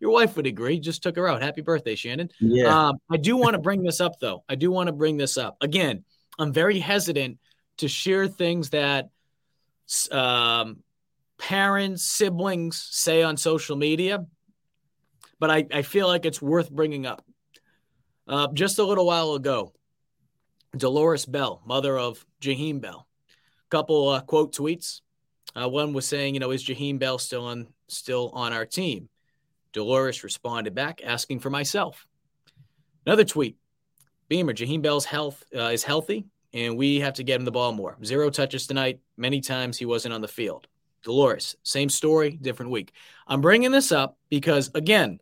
your 0.00 0.10
wife 0.10 0.36
would 0.36 0.46
agree. 0.46 0.80
Just 0.80 1.02
took 1.02 1.16
her 1.16 1.28
out. 1.28 1.42
Happy 1.42 1.60
birthday, 1.60 1.94
Shannon. 1.94 2.30
Yeah. 2.40 2.88
Um, 2.88 2.96
I 3.10 3.16
do 3.16 3.36
want 3.36 3.54
to 3.54 3.60
bring 3.60 3.82
this 3.82 4.00
up, 4.00 4.18
though. 4.20 4.44
I 4.48 4.54
do 4.54 4.70
want 4.70 4.86
to 4.86 4.92
bring 4.92 5.16
this 5.16 5.36
up 5.36 5.56
again. 5.60 6.04
I'm 6.38 6.52
very 6.52 6.78
hesitant 6.78 7.38
to 7.78 7.88
share 7.88 8.28
things 8.28 8.70
that 8.70 9.10
um, 10.10 10.78
parents, 11.38 12.04
siblings 12.04 12.86
say 12.90 13.22
on 13.22 13.36
social 13.36 13.76
media, 13.76 14.24
but 15.38 15.50
I, 15.50 15.66
I 15.72 15.82
feel 15.82 16.06
like 16.06 16.24
it's 16.24 16.40
worth 16.40 16.70
bringing 16.70 17.06
up. 17.06 17.24
Uh, 18.30 18.46
just 18.54 18.78
a 18.78 18.84
little 18.84 19.06
while 19.06 19.34
ago, 19.34 19.72
Dolores 20.76 21.26
Bell, 21.26 21.60
mother 21.66 21.98
of 21.98 22.24
Jaheim 22.40 22.80
Bell, 22.80 23.08
couple 23.70 24.08
uh, 24.08 24.20
quote 24.20 24.54
tweets. 24.54 25.00
Uh, 25.60 25.68
one 25.68 25.92
was 25.92 26.06
saying, 26.06 26.34
you 26.34 26.40
know, 26.40 26.52
is 26.52 26.64
Jaheim 26.64 27.00
Bell 27.00 27.18
still 27.18 27.44
on 27.44 27.66
still 27.88 28.30
on 28.32 28.52
our 28.52 28.64
team? 28.64 29.08
Dolores 29.72 30.22
responded 30.22 30.76
back, 30.76 31.00
asking 31.04 31.40
for 31.40 31.50
myself. 31.50 32.06
Another 33.04 33.24
tweet: 33.24 33.56
Beamer, 34.28 34.54
Jaheim 34.54 34.80
Bell's 34.80 35.06
health 35.06 35.44
uh, 35.52 35.62
is 35.62 35.82
healthy, 35.82 36.26
and 36.54 36.76
we 36.76 37.00
have 37.00 37.14
to 37.14 37.24
get 37.24 37.40
him 37.40 37.44
the 37.44 37.50
ball 37.50 37.72
more. 37.72 37.96
Zero 38.04 38.30
touches 38.30 38.68
tonight. 38.68 39.00
Many 39.16 39.40
times 39.40 39.76
he 39.76 39.86
wasn't 39.86 40.14
on 40.14 40.20
the 40.20 40.28
field. 40.28 40.68
Dolores, 41.02 41.56
same 41.64 41.88
story, 41.88 42.38
different 42.40 42.70
week. 42.70 42.92
I'm 43.26 43.40
bringing 43.40 43.72
this 43.72 43.90
up 43.90 44.18
because 44.28 44.70
again, 44.76 45.18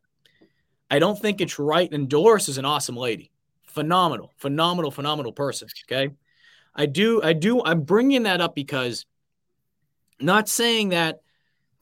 I 0.91 0.99
don't 0.99 1.19
think 1.19 1.41
it's 1.41 1.59
right. 1.59 1.93
And 1.93 2.09
Dolores 2.09 2.49
is 2.49 2.59
an 2.59 2.65
awesome 2.65 2.97
lady, 2.97 3.31
phenomenal, 3.65 4.33
phenomenal, 4.37 4.91
phenomenal 4.91 5.33
person. 5.33 5.69
Okay, 5.87 6.15
I 6.75 6.87
do, 6.87 7.23
I 7.23 7.33
do. 7.33 7.63
I'm 7.63 7.83
bringing 7.83 8.25
that 8.25 8.41
up 8.41 8.55
because, 8.55 9.07
not 10.21 10.49
saying 10.49 10.91
that 10.91 11.21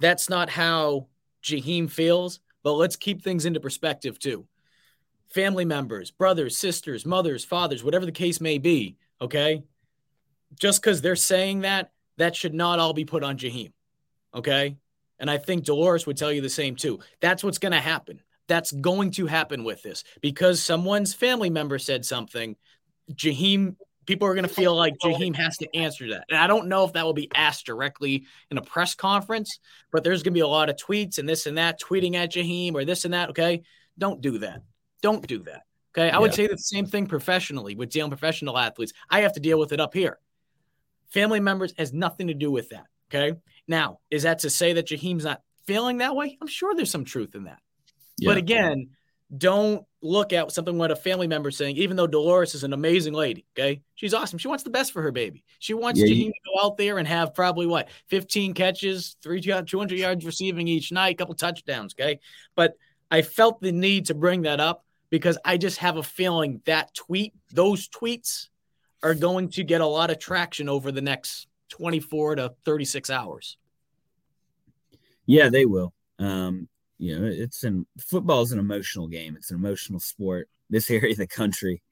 that's 0.01 0.29
not 0.29 0.51
how 0.51 1.07
Jaheim 1.43 1.91
feels, 1.91 2.41
but 2.63 2.73
let's 2.73 2.97
keep 2.97 3.23
things 3.23 3.47
into 3.47 3.61
perspective 3.61 4.19
too. 4.19 4.47
Family 5.29 5.65
members, 5.65 6.11
brothers, 6.11 6.57
sisters, 6.57 7.07
mothers, 7.07 7.45
fathers, 7.45 7.85
whatever 7.85 8.07
the 8.07 8.13
case 8.13 8.41
may 8.41 8.59
be. 8.59 8.97
Okay, 9.21 9.63
just 10.61 10.83
because 10.83 11.01
they're 11.01 11.17
saying 11.17 11.61
that, 11.61 11.91
that 12.19 12.37
should 12.37 12.55
not 12.55 12.79
all 12.79 12.93
be 12.93 13.05
put 13.05 13.23
on 13.23 13.39
Jaheim. 13.39 13.73
Okay. 14.35 14.77
And 15.19 15.31
I 15.31 15.39
think 15.39 15.65
Dolores 15.65 16.07
would 16.07 16.19
tell 16.19 16.31
you 16.31 16.43
the 16.43 16.51
same 16.51 16.77
too. 16.77 17.01
That's 17.21 17.43
what's 17.43 17.59
going 17.59 17.73
to 17.73 17.81
happen 17.81 18.21
that's 18.49 18.73
going 18.73 19.11
to 19.13 19.27
happen 19.27 19.65
with 19.65 19.83
this 19.83 20.05
because 20.21 20.63
someone's 20.63 21.15
family 21.15 21.51
member 21.51 21.79
said 21.79 22.05
something. 22.05 22.57
Jaheim, 23.13 23.77
people 24.07 24.27
are 24.29 24.35
going 24.35 24.49
to 24.49 24.53
feel 24.55 24.75
like 24.75 24.95
Jaheim 25.05 25.35
has 25.37 25.57
to 25.59 25.77
answer 25.77 26.09
that. 26.11 26.25
And 26.31 26.39
I 26.39 26.47
don't 26.47 26.69
know 26.69 26.85
if 26.85 26.93
that 26.95 27.05
will 27.05 27.13
be 27.13 27.31
asked 27.35 27.67
directly 27.67 28.27
in 28.51 28.59
a 28.59 28.63
press 28.63 28.95
conference, 28.95 29.59
but 29.91 30.05
there's 30.05 30.23
going 30.23 30.33
to 30.33 30.39
be 30.39 30.41
a 30.41 30.49
lot 30.49 30.71
of 30.71 30.77
tweets 30.77 31.19
and 31.19 31.29
this 31.29 31.47
and 31.47 31.59
that, 31.59 31.81
tweeting 31.81 32.15
at 32.15 32.33
Jaheim 32.33 32.75
or 32.75 32.85
this 32.85 33.05
and 33.05 33.15
that. 33.15 33.31
Okay. 33.31 33.63
Don't 33.99 34.21
do 34.21 34.39
that. 34.39 34.63
Don't 35.03 35.27
do 35.27 35.41
that. 35.41 35.63
Okay. 35.97 36.09
I 36.09 36.13
yeah. 36.13 36.19
would 36.19 36.35
say 36.35 36.47
the 36.47 36.59
same 36.59 36.87
thing 36.87 37.07
professionally 37.07 37.75
with 37.75 37.91
dealing 37.91 38.11
professional 38.11 38.59
athletes. 38.59 38.93
I 39.11 39.21
have 39.23 39.33
to 39.35 39.41
deal 39.41 39.59
with 39.59 39.73
it 39.73 39.81
up 39.81 39.95
here. 39.95 40.19
Family 41.09 41.41
members 41.41 41.73
has 41.79 41.93
nothing 41.93 42.29
to 42.29 42.35
do 42.35 42.51
with 42.51 42.71
that. 42.71 42.87
Okay. 43.13 43.39
Now, 43.69 44.01
is 44.11 44.25
that 44.25 44.41
to 44.41 44.51
say 44.51 44.75
that 44.75 44.87
Jaheim's 44.87 45.25
not 45.25 45.43
feeling 45.67 45.99
that 45.99 46.15
way? 46.15 46.37
I'm 46.41 46.49
sure 46.49 46.75
there's 46.75 46.91
some 46.91 47.05
truth 47.05 47.35
in 47.35 47.45
that. 47.45 47.61
Yeah. 48.19 48.31
But 48.31 48.39
again, 48.39 48.91
don't 49.37 49.85
look 50.03 50.33
at 50.33 50.53
something 50.53 50.79
what 50.79 50.91
a 50.91 50.97
family 50.97 51.27
member 51.27 51.51
saying, 51.51 51.77
even 51.77 51.97
though 51.97 52.07
Dolores 52.07 52.55
is 52.55 52.65
an 52.65 52.73
amazing 52.73 53.13
lady. 53.13 53.45
Okay. 53.59 53.83
She's 53.95 54.15
awesome. 54.15 54.39
She 54.39 54.49
wants 54.49 54.63
the 54.63 54.71
best 54.71 54.93
for 54.93 55.03
her 55.03 55.11
baby. 55.11 55.45
She 55.59 55.75
wants 55.75 56.01
yeah, 56.01 56.07
to 56.07 56.25
go 56.25 56.65
out 56.65 56.77
there 56.77 56.99
and 56.99 57.09
have 57.09 57.35
probably 57.35 57.67
what 57.67 57.89
15 58.09 58.55
catches, 58.55 59.17
three 59.23 59.41
200 59.41 59.99
yards 59.99 60.25
receiving 60.25 60.69
each 60.69 60.93
night, 60.93 61.15
a 61.15 61.17
couple 61.17 61.35
touchdowns. 61.35 61.95
Okay. 61.95 62.21
But 62.55 62.75
I 63.11 63.23
felt 63.23 63.61
the 63.61 63.73
need 63.73 64.07
to 64.07 64.15
bring 64.15 64.43
that 64.43 64.61
up 64.61 64.85
because 65.11 65.39
I 65.45 65.57
just 65.57 65.79
have 65.79 65.97
a 65.97 66.03
feeling 66.03 66.61
that 66.67 66.95
tweet, 66.95 67.35
those 67.53 67.89
tweets 67.89 68.49
are 69.03 69.15
going 69.15 69.51
to 69.51 69.65
get 69.65 69.81
a 69.81 69.87
lot 69.87 70.11
of 70.11 70.19
traction 70.19 70.69
over 70.69 70.91
the 70.93 71.01
next 71.01 71.49
24 71.71 72.37
to 72.37 72.55
36 72.65 73.11
hours. 73.11 73.57
Yeah, 75.27 75.49
they 75.49 75.67
will. 75.67 75.93
Um, 76.19 76.69
you 76.99 77.19
know, 77.19 77.27
it's 77.27 77.65
an 77.65 77.87
football 77.99 78.43
is 78.43 78.53
an 78.53 78.59
emotional 78.59 79.07
game. 79.07 79.37
It's 79.37 79.51
an 79.51 79.57
emotional 79.57 80.01
sport. 80.01 80.49
This 80.71 80.91
area 80.91 81.13
of 81.13 81.19
the 81.19 81.27
country 81.27 81.83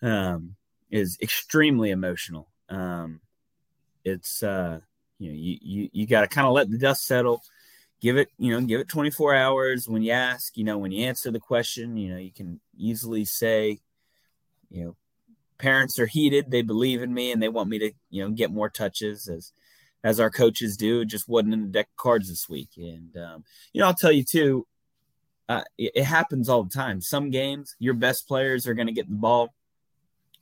um, 0.00 0.56
is 0.90 1.18
extremely 1.22 1.90
emotional. 1.90 2.48
Um, 2.68 3.20
it's 4.04 4.42
uh, 4.42 4.80
you 5.18 5.28
know, 5.28 5.34
you 5.36 5.58
you, 5.60 5.88
you 5.92 6.06
got 6.06 6.22
to 6.22 6.28
kind 6.28 6.46
of 6.46 6.52
let 6.52 6.70
the 6.70 6.78
dust 6.78 7.06
settle. 7.06 7.42
Give 8.00 8.16
it, 8.16 8.30
you 8.36 8.50
know, 8.50 8.60
give 8.66 8.80
it 8.80 8.88
24 8.88 9.36
hours. 9.36 9.88
When 9.88 10.02
you 10.02 10.10
ask, 10.10 10.56
you 10.56 10.64
know, 10.64 10.76
when 10.76 10.90
you 10.90 11.06
answer 11.06 11.30
the 11.30 11.38
question, 11.38 11.96
you 11.96 12.10
know, 12.12 12.18
you 12.18 12.32
can 12.32 12.60
easily 12.76 13.24
say, 13.24 13.78
you 14.70 14.84
know, 14.84 14.96
parents 15.58 16.00
are 16.00 16.06
heated. 16.06 16.50
They 16.50 16.62
believe 16.62 17.00
in 17.00 17.14
me 17.14 17.30
and 17.30 17.40
they 17.40 17.48
want 17.48 17.68
me 17.68 17.78
to, 17.78 17.92
you 18.10 18.24
know, 18.24 18.30
get 18.30 18.50
more 18.50 18.68
touches. 18.68 19.28
As 19.28 19.52
as 20.04 20.20
our 20.20 20.30
coaches 20.30 20.76
do. 20.76 21.04
Just 21.04 21.28
wasn't 21.28 21.54
in 21.54 21.62
the 21.62 21.68
deck 21.68 21.88
of 21.88 21.96
cards 21.96 22.28
this 22.28 22.48
week. 22.48 22.70
And, 22.76 23.16
um, 23.16 23.44
you 23.72 23.80
know, 23.80 23.86
I'll 23.86 23.94
tell 23.94 24.12
you 24.12 24.24
too, 24.24 24.66
uh, 25.48 25.62
it, 25.76 25.92
it, 25.94 26.04
happens 26.04 26.48
all 26.48 26.64
the 26.64 26.70
time. 26.70 27.00
Some 27.00 27.30
games, 27.30 27.76
your 27.78 27.94
best 27.94 28.26
players 28.26 28.66
are 28.66 28.74
going 28.74 28.86
to 28.86 28.92
get 28.92 29.08
the 29.08 29.14
ball 29.14 29.54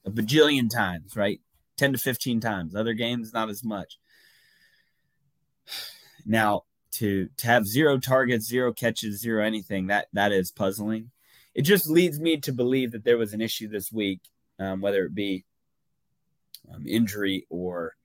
a 0.05 0.11
bajillion 0.11 0.71
times, 0.71 1.17
right? 1.17 1.41
10 1.77 1.93
to 1.93 1.99
15 1.99 2.41
times. 2.41 2.75
Other 2.75 2.95
games, 2.95 3.33
not 3.33 3.49
as 3.49 3.65
much. 3.65 3.99
Now, 6.27 6.65
to 6.93 7.29
to 7.37 7.47
have 7.47 7.67
zero 7.67 7.99
targets, 7.99 8.47
zero 8.47 8.73
catches, 8.73 9.21
zero 9.21 9.45
anything, 9.45 9.87
that 9.87 10.09
that 10.13 10.33
is 10.33 10.51
puzzling. 10.51 11.11
It 11.55 11.63
just 11.63 11.89
leads 11.89 12.21
me 12.21 12.37
to 12.39 12.53
believe 12.53 12.93
that 12.93 13.05
there 13.05 13.19
was 13.19 13.33
an 13.33 13.41
issue 13.41 13.69
this 13.69 13.91
week, 13.93 14.21
um, 14.59 14.81
whether 14.81 15.05
it 15.05 15.15
be 15.15 15.45
um, 16.73 16.87
injury 16.87 17.47
or 17.49 17.97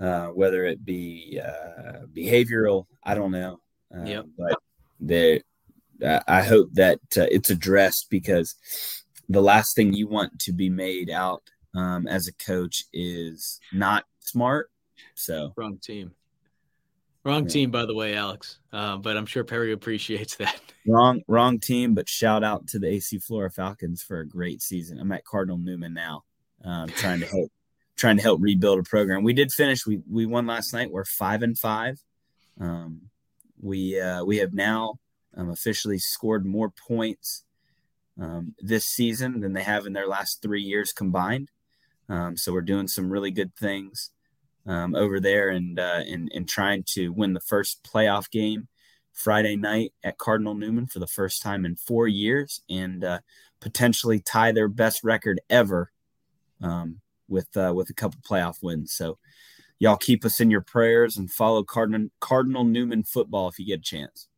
uh, 0.00 0.26
whether 0.28 0.64
it 0.64 0.84
be 0.84 1.40
uh, 1.44 2.06
behavioral. 2.14 2.86
I 3.04 3.14
don't 3.14 3.32
know. 3.32 3.60
Uh. 3.94 4.22
But 4.36 4.58
the, 5.00 5.42
I 6.26 6.42
hope 6.42 6.70
that 6.74 7.00
uh, 7.16 7.26
it's 7.30 7.50
addressed 7.50 8.08
because 8.10 8.54
the 9.28 9.42
last 9.42 9.74
thing 9.74 9.92
you 9.92 10.06
want 10.06 10.38
to 10.40 10.52
be 10.52 10.70
made 10.70 11.10
out 11.10 11.42
um, 11.74 12.06
as 12.06 12.28
a 12.28 12.32
coach 12.32 12.84
is 12.92 13.60
not 13.72 14.04
smart. 14.20 14.70
So 15.14 15.52
wrong 15.56 15.78
team. 15.82 16.12
Wrong 17.24 17.42
yeah. 17.42 17.48
team, 17.48 17.70
by 17.70 17.84
the 17.84 17.94
way, 17.94 18.14
Alex. 18.14 18.58
Uh, 18.72 18.96
but 18.96 19.16
I'm 19.16 19.26
sure 19.26 19.44
Perry 19.44 19.72
appreciates 19.72 20.36
that. 20.36 20.60
Wrong, 20.86 21.20
wrong 21.28 21.58
team. 21.58 21.92
But 21.92 22.08
shout 22.08 22.42
out 22.42 22.66
to 22.68 22.78
the 22.78 22.86
AC 22.86 23.18
Flora 23.18 23.50
Falcons 23.50 24.02
for 24.02 24.20
a 24.20 24.26
great 24.26 24.62
season. 24.62 24.98
I'm 24.98 25.12
at 25.12 25.26
Cardinal 25.26 25.58
Newman 25.58 25.92
now, 25.92 26.24
um, 26.64 26.88
trying 26.88 27.20
to 27.20 27.26
help 27.26 27.52
trying 27.98 28.16
to 28.16 28.22
help 28.22 28.40
rebuild 28.40 28.78
a 28.78 28.82
program. 28.82 29.24
We 29.24 29.34
did 29.34 29.52
finish. 29.52 29.86
We 29.86 30.00
we 30.08 30.24
won 30.24 30.46
last 30.46 30.72
night. 30.72 30.90
We're 30.90 31.04
five 31.04 31.42
and 31.42 31.58
five. 31.58 32.00
Um, 32.60 33.02
we 33.60 34.00
uh, 34.00 34.24
we 34.24 34.38
have 34.38 34.54
now 34.54 34.98
um, 35.36 35.50
officially 35.50 35.98
scored 35.98 36.46
more 36.46 36.70
points 36.70 37.44
um, 38.20 38.54
this 38.60 38.86
season 38.86 39.40
than 39.40 39.52
they 39.52 39.62
have 39.62 39.86
in 39.86 39.92
their 39.92 40.08
last 40.08 40.40
three 40.40 40.62
years 40.62 40.92
combined. 40.92 41.50
Um, 42.08 42.36
so 42.36 42.52
we're 42.52 42.62
doing 42.62 42.88
some 42.88 43.10
really 43.10 43.30
good 43.30 43.54
things 43.54 44.10
um, 44.66 44.94
over 44.94 45.20
there 45.20 45.50
and, 45.50 45.78
uh, 45.78 46.02
and 46.06 46.30
and 46.34 46.48
trying 46.48 46.84
to 46.94 47.10
win 47.10 47.34
the 47.34 47.40
first 47.40 47.84
playoff 47.84 48.30
game 48.30 48.68
Friday 49.12 49.56
night 49.56 49.92
at 50.04 50.18
Cardinal 50.18 50.54
Newman 50.54 50.86
for 50.86 51.00
the 51.00 51.06
first 51.06 51.42
time 51.42 51.64
in 51.64 51.74
four 51.76 52.06
years 52.06 52.62
and 52.70 53.04
uh, 53.04 53.18
potentially 53.60 54.20
tie 54.20 54.52
their 54.52 54.68
best 54.68 55.02
record 55.02 55.40
ever 55.50 55.90
um, 56.62 57.00
with 57.28 57.54
uh, 57.56 57.72
with 57.74 57.90
a 57.90 57.94
couple 57.94 58.20
playoff 58.28 58.62
wins. 58.62 58.92
So 58.92 59.18
y'all 59.78 59.96
keep 59.96 60.24
us 60.24 60.40
in 60.40 60.50
your 60.50 60.60
prayers 60.60 61.16
and 61.16 61.30
follow 61.30 61.62
Cardinal 61.62 62.08
Cardinal 62.20 62.64
Newman 62.64 63.04
football 63.04 63.48
if 63.48 63.58
you 63.58 63.66
get 63.66 63.80
a 63.80 63.82
chance. 63.82 64.28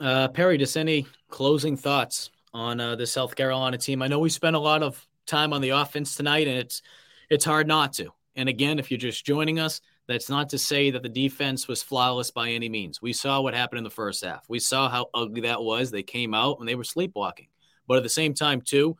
Uh, 0.00 0.28
Perry, 0.28 0.58
just 0.58 0.76
any 0.76 1.06
closing 1.30 1.76
thoughts 1.76 2.30
on 2.52 2.80
uh, 2.80 2.96
the 2.96 3.06
South 3.06 3.34
Carolina 3.34 3.78
team? 3.78 4.02
I 4.02 4.08
know 4.08 4.18
we 4.18 4.30
spent 4.30 4.56
a 4.56 4.60
lot 4.60 4.82
of 4.82 5.04
time 5.26 5.52
on 5.52 5.60
the 5.60 5.70
offense 5.70 6.14
tonight, 6.14 6.46
and 6.46 6.56
it's 6.56 6.82
it's 7.30 7.44
hard 7.44 7.66
not 7.66 7.92
to. 7.94 8.12
And 8.36 8.48
again, 8.48 8.78
if 8.78 8.90
you're 8.90 8.98
just 8.98 9.26
joining 9.26 9.58
us, 9.58 9.80
that's 10.06 10.30
not 10.30 10.48
to 10.50 10.58
say 10.58 10.90
that 10.90 11.02
the 11.02 11.08
defense 11.08 11.68
was 11.68 11.82
flawless 11.82 12.30
by 12.30 12.50
any 12.50 12.68
means. 12.68 13.02
We 13.02 13.12
saw 13.12 13.40
what 13.40 13.54
happened 13.54 13.78
in 13.78 13.84
the 13.84 13.90
first 13.90 14.24
half. 14.24 14.48
We 14.48 14.58
saw 14.58 14.88
how 14.88 15.10
ugly 15.12 15.42
that 15.42 15.62
was. 15.62 15.90
They 15.90 16.02
came 16.02 16.34
out 16.34 16.58
and 16.60 16.68
they 16.68 16.76
were 16.76 16.84
sleepwalking. 16.84 17.48
But 17.86 17.98
at 17.98 18.04
the 18.04 18.08
same 18.08 18.34
time, 18.34 18.60
too, 18.60 18.96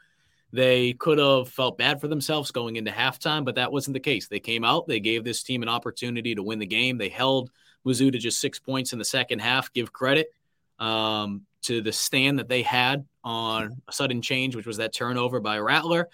they 0.52 0.94
could 0.94 1.18
have 1.18 1.48
felt 1.48 1.76
bad 1.78 2.00
for 2.00 2.08
themselves 2.08 2.50
going 2.50 2.76
into 2.76 2.90
halftime, 2.90 3.44
but 3.44 3.56
that 3.56 3.70
wasn't 3.70 3.94
the 3.94 4.00
case. 4.00 4.28
They 4.28 4.40
came 4.40 4.64
out, 4.64 4.88
they 4.88 5.00
gave 5.00 5.24
this 5.24 5.42
team 5.42 5.62
an 5.62 5.68
opportunity 5.68 6.34
to 6.34 6.42
win 6.42 6.58
the 6.58 6.66
game. 6.66 6.96
They 6.96 7.10
held 7.10 7.50
Mizzou 7.86 8.12
to 8.12 8.18
just 8.18 8.40
six 8.40 8.58
points 8.58 8.92
in 8.92 8.98
the 8.98 9.04
second 9.04 9.40
half. 9.40 9.72
Give 9.72 9.92
credit 9.92 10.32
um, 10.78 11.42
to 11.62 11.80
the 11.80 11.92
stand 11.92 12.38
that 12.38 12.48
they 12.48 12.62
had 12.62 13.06
on 13.24 13.82
a 13.88 13.92
sudden 13.92 14.22
change, 14.22 14.56
which 14.56 14.66
was 14.66 14.78
that 14.78 14.94
turnover 14.94 15.40
by 15.40 15.58
Rattler. 15.58 16.08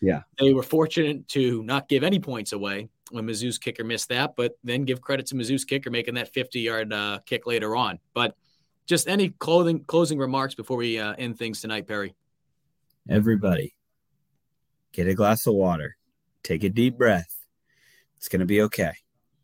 Yeah. 0.00 0.22
They 0.38 0.54
were 0.54 0.62
fortunate 0.62 1.28
to 1.28 1.62
not 1.64 1.88
give 1.88 2.02
any 2.02 2.20
points 2.20 2.52
away 2.52 2.88
when 3.10 3.26
Mizzou's 3.26 3.58
kicker 3.58 3.84
missed 3.84 4.08
that, 4.10 4.36
but 4.36 4.56
then 4.64 4.84
give 4.84 5.00
credit 5.00 5.26
to 5.26 5.34
Mizzou's 5.34 5.64
kicker 5.64 5.90
making 5.90 6.14
that 6.14 6.32
50 6.32 6.60
yard 6.60 6.92
uh, 6.92 7.18
kick 7.26 7.46
later 7.46 7.76
on. 7.76 7.98
But 8.14 8.34
just 8.86 9.08
any 9.08 9.30
clothing, 9.30 9.84
closing 9.84 10.18
remarks 10.18 10.54
before 10.54 10.76
we 10.76 10.98
uh, 10.98 11.14
end 11.18 11.38
things 11.38 11.60
tonight, 11.60 11.86
Perry. 11.86 12.14
Everybody, 13.08 13.74
get 14.92 15.08
a 15.08 15.14
glass 15.14 15.46
of 15.46 15.54
water, 15.54 15.96
take 16.42 16.64
a 16.64 16.68
deep 16.68 16.98
breath. 16.98 17.36
It's 18.16 18.28
going 18.28 18.40
to 18.40 18.46
be 18.46 18.62
okay. 18.62 18.92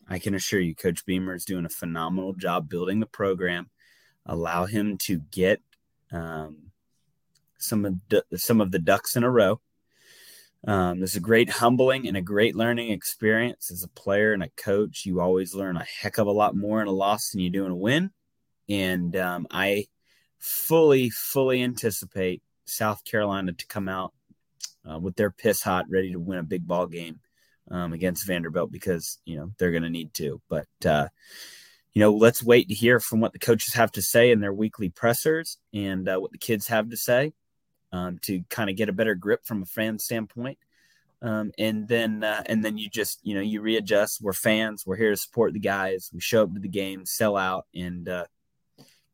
I 0.09 0.19
can 0.19 0.35
assure 0.35 0.61
you, 0.61 0.75
Coach 0.75 1.05
Beamer 1.05 1.35
is 1.35 1.45
doing 1.45 1.65
a 1.65 1.71
phenomenal 1.71 2.33
job 2.35 2.69
building 2.69 3.01
the 3.01 3.07
program. 3.07 3.71
Allow 4.25 4.67
him 4.67 4.99
to 4.99 5.19
get 5.31 5.61
um, 6.13 6.71
some 7.59 7.85
of 7.85 7.95
the, 8.09 8.25
some 8.37 8.61
of 8.61 8.71
the 8.71 8.79
ducks 8.79 9.17
in 9.17 9.25
a 9.25 9.31
row. 9.31 9.61
Um, 10.67 11.01
this 11.01 11.11
is 11.11 11.17
a 11.17 11.21
great 11.21 11.49
humbling 11.49 12.09
and 12.09 12.17
a 12.17 12.23
great 12.23 12.57
learning 12.57 12.91
experience 12.91 13.71
as 13.71 13.85
a 13.85 13.89
player 13.89 14.33
and 14.33 14.43
a 14.43 14.49
coach. 14.51 15.07
You 15.07 15.21
always 15.21 15.55
learn 15.55 15.77
a 15.77 15.85
heck 15.85 16.19
of 16.19 16.27
a 16.27 16.33
lot 16.33 16.57
more 16.57 16.83
in 16.83 16.89
a 16.89 16.93
loss 16.93 17.31
than 17.31 17.41
you 17.41 17.51
do 17.51 17.67
in 17.67 17.73
a 17.73 17.77
win. 17.77 18.11
And 18.69 19.15
um, 19.17 19.47
I 19.51 19.87
fully, 20.39 21.11
fully 21.11 21.63
anticipate 21.63 22.43
South 22.65 23.05
Carolina 23.05 23.53
to 23.53 23.67
come 23.67 23.89
out 23.89 24.13
uh, 24.91 24.99
with 24.99 25.17
their 25.17 25.31
piss 25.31 25.63
hot, 25.63 25.87
ready 25.89 26.13
to 26.13 26.21
win 26.21 26.39
a 26.39 26.45
big 26.45 26.67
ball 26.67 26.87
game 26.87 27.21
um, 27.71 27.93
against 27.93 28.27
Vanderbilt 28.27 28.71
because 28.71 29.19
you 29.25 29.37
know 29.37 29.51
they're 29.59 29.73
going 29.73 29.83
to 29.83 29.91
need 29.91 30.15
to. 30.15 30.41
But 30.49 30.69
uh, 30.85 31.09
you 31.93 32.01
know, 32.01 32.13
let's 32.13 32.43
wait 32.43 32.69
to 32.69 32.75
hear 32.75 33.01
from 33.01 33.21
what 33.21 33.33
the 33.33 33.39
coaches 33.39 33.75
have 33.75 33.93
to 33.93 34.03
say 34.03 34.31
in 34.31 34.41
their 34.41 34.53
weekly 34.53 34.89
pressers 34.91 35.59
and 35.73 36.09
uh, 36.09 36.19
what 36.19 36.33
the 36.33 36.39
kids 36.39 36.67
have 36.69 36.91
to 36.91 36.97
say 36.97 37.33
um, 37.93 38.19
to 38.23 38.43
kind 38.51 38.71
of 38.71 38.77
get 38.77 38.89
a 38.89 38.93
better 38.93 39.15
grip 39.15 39.45
from 39.45 39.63
a 39.63 39.67
fan 39.67 39.99
standpoint. 39.99 40.59
Um, 41.23 41.53
and 41.59 41.89
then 41.89 42.23
uh, 42.23 42.43
and 42.47 42.63
then 42.63 42.77
you 42.77 42.91
just 42.91 43.21
you 43.23 43.35
know 43.35 43.41
you 43.41 43.63
readjust. 43.63 44.21
We're 44.21 44.35
fans. 44.35 44.85
We're 44.87 44.97
here 44.97 45.11
to 45.11 45.17
support 45.17 45.55
the 45.55 45.59
guys. 45.59 46.11
We 46.13 46.21
show 46.21 46.43
up 46.43 46.53
to 46.53 46.61
the 46.61 46.69
game, 46.69 47.07
sell 47.07 47.37
out, 47.37 47.67
and 47.75 48.09
uh, 48.09 48.27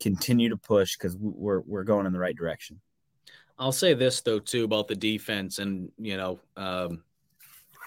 continue 0.01 0.49
to 0.49 0.57
push 0.57 0.97
because 0.97 1.17
we're 1.17 1.61
we're 1.61 1.85
going 1.85 2.07
in 2.07 2.13
the 2.13 2.19
right 2.19 2.37
direction. 2.37 2.81
I'll 3.59 3.73
say 3.73 3.95
this 3.95 4.21
though 4.21 4.39
too 4.39 4.65
about 4.65 4.89
the 4.89 4.95
defense, 4.95 5.59
and 5.59 5.91
you 5.99 6.17
know, 6.17 6.41
um, 6.57 7.03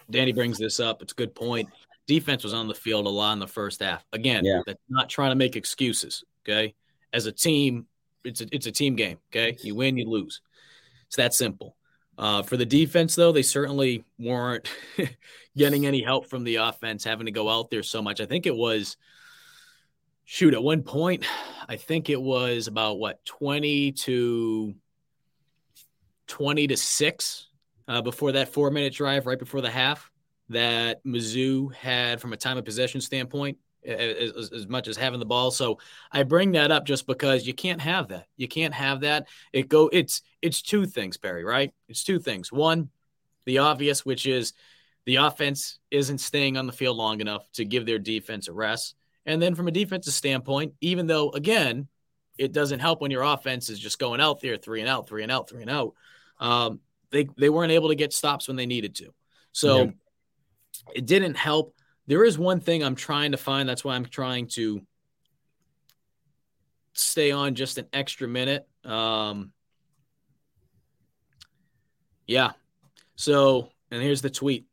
Danny 0.10 0.32
brings 0.32 0.58
this 0.58 0.80
up. 0.80 1.02
It's 1.02 1.14
a 1.14 1.16
good 1.16 1.36
point. 1.36 1.70
Defense 2.08 2.44
was 2.44 2.54
on 2.54 2.68
the 2.68 2.76
field 2.76 3.08
a 3.08 3.10
lot 3.10 3.34
in 3.34 3.40
the 3.40 3.48
first 3.48 3.82
half. 3.82 4.06
Again, 4.14 4.46
yeah. 4.46 4.62
that's 4.66 4.80
not 4.90 5.10
trying 5.10 5.32
to 5.32 5.36
make 5.36 5.56
excuses. 5.56 6.24
Okay, 6.44 6.76
as 7.14 7.26
a 7.26 7.32
team, 7.32 7.88
it's 8.24 8.42
a, 8.42 8.48
it's 8.52 8.68
a 8.68 8.72
team 8.72 8.96
game. 8.96 9.18
Okay, 9.32 9.58
you 9.62 9.76
win, 9.76 9.98
you 9.98 10.08
lose. 10.08 10.42
It's 11.08 11.16
that 11.18 11.34
simple. 11.34 11.76
Uh, 12.18 12.44
for 12.44 12.56
the 12.56 12.66
defense, 12.66 13.16
though, 13.16 13.32
they 13.32 13.42
certainly 13.42 14.06
weren't 14.18 14.70
getting 15.58 15.86
any 15.86 16.02
help 16.02 16.28
from 16.28 16.44
the 16.44 16.56
offense, 16.56 17.04
having 17.04 17.26
to 17.26 17.32
go 17.32 17.50
out 17.50 17.70
there 17.70 17.84
so 17.84 18.02
much. 18.02 18.22
I 18.22 18.26
think 18.26 18.46
it 18.46 18.56
was, 18.56 18.96
shoot, 20.24 20.54
at 20.54 20.64
one 20.64 20.84
point, 20.84 21.26
I 21.68 21.76
think 21.76 22.10
it 22.10 22.22
was 22.22 22.68
about 22.68 23.00
what, 23.00 23.24
20 23.26 23.92
to 23.92 24.76
20 26.28 26.68
to 26.68 26.78
6 26.78 27.48
uh, 27.88 28.02
before 28.02 28.32
that 28.34 28.50
four 28.50 28.72
minute 28.72 28.94
drive, 28.94 29.26
right 29.26 29.40
before 29.40 29.62
the 29.62 29.70
half, 29.70 30.12
that 30.50 31.04
Mizzou 31.06 31.74
had 31.74 32.22
from 32.22 32.34
a 32.34 32.38
time 32.38 32.58
of 32.58 32.66
possession 32.66 33.02
standpoint, 33.02 33.58
as, 33.86 34.52
as, 34.52 34.68
much 34.68 34.88
as 34.88 34.98
having 34.98 35.20
the 35.20 35.26
ball. 35.26 35.52
So 35.52 35.80
I 36.12 36.24
bring 36.24 36.54
that 36.54 36.72
up 36.72 36.86
just 36.86 37.08
because 37.08 37.46
you 37.46 37.54
can't 37.54 37.82
have 37.82 38.08
that. 38.10 38.28
You 38.38 38.48
can't 38.48 38.74
have 38.74 39.02
that. 39.02 39.28
It 39.54 39.70
go. 39.70 39.90
It's 39.92 40.22
it's 40.42 40.62
two 40.62 40.86
things, 40.86 41.18
Perry. 41.18 41.44
Right? 41.44 41.74
It's 41.88 42.04
two 42.04 42.20
things. 42.20 42.52
One, 42.52 42.90
the 43.46 43.60
obvious, 43.60 44.06
which 44.06 44.26
is 44.26 44.54
the 45.06 45.18
offense 45.18 45.80
isn't 45.92 46.18
staying 46.18 46.58
on 46.58 46.66
the 46.66 46.74
field 46.74 46.98
long 46.98 47.22
enough 47.22 47.48
to 47.54 47.66
give 47.66 47.86
their 47.86 48.00
defense 48.00 48.48
a 48.48 48.54
rest. 48.54 48.96
And 49.28 49.42
then 49.42 49.56
from 49.56 49.68
a 49.68 49.72
defensive 49.72 50.14
standpoint, 50.14 50.74
even 50.82 51.08
though 51.08 51.30
again, 51.32 51.88
it 52.38 52.52
doesn't 52.52 52.80
help 52.80 53.02
when 53.02 53.12
your 53.12 53.24
offense 53.24 53.70
is 53.70 53.80
just 53.80 54.00
going 54.00 54.22
out 54.22 54.42
there 54.42 54.58
three 54.58 54.82
and 54.82 54.90
out, 54.90 55.08
three 55.08 55.24
and 55.24 55.32
out, 55.32 55.50
three 55.50 55.62
and 55.62 55.70
out. 55.70 55.94
Um, 56.40 56.80
they 57.12 57.28
they 57.38 57.50
weren't 57.50 57.72
able 57.72 57.90
to 57.90 57.96
get 57.96 58.14
stops 58.14 58.48
when 58.48 58.58
they 58.58 58.66
needed 58.66 58.96
to. 58.96 59.14
So 59.52 59.84
yeah. 59.84 59.92
it 60.96 61.06
didn't 61.06 61.36
help. 61.36 61.76
There 62.08 62.24
is 62.24 62.38
one 62.38 62.60
thing 62.60 62.84
I'm 62.84 62.96
trying 62.96 63.32
to 63.32 63.38
find. 63.38 63.68
That's 63.68 63.84
why 63.84 63.96
I'm 63.96 64.06
trying 64.06 64.48
to 64.50 64.86
stay 66.94 67.32
on 67.32 67.56
just 67.56 67.78
an 67.78 67.88
extra 67.94 68.28
minute. 68.28 68.68
Um, 68.84 69.52
yeah. 72.28 72.52
So, 73.16 73.70
and 73.92 74.02
here's 74.02 74.22
the 74.22 74.30
tweet. 74.30 74.66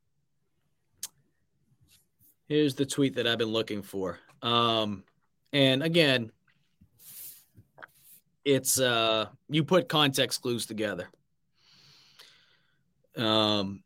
Here's 2.48 2.74
the 2.74 2.86
tweet 2.86 3.16
that 3.16 3.26
I've 3.26 3.38
been 3.38 3.48
looking 3.48 3.82
for. 3.82 4.18
Um, 4.42 5.04
and 5.52 5.82
again, 5.82 6.32
it's 8.44 8.80
uh 8.80 9.26
you 9.48 9.64
put 9.64 9.88
context 9.88 10.42
clues 10.42 10.66
together. 10.66 11.08
Um, 13.16 13.82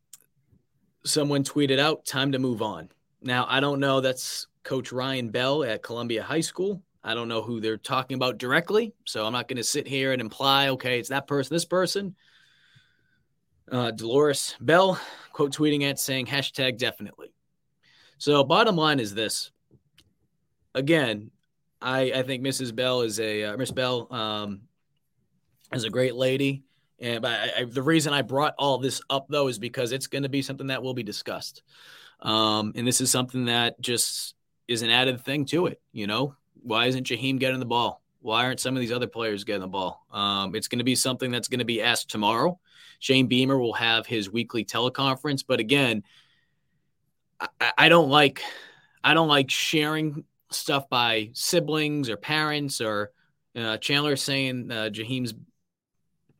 someone 1.05 1.45
tweeted 1.45 1.78
out, 1.78 2.05
"Time 2.07 2.33
to 2.33 2.39
move 2.39 2.62
on." 2.62 2.89
Now 3.23 3.47
I 3.49 3.61
don't 3.61 3.81
know. 3.81 4.01
That's 4.01 4.47
Coach 4.62 4.93
Ryan 4.93 5.31
Bell 5.31 5.65
at 5.65 5.83
Columbia 5.83 6.23
High 6.23 6.41
School. 6.41 6.83
I 7.05 7.15
don't 7.15 7.28
know 7.28 7.41
who 7.41 7.61
they're 7.61 7.77
talking 7.77 8.16
about 8.16 8.39
directly, 8.39 8.93
so 9.05 9.24
I'm 9.24 9.33
not 9.33 9.47
going 9.47 9.59
to 9.59 9.65
sit 9.65 9.87
here 9.87 10.12
and 10.12 10.20
imply, 10.20 10.70
okay, 10.70 10.99
it's 10.99 11.11
that 11.11 11.28
person, 11.28 11.55
this 11.55 11.65
person. 11.65 12.16
Uh, 13.70 13.93
Dolores 13.93 14.57
Bell 14.61 15.01
quote 15.33 15.53
tweeting 15.53 15.89
at 15.89 16.01
saying 16.01 16.27
hashtag 16.27 16.78
definitely. 16.78 17.33
So 18.19 18.43
bottom 18.43 18.74
line 18.74 18.99
is 18.99 19.15
this. 19.15 19.53
Again, 20.74 21.31
I 21.81 22.12
I 22.12 22.23
think 22.23 22.43
Mrs. 22.43 22.74
Bell 22.74 23.03
is 23.03 23.20
a 23.20 23.44
uh, 23.44 23.57
Miss 23.57 23.70
Bell 23.70 24.12
um, 24.12 24.62
is 25.73 25.85
a 25.85 25.90
great 25.90 26.15
lady, 26.15 26.65
and 26.98 27.23
but 27.23 27.32
I, 27.32 27.61
I, 27.61 27.65
the 27.65 27.82
reason 27.82 28.12
I 28.12 28.23
brought 28.23 28.55
all 28.59 28.78
this 28.78 29.01
up 29.11 29.27
though 29.28 29.48
is 29.48 29.59
because 29.59 29.93
it's 29.93 30.07
going 30.07 30.23
to 30.23 30.28
be 30.28 30.43
something 30.43 30.69
that 30.69 30.82
will 30.82 30.94
be 30.94 31.03
discussed, 31.03 31.62
um, 32.20 32.73
and 32.77 32.86
this 32.86 33.01
is 33.01 33.11
something 33.11 33.47
that 33.47 33.81
just 33.81 34.35
is 34.69 34.82
an 34.82 34.90
added 34.90 35.24
thing 35.24 35.44
to 35.47 35.66
it. 35.66 35.81
You 35.93 36.07
know, 36.07 36.35
why 36.62 36.86
isn't 36.86 37.07
Jaheim 37.07 37.39
getting 37.39 37.61
the 37.61 37.66
ball? 37.66 38.03
Why 38.20 38.44
aren't 38.44 38.61
some 38.61 38.74
of 38.74 38.81
these 38.81 38.93
other 38.93 39.07
players 39.07 39.44
getting 39.44 39.61
the 39.61 39.69
ball? 39.69 40.05
Um, 40.11 40.55
it's 40.55 40.69
going 40.69 40.81
to 40.81 40.85
be 40.85 40.97
something 40.97 41.31
that's 41.31 41.48
going 41.48 41.61
to 41.61 41.65
be 41.65 41.82
asked 41.82 42.11
tomorrow. 42.11 42.59
Shane 42.98 43.28
Beamer 43.28 43.59
will 43.59 43.74
have 43.74 44.07
his 44.07 44.31
weekly 44.31 44.65
teleconference, 44.65 45.44
but 45.47 45.61
again, 45.61 46.03
I, 47.39 47.73
I 47.78 47.89
don't 47.89 48.09
like 48.09 48.43
I 49.05 49.15
don't 49.15 49.28
like 49.28 49.51
sharing 49.51 50.24
stuff 50.51 50.89
by 50.89 51.31
siblings 51.32 52.09
or 52.09 52.16
parents 52.16 52.81
or 52.81 53.10
uh, 53.56 53.77
Chandler 53.78 54.16
saying 54.16 54.70
uh, 54.70 54.90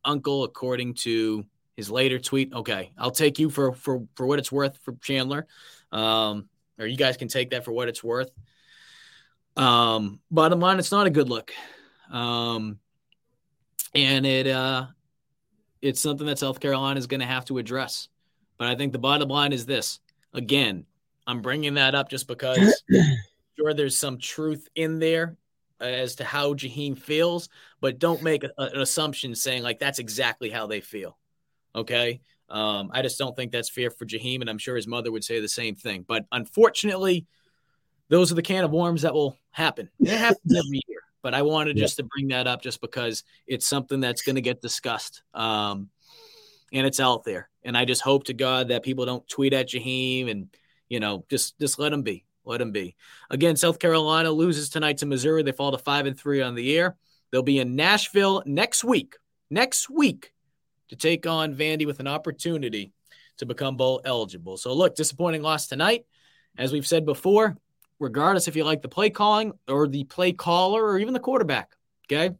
uncle, 0.05 0.45
according 0.45 0.95
to 0.95 1.45
his 1.77 1.91
later 1.91 2.19
tweet. 2.19 2.53
Okay, 2.53 2.93
I'll 2.97 3.11
take 3.11 3.39
you 3.39 3.51
for 3.51 3.73
for 3.73 4.07
for 4.15 4.27
what 4.27 4.39
it's 4.39 4.53
worth 4.53 4.79
for 4.83 4.95
Chandler, 5.03 5.47
um, 5.93 6.49
or 6.79 6.87
you 6.87 6.97
guys 6.97 7.17
can 7.17 7.29
take 7.29 7.51
that 7.51 7.65
for 7.65 7.73
what 7.73 7.89
it's 7.89 8.03
worth. 8.03 8.31
Um, 9.57 10.21
bottom 10.31 10.61
line, 10.61 10.79
it's 10.79 10.93
not 10.93 11.07
a 11.07 11.11
good 11.11 11.29
look, 11.29 11.53
um, 12.11 12.79
and 13.95 14.27
it 14.27 14.47
uh, 14.47 14.87
it's 15.83 16.01
something 16.01 16.27
that 16.27 16.39
South 16.39 16.61
Carolina 16.61 16.99
is 16.99 17.07
going 17.07 17.21
to 17.21 17.27
have 17.27 17.45
to 17.47 17.59
address. 17.59 18.09
But 18.59 18.69
I 18.69 18.75
think 18.75 18.93
the 18.93 18.99
bottom 18.99 19.29
line 19.29 19.53
is 19.53 19.67
this: 19.67 20.01
again, 20.33 20.87
I'm 21.27 21.43
bringing 21.43 21.75
that 21.75 21.95
up 21.95 22.09
just 22.09 22.29
because 22.29 22.83
sure 23.59 23.75
there's 23.75 23.97
some 23.97 24.19
truth 24.19 24.69
in 24.75 24.99
there 24.99 25.37
as 25.81 26.17
to 26.17 26.25
how 26.25 26.55
Jaheim 26.55 26.99
feels, 26.99 27.49
but 27.81 27.99
don't 27.99 28.23
make 28.23 28.45
a, 28.45 28.51
an 28.59 28.81
assumption 28.81 29.35
saying 29.35 29.63
like 29.63 29.79
that's 29.79 29.99
exactly 29.99 30.51
how 30.51 30.67
they 30.67 30.81
feel. 30.81 31.19
Okay. 31.75 32.21
Um, 32.49 32.91
I 32.93 33.03
just 33.03 33.19
don't 33.19 33.35
think 33.35 33.53
that's 33.53 33.69
fair 33.69 33.91
for 33.91 34.07
Jaheim, 34.07 34.41
and 34.41 34.49
I'm 34.49 34.59
sure 34.59 34.77
his 34.77 34.87
mother 34.87 35.11
would 35.11 35.25
say 35.25 35.41
the 35.41 35.49
same 35.49 35.75
thing. 35.75 36.05
But 36.07 36.27
unfortunately, 36.31 37.27
those 38.09 38.31
are 38.31 38.37
the 38.37 38.43
can 38.43 38.65
of 38.65 38.71
worms 38.71 39.03
that 39.03 39.15
will 39.15 39.37
happen. 39.51 39.91
It 40.01 40.09
happens 40.17 40.57
every 40.57 40.81
year. 40.87 41.01
But 41.23 41.35
I 41.35 41.43
wanted 41.43 41.77
yeah. 41.77 41.83
just 41.83 41.97
to 41.97 42.05
bring 42.05 42.29
that 42.29 42.47
up 42.47 42.63
just 42.63 42.81
because 42.81 43.25
it's 43.49 43.67
something 43.67 43.99
that's 43.99 44.23
going 44.23 44.37
to 44.37 44.43
get 44.43 44.63
discussed. 44.63 45.23
Um, 45.35 45.91
and 46.73 46.87
it's 46.87 47.01
out 47.01 47.25
there. 47.25 47.49
And 47.65 47.77
I 47.77 47.85
just 47.85 48.03
hope 48.03 48.25
to 48.25 48.35
God 48.35 48.69
that 48.69 48.85
people 48.85 49.07
don't 49.07 49.27
tweet 49.29 49.53
at 49.53 49.69
Jaheim 49.69 50.31
and, 50.31 50.49
you 50.89 51.01
know, 51.01 51.25
just 51.29 51.59
just 51.59 51.81
let 51.81 51.93
him 51.93 52.03
be. 52.03 52.26
Let 52.47 52.59
them 52.59 52.71
be. 52.71 52.95
Again, 53.29 53.57
South 53.57 53.79
Carolina 53.79 54.31
loses 54.31 54.71
tonight 54.71 54.99
to 54.99 55.07
Missouri. 55.07 55.43
They 55.43 55.53
fall 55.53 55.73
to 55.73 55.79
five 55.79 56.07
and 56.07 56.19
three 56.19 56.41
on 56.41 56.55
the 56.55 56.63
year. 56.63 56.97
They'll 57.31 57.43
be 57.43 57.59
in 57.59 57.75
Nashville 57.77 58.43
next 58.47 58.85
week. 58.85 59.17
Next 59.51 59.91
week 59.91 60.33
to 60.89 60.97
take 60.97 61.27
on 61.27 61.55
Vandy 61.55 61.87
with 61.87 62.01
an 62.01 62.07
opportunity 62.07 62.93
to 63.39 63.47
become 63.47 63.77
bowl 63.77 64.01
eligible. 64.05 64.57
So 64.57 64.73
look, 64.73 64.95
disappointing 64.95 65.43
loss 65.43 65.67
tonight. 65.67 66.07
As 66.57 66.73
we've 66.73 66.87
said 66.87 67.05
before, 67.05 67.57
regardless 67.99 68.49
if 68.49 68.57
you 68.57 68.65
like 68.65 68.81
the 68.81 68.89
play 68.89 69.11
calling 69.11 69.53
or 69.69 69.89
the 69.89 70.05
play 70.05 70.33
caller 70.33 70.83
or 70.83 70.99
even 70.99 71.13
the 71.13 71.21
quarterback. 71.21 71.75
Okay. 72.07 72.35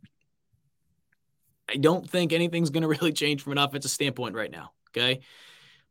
I 1.69 1.77
don't 1.77 2.09
think 2.09 2.33
anything's 2.33 2.71
going 2.71 2.83
to 2.83 2.89
really 2.89 3.13
change 3.13 3.43
from 3.43 3.53
an 3.53 3.59
offensive 3.59 3.91
standpoint 3.91 4.37
right 4.37 4.51
now. 4.51 4.71
Okay 4.91 5.21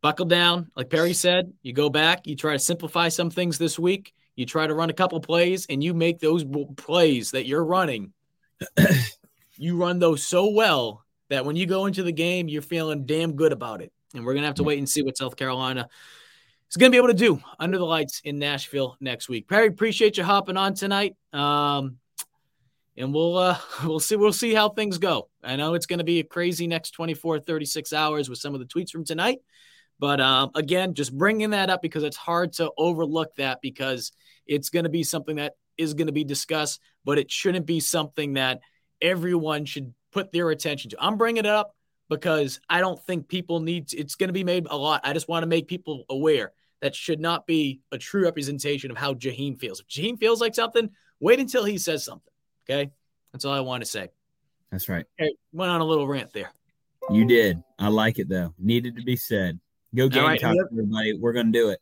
buckle 0.06 0.28
down. 0.28 0.70
Like 0.76 0.92
Perry 0.92 1.14
said, 1.14 1.52
you 1.64 1.74
go 1.74 1.90
back, 1.90 2.28
you 2.28 2.36
try 2.36 2.54
to 2.54 2.60
simplify 2.60 3.10
some 3.10 3.32
things 3.32 3.58
this 3.58 3.80
week. 3.80 4.14
You 4.36 4.46
try 4.46 4.68
to 4.68 4.76
run 4.76 4.92
a 4.92 4.94
couple 4.94 5.20
plays, 5.20 5.66
and 5.68 5.84
you 5.84 5.96
make 5.96 6.20
those 6.20 6.46
plays 6.78 7.32
that 7.32 7.48
you're 7.48 7.66
running. 7.66 8.14
you 9.58 9.78
run 9.78 9.98
those 9.98 10.24
so 10.24 10.52
well 10.52 11.04
that 11.30 11.44
when 11.44 11.56
you 11.56 11.66
go 11.66 11.88
into 11.88 12.04
the 12.04 12.12
game, 12.12 12.48
you're 12.48 12.62
feeling 12.62 13.08
damn 13.08 13.36
good 13.36 13.52
about 13.52 13.82
it. 13.82 13.92
And 14.14 14.24
we're 14.24 14.36
gonna 14.36 14.46
have 14.46 14.58
to 14.58 14.64
wait 14.64 14.78
and 14.78 14.88
see 14.88 15.02
what 15.02 15.18
South 15.18 15.36
Carolina 15.38 15.90
is 16.70 16.78
gonna 16.78 16.92
be 16.92 16.98
able 16.98 17.08
to 17.08 17.16
do 17.16 17.42
under 17.58 17.80
the 17.80 17.86
lights 17.86 18.22
in 18.24 18.38
Nashville 18.38 18.98
next 19.00 19.28
week. 19.28 19.48
Perry, 19.48 19.70
appreciate 19.70 20.20
you 20.20 20.24
hopping 20.24 20.56
on 20.56 20.76
tonight. 20.76 21.16
Um, 21.34 21.98
and 22.96 23.12
we'll 23.12 23.38
uh, 23.38 23.58
we'll 23.84 24.00
see 24.00 24.18
we'll 24.18 24.34
see 24.34 24.54
how 24.54 24.70
things 24.70 25.00
go. 25.00 25.30
I 25.44 25.56
know 25.56 25.74
it's 25.74 25.88
going 25.88 25.98
to 25.98 26.06
be 26.06 26.20
a 26.20 26.24
crazy 26.24 26.68
next 26.68 26.92
24 26.92 27.40
36 27.40 27.92
hours 27.92 28.30
with 28.30 28.38
some 28.38 28.54
of 28.54 28.60
the 28.60 28.68
tweets 28.68 28.92
from 28.92 29.04
tonight. 29.04 29.40
But 30.00 30.20
um, 30.20 30.52
again, 30.56 30.94
just 30.94 31.18
bringing 31.18 31.52
that 31.52 31.70
up 31.70 31.82
because 31.82 32.04
it's 32.04 32.18
hard 32.18 32.54
to 32.54 32.72
overlook 32.78 33.36
that 33.36 33.60
because 33.62 34.12
it's 34.46 34.70
going 34.70 34.84
to 34.84 34.90
be 34.90 35.04
something 35.04 35.38
that 35.38 35.54
is 35.78 35.94
going 35.94 36.08
to 36.08 36.14
be 36.14 36.24
discussed, 36.24 36.82
but 37.04 37.18
it 37.18 37.32
shouldn't 37.32 37.66
be 37.66 37.80
something 37.80 38.34
that 38.34 38.60
everyone 39.02 39.66
should 39.66 39.94
put 40.12 40.32
their 40.32 40.50
attention 40.50 40.90
to. 40.92 40.98
I'm 41.00 41.18
bringing 41.18 41.46
it 41.46 41.46
up 41.46 41.76
because 42.10 42.60
I 42.70 42.82
don't 42.82 43.02
think 43.06 43.28
people 43.28 43.60
need 43.60 43.90
to, 43.90 43.98
it's 43.98 44.16
going 44.16 44.30
to 44.30 44.34
be 44.34 44.44
made 44.44 44.68
a 44.70 44.78
lot. 44.78 45.02
I 45.04 45.14
just 45.14 45.28
want 45.28 45.44
to 45.44 45.48
make 45.48 45.68
people 45.68 46.06
aware 46.10 46.54
that 46.82 46.96
should 46.96 47.20
not 47.20 47.48
be 47.48 47.82
a 47.92 47.98
true 47.98 48.24
representation 48.24 48.92
of 48.92 48.98
how 48.98 49.14
Jaheim 49.14 49.58
feels. 49.58 49.80
If 49.80 49.88
Jaheim 49.88 50.20
feels 50.20 50.42
like 50.42 50.56
something, 50.56 50.90
wait 51.20 51.40
until 51.40 51.64
he 51.64 51.78
says 51.78 52.04
something. 52.04 52.32
Okay. 52.70 52.92
That's 53.32 53.44
all 53.44 53.54
I 53.54 53.62
want 53.62 53.84
to 53.84 53.90
say. 53.90 54.10
That's 54.72 54.88
right. 54.88 55.06
Okay, 55.20 55.34
went 55.52 55.72
on 55.72 55.82
a 55.82 55.86
little 55.86 56.08
rant 56.08 56.32
there. 56.34 56.52
You 57.10 57.26
did. 57.26 57.62
I 57.78 57.90
like 57.90 58.18
it 58.18 58.30
though. 58.30 58.54
Needed 58.58 58.96
to 58.96 59.04
be 59.04 59.16
said. 59.16 59.60
Go 59.96 60.10
Gamecocks, 60.10 60.44
right. 60.44 60.58
everybody. 60.72 61.14
We're 61.14 61.34
going 61.34 61.52
to 61.52 61.52
do 61.52 61.70
it. 61.70 61.80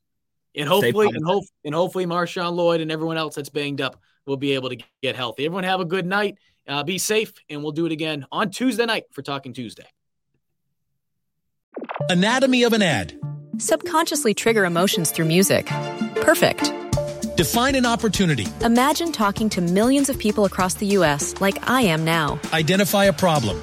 And 0.55 0.69
hopefully, 0.69 1.07
and, 1.07 1.25
hope, 1.25 1.45
and 1.65 1.73
hopefully, 1.73 2.05
Marshawn 2.05 2.53
Lloyd 2.53 2.79
and 2.79 2.91
everyone 2.91 3.17
else 3.17 3.35
that's 3.35 3.49
banged 3.49 3.81
up 3.81 3.99
will 4.27 4.37
be 4.37 4.53
able 4.53 4.69
to 4.69 4.77
get 5.01 5.15
healthy. 5.15 5.45
Everyone 5.45 5.63
have 5.63 5.79
a 5.79 5.85
good 5.85 6.05
night. 6.05 6.37
Uh, 6.67 6.83
be 6.83 6.97
safe, 6.97 7.33
and 7.49 7.63
we'll 7.63 7.71
do 7.71 7.85
it 7.85 7.91
again 7.91 8.25
on 8.31 8.51
Tuesday 8.51 8.85
night 8.85 9.05
for 9.11 9.21
Talking 9.21 9.51
Tuesday. 9.53 9.85
Anatomy 12.09 12.63
of 12.63 12.73
an 12.73 12.81
ad. 12.81 13.19
Subconsciously 13.57 14.33
trigger 14.33 14.63
emotions 14.63 15.11
through 15.11 15.25
music. 15.25 15.65
Perfect. 16.17 16.71
Define 17.35 17.75
an 17.75 17.85
opportunity. 17.85 18.45
Imagine 18.61 19.11
talking 19.11 19.49
to 19.49 19.61
millions 19.61 20.07
of 20.07 20.19
people 20.19 20.45
across 20.45 20.75
the 20.75 20.85
U.S. 20.87 21.41
like 21.41 21.67
I 21.67 21.81
am 21.81 22.05
now. 22.05 22.39
Identify 22.53 23.05
a 23.05 23.13
problem. 23.13 23.61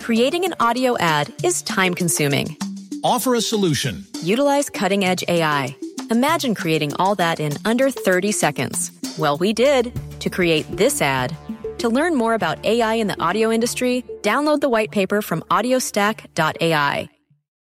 Creating 0.00 0.44
an 0.44 0.54
audio 0.58 0.98
ad 0.98 1.32
is 1.44 1.62
time 1.62 1.94
consuming 1.94 2.56
offer 3.04 3.34
a 3.34 3.40
solution. 3.40 4.06
Utilize 4.22 4.68
cutting 4.70 5.04
edge 5.04 5.24
AI. 5.28 5.76
Imagine 6.10 6.54
creating 6.54 6.94
all 6.96 7.14
that 7.14 7.40
in 7.40 7.52
under 7.64 7.90
30 7.90 8.32
seconds. 8.32 8.92
Well, 9.18 9.36
we 9.38 9.52
did 9.52 9.92
to 10.20 10.30
create 10.30 10.66
this 10.76 11.00
ad. 11.00 11.36
To 11.78 11.88
learn 11.88 12.14
more 12.14 12.34
about 12.34 12.64
AI 12.64 12.94
in 12.94 13.06
the 13.06 13.20
audio 13.20 13.50
industry, 13.50 14.04
download 14.22 14.60
the 14.60 14.68
white 14.68 14.90
paper 14.90 15.20
from 15.22 15.42
audiostack.ai. 15.50 17.08